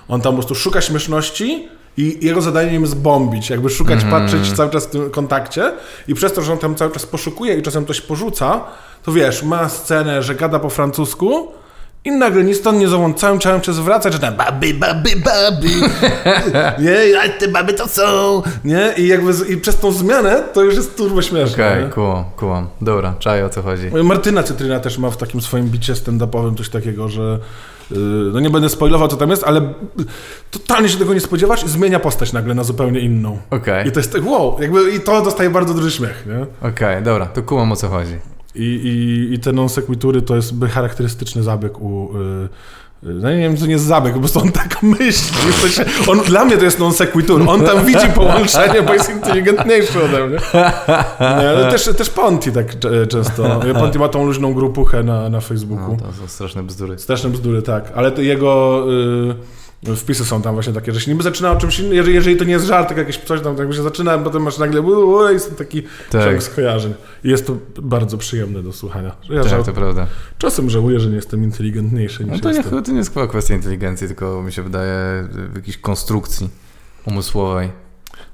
On 0.09 0.21
tam 0.21 0.33
po 0.33 0.37
prostu 0.39 0.55
szuka 0.55 0.81
śmieszności 0.81 1.69
i 1.97 2.27
jego 2.27 2.41
zadaniem 2.43 2.83
jest 2.83 2.97
bombić, 2.97 3.51
jakby 3.51 3.71
szukać, 3.71 4.03
Mhm. 4.03 4.23
patrzeć 4.23 4.53
cały 4.53 4.71
czas 4.71 4.85
w 4.87 4.91
tym 4.91 5.11
kontakcie 5.11 5.73
i 6.09 6.15
przez 6.15 6.33
to, 6.33 6.43
że 6.43 6.53
on 6.53 6.59
tam 6.59 6.75
cały 6.75 6.91
czas 6.91 7.07
poszukuje 7.07 7.55
i 7.55 7.63
czasem 7.63 7.87
coś 7.87 8.01
porzuca, 8.01 8.61
to 9.03 9.13
wiesz, 9.13 9.43
ma 9.43 9.69
scenę, 9.69 10.23
że 10.23 10.35
gada 10.35 10.59
po 10.59 10.71
francusku 10.71 11.49
i 12.05 12.11
nagle 12.13 12.45
ni 12.45 12.55
stąd, 12.55 12.79
ni 12.79 12.87
zowąd 12.87 13.19
całym 13.19 13.41
ciałem 13.41 13.63
się 13.63 13.73
zwraca, 13.73 14.13
że 14.13 14.19
tam 14.19 14.35
baby, 14.35 14.75
baby, 14.75 15.11
baby, 15.25 15.69
nie, 16.85 17.21
a 17.21 17.29
te 17.29 17.49
baby 17.49 17.75
to 17.75 17.89
są, 17.89 18.43
nie, 18.65 18.93
i 18.97 19.09
jakby 19.09 19.33
z, 19.33 19.51
i 19.51 19.57
przez 19.57 19.77
tą 19.77 19.93
zmianę 19.93 20.43
to 20.53 20.63
już 20.63 20.75
jest 20.75 20.97
turbo 20.97 21.23
śmieszne. 21.23 21.65
Okej, 21.65 21.85
nie? 21.85 21.91
cool, 21.91 22.25
cool. 22.37 22.65
Dobra, 22.81 23.15
czaj 23.19 23.45
o 23.45 23.49
co 23.49 23.63
chodzi. 23.63 23.91
Martyna 24.05 24.43
Cytryna 24.43 24.81
też 24.81 24.99
ma 24.99 25.11
w 25.11 25.17
takim 25.17 25.41
swoim 25.41 25.69
bicie 25.69 25.93
stand-upowym 25.93 26.57
coś 26.57 26.69
takiego, 26.69 27.09
że 27.09 27.39
yy, 27.91 27.99
no 28.33 28.41
nie 28.41 28.51
będę 28.51 28.69
spoilował 28.69 29.09
co 29.09 29.17
tam 29.17 29.31
jest, 29.31 29.45
ale 29.45 29.75
totalnie 30.51 30.89
się 30.89 30.99
tego 30.99 31.15
nie 31.15 31.21
spodziewasz 31.21 31.65
i 31.65 31.69
zmienia 31.69 32.01
postać 32.01 32.33
nagle 32.33 32.55
na 32.55 32.65
zupełnie 32.65 33.01
inną. 33.01 33.39
Okej, 33.51 33.89
I 33.89 33.93
to 33.93 34.01
jest 34.01 34.13
tak 34.13 34.27
wow, 34.27 34.57
jakby 34.61 34.91
i 34.91 35.01
to 35.01 35.23
dostaje 35.23 35.51
bardzo 35.51 35.75
duży 35.75 35.91
śmiech, 35.91 36.27
nie? 36.27 36.69
okej, 36.69 37.03
dobra, 37.03 37.27
to 37.27 37.43
kumam 37.43 37.73
o 37.73 37.77
co 37.77 37.89
chodzi. 37.89 38.34
I, 38.55 38.63
i, 38.65 39.35
i 39.35 39.39
te 39.39 39.53
non 39.53 39.69
sequitury 39.69 40.23
to 40.23 40.37
jest 40.37 40.55
charakterystyczny 40.71 41.43
zabieg 41.43 41.81
u... 41.81 42.11
Yy, 42.19 42.49
no 43.03 43.31
nie 43.31 43.39
wiem, 43.39 43.57
co 43.57 43.67
nie 43.67 43.73
jest 43.73 43.85
zabieg, 43.85 44.15
po 44.15 44.19
prostu 44.19 44.41
on 44.41 44.53
tak 44.53 44.83
myśli. 44.83 45.37
W 45.53 45.55
sensie, 45.55 45.85
on, 46.07 46.21
dla 46.21 46.45
mnie 46.45 46.57
to 46.57 46.65
jest 46.65 46.79
non 46.79 46.93
sequitur. 46.93 47.49
On 47.49 47.61
tam 47.61 47.85
widzi 47.85 48.07
połączenie, 48.15 48.83
bo 48.83 48.95
jest 48.95 49.11
inteligentniejszy 49.11 50.05
ode 50.05 50.27
mnie. 50.27 50.39
Nie, 51.21 51.49
ale 51.49 51.71
też, 51.71 51.91
też 51.97 52.11
Ponti 52.11 52.53
tak 52.53 52.67
często. 53.09 53.61
Ponti 53.75 53.99
ma 53.99 54.09
tą 54.09 54.27
luźną 54.27 54.55
grupuchę 54.55 55.03
na, 55.03 55.29
na 55.29 55.41
Facebooku. 55.41 55.97
No, 56.01 56.07
to 56.07 56.13
są 56.13 56.29
straszne 56.29 56.63
bzdury. 56.63 56.99
Straszne 56.99 57.31
bzdury, 57.31 57.63
tak. 57.63 57.93
Ale 57.95 58.13
to 58.13 58.23
jego 58.23 58.83
y, 59.31 59.35
wpisy 59.97 60.25
są 60.25 60.43
tam 60.43 60.55
właśnie 60.55 60.73
takie, 60.73 60.93
że 60.93 61.01
się 61.01 61.11
niby 61.11 61.23
zaczyna 61.23 61.51
o 61.51 61.57
czymś 61.57 61.79
innym, 61.79 61.95
jeżeli, 61.95 62.15
jeżeli 62.15 62.37
to 62.37 62.45
nie 62.45 62.53
jest 62.53 62.67
żart, 62.67 62.89
tak 62.89 62.99
jakieś 62.99 63.19
coś 63.19 63.41
tam, 63.41 63.57
jakby 63.59 63.75
się 63.75 63.83
zaczyna, 63.83 64.19
potem 64.19 64.43
masz 64.43 64.59
nagle 64.59 64.81
u, 64.81 65.29
jest 65.29 65.57
taki 65.59 65.83
Tak. 66.11 66.25
ciąg 66.25 66.43
skojarzeń. 66.43 66.95
I 67.25 67.29
jest 67.29 67.47
to 67.47 67.57
bardzo 67.83 68.19
przyjemne 68.19 68.63
do 68.63 68.73
słuchania. 68.73 69.17
Ja 69.31 69.45
Tak, 69.45 69.63
to 69.67 69.73
prawda. 69.73 70.07
czasem 70.39 70.71
żałuję, 70.71 71.01
że 71.01 71.09
nie 71.09 71.17
jestem 71.17 71.45
inteligentniejszy 71.45 72.25
niż 72.25 72.33
No 72.33 72.39
to 72.41 72.51
nie, 72.51 72.57
jestem. 72.57 72.83
to 72.85 72.91
nie 72.93 72.99
jest 72.99 73.15
chyba 73.15 73.27
kwestia 73.27 73.55
inteligencji, 73.55 74.07
tylko 74.07 74.43
mi 74.43 74.53
się 74.53 74.63
wydaje 74.63 75.29
w 75.53 75.57
jakiejś 75.57 75.77
konstrukcji 75.79 76.49
umysłowej. 77.07 77.71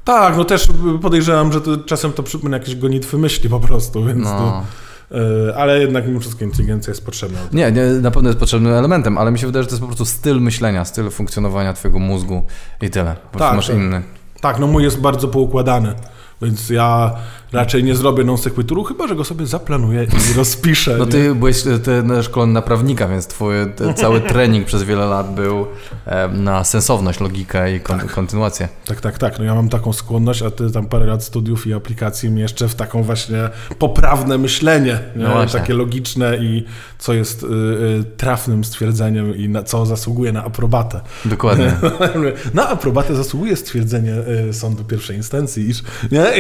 Tak, 0.05 0.37
no 0.37 0.45
też 0.45 0.69
podejrzewam, 1.03 1.53
że 1.53 1.61
to, 1.61 1.77
czasem 1.77 2.13
to 2.13 2.23
przypomina 2.23 2.57
jakieś 2.57 2.77
gonitwy 2.77 3.19
myśli 3.19 3.49
po 3.51 3.61
prostu, 3.61 4.05
więc 4.05 4.19
No. 4.25 4.31
to, 4.39 4.65
ale 5.57 5.81
jednak 5.81 6.07
mimo 6.07 6.21
wszystko 6.21 6.45
inteligencja 6.45 6.91
jest 6.91 7.05
potrzebna. 7.05 7.39
Nie, 7.53 7.73
nie, 7.73 7.83
na 7.85 8.11
pewno 8.11 8.29
jest 8.29 8.39
potrzebnym 8.39 8.73
elementem, 8.73 9.19
ale 9.19 9.31
mi 9.31 9.39
się 9.39 9.47
wydaje, 9.47 9.63
że 9.63 9.69
to 9.69 9.73
jest 9.75 9.81
po 9.81 9.87
prostu 9.87 10.05
styl 10.05 10.41
myślenia, 10.41 10.85
styl 10.85 11.11
funkcjonowania 11.11 11.73
twojego 11.73 11.99
mózgu 11.99 12.43
i 12.83 12.91
tyle. 12.91 13.17
Po 13.33 13.39
Tak, 13.39 13.57
masz 13.57 13.67
tak. 13.67 13.77
inny. 13.77 14.03
Tak, 14.41 14.59
no 14.59 14.67
mój 14.67 14.83
jest 14.85 15.01
bardzo 15.01 15.29
poukładany, 15.29 15.95
więc 16.43 16.71
ja 16.71 17.17
raczej 17.53 17.85
nie 17.85 17.95
zrobię 17.95 18.25
non 18.25 18.39
sequituru, 18.39 18.85
chyba 18.85 19.09
że 19.09 19.17
go 19.17 19.25
sobie 19.25 19.47
zaplanuję 19.47 20.05
i 20.05 20.35
rozpiszę. 20.39 20.97
No 20.99 21.05
nie? 21.05 21.11
ty 21.11 21.35
byłeś 21.35 21.67
e, 21.67 21.79
ty, 21.79 22.03
na 22.03 22.23
szkolony 22.23 22.53
na 22.53 22.63
prawnika, 22.63 23.09
więc 23.09 23.27
twój 23.27 23.55
cały 23.97 24.21
trening 24.31 24.67
przez 24.67 24.83
wiele 24.83 25.07
lat 25.07 25.35
był 25.35 25.67
na 26.33 26.65
sensowność, 26.65 27.21
logikę 27.21 27.75
i 27.75 27.81
kon, 27.81 28.01
kontynuację. 28.01 28.69
Tak, 28.87 29.01
tak, 29.01 29.19
tak. 29.19 29.39
No 29.39 29.45
ja 29.45 29.55
mam 29.55 29.69
taką 29.69 29.93
skłonność, 29.93 30.43
a 30.43 30.51
ty 30.51 30.71
tam 30.71 30.87
parę 30.87 31.07
lat 31.07 31.25
studiów 31.25 31.67
i 31.67 31.75
aplikacji 31.75 32.31
mnie 32.31 32.43
jeszcze 32.43 32.69
w 32.69 32.75
taką 32.75 33.03
właśnie 33.03 33.51
poprawne 33.79 34.39
myślenie, 34.39 34.99
nie? 35.17 35.25
No 35.25 35.47
takie 35.47 35.75
logiczne 35.75 36.37
i 36.37 36.65
co 36.99 37.13
jest 37.13 37.43
y, 37.43 37.47
y, 37.47 38.05
trafnym 38.17 38.65
stwierdzeniem 38.65 39.37
i 39.37 39.49
na 39.49 39.63
co 39.63 39.87
zasługuje 39.87 40.33
na 40.33 40.45
aprobatę. 40.45 41.01
Dokładnie. 41.25 41.73
Na 42.55 42.69
aprobatę 42.69 43.15
zasługuje 43.15 43.57
stwierdzenie 43.57 44.15
y, 44.49 44.53
sądu 44.53 44.85
pierwszej 44.85 45.17
instancji, 45.17 45.69
iż 45.69 45.83
nie? 46.13 46.33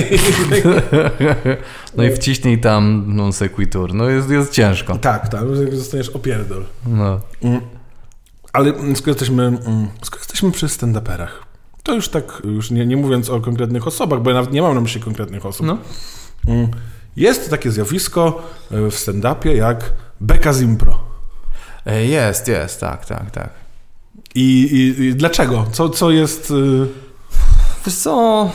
No 1.96 2.04
i 2.04 2.12
wciśnij 2.12 2.58
tam 2.60 3.04
non 3.16 3.32
sequitur. 3.32 3.94
No 3.94 4.08
jest, 4.08 4.30
jest 4.30 4.52
ciężko. 4.52 4.98
tak, 4.98 5.28
tak, 5.28 5.40
zostaniesz 5.72 6.08
opierdol. 6.08 6.64
No. 6.86 7.20
Mm. 7.42 7.60
Ale 8.52 8.72
skoro 8.94 9.10
jesteśmy, 9.10 9.42
mm, 9.46 9.88
skoro 10.02 10.20
jesteśmy 10.20 10.50
przy 10.52 10.66
stand-uperach, 10.66 11.28
to 11.82 11.94
już 11.94 12.08
tak, 12.08 12.42
już 12.44 12.70
nie, 12.70 12.86
nie 12.86 12.96
mówiąc 12.96 13.30
o 13.30 13.40
konkretnych 13.40 13.86
osobach, 13.86 14.20
bo 14.22 14.30
ja 14.30 14.36
nawet 14.36 14.52
nie 14.52 14.62
mam 14.62 14.74
na 14.74 14.80
myśli 14.80 15.00
konkretnych 15.00 15.46
osób. 15.46 15.66
No. 15.66 15.78
Mm, 16.48 16.68
Jest 17.16 17.50
takie 17.50 17.70
zjawisko 17.70 18.42
e, 18.70 18.76
w 18.90 18.94
stand-upie 18.94 19.56
jak 19.56 19.92
beka 20.20 20.52
z 20.52 20.60
impro. 20.60 21.00
E, 21.86 22.04
Jest, 22.06 22.48
jest, 22.48 22.80
tak, 22.80 23.06
tak, 23.06 23.30
tak. 23.30 23.50
I, 24.34 24.62
i, 24.62 25.02
i 25.04 25.14
dlaczego? 25.14 25.66
Co, 25.72 25.88
co 25.88 26.10
jest... 26.10 26.50
y, 26.50 26.86
Wiesz 27.86 27.94
co, 27.94 28.50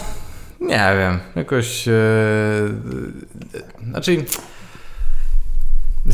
nie 0.67 0.93
wiem, 0.97 1.19
jakoś, 1.35 1.87
e, 1.87 1.91
e, 3.55 3.85
znaczy, 3.89 4.25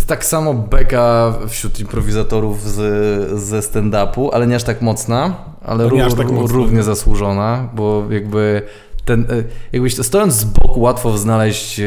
tak 0.07 0.25
samo 0.25 0.53
beka 0.53 1.33
wśród 1.47 1.79
improwizatorów 1.79 2.61
z, 2.63 3.39
ze 3.39 3.59
stand-upu, 3.59 4.29
ale 4.33 4.47
nie 4.47 4.55
aż 4.55 4.63
tak 4.63 4.81
mocna, 4.81 5.35
ale 5.65 5.85
aż 6.05 6.13
tak 6.13 6.27
ró- 6.27 6.33
mocna. 6.33 6.55
równie 6.57 6.83
zasłużona, 6.83 7.69
bo 7.73 8.03
jakby 8.09 8.61
ten, 9.11 9.25
e, 9.39 9.43
jakbyś 9.71 9.95
stojąc 9.95 10.33
z 10.33 10.43
boku 10.43 10.79
łatwo 10.79 11.17
znaleźć 11.17 11.79
e, 11.79 11.85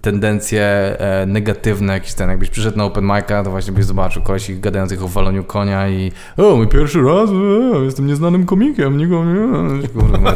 tendencje 0.00 0.62
e, 0.62 1.26
negatywne, 1.26 1.92
jakiś 1.92 2.14
ten, 2.14 2.30
jakbyś 2.30 2.50
przyszedł 2.50 2.78
na 2.78 2.84
open 2.84 3.04
mic'a, 3.04 3.44
to 3.44 3.50
właśnie 3.50 3.72
byś 3.72 3.84
zobaczył 3.84 4.22
ich 4.48 4.60
gadających 4.60 5.02
o 5.02 5.08
waleniu 5.08 5.44
konia 5.44 5.88
i 5.88 6.12
o, 6.36 6.56
mój 6.56 6.68
pierwszy 6.68 7.02
raz, 7.02 7.30
e, 7.30 7.84
jestem 7.84 8.06
nieznanym 8.06 8.46
komikiem, 8.46 8.98
nie, 8.98 9.08
kurwa, 9.88 10.34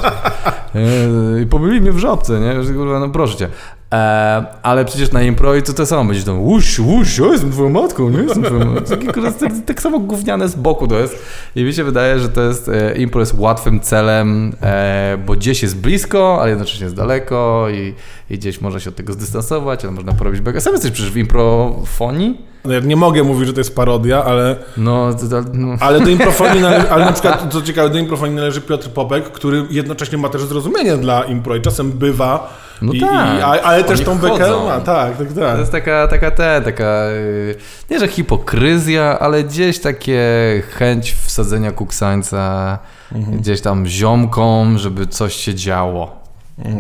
I 1.43 1.47
pomylili 1.47 1.81
mnie 1.81 1.93
w 1.93 1.99
żabce, 1.99 2.41
nie, 2.41 2.75
kurwa, 2.75 3.01
no 3.01 3.09
proszę 3.09 3.37
cię. 3.37 3.49
E, 3.93 4.45
ale 4.63 4.85
przecież 4.85 5.13
na 5.13 5.23
impro 5.23 5.55
i 5.55 5.63
to 5.63 5.73
to 5.73 5.87
samo 5.87 6.05
będzie 6.05 6.23
tam 6.23 6.41
łuś, 6.41 6.79
łuś, 6.79 7.19
ja 7.19 7.27
jestem 7.27 7.53
twoją 7.53 7.69
matką, 7.69 8.11
nie 8.11 8.19
jestem 8.19 8.43
twoją 8.43 8.75
matką. 8.75 8.97
Tak, 9.41 9.53
tak 9.67 9.83
samo 9.83 9.99
gówniane 9.99 10.49
z 10.49 10.55
boku 10.55 10.89
to 10.89 10.99
jest. 10.99 11.17
I 11.57 11.65
mi 11.65 11.75
się 11.75 11.85
wydaje, 11.85 12.19
że 12.19 12.29
to 12.29 12.43
jest, 12.43 12.69
e, 12.69 12.95
impro 12.97 13.21
jest 13.21 13.35
łatwym 13.39 13.81
celem, 13.81 14.53
e, 14.63 15.19
bo 15.27 15.33
gdzieś 15.33 15.63
jest 15.63 15.77
blisko, 15.77 16.39
ale 16.41 16.51
jednocześnie 16.51 16.85
jest 16.85 16.97
daleko 16.97 17.67
i, 17.71 17.95
i 18.31 18.39
gdzieś 18.39 18.61
można 18.61 18.81
się 18.81 18.91
od 18.91 18.97
tego 18.97 19.13
zdystansować, 19.13 19.85
ale 19.85 19.93
można 19.93 20.13
porobić 20.13 20.41
bekę. 20.41 20.61
Sam 20.61 20.73
jesteś 20.73 20.91
przecież 20.91 21.13
w 21.13 21.17
improfonii? 21.17 22.53
No 22.65 22.73
ja 22.73 22.81
nie 22.81 22.97
mogę 22.97 23.23
mówić, 23.23 23.47
że 23.47 23.53
to 23.53 23.61
jest 23.61 23.77
parodia, 23.77 24.25
ale, 24.25 24.57
No, 24.77 25.15
to, 25.15 25.29
to, 25.29 25.49
no. 25.53 25.77
ale 25.81 26.01
do 26.01 26.11
improfonii 26.11 26.61
należy, 26.61 26.91
ale 26.93 27.05
na 27.05 27.13
przykład, 27.13 27.53
co 27.53 27.63
ciekawe, 27.63 27.91
do 27.91 27.99
improfonii 27.99 28.37
należy 28.37 28.61
Piotr 28.61 28.89
Popek, 28.89 29.25
który 29.25 29.65
jednocześnie 29.71 30.19
ma 30.19 30.29
też 30.29 30.43
zrozumienie 30.43 30.97
dla 30.97 31.25
impro 31.25 31.57
i 31.57 31.61
czasem 31.61 31.93
bywa, 31.93 32.53
No 32.83 32.93
i, 32.93 33.01
tak. 33.01 33.39
i, 33.39 33.43
a, 33.43 33.47
ale 33.47 33.85
też 33.85 34.01
tą 34.01 34.19
bekę 34.19 34.51
ma, 34.65 34.81
tak, 34.81 35.17
tak, 35.17 35.29
To 35.33 35.41
tak. 35.41 35.59
jest 35.59 35.73
taka, 35.73 36.07
taka 36.09 36.31
te, 36.31 36.63
taka, 36.65 37.09
y, 37.11 37.55
nie 37.91 37.99
że 37.99 38.09
hipokryzja, 38.09 39.19
ale 39.19 39.45
gdzieś 39.45 39.79
takie 39.81 40.23
chęć 40.71 41.13
wsadzenia 41.13 41.73
kuksańca 41.73 42.79
gdzieś 43.13 43.61
tam 43.61 43.87
ziomkom, 43.87 44.79
żeby 44.79 45.07
coś 45.07 45.35
się 45.35 45.55
działo. 45.55 46.23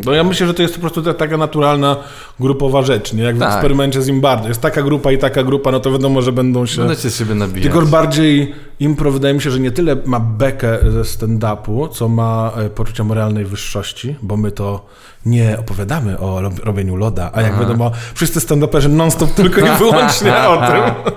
No 0.05 0.12
ja 0.12 0.24
myślę, 0.24 0.46
że 0.46 0.55
to 0.55 0.62
jest 0.62 0.74
po 0.74 0.80
prostu 0.80 1.03
ta, 1.03 1.14
taka 1.14 1.36
naturalna 1.36 1.96
grupowa 2.40 2.82
rzecz, 2.82 3.12
nie? 3.12 3.22
Jak 3.22 3.36
w 3.36 3.38
Tak. 3.38 3.53
eksperymencie 3.53 4.03
z 4.03 4.09
Imbardo. 4.09 4.48
Jest 4.48 4.61
taka 4.61 4.82
grupa 4.82 5.12
i 5.12 5.18
taka 5.18 5.42
grupa, 5.42 5.72
no 5.72 5.80
to 5.80 5.92
wiadomo, 5.92 6.22
że 6.22 6.32
będą 6.32 6.66
się... 6.66 6.78
Będę 6.78 6.96
się 6.96 7.11
siebie 7.11 7.34
nabijać. 7.34 7.72
Tylko 7.72 7.86
bardziej 7.86 8.55
impro 8.80 9.11
wydaje 9.11 9.34
mi 9.34 9.42
się, 9.42 9.50
że 9.50 9.61
nie 9.61 9.70
tyle 9.70 9.96
ma 10.07 10.20
bekę 10.20 10.78
ze 10.90 11.03
stand-upu, 11.03 11.88
co 11.88 12.09
ma 12.09 12.53
e, 12.57 12.70
poczucie 12.70 13.05
moralnej 13.05 13.44
wyższości, 13.44 14.16
bo 14.22 14.36
my 14.36 14.50
to 14.50 14.86
nie 15.26 15.58
opowiadamy 15.58 16.18
o 16.18 16.40
rob- 16.40 16.64
robieniu 16.64 16.96
loda, 16.96 17.30
a 17.34 17.42
jak 17.42 17.58
wiadomo, 17.60 17.90
wszyscy 18.14 18.40
stand-uperzy 18.40 18.88
non-stop 18.90 19.30
tylko 19.30 19.60
i 19.60 19.70
wyłącznie 19.78 20.34
o 20.48 20.56
tym. 20.56 21.12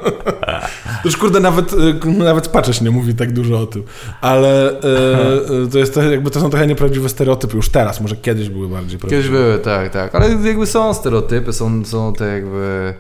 To 1.04 1.10
już 1.10 1.18
kurde, 1.18 1.40
nawet, 1.40 1.74
e, 2.04 2.08
nawet 2.12 2.48
Paczesz 2.48 2.82
nie 2.82 2.92
mówi 2.92 3.14
tak 3.16 3.34
dużo 3.34 3.60
o 3.60 3.66
tym. 3.66 3.84
Ale 4.22 4.70
e, 4.70 4.82
to, 5.72 5.78
jest 5.78 5.94
to, 5.94 6.04
jakby 6.04 6.32
to 6.32 6.40
są 6.40 6.50
trochę 6.50 6.68
nieprawdziwe 6.68 7.10
stereotypy 7.10 7.56
już 7.56 7.70
teraz, 7.70 8.02
może 8.02 8.16
kiedyś 8.16 8.50
były 8.50 8.68
bardziej 8.68 9.00
prawdziwe. 9.00 9.22
Kiedyś 9.24 9.40
były, 9.40 9.60
tak, 9.60 9.90
tak. 9.94 10.16
Ale 10.16 10.30
jakby 10.30 10.66
są 10.68 10.94
stereotypy, 10.94 11.54
są, 11.54 11.86
są 11.86 12.14
te 12.14 12.26
jakby 12.28 12.94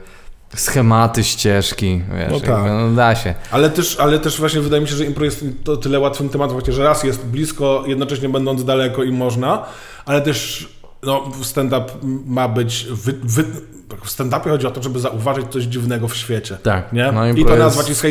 schematy, 0.55 1.23
ścieżki, 1.23 2.01
wiesz, 2.17 2.31
No 2.31 2.39
tak. 2.39 2.49
jakby, 2.49 2.69
no 2.69 2.91
da 2.95 3.15
się. 3.15 3.33
Ale 3.51 3.69
też, 3.69 3.99
ale 3.99 4.19
też 4.19 4.39
właśnie 4.39 4.61
wydaje 4.61 4.81
mi 4.81 4.87
się, 4.87 4.95
że 4.95 5.05
impro 5.05 5.25
jest 5.25 5.45
to 5.63 5.77
tyle 5.77 5.99
łatwym 5.99 6.29
tematem, 6.29 6.57
że 6.67 6.83
raz 6.83 7.03
jest 7.03 7.25
blisko, 7.25 7.83
jednocześnie 7.87 8.29
będąc 8.29 8.65
daleko 8.65 9.03
i 9.03 9.11
można, 9.11 9.65
ale 10.05 10.21
też 10.21 10.69
no, 11.05 11.31
stand-up 11.41 11.91
ma 12.25 12.47
być... 12.47 12.87
Wy, 12.91 13.13
wy, 13.23 13.43
w 14.03 14.09
stand-upie 14.09 14.49
chodzi 14.49 14.67
o 14.67 14.71
to, 14.71 14.83
żeby 14.83 14.99
zauważyć 14.99 15.45
coś 15.49 15.63
dziwnego 15.63 16.07
w 16.07 16.15
świecie. 16.15 16.57
Tak. 16.63 16.93
Nie? 16.93 17.11
No, 17.11 17.27
I 17.27 17.45
to 17.45 17.55
nazwać 17.55 17.87
i 17.87 17.89
jest 17.89 18.01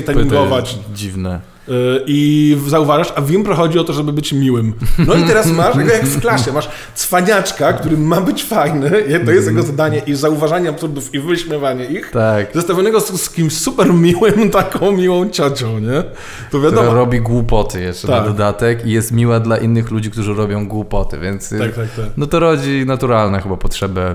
Dziwne. 0.95 1.41
Yy, 1.69 2.03
I 2.07 2.57
zauważasz, 2.67 3.13
a 3.17 3.21
w 3.21 3.31
impro 3.31 3.55
chodzi 3.55 3.79
o 3.79 3.85
to, 3.85 3.93
żeby 3.93 4.13
być 4.13 4.33
miłym. 4.33 4.73
No 5.07 5.15
i 5.15 5.25
teraz 5.25 5.47
masz, 5.47 5.77
jak- 5.77 6.05
w 6.05 6.21
klasie, 6.21 6.53
masz 6.53 6.69
cwaniaczka, 6.95 7.73
który 7.73 7.97
ma 7.97 8.21
być 8.21 8.45
fajny, 8.45 8.91
to 9.25 9.31
jest 9.31 9.47
jego 9.47 9.63
zadanie 9.63 10.03
i 10.07 10.15
zauważanie 10.15 10.69
absurdów 10.69 11.15
i 11.15 11.21
wyśmiewanie 11.21 11.85
ich, 11.85 12.11
Tak. 12.11 12.47
zestawionego 12.55 13.01
z, 13.01 13.21
z 13.23 13.31
kimś 13.31 13.53
super 13.53 13.95
miłym, 13.95 14.51
taką 14.61 14.93
miłą 14.93 15.29
ciocią, 15.31 15.79
nie? 15.79 16.03
To 16.03 16.09
Która 16.49 16.63
wiadomo. 16.63 16.95
robi 16.95 17.21
głupoty 17.21 17.81
jeszcze 17.81 18.09
Tak. 18.09 18.21
na 18.21 18.27
dodatek 18.31 18.87
i 18.87 18.91
jest 18.91 19.13
miła 19.13 19.41
dla 19.41 19.57
innych 19.57 19.91
ludzi, 19.91 20.11
którzy 20.11 20.35
robią 20.35 20.69
głupoty, 20.69 21.19
więc 21.19 21.53
y, 21.53 21.59
Tak, 21.59 21.75
tak, 21.75 21.89
tak. 21.97 22.05
no 22.17 22.27
to 22.27 22.41
rodzi 22.41 22.85
naturalne 22.87 23.41
chyba 23.41 23.57
potrzebę 23.57 24.15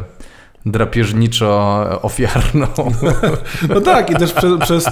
drapieżniczo-ofiarną. 0.66 2.68
No 3.70 3.82
tak, 3.82 4.12
i 4.12 4.16
też 4.16 4.34
prze, 4.34 4.58
przez, 4.58 4.86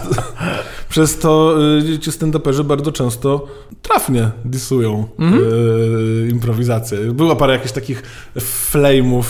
przez 0.89 1.19
to 1.19 1.55
y, 1.93 1.99
ci 1.99 2.11
stand-uperzy 2.11 2.63
bardzo 2.63 2.91
często 2.91 3.47
trafnie 3.81 4.31
disują 4.45 5.07
y, 5.19 6.29
improwizację. 6.29 6.97
Było 6.97 7.35
parę 7.35 7.53
jakichś 7.53 7.71
takich 7.71 8.03
flame'ów 8.71 9.23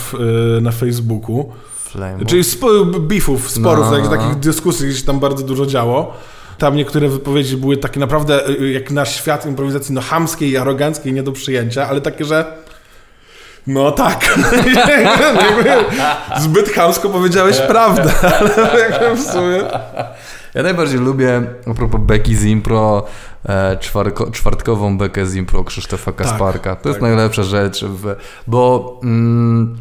y, 0.58 0.60
na 0.60 0.72
Facebooku. 0.72 1.52
Flame. 1.76 2.24
Czyli 2.24 2.44
spo, 2.44 2.84
beefów, 2.84 3.50
sporów, 3.50 3.86
No. 3.90 4.08
takich 4.08 4.34
dyskusji, 4.34 4.88
gdzie 4.88 4.98
się 4.98 5.06
tam 5.06 5.20
bardzo 5.20 5.44
dużo 5.44 5.66
działo. 5.66 6.14
Tam 6.58 6.76
niektóre 6.76 7.08
wypowiedzi 7.08 7.56
były 7.56 7.76
takie 7.76 8.00
naprawdę 8.00 8.40
jak 8.72 8.90
na 8.90 9.04
świat 9.04 9.46
improwizacji 9.46 9.94
no 9.94 10.00
chamskiej 10.00 10.50
i 10.50 10.56
aroganckiej, 10.56 11.12
nie 11.12 11.22
do 11.22 11.32
przyjęcia, 11.32 11.88
ale 11.88 12.00
takie, 12.00 12.24
że 12.24 12.67
no 13.68 13.90
tak. 13.90 14.38
Zbyt 16.40 16.68
chamsko 16.68 17.08
powiedziałeś 17.08 17.58
prawdę, 17.58 18.12
ale 18.70 18.80
jakby 18.80 19.16
w 19.16 19.22
sumie... 19.22 19.62
Ja 20.54 20.62
najbardziej 20.62 21.00
lubię, 21.00 21.42
a 21.70 21.74
propos 21.74 22.00
beki 22.00 22.36
z 22.36 22.44
impro, 22.44 23.06
e, 23.48 23.76
czwartkową 24.32 24.98
bekę 24.98 25.26
z 25.26 25.34
impro 25.34 25.64
Krzysztofa 25.64 26.12
Kasparka. 26.12 26.76
to 26.76 26.88
jest 26.88 27.00
tak. 27.00 27.10
najlepsza 27.10 27.42
rzecz, 27.42 27.84
w, 27.84 28.16
bo 28.46 29.00
mm, 29.02 29.76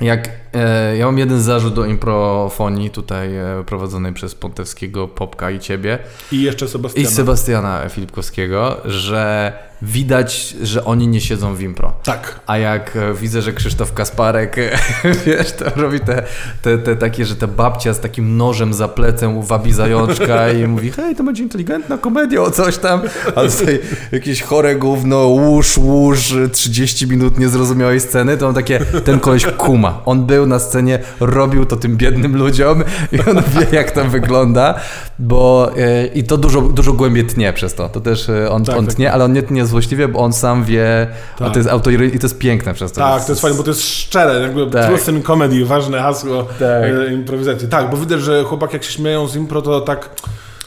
jak 0.00 0.30
e, 0.54 0.96
ja 0.96 1.06
mam 1.06 1.18
jeden 1.18 1.40
zarzut 1.40 1.74
do 1.74 1.84
improfonii 1.84 2.90
tutaj 2.90 3.36
e, 3.36 3.64
prowadzonej 3.66 4.12
przez 4.12 4.34
Pontewskiego, 4.34 5.08
Popka 5.08 5.50
i 5.50 5.58
ciebie 5.58 5.98
I 6.32 6.42
jeszcze 6.42 6.66
i 6.66 6.68
Sebastiana. 6.68 7.10
Sebastiana 7.10 7.88
Filipkowskiego, 7.88 8.76
że 8.84 9.52
widać, 9.82 10.54
że 10.62 10.84
oni 10.84 11.08
nie 11.08 11.20
siedzą 11.20 11.54
w 11.54 11.62
impro. 11.62 11.92
tak. 12.04 12.40
A 12.46 12.58
jak 12.58 12.96
e, 12.96 13.14
widzę, 13.14 13.42
że 13.42 13.52
Krzysztof 13.52 13.92
Kasparek, 13.94 14.58
e, 14.58 14.70
wiesz, 15.26 15.52
to 15.52 15.64
robi 15.76 16.00
te, 16.00 16.22
te, 16.62 16.78
te 16.78 16.96
takie, 16.96 17.24
że 17.24 17.36
ta 17.36 17.46
babcia 17.46 17.94
z 17.94 18.00
takim 18.00 18.36
nożem 18.36 18.74
za 18.74 18.88
plecem 18.88 19.42
wabi 19.42 19.72
zajączka 19.72 20.50
i 20.52 20.66
mówi, 20.74 20.90
hej, 20.90 21.16
to 21.16 21.24
będzie 21.24 21.42
inteligentna 21.42 21.98
komedia 21.98 22.42
o 22.42 22.50
coś 22.50 22.78
tam, 22.78 23.00
a 23.26 23.40
tutaj 23.42 23.80
jakieś 24.12 24.42
chore 24.42 24.76
gówno, 24.76 25.18
łóż, 25.26 25.78
łóż, 25.78 26.34
30 26.52 27.06
minut 27.06 27.38
niezrozumiałej 27.38 28.00
sceny, 28.00 28.36
to 28.36 28.48
on 28.48 28.54
takie, 28.54 28.80
ten 29.04 29.20
koleś 29.20 29.46
kuma. 29.46 30.02
On 30.06 30.26
był 30.26 30.46
na 30.46 30.58
scenie, 30.58 30.98
robił 31.20 31.66
to 31.66 31.76
tym 31.76 31.96
biednym 31.96 32.36
ludziom 32.36 32.84
i 33.12 33.20
on 33.20 33.36
wie, 33.36 33.66
jak 33.72 33.90
to 33.90 34.04
wygląda, 34.04 34.74
bo 35.18 35.70
e, 35.76 36.06
i 36.06 36.24
to 36.24 36.36
dużo, 36.36 36.60
dużo 36.62 36.92
głębiej 36.92 37.26
tnie 37.26 37.52
przez 37.52 37.74
to. 37.74 37.88
To 37.88 38.00
też 38.00 38.30
on, 38.50 38.64
Tak, 38.64 38.76
on 38.78 38.86
tak. 38.86 38.94
tnie, 38.94 39.12
ale 39.12 39.24
on 39.24 39.32
nie 39.32 39.42
tnie 39.42 39.66
złośliwie, 39.70 40.08
bo 40.08 40.18
on 40.18 40.32
sam 40.32 40.64
wie, 40.64 41.06
a 41.34 41.38
Tak. 41.44 41.52
to 41.52 41.58
jest 41.58 41.68
i 42.14 42.18
to 42.18 42.26
jest 42.26 42.38
piękne 42.38 42.74
przez 42.74 42.92
to. 42.92 43.00
Tak, 43.00 43.24
to 43.24 43.32
jest 43.32 43.42
fajne, 43.42 43.56
bo 43.56 43.62
to 43.62 43.70
jest 43.70 43.82
szczere, 43.82 44.40
jakby 44.40 44.66
Tak. 44.66 45.08
in 45.08 45.22
comedy, 45.22 45.64
ważne 45.64 45.98
hasło 46.00 46.42
Tak. 46.42 46.60
e, 47.08 47.12
improwizacji. 47.12 47.68
Tak, 47.68 47.90
bo 47.90 47.96
widać, 47.96 48.20
że 48.20 48.44
chłopak 48.44 48.72
jak 48.72 48.84
się 48.84 48.92
śmieją 48.92 49.26
z 49.28 49.36
impro, 49.36 49.62
to 49.62 49.80
tak 49.80 50.10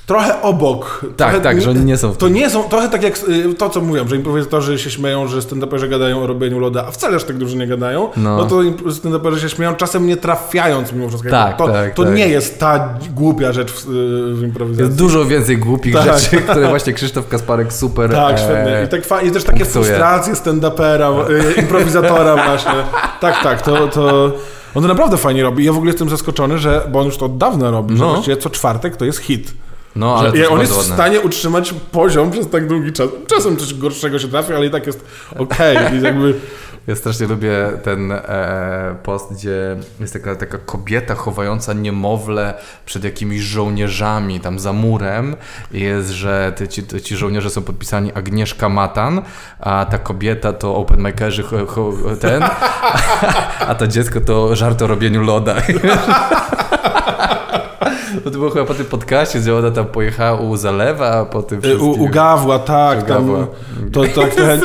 trochę 0.06 0.42
obok. 0.42 1.02
Tak, 1.02 1.30
trochę, 1.30 1.42
tak, 1.44 1.62
że 1.62 1.70
oni 1.70 1.80
nie 1.86 1.98
są 1.98 2.12
w 2.12 2.18
To 2.18 2.28
nie 2.30 2.50
są, 2.50 2.64
trochę 2.64 2.90
tak 2.90 3.04
jak 3.04 3.20
y, 3.30 3.54
to, 3.54 3.70
co 3.70 3.82
mówią, 3.82 4.08
że 4.08 4.16
improwizatorzy 4.16 4.80
się 4.80 4.90
śmieją, 4.90 5.28
że 5.28 5.40
stand-uperzy 5.40 5.90
gadają 5.90 6.24
o 6.24 6.28
robieniu 6.28 6.60
loda, 6.60 6.86
a 6.88 6.92
wcale 6.92 7.16
aż 7.16 7.24
tak 7.24 7.38
dużo 7.38 7.58
nie 7.58 7.68
gadają, 7.68 8.10
no, 8.18 8.38
No. 8.38 8.46
to 8.46 8.56
stand-uperzy 8.90 9.38
się 9.42 9.50
śmieją, 9.50 9.76
czasem 9.76 10.08
nie 10.08 10.18
trafiając 10.18 10.94
mimo 10.94 11.08
wszystko. 11.10 11.30
Tak, 11.30 11.58
to 11.58 11.68
tak, 11.68 11.94
to 11.94 12.04
tak. 12.04 12.14
nie 12.16 12.28
jest 12.28 12.60
ta 12.60 12.90
głupia 13.16 13.52
rzecz 13.54 13.72
w, 13.72 13.90
y, 13.90 14.36
w 14.36 14.44
improwizacji. 14.44 14.86
Jest 14.86 14.98
dużo 14.98 15.26
więcej 15.26 15.58
głupich 15.58 15.94
Tak. 15.96 16.04
rzeczy, 16.20 16.38
które 16.38 16.68
właśnie 16.70 16.94
Krzysztof 16.94 17.28
Kasparek 17.28 17.74
super. 17.74 18.12
Tak, 18.12 18.36
e, 18.36 18.38
świetnie. 18.38 18.84
I, 18.86 18.88
tak 18.88 19.26
I 19.26 19.32
też 19.32 19.44
takie 19.44 19.60
punktuje. 19.60 19.86
frustracje 19.86 20.34
stand-upera, 20.34 21.30
y, 21.58 21.62
improwizatora 21.62 22.36
właśnie. 22.48 22.72
Tak, 23.22 23.44
tak, 23.44 23.62
to, 23.62 23.88
to... 23.88 24.32
On 24.76 24.82
to 24.82 24.88
naprawdę 24.88 25.18
fajnie 25.18 25.44
robi. 25.44 25.66
Ja 25.66 25.74
w 25.74 25.76
ogóle 25.76 25.92
jestem 25.92 26.10
zaskoczony, 26.10 26.58
że, 26.58 26.82
bo 26.92 27.00
on 27.00 27.06
już 27.06 27.18
to 27.18 27.26
od 27.26 27.38
dawna 27.38 27.72
robi, 27.72 27.98
że 27.98 28.04
No. 28.04 28.10
właściwie 28.14 28.38
co 28.38 28.50
czwartek 28.50 28.96
to 28.96 29.06
jest 29.06 29.20
hit. 29.20 29.54
No, 29.96 30.16
ale 30.16 30.38
Że 30.38 30.50
on 30.50 30.60
jest 30.60 30.74
w 30.74 30.78
ładne. 30.78 30.94
stanie 30.94 31.22
utrzymać 31.22 31.74
poziom 31.92 32.32
przez 32.32 32.50
tak 32.50 32.68
długi 32.68 32.94
czas. 32.94 33.10
Czasem 33.28 33.58
coś 33.58 33.74
gorszego 33.74 34.20
się 34.20 34.28
trafi, 34.28 34.54
ale 34.54 34.66
i 34.66 34.72
tak 34.72 34.88
jest 34.88 35.06
okej. 35.40 35.78
I 36.00 36.02
jakby... 36.02 36.34
Ja 36.88 36.96
strasznie 36.96 37.28
lubię 37.28 37.72
ten 37.84 38.12
e, 38.12 38.96
post, 39.04 39.34
gdzie 39.34 39.76
jest 40.00 40.14
taka, 40.14 40.36
taka 40.36 40.58
kobieta 40.58 41.16
chowająca 41.16 41.74
niemowlę 41.74 42.54
przed 42.86 43.04
jakimiś 43.04 43.42
żołnierzami 43.42 44.40
tam 44.40 44.60
za 44.60 44.74
murem. 44.74 45.36
I 45.72 45.80
jest, 45.82 46.10
że 46.10 46.54
te, 46.56 46.68
ci, 46.68 46.84
te, 46.84 47.02
ci 47.02 47.16
żołnierze 47.16 47.50
są 47.50 47.62
podpisani 47.62 48.14
Agnieszka 48.14 48.70
Matan, 48.70 49.22
a 49.60 49.86
ta 49.92 49.98
kobieta 49.98 50.54
to 50.54 50.76
openmakerzy 50.76 51.44
cho, 51.44 51.66
cho, 51.66 51.94
ten, 52.22 52.44
a 53.70 53.76
to 53.76 53.88
dziecko 53.88 54.22
to 54.22 54.56
żart 54.56 54.82
o 54.82 54.88
robieniu 54.88 55.24
loda. 55.24 55.56
No 58.14 58.22
to 58.22 58.30
było 58.32 58.50
chyba 58.50 58.66
po 58.66 58.74
tym 58.74 58.86
podcaście, 58.86 59.40
gdzie 59.40 59.56
ona 59.56 59.72
tam 59.72 59.86
pojechała 59.86 60.40
u 60.40 60.58
Zalewa, 60.58 61.26
po 61.26 61.44
tym 61.44 61.60
U, 61.60 61.62
wszystkim. 61.62 61.90
u 61.90 62.08
Gawła, 62.10 62.60
tak. 62.60 63.04
U 63.04 63.08
Gawła. 63.08 63.38
Tam, 63.38 63.92
to 63.92 64.22
tak 64.22 64.34
trochę, 64.36 64.60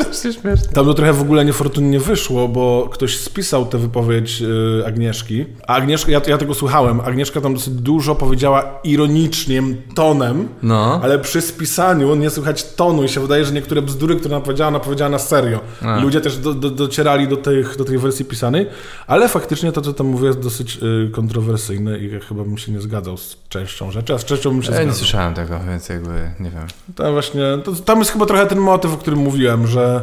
tam 0.74 0.84
to 0.84 0.94
trochę 0.94 1.12
w 1.12 1.20
ogóle 1.20 1.44
niefortunnie 1.44 2.00
wyszło, 2.00 2.48
bo 2.48 2.88
ktoś 2.92 3.16
spisał 3.18 3.66
tę 3.66 3.78
wypowiedź 3.78 4.42
y, 4.42 4.86
Agnieszki. 4.86 5.44
A 5.66 5.74
Agnieszka, 5.74 6.12
ja, 6.12 6.20
ja 6.26 6.38
tego 6.38 6.54
słuchałem, 6.54 7.00
Agnieszka 7.00 7.40
tam 7.40 7.54
dosyć 7.54 7.74
dużo 7.74 8.14
powiedziała 8.14 8.80
ironicznie, 8.84 9.62
tonem, 9.94 10.48
No. 10.62 11.00
ale 11.02 11.18
przy 11.18 11.40
spisaniu 11.40 12.14
nie 12.14 12.30
słychać 12.30 12.64
tonu 12.64 13.04
i 13.04 13.08
się 13.08 13.20
wydaje, 13.20 13.44
że 13.44 13.52
niektóre 13.52 13.82
bzdury, 13.82 14.16
które 14.16 14.36
ona 14.36 14.44
powiedziała, 14.44 14.68
ona 14.68 14.80
powiedziała 14.80 15.10
na 15.10 15.18
serio. 15.18 15.60
A. 15.82 16.00
Ludzie 16.00 16.20
też 16.20 16.36
do, 16.38 16.54
do, 16.54 16.70
docierali 16.70 17.28
do, 17.28 17.36
tych, 17.36 17.76
do 17.76 17.84
tej 17.84 17.98
wersji 17.98 18.24
pisanej, 18.24 18.66
ale 19.06 19.28
faktycznie 19.28 19.72
to, 19.72 19.80
co 19.80 19.92
tam 19.92 20.06
mówię, 20.06 20.26
jest 20.26 20.40
dosyć 20.40 20.78
y, 21.06 21.10
kontrowersyjne 21.10 21.98
i 21.98 22.12
ja 22.12 22.20
chyba 22.20 22.44
bym 22.44 22.58
się 22.58 22.72
nie 22.72 22.80
zgadzał 22.80 23.16
z 23.16 23.37
częścią 23.48 23.90
rzeczy, 23.90 24.14
a 24.14 24.18
z 24.18 24.24
częścią 24.24 24.50
bym 24.50 24.62
się 24.62 24.72
Ja 24.72 24.82
nie 24.82 24.92
słyszałem 24.92 25.34
tego, 25.34 25.60
więc 25.66 25.88
jakby 25.88 26.30
nie 26.40 26.50
wiem. 26.50 26.66
Tam 26.96 27.12
właśnie, 27.12 27.42
to, 27.64 27.72
tam 27.72 27.98
jest 27.98 28.10
chyba 28.10 28.26
trochę 28.26 28.46
ten 28.46 28.58
motyw, 28.58 28.94
o 28.94 28.96
którym 28.96 29.18
mówiłem, 29.18 29.66
że 29.66 30.02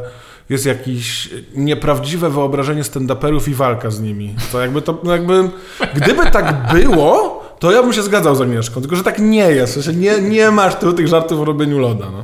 jest 0.49 0.65
jakieś 0.65 1.29
nieprawdziwe 1.55 2.29
wyobrażenie 2.29 2.83
stand-uperów 2.83 3.49
i 3.49 3.53
walka 3.53 3.91
z 3.91 3.99
nimi. 3.99 4.35
To 4.51 4.61
jakby 4.61 4.81
to, 4.81 5.01
no 5.03 5.11
jakby, 5.11 5.49
gdyby 5.95 6.31
tak 6.31 6.73
było, 6.73 7.43
to 7.59 7.71
ja 7.71 7.83
bym 7.83 7.93
się 7.93 8.03
zgadzał 8.03 8.35
z 8.35 8.41
Agnieszką, 8.41 8.81
tylko 8.81 8.95
że 8.95 9.03
tak 9.03 9.19
nie 9.19 9.51
jest. 9.51 9.73
W 9.73 9.83
sensie 9.83 9.99
nie, 9.99 10.21
nie 10.21 10.51
masz 10.51 10.75
tu 10.75 10.93
tych 10.93 11.07
żartów 11.07 11.39
o 11.39 11.45
robieniu 11.45 11.79
loda. 11.79 12.05
No. 12.11 12.23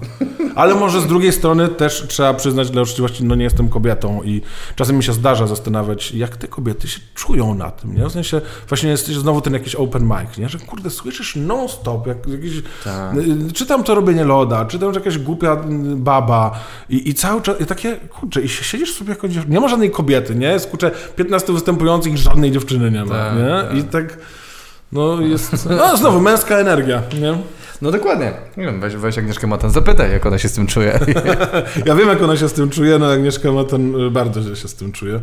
Ale 0.56 0.76
może 0.76 1.02
z 1.02 1.08
drugiej 1.08 1.32
strony 1.34 1.68
też 1.68 2.06
trzeba 2.08 2.34
przyznać 2.34 2.70
dla 2.70 2.82
uczciwości, 2.82 3.24
no 3.24 3.36
nie 3.36 3.44
jestem 3.44 3.70
kobietą 3.70 4.24
i 4.24 4.42
czasem 4.76 4.98
mi 4.98 5.04
się 5.04 5.14
zdarza 5.14 5.48
zastanawiać, 5.48 6.12
jak 6.12 6.38
te 6.38 6.48
kobiety 6.48 6.88
się 6.88 7.00
czują 7.16 7.56
na 7.56 7.72
tym, 7.72 7.96
nie? 7.96 8.06
W 8.06 8.12
sensie 8.12 8.42
właśnie 8.70 8.90
jest 8.90 9.08
znowu 9.08 9.42
ten 9.42 9.54
jakiś 9.54 9.76
open 9.76 10.04
mic, 10.04 10.38
nie? 10.38 10.50
Że 10.50 10.60
kurde, 10.60 10.90
słyszysz 10.90 11.36
non-stop, 11.36 12.08
jak 12.08 12.28
jakiś... 12.28 12.54
Tak. 12.84 13.16
Y, 13.18 13.54
Czy 13.54 13.66
tam 13.66 13.84
to 13.84 13.96
robienie 13.96 14.24
loda, 14.24 14.66
czy 14.66 14.80
tam 14.80 14.94
że 14.94 15.00
jakaś 15.00 15.18
głupia 15.18 15.54
y, 15.54 15.58
baba 15.96 16.60
i, 16.90 17.10
i 17.10 17.14
cały 17.14 17.42
czas, 17.42 17.62
i 17.62 17.66
takie, 17.66 17.96
kurczę, 17.96 18.42
i 18.42 18.50
siedzisz 18.50 18.94
sobie 18.94 19.10
jako 19.10 19.28
dziew... 19.28 19.48
Nie 19.48 19.60
ma 19.60 19.68
żadnej 19.68 19.92
kobiety, 19.92 20.36
nie? 20.36 20.48
Jest, 20.48 20.70
kurczę, 20.70 20.92
15 21.16 21.54
występujących 21.54 22.18
żadnej 22.18 22.52
dziewczyny 22.52 22.92
nie 22.92 23.06
ma, 23.06 23.16
Tak, 23.16 23.36
nie? 23.38 23.50
tak. 23.70 23.78
I 23.78 23.84
tak, 23.84 24.18
no 24.92 25.22
jest, 25.22 25.70
no 25.70 25.98
znowu, 25.98 26.22
męska 26.22 26.58
energia, 26.58 27.02
nie? 27.22 27.38
No 27.82 27.92
dokładnie. 27.92 28.34
Nie 28.58 28.66
wiem, 28.66 28.82
weź, 28.82 28.96
weź 28.96 29.18
Agnieszkę 29.18 29.48
Matan, 29.48 29.72
zapytaj, 29.72 30.12
jak 30.12 30.26
ona 30.26 30.38
się 30.38 30.50
z 30.50 30.54
tym 30.54 30.68
czuje. 30.68 31.00
Ja 31.86 31.96
wiem, 31.96 32.08
jak 32.08 32.22
ona 32.22 32.38
się 32.38 32.50
z 32.50 32.54
tym 32.54 32.70
czuje, 32.70 33.00
no 33.00 33.12
Agnieszka 33.12 33.52
ma 33.52 33.64
ten, 33.64 33.96
y, 33.96 34.12
bardzo 34.12 34.42
źle 34.42 34.56
się 34.56 34.68
z 34.68 34.76
tym 34.76 34.92
czuje. 34.92 35.16
Y, 35.16 35.22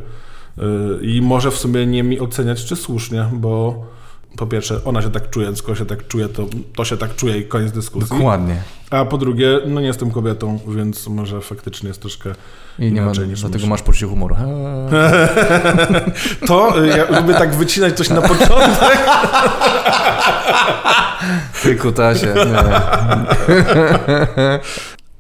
I 1.03 1.23
może 1.23 1.51
w 1.51 1.57
sumie 1.59 1.87
nie 1.87 2.03
mi 2.03 2.21
oceniać, 2.21 2.65
czy 2.65 2.77
słusznie, 2.77 3.29
bo 3.33 3.85
po 4.37 4.47
pierwsze, 4.47 4.85
ona 4.85 5.03
się 5.03 5.11
tak 5.11 5.31
czuje, 5.31 5.57
skoro 5.57 5.75
się 5.75 5.87
tak 5.87 6.07
czuje, 6.07 6.29
to, 6.29 6.47
to 6.77 6.85
się 6.85 6.97
tak 6.97 7.17
czuje 7.17 7.39
i 7.39 7.45
koniec 7.45 7.73
dyskusji. 7.73 8.09
Dokładnie. 8.19 8.63
A 8.91 9.05
po 9.05 9.19
drugie, 9.19 9.59
no 9.67 9.81
nie 9.81 9.87
jestem 9.87 10.11
kobietą, 10.11 10.59
więc 10.69 11.09
może 11.09 11.41
faktycznie 11.41 11.89
jest 11.89 12.01
troszkę 12.01 12.31
I 12.79 12.93
nie 12.93 13.01
ma, 13.01 13.07
inaczej 13.07 13.29
niż 13.29 13.41
dlatego 13.41 13.57
myślę. 13.59 13.71
masz 13.71 13.83
poczucie 13.83 14.07
humoru. 14.07 14.37
To 16.49 16.85
y, 16.85 16.89
ja 16.89 17.21
lubię 17.21 17.35
tak 17.35 17.55
wycinać 17.55 17.97
coś 17.97 18.11
na 18.11 18.23
początek. 18.23 18.99
Ty 21.63 21.77
kutasie. 21.77 22.35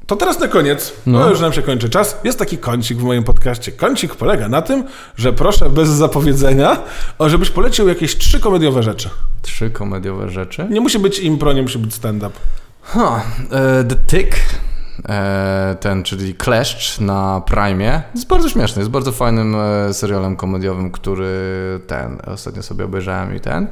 To 0.06 0.16
teraz 0.16 0.40
na 0.40 0.48
koniec, 0.48 0.92
No. 1.06 1.18
no 1.18 1.30
już 1.30 1.40
nam 1.40 1.52
się 1.52 1.62
kończy 1.62 1.88
czas, 1.90 2.16
jest 2.24 2.38
taki 2.38 2.58
kącik 2.58 2.98
w 2.98 3.02
moim 3.02 3.24
podcaście. 3.24 3.72
Kącik 3.72 4.14
polega 4.14 4.48
na 4.48 4.62
tym, 4.62 4.84
że 5.16 5.32
proszę 5.32 5.70
bez 5.70 5.88
zapowiedzenia, 5.88 6.76
o 7.18 7.28
żebyś 7.28 7.50
polecił 7.50 7.88
jakieś 7.88 8.16
trzy 8.16 8.40
komediowe 8.40 8.82
rzeczy. 8.82 9.10
Trzy 9.42 9.70
komediowe 9.70 10.30
rzeczy. 10.30 10.66
Nie 10.70 10.80
musi 10.80 10.98
być 10.98 11.18
impro, 11.18 11.52
nie 11.52 11.62
musi 11.62 11.78
być 11.78 11.94
stand-up. 11.94 12.30
Huh. 12.88 13.20
E, 13.50 13.84
The 13.84 13.96
Tick, 13.96 14.38
e, 15.08 15.76
ten, 15.80 16.02
czyli 16.02 16.34
Kleszcz 16.34 17.00
na 17.00 17.42
Prime. 17.46 18.02
Jest 18.14 18.26
bardzo 18.26 18.48
śmieszny, 18.48 18.80
jest 18.80 18.90
bardzo 18.90 19.12
fajnym 19.12 19.56
e, 19.56 19.94
serialem 19.94 20.36
komediowym, 20.36 20.90
który 20.90 21.30
ten, 21.86 22.18
ostatnio 22.26 22.62
sobie 22.62 22.84
obejrzałem 22.84 23.36
i 23.36 23.40
ten. 23.40 23.66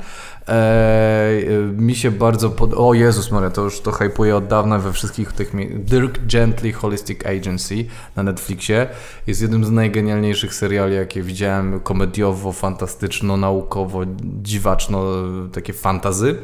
Mi 1.76 1.94
się 1.94 2.10
bardzo 2.10 2.51
pod... 2.51 2.74
O 2.74 2.94
Jezus 2.94 3.30
Maria, 3.30 3.51
to 3.51 3.62
już 3.62 3.80
to 3.80 3.93
hypuję 3.93 4.36
od 4.36 4.47
dawna 4.47 4.78
we 4.78 4.93
wszystkich 4.93 5.32
tych... 5.32 5.52
Dirk 5.84 6.18
Gently 6.32 6.72
Holistic 6.72 7.26
Agency 7.26 7.84
na 8.16 8.22
Netflixie 8.22 8.88
jest 9.26 9.43
jednym 9.43 9.64
z 9.64 9.70
najgenialniejszych 9.70 10.55
seriali, 10.55 10.94
jakie 10.94 11.22
widziałem, 11.22 11.80
komediowo, 11.80 12.52
fantastyczno, 12.52 13.36
naukowo, 13.36 14.01
dziwaczno, 14.43 15.05
takie 15.52 15.72
fantazy. 15.72 16.36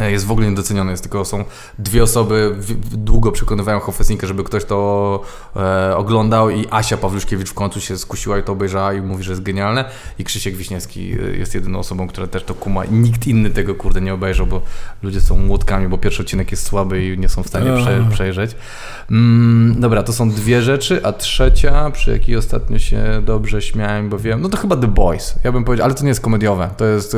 E, 0.00 0.10
Jest 0.10 0.26
w 0.26 0.30
ogóle 0.30 0.48
niedoceniony, 0.50 0.90
jest 0.90 1.02
tylko 1.02 1.24
są 1.24 1.44
dwie 1.78 2.02
osoby, 2.02 2.56
długo 2.92 3.32
przekonywają 3.32 3.80
Hofesninkę, 3.80 4.26
żeby 4.26 4.44
ktoś 4.44 4.64
to 4.64 5.20
e, 5.56 5.96
oglądał 5.96 6.50
i 6.50 6.66
Asia 6.70 6.96
Pawluszkiewicz 6.96 7.50
w 7.50 7.54
końcu 7.54 7.80
się 7.80 7.98
skusiła 7.98 8.38
i 8.38 8.42
to 8.42 8.52
obejrzała 8.52 8.92
i 8.92 9.02
mówi, 9.02 9.24
że 9.24 9.32
jest 9.32 9.42
genialne 9.42 9.84
i 10.18 10.24
Krzysiek 10.24 10.56
Wiśniewski 10.56 11.12
e, 11.12 11.36
jest 11.36 11.54
jedyną 11.54 11.78
osobą, 11.78 12.08
która 12.08 12.26
też 12.26 12.44
to 12.44 12.54
kuma 12.54 12.84
i 12.84 12.92
nikt 12.92 13.26
inny 13.26 13.50
tego 13.50 13.74
kurde 13.74 14.00
nie 14.00 14.14
obejrzał, 14.14 14.46
bo 14.46 14.62
ludzie 15.02 15.20
są 15.20 15.36
młotkami, 15.36 15.88
bo 15.88 15.98
pierwszy 15.98 16.22
odcinek 16.22 16.50
jest 16.50 16.66
słaby 16.66 17.04
i 17.04 17.18
nie 17.18 17.28
są 17.28 17.42
w 17.42 17.46
stanie 17.46 17.76
prze, 17.76 18.06
przejrzeć. 18.10 18.56
Mm, 19.10 19.80
dobra, 19.80 20.02
to 20.02 20.12
są 20.12 20.30
dwie 20.30 20.62
rzeczy, 20.62 21.00
a 21.04 21.12
trzecia, 21.12 21.90
przy 21.90 22.10
jakiej 22.10 22.36
ostatnio 22.36 22.78
się 22.78 23.22
dobrze 23.24 23.62
śmiałem, 23.62 24.08
bo 24.08 24.18
wiem, 24.18 24.40
no 24.40 24.48
to 24.48 24.56
chyba 24.56 24.76
The 24.76 24.88
Boys, 24.88 25.34
ja 25.44 25.52
bym 25.52 25.64
powiedział, 25.64 25.84
ale 25.84 25.94
to 25.94 26.02
nie 26.02 26.08
jest 26.08 26.20
komediowe, 26.20 26.70
to 26.76 26.84
jest 26.84 27.16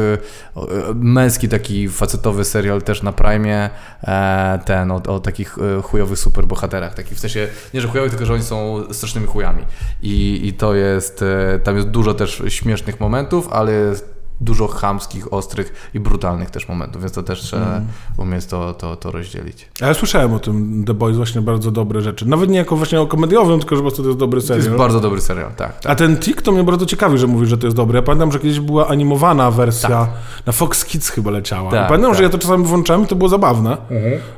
o, 0.54 0.68
e, 0.72 0.94
męski 0.94 1.48
taki 1.48 1.88
facetowy 1.88 2.44
serial 2.44 2.63
też 2.84 3.02
na 3.02 3.12
Prime, 3.12 3.70
e, 4.02 4.58
ten 4.64 4.90
o, 4.90 5.02
o 5.06 5.20
takich 5.20 5.56
e, 5.78 5.82
chujowych 5.82 6.18
superbohaterach, 6.18 6.94
taki 6.94 7.14
w 7.14 7.20
sensie, 7.20 7.48
nie 7.74 7.80
że 7.80 7.88
chujowych, 7.88 8.10
tylko 8.10 8.26
że 8.26 8.34
oni 8.34 8.42
są 8.42 8.84
strasznymi 8.92 9.26
chujami. 9.26 9.64
I, 10.02 10.40
i 10.48 10.52
to 10.52 10.74
jest, 10.74 11.22
e, 11.22 11.58
tam 11.58 11.76
jest 11.76 11.88
dużo 11.88 12.14
też 12.14 12.42
śmiesznych 12.48 13.00
momentów, 13.00 13.48
ale 13.52 13.72
jest 13.72 14.13
dużo 14.40 14.66
chamskich, 14.68 15.32
ostrych 15.32 15.90
i 15.94 16.00
brutalnych 16.00 16.50
też 16.50 16.68
momentów, 16.68 17.02
więc 17.02 17.12
to 17.14 17.22
też 17.22 17.40
trzeba 17.40 17.80
umieć 18.16 18.46
to, 18.46 18.74
to, 18.74 18.96
to 18.96 19.10
rozdzielić. 19.10 19.68
A 19.82 19.86
ja 19.86 19.94
słyszałem 19.94 20.32
o 20.34 20.38
tym 20.38 20.84
The 20.86 20.94
Boys, 20.94 21.16
właśnie 21.16 21.40
bardzo 21.40 21.70
dobre 21.70 22.00
rzeczy. 22.00 22.28
Nawet 22.28 22.50
nie 22.50 22.58
jako 22.58 22.76
właśnie 22.76 23.00
o 23.00 23.06
komediowym, 23.06 23.60
tylko 23.60 23.76
że 23.76 23.82
po 23.82 23.88
prostu 23.88 24.02
to 24.02 24.08
jest 24.08 24.18
dobry 24.18 24.40
To 24.40 24.46
serial. 24.46 24.64
jest 24.66 24.76
bardzo 24.78 25.00
dobry 25.00 25.20
serial, 25.20 25.50
tak. 25.56 25.72
A 25.84 25.94
ten 25.94 26.16
Tik 26.16 26.42
to 26.42 26.52
mnie 26.52 26.64
bardzo 26.64 26.86
ciekawi, 26.86 27.18
że 27.18 27.26
mówisz, 27.26 27.48
że 27.48 27.58
to 27.58 27.66
jest 27.66 27.76
dobre. 27.76 27.96
Ja 27.98 28.02
pamiętam, 28.02 28.32
że 28.32 28.38
kiedyś 28.38 28.60
była 28.60 28.88
animowana 28.88 29.50
wersja, 29.50 30.08
na 30.46 30.52
Fox 30.52 30.84
Kids 30.84 31.08
chyba 31.08 31.30
leciała. 31.30 31.70
Tak, 31.70 31.84
I 31.84 31.88
pamiętam, 31.88 32.10
tak. 32.10 32.18
że 32.18 32.22
ja 32.24 32.28
to 32.30 32.38
czasami 32.38 32.64
włączałem 32.64 33.02
i 33.02 33.06
to 33.06 33.16
było 33.16 33.28
zabawne. 33.28 33.76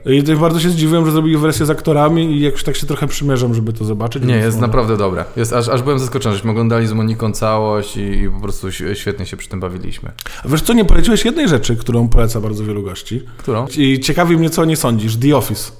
I 0.06 0.22
też 0.22 0.38
bardzo 0.38 0.60
się 0.60 0.70
zdziwiłem, 0.70 1.06
że 1.06 1.12
zrobili 1.12 1.36
wersję 1.36 1.66
z 1.66 1.70
aktorami 1.70 2.24
i 2.36 2.40
jakoś 2.40 2.62
tak 2.64 2.76
się 2.76 2.86
trochę 2.86 3.06
przymierzam, 3.06 3.54
żeby 3.54 3.72
to 3.72 3.84
zobaczyć. 3.84 4.24
Nie, 4.24 4.36
jest 4.36 4.56
może- 4.56 4.66
naprawdę 4.66 4.96
dobre. 4.96 5.24
Jest, 5.36 5.52
aż, 5.52 5.68
aż 5.68 5.82
byłem 5.82 5.98
zaskoczony, 5.98 6.34
żeśmy 6.34 6.50
oglądali 6.50 6.86
z 6.86 6.92
Moniką 6.92 7.32
całość 7.32 7.96
i, 7.96 8.00
i 8.00 8.30
po 8.30 8.40
prostu 8.40 8.72
świetnie 8.94 9.26
się 9.26 9.36
przy 9.36 9.48
tym 9.48 9.60
A 10.44 10.48
Wiesz 10.48 10.62
co, 10.62 10.72
nie 10.72 10.84
poleciłeś 10.84 11.24
jednej 11.24 11.48
rzeczy, 11.48 11.76
którą 11.76 12.08
poleca 12.08 12.40
bardzo 12.40 12.64
wielu 12.64 12.82
gości. 12.82 13.22
Którą? 13.36 13.66
I 13.76 14.00
ciekawi 14.00 14.36
mnie, 14.36 14.50
co 14.50 14.62
o 14.62 14.64
niej 14.64 14.76
sądzisz. 14.76 15.16
The 15.16 15.36
Office. 15.36 15.72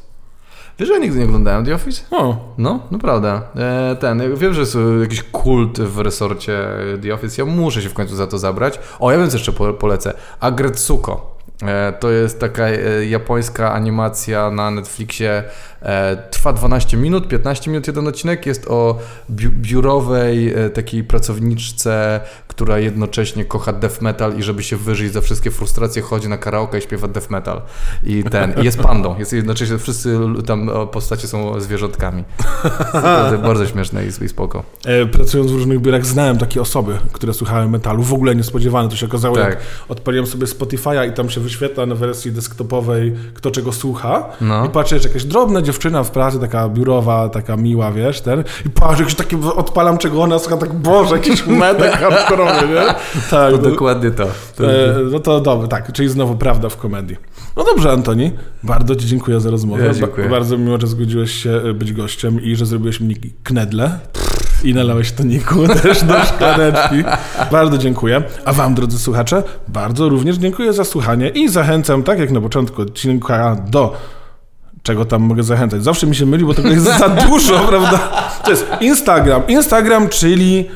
Wiesz, 0.78 0.88
że 0.88 0.94
ja 0.94 1.00
nigdy 1.00 1.18
nie 1.18 1.24
oglądałem 1.24 1.64
The 1.64 1.74
Office? 1.74 2.02
O, 2.10 2.54
No, 2.58 2.80
naprawdę. 2.90 3.40
E, 3.56 3.96
ten, 4.00 4.18
ja 4.18 4.36
wiem, 4.36 4.54
że 4.54 4.60
jest 4.60 4.78
jakiś 5.00 5.22
kult 5.22 5.80
w 5.80 5.98
resorcie 5.98 6.68
The 7.02 7.14
Office. 7.14 7.42
Ja 7.42 7.46
muszę 7.46 7.82
się 7.82 7.88
w 7.88 7.94
końcu 7.94 8.16
za 8.16 8.26
to 8.26 8.38
zabrać. 8.38 8.78
O, 8.98 9.12
ja 9.12 9.18
wiem, 9.18 9.30
co 9.30 9.36
jeszcze 9.36 9.52
po, 9.52 9.72
polecę. 9.72 10.12
Agretsuko. 10.40 11.36
E, 11.62 11.92
to 11.92 12.10
jest 12.10 12.40
taka 12.40 12.66
e, 12.68 13.06
japońska 13.06 13.72
animacja 13.72 14.50
na 14.50 14.70
Netflixie. 14.70 15.44
E, 15.86 16.16
trwa 16.30 16.52
12 16.52 16.96
minut, 16.96 17.28
15 17.28 17.70
minut 17.70 17.86
jeden 17.86 18.08
odcinek. 18.08 18.46
Jest 18.46 18.68
o 18.68 18.98
biu 19.30 19.50
biurowej 19.52 20.54
e, 20.54 20.70
takiej 20.70 21.04
pracowniczce, 21.04 22.20
która 22.48 22.78
jednocześnie 22.78 23.44
kocha 23.44 23.72
death 23.72 24.02
metal 24.02 24.38
i 24.38 24.42
żeby 24.42 24.62
się 24.62 24.76
wyżyć 24.76 25.12
za 25.12 25.20
wszystkie 25.20 25.50
frustracje 25.50 26.02
chodzi 26.02 26.28
na 26.28 26.38
karaoke 26.38 26.78
i 26.78 26.82
śpiewa 26.82 27.08
death 27.08 27.30
metal. 27.30 27.62
I 28.02 28.24
ten, 28.24 28.54
i 28.62 28.64
jest 28.64 28.78
pandą. 28.78 29.18
Jest 29.18 29.32
jednocześnie 29.32 29.78
wszyscy 29.78 30.18
tam 30.46 30.70
postacie 30.92 31.28
są 31.28 31.60
zwierzątkami. 31.60 32.24
Naprawdę 32.94 33.38
bardzo 33.38 33.66
śmieszne 33.66 34.04
i, 34.04 34.24
i 34.24 34.28
spoko. 34.28 34.62
e, 34.84 35.06
pracując 35.06 35.50
w 35.50 35.54
różnych 35.54 35.80
biurach 35.80 36.06
znałem 36.06 36.38
takie 36.38 36.60
osoby, 36.60 36.98
które 37.12 37.34
słuchały 37.34 37.68
metalu. 37.68 38.02
W 38.02 38.12
ogóle 38.12 38.34
niespodziewane. 38.36 38.88
To 38.88 38.96
się 38.96 39.06
okazało, 39.06 39.36
Tak. 39.36 39.48
jak 39.50 39.58
odpaliłem 39.88 40.26
sobie 40.26 40.46
Spotify'a 40.46 41.08
i 41.08 41.12
tam 41.12 41.30
się 41.30 41.40
wyświetla 41.40 41.86
na 41.86 41.94
wersji 41.94 42.32
desktopowej, 42.32 43.14
kto 43.34 43.50
czego 43.50 43.72
słucha. 43.72 44.28
No. 44.40 44.66
I 44.66 44.68
patrzę, 44.68 44.98
że 44.98 45.08
jakaś 45.08 45.24
drobna 45.24 45.62
dziewczyna 45.62 45.75
w 46.04 46.10
pracy, 46.10 46.38
taka 46.40 46.68
biurowa, 46.68 47.28
taka 47.28 47.56
miła, 47.56 47.92
wiesz, 47.92 48.20
ten. 48.20 48.44
I 48.66 48.70
patrzę, 48.70 48.98
jakieś 49.02 49.14
takie 49.14 49.38
odpalam, 49.56 49.98
czego 49.98 50.22
ona 50.22 50.38
słucha, 50.38 50.56
tak, 50.56 50.72
Boże, 50.72 51.14
jakiś 51.14 51.46
metek 51.46 51.92
hardkorowy, 51.92 52.68
nie? 52.68 52.86
Tak. 53.30 53.50
To 53.50 53.56
no- 53.56 53.58
dokładnie 53.58 54.10
to. 54.10 54.26
to 54.56 54.72
E, 54.72 54.94
no 55.12 55.18
to 55.20 55.40
dobrze, 55.40 55.68
tak, 55.68 55.92
czyli 55.92 56.08
znowu 56.08 56.36
prawda 56.36 56.68
w 56.68 56.76
komedii. 56.76 57.16
No 57.56 57.64
dobrze, 57.64 57.92
Antoni, 57.92 58.32
bardzo 58.62 58.96
Ci 58.96 59.06
dziękuję 59.06 59.40
za 59.40 59.50
rozmowę. 59.50 59.86
Ja 59.86 59.94
dziękuję. 59.94 60.26
Ba- 60.28 60.30
bardzo 60.32 60.58
miło, 60.58 60.80
że 60.80 60.86
zgodziłeś 60.86 61.42
się 61.42 61.50
e, 61.50 61.74
być 61.74 61.92
gościem 61.92 62.42
i 62.42 62.56
że 62.56 62.66
zrobiłeś 62.66 63.00
mi 63.00 63.16
knedle. 63.42 63.98
I 64.64 64.74
nalałeś 64.74 65.12
toniku 65.12 65.68
też 65.82 66.04
do 66.04 66.24
szklaneczki. 66.24 67.04
Bardzo 67.52 67.78
dziękuję. 67.78 68.22
A 68.44 68.52
wam, 68.52 68.74
drodzy 68.74 68.98
słuchacze, 68.98 69.42
bardzo 69.68 70.08
również 70.08 70.36
dziękuję 70.36 70.72
za 70.72 70.84
słuchanie 70.84 71.28
i 71.28 71.48
zachęcam, 71.48 72.02
tak 72.02 72.18
jak 72.18 72.30
na 72.30 72.40
początku 72.40 72.82
odcinka, 72.82 73.56
do 73.70 73.96
czego 74.86 75.04
tam 75.04 75.22
mogę 75.22 75.42
zachęcać. 75.42 75.84
Zawsze 75.84 76.06
mi 76.06 76.16
się 76.16 76.26
myli, 76.26 76.44
bo 76.44 76.54
tego 76.54 76.68
jest 76.68 76.84
za 76.84 77.08
dużo, 77.08 77.58
prawda? 77.68 77.98
To 78.44 78.50
jest 78.50 78.66
Instagram. 78.80 79.42
Instagram, 79.48 80.08
czyli 80.08 80.68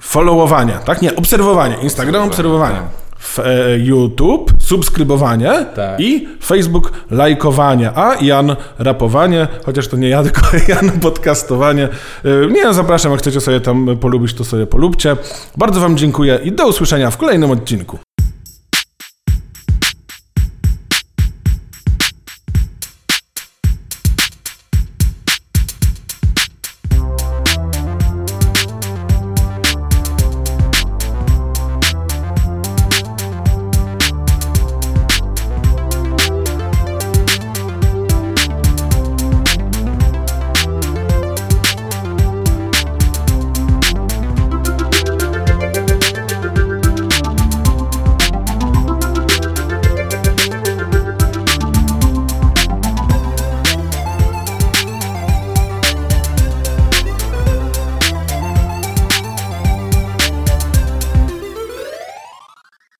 followowanie, 0.00 0.78
tak? 0.84 1.02
Nie, 1.02 1.16
obserwowanie. 1.16 1.76
Instagram, 1.82 2.22
obserwowanie. 2.28 2.76
F, 3.20 3.38
e, 3.38 3.78
YouTube, 3.78 4.52
subskrybowanie 4.58 5.66
Tak. 5.76 6.00
i 6.00 6.28
Facebook, 6.44 6.92
lajkowanie, 7.10 7.90
a 7.94 8.14
Jan 8.20 8.56
rapowanie, 8.78 9.48
chociaż 9.66 9.88
to 9.88 9.96
nie 9.96 10.08
ja, 10.08 10.22
tylko 10.26 10.40
Jan 10.68 10.90
podcastowanie. 10.90 11.88
E, 12.24 12.46
Nie, 12.52 12.72
zapraszam, 12.74 13.12
jak 13.12 13.20
chcecie 13.20 13.40
sobie 13.40 13.60
tam 13.60 13.96
polubić, 14.00 14.34
to 14.34 14.44
sobie 14.44 14.66
polubcie. 14.66 15.16
Bardzo 15.56 15.80
Wam 15.80 15.96
dziękuję 15.96 16.38
i 16.44 16.52
do 16.52 16.68
usłyszenia 16.68 17.10
w 17.10 17.16
kolejnym 17.16 17.50
odcinku. 17.50 17.98